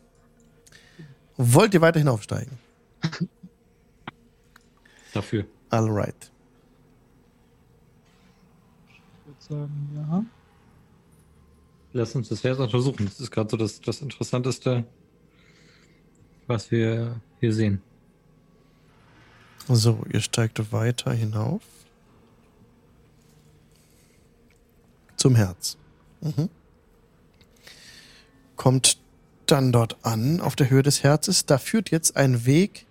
Wollt 1.37 1.73
ihr 1.73 1.81
weiter 1.81 1.99
hinaufsteigen? 1.99 2.57
Dafür. 5.13 5.45
Alright. 5.69 6.31
Ich 8.89 9.01
würde 9.25 9.41
sagen, 9.41 9.89
ja. 9.95 10.25
Lass 11.97 12.13
uns 12.13 12.29
das 12.29 12.43
Herz 12.43 12.59
untersuchen. 12.59 13.05
Das 13.05 13.19
ist 13.19 13.31
gerade 13.31 13.49
so 13.49 13.57
das, 13.57 13.81
das 13.81 14.01
Interessanteste, 14.03 14.85
was 16.45 16.69
wir 16.69 17.19
hier 17.39 17.51
sehen. 17.51 17.81
So, 19.67 20.03
ihr 20.13 20.21
steigt 20.21 20.71
weiter 20.71 21.11
hinauf. 21.11 21.63
Zum 25.15 25.35
Herz. 25.35 25.79
Mhm. 26.21 26.49
Kommt 28.57 28.99
dann 29.47 29.71
dort 29.71 29.97
an, 30.05 30.39
auf 30.39 30.55
der 30.55 30.69
Höhe 30.69 30.83
des 30.83 31.01
Herzes. 31.01 31.47
Da 31.47 31.57
führt 31.57 31.89
jetzt 31.89 32.15
ein 32.15 32.45
Weg 32.45 32.85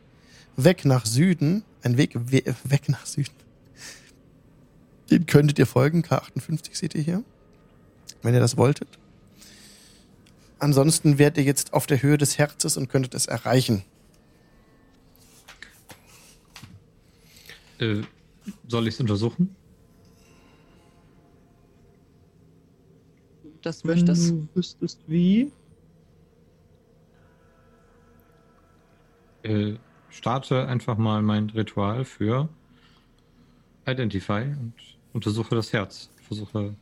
weg 0.56 0.84
nach 0.84 1.06
Süden. 1.06 1.62
Ein 1.84 1.96
Weg 1.96 2.10
we 2.16 2.42
weg 2.64 2.88
nach 2.88 3.06
Süden. 3.06 3.36
Den 5.12 5.26
könntet 5.26 5.60
ihr 5.60 5.66
folgen. 5.66 6.02
K58 6.02 6.76
seht 6.76 6.96
ihr 6.96 7.02
hier. 7.02 7.24
Wenn 8.22 8.34
ihr 8.34 8.40
das 8.40 8.56
wolltet. 8.56 8.98
Ansonsten 10.58 11.18
wärt 11.18 11.36
ihr 11.36 11.44
jetzt 11.44 11.72
auf 11.72 11.86
der 11.86 12.02
Höhe 12.02 12.18
des 12.18 12.38
Herzes 12.38 12.76
und 12.76 12.88
könntet 12.88 13.14
es 13.14 13.26
erreichen. 13.26 13.84
Äh, 17.78 18.02
soll 18.66 18.88
ich 18.88 18.94
es 18.94 19.00
untersuchen? 19.00 19.54
Das 23.62 23.84
Wenn 23.84 23.96
möchtest. 23.96 24.30
du 24.30 24.48
wüsstest 24.54 25.00
wie. 25.06 25.52
Äh, 29.42 29.74
starte 30.08 30.66
einfach 30.66 30.96
mal 30.96 31.20
mein 31.22 31.50
Ritual 31.50 32.04
für 32.04 32.48
Identify 33.86 34.54
und 34.58 34.74
untersuche 35.12 35.54
das 35.54 35.72
Herz. 35.72 36.10
Versuche 36.22 36.74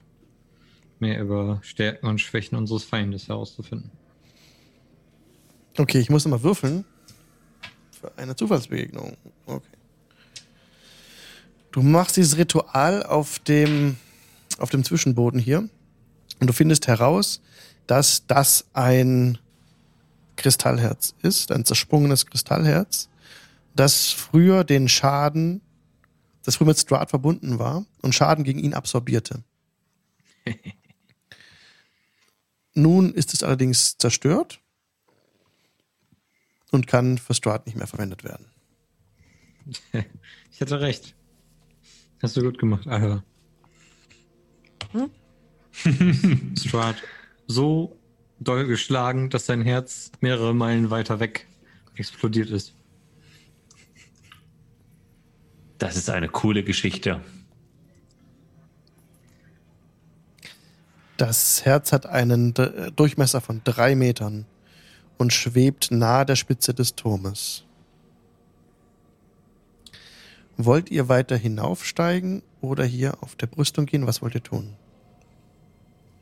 mehr 1.00 1.20
über 1.20 1.60
Stärken 1.62 2.06
und 2.06 2.20
Schwächen 2.20 2.56
unseres 2.56 2.84
Feindes 2.84 3.28
herauszufinden. 3.28 3.90
Okay, 5.76 5.98
ich 5.98 6.10
muss 6.10 6.24
nochmal 6.24 6.42
würfeln. 6.42 6.84
Für 8.00 8.16
eine 8.16 8.36
Zufallsbegegnung. 8.36 9.16
Okay. 9.46 9.66
Du 11.72 11.82
machst 11.82 12.16
dieses 12.16 12.36
Ritual 12.36 13.02
auf 13.02 13.40
dem, 13.40 13.96
auf 14.58 14.70
dem 14.70 14.84
Zwischenboden 14.84 15.40
hier. 15.40 15.68
Und 16.40 16.46
du 16.46 16.52
findest 16.52 16.86
heraus, 16.86 17.40
dass 17.86 18.26
das 18.26 18.66
ein 18.72 19.38
Kristallherz 20.36 21.14
ist, 21.22 21.50
ein 21.52 21.64
zersprungenes 21.64 22.26
Kristallherz, 22.26 23.08
das 23.74 24.10
früher 24.10 24.64
den 24.64 24.88
Schaden, 24.88 25.60
das 26.44 26.56
früher 26.56 26.68
mit 26.68 26.78
Strahd 26.78 27.10
verbunden 27.10 27.58
war 27.58 27.84
und 28.02 28.14
Schaden 28.14 28.44
gegen 28.44 28.60
ihn 28.60 28.74
absorbierte. 28.74 29.42
Nun 32.74 33.12
ist 33.12 33.32
es 33.34 33.42
allerdings 33.42 33.96
zerstört 33.98 34.60
und 36.70 36.86
kann 36.86 37.18
für 37.18 37.34
Strahd 37.34 37.66
nicht 37.66 37.76
mehr 37.76 37.86
verwendet 37.86 38.24
werden. 38.24 38.46
Ich 40.52 40.60
hatte 40.60 40.80
recht. 40.80 41.16
Hast 42.22 42.36
du 42.36 42.42
gut 42.42 42.58
gemacht, 42.58 42.86
Alter. 42.86 43.24
Strahd 46.56 47.02
so 47.48 47.98
doll 48.38 48.66
geschlagen, 48.68 49.30
dass 49.30 49.46
sein 49.46 49.62
Herz 49.62 50.12
mehrere 50.20 50.54
Meilen 50.54 50.90
weiter 50.90 51.18
weg 51.18 51.48
explodiert 51.96 52.50
ist. 52.50 52.74
Das 55.78 55.96
ist 55.96 56.08
eine 56.08 56.28
coole 56.28 56.62
Geschichte. 56.62 57.20
Das 61.16 61.64
Herz 61.64 61.92
hat 61.92 62.06
einen 62.06 62.54
D 62.54 62.90
Durchmesser 62.96 63.40
von 63.40 63.60
drei 63.64 63.94
Metern 63.94 64.46
und 65.16 65.32
schwebt 65.32 65.90
nahe 65.90 66.26
der 66.26 66.36
Spitze 66.36 66.74
des 66.74 66.96
Turmes. 66.96 67.64
Wollt 70.56 70.90
ihr 70.90 71.08
weiter 71.08 71.36
hinaufsteigen 71.36 72.42
oder 72.60 72.84
hier 72.84 73.22
auf 73.22 73.36
der 73.36 73.46
Brüstung 73.46 73.86
gehen? 73.86 74.06
Was 74.06 74.22
wollt 74.22 74.34
ihr 74.34 74.42
tun? 74.42 74.74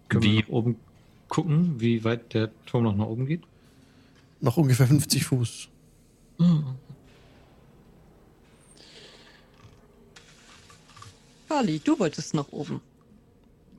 Können 0.08 0.22
Wie- 0.24 0.36
wir 0.36 0.42
nach 0.42 0.48
oben 0.48 0.76
gucken, 1.28 1.80
wie 1.80 2.04
weit 2.04 2.34
der 2.34 2.50
Turm 2.66 2.84
noch 2.84 2.96
nach 2.96 3.06
oben 3.06 3.26
geht? 3.26 3.42
Noch 4.40 4.56
ungefähr 4.56 4.86
50 4.86 5.24
Fuß. 5.24 5.68
Kali, 11.48 11.78
du 11.80 11.98
wolltest 11.98 12.34
nach 12.34 12.48
oben. 12.50 12.80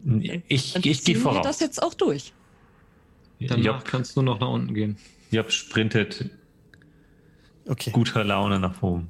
Ich, 0.06 0.74
Dann 0.74 0.82
ich 0.82 0.82
gehe 0.84 0.94
ziehen 0.98 1.16
wir 1.16 1.22
voraus. 1.22 1.44
das 1.46 1.60
jetzt 1.60 1.82
auch 1.82 1.94
durch. 1.94 2.34
Danach 3.40 3.64
Job, 3.64 3.86
kannst 3.86 4.16
du 4.16 4.22
noch 4.22 4.40
nach 4.40 4.50
unten 4.50 4.74
gehen. 4.74 4.98
Job 5.32 5.52
sprintet 5.52 6.30
Okay. 7.66 7.92
guter 7.92 8.24
Laune 8.24 8.60
nach 8.60 8.82
oben. 8.82 9.10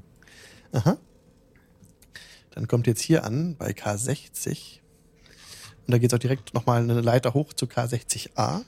Aha. 0.71 0.97
Dann 2.51 2.67
kommt 2.67 2.85
jetzt 2.85 3.01
hier 3.01 3.23
an 3.23 3.55
bei 3.57 3.71
K60. 3.71 4.79
Und 5.87 5.91
da 5.91 5.97
geht 5.97 6.11
es 6.11 6.15
auch 6.15 6.19
direkt 6.19 6.53
nochmal 6.53 6.81
eine 6.83 7.01
Leiter 7.01 7.33
hoch 7.33 7.53
zu 7.53 7.65
K60A. 7.65 8.63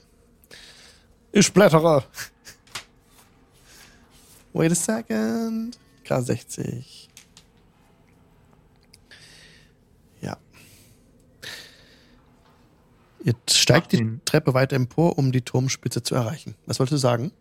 Ich 1.32 1.52
blättere. 1.52 2.04
Wait 4.52 4.72
a 4.72 4.74
second. 4.74 5.78
K60. 6.04 7.08
Ja. 10.20 10.36
Ihr 13.26 13.34
steigt 13.50 13.90
die 13.92 13.96
den- 13.96 14.20
Treppe 14.24 14.54
weiter 14.54 14.76
empor, 14.76 15.18
um 15.18 15.32
die 15.32 15.40
Turmspitze 15.42 16.00
zu 16.00 16.14
erreichen. 16.14 16.54
Was 16.66 16.78
wolltest 16.78 16.92
du 16.92 16.98
sagen? 16.98 17.32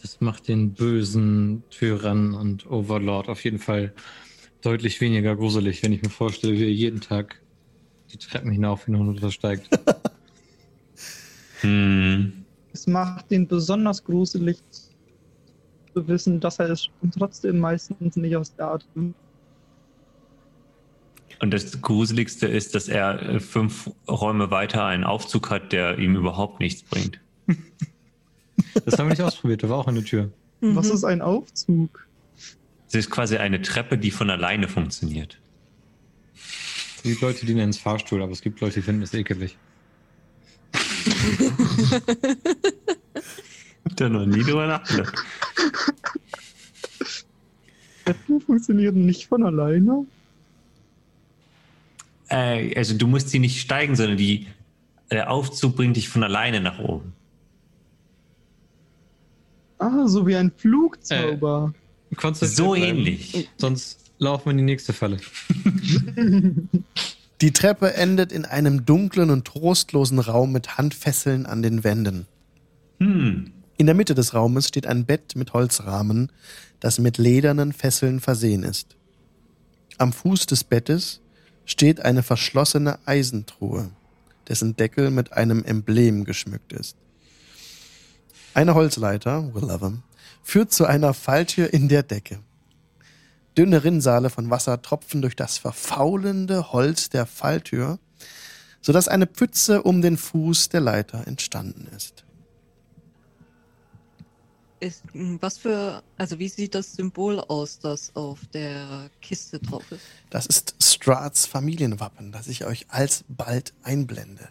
Das 0.00 0.22
macht 0.22 0.48
den 0.48 0.72
bösen 0.72 1.62
Tyrann 1.68 2.32
und 2.32 2.68
Overlord 2.70 3.28
auf 3.28 3.44
jeden 3.44 3.58
Fall 3.58 3.92
deutlich 4.62 4.98
weniger 5.02 5.36
gruselig, 5.36 5.82
wenn 5.82 5.92
ich 5.92 6.00
mir 6.00 6.08
vorstelle, 6.08 6.54
wie 6.54 6.62
er 6.62 6.72
jeden 6.72 7.02
Tag 7.02 7.42
die 8.10 8.16
Treppen 8.16 8.50
hinauf 8.50 8.86
hin 8.86 8.94
und 8.96 9.06
runter 9.08 9.30
steigt. 9.30 9.68
Hm. 11.62 12.46
Es 12.72 12.86
macht 12.86 13.30
ihn 13.30 13.46
besonders 13.46 14.02
gruselig 14.02 14.62
zu 15.92 16.08
wissen, 16.08 16.40
dass 16.40 16.58
er 16.58 16.70
es 16.70 16.88
trotzdem 17.18 17.58
meistens 17.58 18.16
nicht 18.16 18.34
aus 18.34 18.54
der 18.54 18.68
Art. 18.68 18.86
Und 21.40 21.52
das 21.52 21.80
Gruseligste 21.80 22.46
ist, 22.46 22.74
dass 22.74 22.88
er 22.88 23.20
äh, 23.22 23.40
fünf 23.40 23.90
Räume 24.06 24.50
weiter 24.50 24.84
einen 24.84 25.04
Aufzug 25.04 25.50
hat, 25.50 25.72
der 25.72 25.98
ihm 25.98 26.14
überhaupt 26.16 26.60
nichts 26.60 26.82
bringt. 26.82 27.18
Das 28.84 28.98
haben 28.98 29.06
wir 29.06 29.10
nicht 29.10 29.22
ausprobiert, 29.22 29.62
da 29.62 29.70
war 29.70 29.78
auch 29.78 29.86
eine 29.88 30.04
Tür. 30.04 30.30
Was 30.60 30.88
Mhm. 30.88 30.94
ist 30.94 31.04
ein 31.04 31.22
Aufzug? 31.22 32.06
Es 32.88 32.94
ist 32.94 33.10
quasi 33.10 33.38
eine 33.38 33.62
Treppe, 33.62 33.96
die 33.96 34.10
von 34.10 34.28
alleine 34.28 34.68
funktioniert. 34.68 35.40
Es 36.96 37.02
gibt 37.02 37.22
Leute, 37.22 37.46
die 37.46 37.54
nennen 37.54 37.70
es 37.70 37.78
Fahrstuhl, 37.78 38.22
aber 38.22 38.32
es 38.32 38.42
gibt 38.42 38.60
Leute, 38.60 38.74
die 38.74 38.82
finden 38.82 39.00
es 39.02 39.14
ekelig. 39.14 39.56
Hab 43.84 43.96
da 43.96 44.08
noch 44.08 44.26
nie 44.26 44.42
drüber 44.42 44.66
nachgedacht. 44.66 45.14
Treppen 48.04 48.40
funktionieren 48.42 49.06
nicht 49.06 49.26
von 49.26 49.42
alleine. 49.44 50.06
Äh, 52.30 52.74
also 52.76 52.96
du 52.96 53.06
musst 53.06 53.28
sie 53.28 53.38
nicht 53.38 53.60
steigen, 53.60 53.96
sondern 53.96 54.16
die, 54.16 54.46
der 55.10 55.30
Aufzug 55.30 55.76
bringt 55.76 55.96
dich 55.96 56.08
von 56.08 56.22
alleine 56.22 56.60
nach 56.60 56.78
oben. 56.78 57.12
Ah, 59.78 60.06
so 60.06 60.26
wie 60.26 60.36
ein 60.36 60.52
Flugzauber. 60.56 61.74
konzentriert 62.16 62.56
So 62.56 62.72
bleiben, 62.72 62.98
ähnlich. 62.98 63.48
Sonst 63.56 64.12
laufen 64.18 64.46
wir 64.46 64.50
in 64.52 64.58
die 64.58 64.64
nächste 64.64 64.92
Falle. 64.92 65.18
Die 67.40 67.52
Treppe 67.52 67.94
endet 67.94 68.32
in 68.32 68.44
einem 68.44 68.84
dunklen 68.84 69.30
und 69.30 69.46
trostlosen 69.46 70.18
Raum 70.18 70.52
mit 70.52 70.76
Handfesseln 70.76 71.46
an 71.46 71.62
den 71.62 71.84
Wänden. 71.84 72.26
Hm. 72.98 73.52
In 73.78 73.86
der 73.86 73.94
Mitte 73.94 74.14
des 74.14 74.34
Raumes 74.34 74.68
steht 74.68 74.86
ein 74.86 75.06
Bett 75.06 75.36
mit 75.36 75.54
Holzrahmen, 75.54 76.30
das 76.80 76.98
mit 76.98 77.16
ledernen 77.16 77.72
Fesseln 77.72 78.20
versehen 78.20 78.62
ist. 78.62 78.96
Am 79.96 80.12
Fuß 80.12 80.44
des 80.44 80.64
Bettes 80.64 81.22
steht 81.70 82.00
eine 82.00 82.24
verschlossene 82.24 82.98
Eisentruhe, 83.06 83.90
dessen 84.48 84.74
Deckel 84.74 85.12
mit 85.12 85.32
einem 85.32 85.64
Emblem 85.64 86.24
geschmückt 86.24 86.72
ist. 86.72 86.96
Eine 88.54 88.74
Holzleiter, 88.74 89.54
will 89.54 89.62
love 89.62 89.86
'em, 89.86 90.02
führt 90.42 90.72
zu 90.72 90.84
einer 90.84 91.14
Falltür 91.14 91.72
in 91.72 91.88
der 91.88 92.02
Decke. 92.02 92.40
Dünne 93.56 93.84
Rinnsale 93.84 94.30
von 94.30 94.50
Wasser 94.50 94.82
tropfen 94.82 95.22
durch 95.22 95.36
das 95.36 95.58
verfaulende 95.58 96.72
Holz 96.72 97.08
der 97.08 97.24
Falltür, 97.24 98.00
sodass 98.82 99.06
eine 99.06 99.28
Pfütze 99.28 99.82
um 99.84 100.02
den 100.02 100.16
Fuß 100.16 100.70
der 100.70 100.80
Leiter 100.80 101.28
entstanden 101.28 101.86
ist. 101.96 102.24
Ist, 104.80 105.04
mh, 105.14 105.38
was 105.40 105.58
für, 105.58 106.02
also 106.16 106.38
wie 106.38 106.48
sieht 106.48 106.74
das 106.74 106.94
Symbol 106.94 107.38
aus, 107.38 107.78
das 107.78 108.16
auf 108.16 108.38
der 108.54 109.10
Kiste 109.20 109.58
drauf 109.58 109.84
ist? 109.92 110.02
Das 110.30 110.46
ist 110.46 110.74
Strats 110.82 111.44
Familienwappen, 111.46 112.32
das 112.32 112.48
ich 112.48 112.64
euch 112.64 112.86
alsbald 112.88 113.74
einblende. 113.82 114.48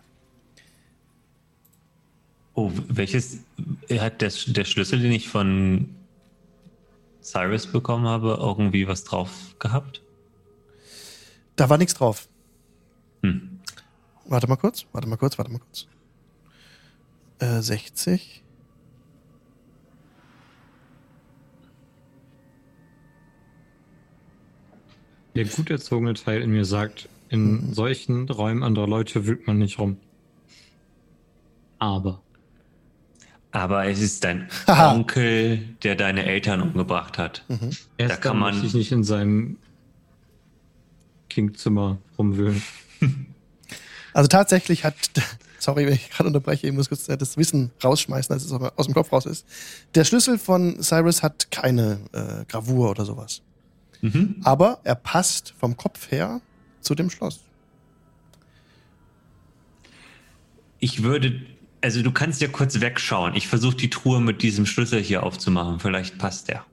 Oh, 2.54 2.72
welches 2.88 3.40
hat 3.90 4.22
der, 4.22 4.32
der 4.48 4.66
Schlüssel, 4.66 5.00
den 5.00 5.12
ich 5.12 5.30
von 5.30 5.96
Cyrus 7.22 7.68
bekommen 7.68 8.06
habe, 8.06 8.38
irgendwie 8.40 8.88
was 8.88 9.04
drauf 9.04 9.56
gehabt? 9.60 10.02
Da 11.56 11.70
war 11.70 11.78
nichts 11.78 11.94
drauf. 11.94 12.28
Hm. 13.24 13.60
Warte 14.26 14.48
mal 14.48 14.58
kurz, 14.58 14.86
warte 14.92 15.08
mal 15.08 15.18
kurz, 15.18 15.38
warte 15.38 15.52
mal 15.52 15.60
kurz. 15.60 15.88
Äh, 17.40 17.62
60. 17.62 18.44
Der 25.40 25.48
gut 25.48 25.70
erzogene 25.70 26.16
Teil 26.16 26.42
in 26.42 26.52
mir 26.52 26.66
sagt, 26.66 27.08
in 27.30 27.74
solchen 27.74 28.28
Räumen 28.30 28.62
anderer 28.62 28.88
Leute 28.90 29.26
wühlt 29.26 29.48
man 29.48 29.58
nicht 29.58 29.80
rum. 29.80 29.96
Aber. 31.78 32.22
Aber 33.52 33.86
es 33.86 34.02
ist 34.02 34.26
dein. 34.26 34.50
Onkel, 34.68 35.60
der 35.84 35.96
deine 35.96 36.26
Eltern 36.26 36.62
umgebracht 36.62 37.18
hat. 37.18 37.46
Mhm. 37.48 37.70
Erst 37.98 38.22
kann 38.22 38.38
man- 38.38 38.54
möchte 38.56 38.68
ich 38.68 38.74
nicht 38.74 38.92
in 38.92 39.06
seinem 39.06 39.58
Kingzimmer 41.30 42.00
rumwühlen. 42.18 42.62
Also 44.12 44.28
tatsächlich 44.28 44.84
hat, 44.84 44.96
sorry, 45.60 45.86
wenn 45.86 45.94
ich 45.94 46.10
gerade 46.10 46.28
unterbreche, 46.28 46.66
ich 46.68 46.74
muss 46.74 46.90
kurz 46.90 47.06
das 47.06 47.38
Wissen 47.38 47.72
rausschmeißen, 47.82 48.34
als 48.34 48.44
es 48.44 48.52
aus 48.52 48.88
dem 48.88 48.96
Kopf 48.96 49.14
raus 49.14 49.28
ist. 49.28 49.46
Der 49.94 50.04
Schlüssel 50.04 50.40
von 50.40 50.82
Cyrus 50.82 51.22
hat 51.22 51.52
keine 51.52 52.00
äh, 52.12 52.44
Gravur 52.50 52.90
oder 52.90 53.06
sowas. 53.06 53.44
Mhm. 54.02 54.38
Aber 54.44 54.80
er 54.84 54.96
passt 54.96 55.54
vom 55.60 55.78
Kopf 55.78 56.12
her 56.12 56.42
zu 56.82 56.96
dem 56.96 57.10
Schloss. 57.10 57.42
Ich 60.80 61.04
würde, 61.04 61.42
also 61.82 62.02
du 62.02 62.12
kannst 62.12 62.42
ja 62.42 62.48
kurz 62.48 62.80
wegschauen. 62.80 63.36
Ich 63.36 63.48
versuche 63.48 63.76
die 63.76 63.90
Truhe 63.90 64.22
mit 64.22 64.42
diesem 64.42 64.66
Schlüssel 64.66 65.02
hier 65.02 65.24
aufzumachen. 65.24 65.80
Vielleicht 65.80 66.18
passt 66.18 66.48
der. 66.48 66.66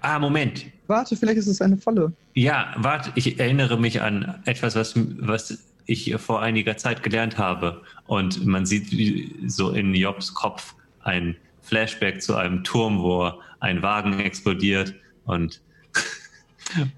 Ah, 0.00 0.20
Moment. 0.20 0.66
Warte, 0.86 1.16
vielleicht 1.16 1.38
ist 1.38 1.48
es 1.48 1.60
eine 1.60 1.76
Falle. 1.76 2.12
Ja, 2.34 2.74
warte, 2.76 3.10
ich 3.16 3.40
erinnere 3.40 3.76
mich 3.76 4.02
an 4.02 4.40
etwas, 4.44 4.76
was, 4.76 4.94
was 4.94 5.58
ich 5.86 6.14
vor 6.16 6.40
einiger 6.40 6.76
Zeit 6.76 7.02
gelernt 7.02 7.38
habe. 7.38 7.82
Und 8.06 8.46
man 8.46 8.66
sieht 8.66 9.50
so 9.50 9.70
in 9.70 9.92
Jobs 9.94 10.32
Kopf 10.34 10.74
ein 11.00 11.36
Flashback 11.70 12.20
zu 12.20 12.34
einem 12.34 12.64
Turm, 12.64 13.00
wo 13.00 13.32
ein 13.60 13.80
Wagen 13.80 14.18
explodiert 14.18 14.92
und, 15.24 15.62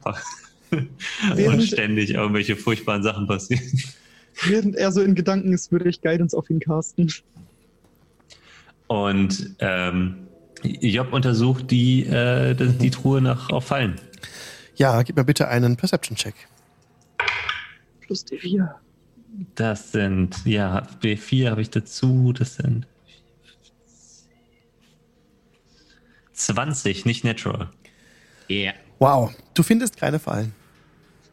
und 0.70 1.62
ständig 1.62 2.15
irgendwelche 2.15 2.57
furchtbaren 2.57 3.03
Sachen 3.03 3.27
passieren. 3.27 3.82
Während 4.47 4.74
er 4.77 4.90
so 4.90 5.03
in 5.03 5.15
Gedanken 5.15 5.53
ist, 5.53 5.73
würde 5.73 5.90
ich 5.90 6.01
Guidance 6.01 6.35
auf 6.35 6.49
ihn 6.49 6.59
casten. 6.59 7.12
Und 8.86 9.57
ähm, 9.59 10.27
Job 10.62 11.12
untersucht 11.12 11.70
die, 11.70 12.07
äh, 12.07 12.55
die, 12.55 12.69
die 12.69 12.90
Truhe 12.90 13.20
nach 13.20 13.51
auf 13.51 13.66
Fallen. 13.66 13.97
Ja, 14.77 15.03
gib 15.03 15.16
mir 15.16 15.24
bitte 15.24 15.49
einen 15.49 15.77
Perception-Check. 15.77 16.35
Plus 18.01 18.27
D4. 18.27 18.70
Das 19.55 19.93
sind, 19.93 20.47
ja, 20.47 20.86
B4 21.03 21.51
habe 21.51 21.61
ich 21.61 21.69
dazu, 21.69 22.32
das 22.32 22.55
sind 22.55 22.86
20, 26.32 27.04
nicht 27.04 27.24
natural. 27.24 27.70
Yeah. 28.48 28.74
Wow, 28.98 29.32
du 29.54 29.62
findest 29.62 29.96
keine 29.96 30.18
Fallen. 30.18 30.54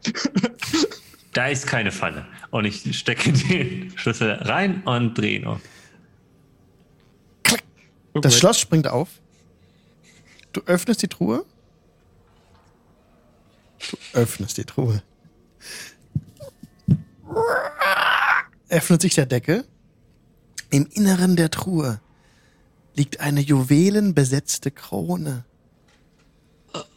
Da 1.32 1.46
ist 1.46 1.66
keine 1.66 1.92
Falle. 1.92 2.26
Und 2.50 2.64
ich 2.64 2.98
stecke 2.98 3.32
den 3.48 3.96
Schlüssel 3.96 4.32
rein 4.32 4.82
und 4.82 5.14
drehe 5.14 5.38
ihn 5.38 5.46
um. 5.46 5.60
Das 8.14 8.36
Schloss 8.36 8.58
springt 8.58 8.88
auf. 8.88 9.08
Du 10.52 10.60
öffnest 10.62 11.02
die 11.02 11.08
Truhe. 11.08 11.44
Du 13.78 13.96
öffnest 14.18 14.58
die 14.58 14.64
Truhe. 14.64 15.02
Öffnet 18.68 19.00
sich 19.02 19.14
der 19.14 19.26
Deckel. 19.26 19.64
Im 20.70 20.86
Inneren 20.86 21.36
der 21.36 21.50
Truhe 21.50 22.00
liegt 23.00 23.20
eine 23.20 23.40
juwelenbesetzte 23.40 24.70
Krone, 24.70 25.46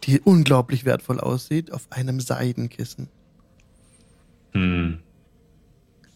die 0.03 0.19
unglaublich 0.19 0.84
wertvoll 0.84 1.17
aussieht, 1.21 1.71
auf 1.71 1.88
einem 1.91 2.19
Seidenkissen. 2.19 3.07
Hm. 4.51 4.99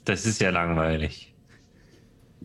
Das 0.04 0.26
ist 0.26 0.42
ja 0.42 0.50
langweilig. 0.50 1.34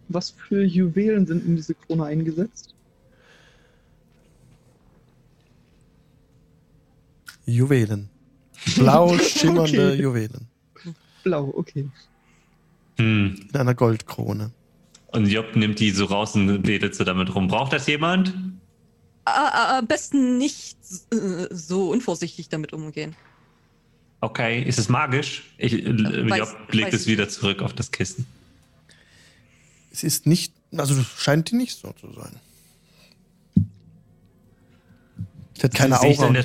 Was 0.07 0.31
für 0.31 0.63
Juwelen 0.63 1.27
sind 1.27 1.45
in 1.45 1.57
diese 1.57 1.75
Krone 1.75 2.05
eingesetzt? 2.05 2.77
Juwelen. 7.45 8.09
Blau 8.77 9.19
schimmernde 9.19 9.95
Okay. 9.95 10.01
Juwelen. 10.01 10.47
Blau, 11.25 11.53
okay. 11.57 11.91
Hm. 12.99 13.49
In 13.53 13.57
einer 13.57 13.75
Goldkrone. 13.75 14.53
Und 15.13 15.27
Job 15.27 15.55
nimmt 15.55 15.79
die 15.79 15.91
so 15.91 16.07
raus 16.07 16.35
und 16.35 16.67
wedelt 16.67 16.95
so 16.95 17.05
damit 17.05 17.35
rum. 17.35 17.49
Braucht 17.49 17.73
das 17.73 17.87
jemand? 17.87 18.35
Ah, 19.25 19.49
ah, 19.49 19.79
am 19.79 19.87
besten 19.87 20.39
nicht 20.39 20.77
äh, 21.13 21.47
so 21.51 21.91
unvorsichtig 21.91 22.49
damit 22.49 22.73
umgehen. 22.73 23.15
Okay, 24.21 24.63
ist 24.63 24.79
es 24.79 24.89
magisch? 24.89 25.53
Ich, 25.59 25.75
äh, 25.75 25.89
weiß- 25.89 26.37
Job 26.39 26.57
legt 26.73 26.95
es 26.95 27.07
wieder 27.07 27.29
zurück 27.29 27.61
auf 27.63 27.73
das 27.75 27.91
Kissen. 27.91 28.27
Es 29.93 30.03
ist 30.03 30.27
nicht, 30.27 30.55
also 30.77 30.95
scheint 31.19 31.51
die 31.51 31.57
nicht 31.57 31.79
so 31.79 31.93
zu 31.93 32.11
sein. 32.13 32.33
Es 35.57 35.65
hat 35.65 35.75
keine 35.75 35.99
sehe 35.99 36.11
ich, 36.13 36.19
der, 36.19 36.45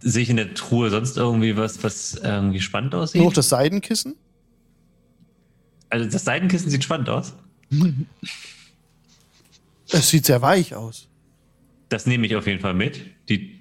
sehe 0.00 0.22
ich 0.22 0.30
in 0.30 0.36
der 0.36 0.52
Truhe 0.54 0.90
sonst 0.90 1.16
irgendwie 1.16 1.56
was, 1.56 1.82
was 1.84 2.14
irgendwie 2.14 2.60
spannend 2.60 2.94
aussieht? 2.94 3.20
Nur 3.20 3.30
noch 3.30 3.34
das 3.34 3.48
Seidenkissen. 3.48 4.16
also 5.88 6.10
das 6.10 6.24
Seidenkissen 6.24 6.68
sieht 6.70 6.82
spannend 6.82 7.08
aus. 7.08 7.32
Es 9.90 10.08
sieht 10.08 10.26
sehr 10.26 10.42
weich 10.42 10.74
aus. 10.74 11.08
Das 11.88 12.06
nehme 12.06 12.26
ich 12.26 12.36
auf 12.36 12.46
jeden 12.46 12.60
Fall 12.60 12.74
mit. 12.74 13.00
Die, 13.28 13.58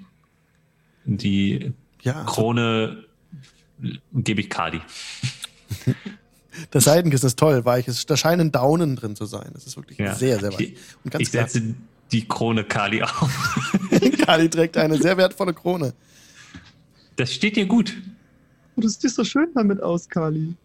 die 1.05 1.73
Ja, 2.01 2.21
also 2.21 2.31
Krone 2.33 3.05
gebe 4.13 4.41
ich 4.41 4.49
Kadi. 4.49 4.81
das 6.71 6.83
Seidenkissen 6.85 7.27
ist 7.27 7.39
toll, 7.39 7.63
weich. 7.65 7.87
Es, 7.87 8.05
da 8.05 8.17
scheinen 8.17 8.51
Daunen 8.51 8.95
drin 8.95 9.15
zu 9.15 9.25
sein. 9.25 9.49
Das 9.53 9.65
ist 9.65 9.77
wirklich 9.77 9.97
Ja. 9.99 10.15
sehr, 10.15 10.39
sehr 10.39 10.51
weich. 10.53 10.59
Ich, 10.61 10.77
Und 11.03 11.11
ganz 11.11 11.21
ich 11.23 11.31
klar, 11.31 11.47
setze 11.47 11.75
die 12.11 12.27
Krone 12.27 12.63
Kali 12.63 13.03
auf. 13.03 13.69
Kali 14.25 14.49
trägt 14.49 14.77
eine 14.77 14.97
sehr 14.97 15.15
wertvolle 15.17 15.53
Krone. 15.53 15.93
Das 17.15 17.33
steht 17.33 17.55
dir 17.55 17.65
gut. 17.65 17.93
Oh, 18.75 18.81
das 18.81 18.99
sieht 18.99 19.11
so 19.11 19.23
schön 19.23 19.47
damit 19.55 19.81
aus, 19.81 20.07
Kali. 20.09 20.55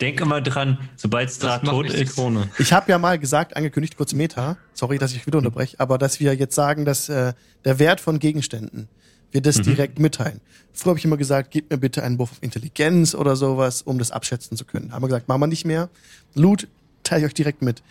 Denk 0.00 0.20
immer 0.20 0.40
dran, 0.40 0.78
sobald 0.96 1.30
Strat 1.30 1.64
tot 1.64 1.86
ist. 1.88 2.14
Krone. 2.14 2.50
Ich 2.58 2.72
habe 2.72 2.90
ja 2.90 2.98
mal 2.98 3.18
gesagt, 3.18 3.56
angekündigt, 3.56 3.96
kurz 3.96 4.12
Meta, 4.12 4.56
sorry, 4.72 4.98
dass 4.98 5.12
ich 5.14 5.26
wieder 5.26 5.38
unterbreche, 5.38 5.78
aber 5.78 5.98
dass 5.98 6.18
wir 6.20 6.34
jetzt 6.34 6.54
sagen, 6.54 6.84
dass 6.84 7.08
äh, 7.08 7.32
der 7.64 7.78
Wert 7.78 8.00
von 8.00 8.18
Gegenständen, 8.18 8.88
wir 9.30 9.40
das 9.40 9.58
Mhm. 9.58 9.62
direkt 9.62 9.98
mitteilen. 9.98 10.40
Früher 10.72 10.90
habe 10.90 10.98
ich 10.98 11.04
immer 11.04 11.16
gesagt, 11.16 11.50
gib 11.50 11.70
mir 11.70 11.78
bitte 11.78 12.02
einen 12.02 12.18
Wurf 12.18 12.32
auf 12.32 12.38
Intelligenz 12.42 13.14
oder 13.14 13.36
sowas, 13.36 13.82
um 13.82 13.98
das 13.98 14.10
abschätzen 14.10 14.56
zu 14.56 14.64
können. 14.64 14.92
Haben 14.92 15.02
wir 15.02 15.08
gesagt, 15.08 15.28
machen 15.28 15.40
wir 15.40 15.46
nicht 15.48 15.64
mehr. 15.64 15.88
Loot 16.34 16.66
teile 17.04 17.20
ich 17.22 17.26
euch 17.26 17.34
direkt 17.34 17.62
mit. 17.62 17.82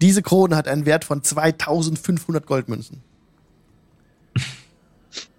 Diese 0.00 0.22
Krone 0.22 0.56
hat 0.56 0.66
einen 0.68 0.86
Wert 0.86 1.04
von 1.04 1.22
2500 1.22 2.46
Goldmünzen. 2.46 3.00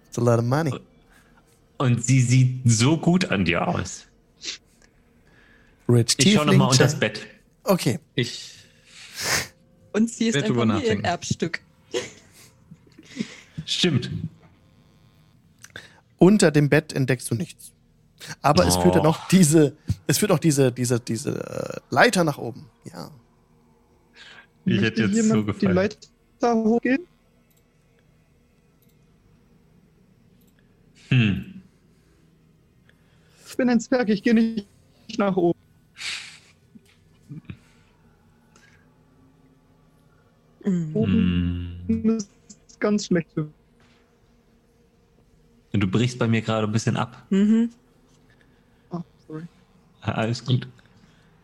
It's 0.08 0.18
a 0.18 0.20
lot 0.22 0.38
of 0.38 0.44
money. 0.44 0.72
Und 1.78 2.02
sie 2.02 2.22
sieht 2.22 2.60
so 2.64 2.96
gut 2.96 3.30
an 3.30 3.44
dir 3.44 3.68
aus. 3.68 4.05
Rich 5.88 6.14
Ich 6.18 6.32
schau 6.34 6.40
Tiefling 6.40 6.46
nochmal 6.58 6.70
unter 6.70 6.84
das. 6.84 6.98
Bett. 6.98 7.26
Okay. 7.64 7.98
Ich 8.14 8.54
Und 9.92 10.10
sie 10.10 10.28
ist 10.28 10.36
ein. 10.36 10.54
Familienerbstück. 10.54 11.60
Stimmt. 13.66 14.10
Unter 16.18 16.50
dem 16.50 16.68
Bett 16.68 16.92
entdeckst 16.92 17.30
du 17.30 17.34
nichts. 17.34 17.72
Aber 18.42 18.66
es 18.66 18.76
führt 18.76 18.94
ja 18.94 19.00
Oh. 19.00 19.04
noch 19.04 19.28
diese, 19.28 19.76
es 20.06 20.18
führt 20.18 20.32
auch 20.32 20.38
diese, 20.38 20.72
diese, 20.72 20.98
diese 21.00 21.80
äh, 21.90 21.94
Leiter 21.94 22.24
nach 22.24 22.38
oben. 22.38 22.68
Ja. 22.84 23.10
Ich 24.64 24.80
Möchte 24.80 25.02
hätte 25.02 25.02
jetzt 25.14 25.28
so 25.28 25.36
die 25.42 25.44
gefallen. 25.46 25.74
Leiter 25.74 26.54
hochgehen? 26.54 27.06
Hm. 31.08 31.62
Ich 33.48 33.56
bin 33.56 33.68
ein 33.70 33.80
Zwerg, 33.80 34.08
ich 34.08 34.22
gehe 34.22 34.34
nicht 34.34 34.66
nach 35.18 35.36
oben. 35.36 35.58
Mhm. 37.28 37.42
Oben 40.66 41.86
Hm. 41.88 42.18
ist 42.18 42.80
ganz 42.80 43.06
schlecht 43.06 43.30
Du 45.72 45.86
brichst 45.86 46.18
bei 46.18 46.26
mir 46.26 46.42
gerade 46.42 46.66
ein 46.66 46.72
bisschen 46.72 46.96
ab. 46.96 47.26
Mhm. 47.30 47.70
Ah, 48.90 49.04
sorry. 49.26 49.46
Alles 50.00 50.44
gut. 50.44 50.68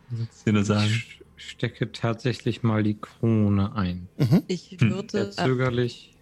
Was 0.09 0.43
dir 0.43 0.53
nur 0.53 0.65
sagen? 0.65 0.89
sch- 0.91 1.23
stecke 1.37 1.91
tatsächlich 1.91 2.63
mal 2.63 2.83
die 2.83 2.99
Krone 2.99 3.73
ein. 3.75 4.09
Ich 4.47 4.71
Hm. 4.71 4.89
würde. 4.89 5.31
Sehr 5.31 5.31
zögerlich. 5.31 6.17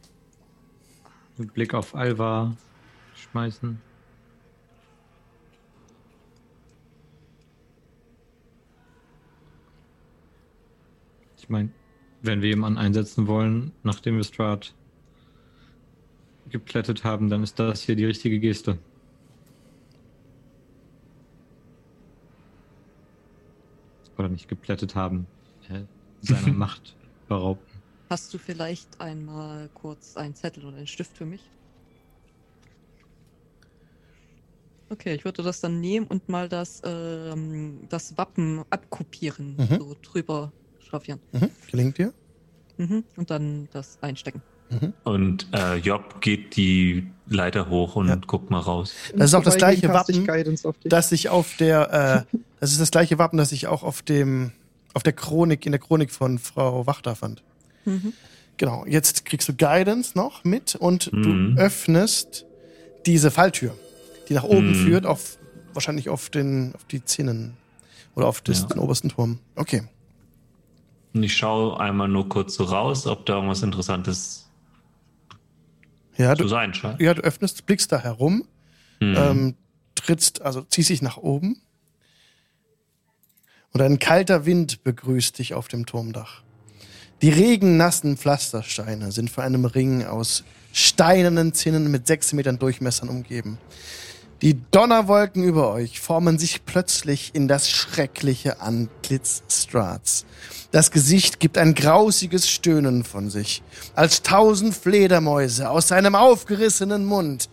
Mit 1.37 1.53
Blick 1.53 1.73
auf 1.73 1.95
Alva 1.95 2.55
schmeißen. 3.13 3.81
Ich 11.37 11.49
meine, 11.49 11.71
wenn 12.21 12.41
wir 12.41 12.49
jemanden 12.49 12.77
einsetzen 12.77 13.27
wollen, 13.27 13.71
nachdem 13.83 14.17
wir 14.17 14.23
Strahd 14.23 14.73
geplättet 16.49 17.03
haben, 17.03 17.29
dann 17.29 17.43
ist 17.43 17.59
das 17.59 17.81
hier 17.81 17.95
die 17.95 18.05
richtige 18.05 18.39
Geste. 18.39 18.77
Oder 24.17 24.29
nicht 24.29 24.47
geplättet 24.47 24.95
haben. 24.95 25.25
Äh, 25.69 25.81
seiner 26.21 26.53
Macht 26.53 26.95
berauben. 27.27 27.61
Hast 28.09 28.33
du 28.33 28.37
vielleicht 28.37 28.99
einmal 28.99 29.69
kurz 29.73 30.17
einen 30.17 30.35
Zettel 30.35 30.65
oder 30.65 30.77
einen 30.77 30.87
Stift 30.87 31.15
für 31.17 31.25
mich? 31.25 31.41
Okay, 34.89 35.15
ich 35.15 35.23
würde 35.23 35.41
das 35.41 35.61
dann 35.61 35.79
nehmen 35.79 36.05
und 36.07 36.27
mal 36.27 36.49
das, 36.49 36.81
ähm, 36.83 37.79
das 37.87 38.17
Wappen 38.17 38.63
abkopieren, 38.69 39.55
Mhm. 39.55 39.79
so 39.79 39.95
drüber 40.01 40.51
schraffieren. 40.91 41.19
Mhm. 41.31 41.49
Gelingt 41.71 41.97
dir? 41.97 42.13
Mhm. 42.77 43.03
Und 43.15 43.29
dann 43.31 43.67
das 43.71 43.97
einstecken. 44.01 44.41
Mhm. 44.69 44.93
Und 45.03 45.47
äh, 45.53 45.75
Job 45.77 46.21
geht 46.21 46.55
die 46.55 47.07
Leiter 47.27 47.69
hoch 47.69 47.95
und 47.95 48.07
Ja. 48.09 48.15
guckt 48.15 48.49
mal 48.49 48.59
raus. 48.59 48.93
Das 49.15 49.29
ist 49.31 49.33
auch 49.33 49.43
das 49.43 49.57
gleiche 49.57 49.87
ich 49.87 49.93
Wappen. 49.93 50.27
Das 50.83 51.09
sich 51.09 51.29
auf 51.29 51.55
der, 51.57 52.25
äh, 52.31 52.37
das 52.59 52.71
ist 52.71 52.79
das 52.81 52.91
gleiche 52.91 53.17
Wappen, 53.17 53.37
das 53.37 53.51
ich 53.51 53.67
auch 53.67 53.83
auf 53.83 54.01
dem, 54.01 54.51
auf 54.93 55.03
der 55.03 55.13
Chronik, 55.13 55.65
in 55.65 55.71
der 55.71 55.79
Chronik 55.79 56.11
von 56.11 56.37
Frau 56.39 56.85
Wachter 56.87 57.15
fand. 57.15 57.43
Mhm. 57.85 58.13
Genau, 58.57 58.85
jetzt 58.85 59.25
kriegst 59.25 59.47
du 59.49 59.53
Guidance 59.53 60.11
noch 60.17 60.43
mit 60.43 60.75
und 60.75 61.11
Mhm. 61.11 61.55
du 61.55 61.61
öffnest 61.61 62.45
diese 63.05 63.31
Falltür, 63.31 63.75
die 64.29 64.33
nach 64.33 64.43
oben 64.43 64.69
Mhm. 64.71 64.75
führt, 64.85 65.05
auf 65.05 65.37
wahrscheinlich 65.73 66.09
auf 66.09 66.29
den, 66.29 66.73
auf 66.75 66.83
die 66.85 67.03
Zinnen 67.03 67.55
oder 68.15 68.27
auf 68.27 68.41
das, 68.41 68.61
Ja. 68.61 68.67
den 68.67 68.79
obersten 68.79 69.09
Turm. 69.09 69.39
Okay. 69.55 69.83
Und 71.13 71.23
ich 71.23 71.35
schaue 71.35 71.79
einmal 71.79 72.07
nur 72.07 72.29
kurz 72.29 72.55
so 72.55 72.63
raus, 72.63 73.05
ob 73.07 73.25
da 73.25 73.35
irgendwas 73.35 73.63
Interessantes 73.63 74.49
Ja, 76.17 76.35
zu 76.35 76.43
du, 76.43 76.47
sein 76.49 76.73
scheint. 76.73 77.01
ja, 77.01 77.13
du 77.13 77.21
öffnest, 77.21 77.65
blickst 77.65 77.91
da 77.91 77.99
herum, 77.99 78.47
Hm. 78.99 79.15
ähm, 79.17 79.55
trittst, 79.95 80.41
also 80.41 80.61
ziehst 80.61 80.89
dich 80.89 81.01
nach 81.01 81.17
oben 81.17 81.59
und 83.73 83.81
ein 83.81 83.99
kalter 83.99 84.45
Wind 84.45 84.83
begrüßt 84.83 85.39
dich 85.39 85.53
auf 85.53 85.67
dem 85.67 85.85
Turmdach. 85.85 86.43
Die 87.21 87.29
regennassen 87.29 88.17
Pflastersteine 88.17 89.11
sind 89.11 89.29
von 89.29 89.43
einem 89.43 89.65
Ring 89.65 90.05
aus 90.05 90.43
steinernen 90.73 91.53
Zinnen 91.53 91.91
mit 91.91 92.07
sechs 92.07 92.31
Metern 92.33 92.57
Durchmessern 92.59 93.09
umgeben. 93.09 93.57
Die 94.41 94.59
Donnerwolken 94.71 95.43
über 95.43 95.71
euch 95.71 95.99
formen 95.99 96.39
sich 96.39 96.65
plötzlich 96.65 97.29
in 97.33 97.47
das 97.47 97.69
schreckliche 97.69 98.59
Antlitz 98.59 99.43
Strats. 99.47 100.25
Das 100.71 100.89
Gesicht 100.89 101.39
gibt 101.39 101.59
ein 101.59 101.75
grausiges 101.75 102.49
Stöhnen 102.49 103.03
von 103.03 103.29
sich, 103.29 103.61
als 103.93 104.23
tausend 104.23 104.73
Fledermäuse 104.73 105.69
aus 105.69 105.89
seinem 105.89 106.15
aufgerissenen 106.15 107.05
Mund 107.05 107.49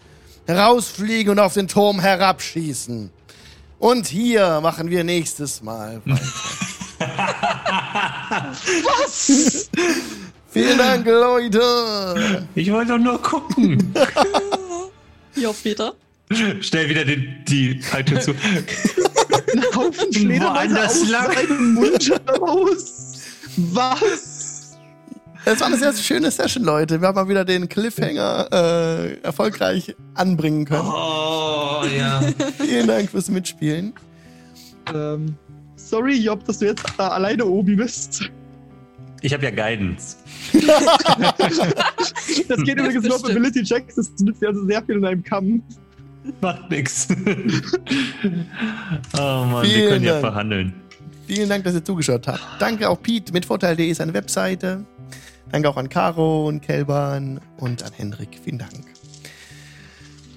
herausfliegen 0.47 1.33
und 1.33 1.41
auf 1.41 1.53
den 1.53 1.69
Turm 1.69 2.01
herabschießen. 2.01 3.11
Und 3.79 4.07
hier 4.07 4.61
machen 4.63 4.89
wir 4.89 5.05
nächstes 5.05 5.63
Mal 5.63 6.01
weiter. 6.07 6.23
Was? 8.85 9.69
Vielen 10.49 10.79
Dank, 10.79 11.07
Leute. 11.07 12.47
Ich 12.55 12.73
wollte 12.73 12.93
doch 12.93 12.99
nur 12.99 13.21
gucken. 13.21 13.95
Ja, 15.35 15.53
Peter. 15.53 15.95
Schnell 16.31 16.89
wieder 16.89 17.05
den, 17.05 17.45
die 17.47 17.81
Falltür 17.81 18.21
zu. 18.21 18.33
Ein 18.33 19.75
Haufen 19.75 20.13
Fledermäuse 20.13 20.85
aus 20.85 21.09
lang. 21.09 21.33
seinem 21.33 21.75
Mund 21.75 22.13
raus. 22.41 23.21
Was? 23.57 24.77
Es 25.45 25.61
war 25.61 25.69
eine 25.69 25.79
sehr 25.79 25.95
schöne 25.95 26.31
Session, 26.31 26.65
Leute. 26.65 27.01
Wir 27.01 27.09
haben 27.09 27.15
mal 27.15 27.29
wieder 27.29 27.45
den 27.45 27.69
Cliffhanger 27.69 28.49
äh, 28.53 29.21
erfolgreich 29.23 29.97
anbringen 30.15 30.67
können. 30.67 30.87
Oh, 30.87 31.83
ja. 31.97 32.21
Vielen 32.59 32.87
Dank 32.87 33.11
fürs 33.11 33.31
Mitspielen. 33.31 33.95
Ähm, 34.95 35.35
sorry, 35.77 36.17
Job, 36.17 36.45
dass 36.45 36.59
du 36.59 36.67
jetzt 36.67 36.85
da 36.99 37.09
alleine 37.09 37.47
oben 37.47 37.77
bist. 37.77 38.31
Ich 39.23 39.33
habe 39.33 39.45
ja 39.45 39.51
Guidance. 39.51 40.17
Das 42.49 42.63
geht 42.63 42.79
übrigens 42.79 43.05
nur 43.05 43.17
auf. 43.17 43.25
Ability 43.25 43.63
Checks. 43.63 43.97
Das 43.97 44.11
nützt 44.21 44.45
also 44.45 44.65
sehr 44.67 44.83
viel 44.83 44.97
in 44.97 45.05
einem 45.05 45.23
Kampf. 45.23 45.63
Macht 46.41 46.71
nix. 46.71 47.09
oh 47.13 47.17
Mann, 49.17 49.63
wir 49.63 49.71
Vielen 49.71 49.89
können 49.89 50.05
ja 50.05 50.13
Dank. 50.13 50.21
verhandeln. 50.25 50.75
Vielen 51.27 51.49
Dank, 51.49 51.65
dass 51.65 51.75
ihr 51.75 51.85
zugeschaut 51.85 52.27
habt. 52.27 52.41
Danke 52.59 52.89
auch 52.89 53.01
Pete 53.03 53.33
mit 53.33 53.45
Vorteil.de 53.45 53.87
ist 53.89 54.01
eine 54.01 54.15
Webseite. 54.15 54.85
Danke 55.51 55.69
auch 55.69 55.77
an 55.77 55.89
Caro 55.89 56.47
und 56.47 56.61
Kelban 56.61 57.41
und 57.59 57.83
an 57.83 57.93
Hendrik. 57.93 58.41
Vielen 58.43 58.59
Dank, 58.59 58.73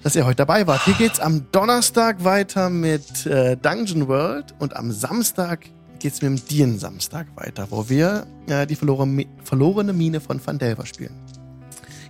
dass 0.04 0.16
ihr 0.16 0.26
heute 0.26 0.38
dabei 0.38 0.68
wart. 0.68 0.84
Hier 0.86 0.94
geht's 0.96 1.20
am 1.20 1.52
Donnerstag 1.52 2.24
weiter 2.24 2.70
mit 2.70 3.26
äh, 3.26 3.58
Dungeon 3.58 4.08
World 4.08 4.54
und 4.60 4.76
am 4.76 4.92
Samstag 4.92 5.66
geht's 6.00 6.22
mit 6.22 6.32
dem 6.32 6.46
Dien 6.48 6.80
Samstag 6.80 7.28
weiter, 7.36 7.68
wo 7.70 7.88
wir 7.90 8.26
äh, 8.48 8.66
die 8.66 8.76
verlorene, 8.76 9.26
verlorene 9.44 9.94
Mine 9.94 10.20
von 10.20 10.46
Van 10.46 10.58
Delver 10.58 10.86
spielen. 10.86 11.16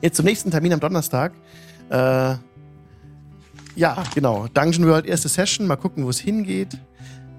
Jetzt 0.01 0.17
zum 0.17 0.25
nächsten 0.25 0.49
Termin 0.49 0.73
am 0.73 0.79
Donnerstag. 0.79 1.33
Äh, 1.89 2.35
ja, 3.75 4.03
genau. 4.13 4.47
Dungeon 4.47 4.87
World, 4.87 5.05
erste 5.05 5.29
Session. 5.29 5.67
Mal 5.67 5.75
gucken, 5.75 6.05
wo 6.05 6.09
es 6.09 6.19
hingeht. 6.19 6.77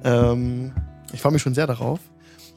Ähm, 0.04 0.72
ich 1.12 1.20
freue 1.20 1.32
mich 1.32 1.42
schon 1.42 1.54
sehr 1.54 1.66
darauf. 1.66 2.00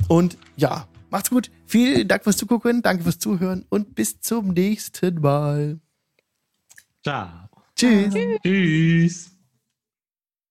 Und 0.08 0.38
ja, 0.56 0.88
macht's 1.10 1.30
gut. 1.30 1.52
Vielen 1.66 2.08
Dank 2.08 2.24
fürs 2.24 2.38
Zugucken, 2.38 2.82
danke 2.82 3.04
fürs 3.04 3.20
Zuhören 3.20 3.66
und 3.70 3.96
bis 3.96 4.20
zum 4.20 4.50
nächsten 4.50 5.22
Mal. 5.22 5.80
Ciao. 7.04 7.50
Tschüss. 7.76 8.14
Tschüss. 8.44 9.35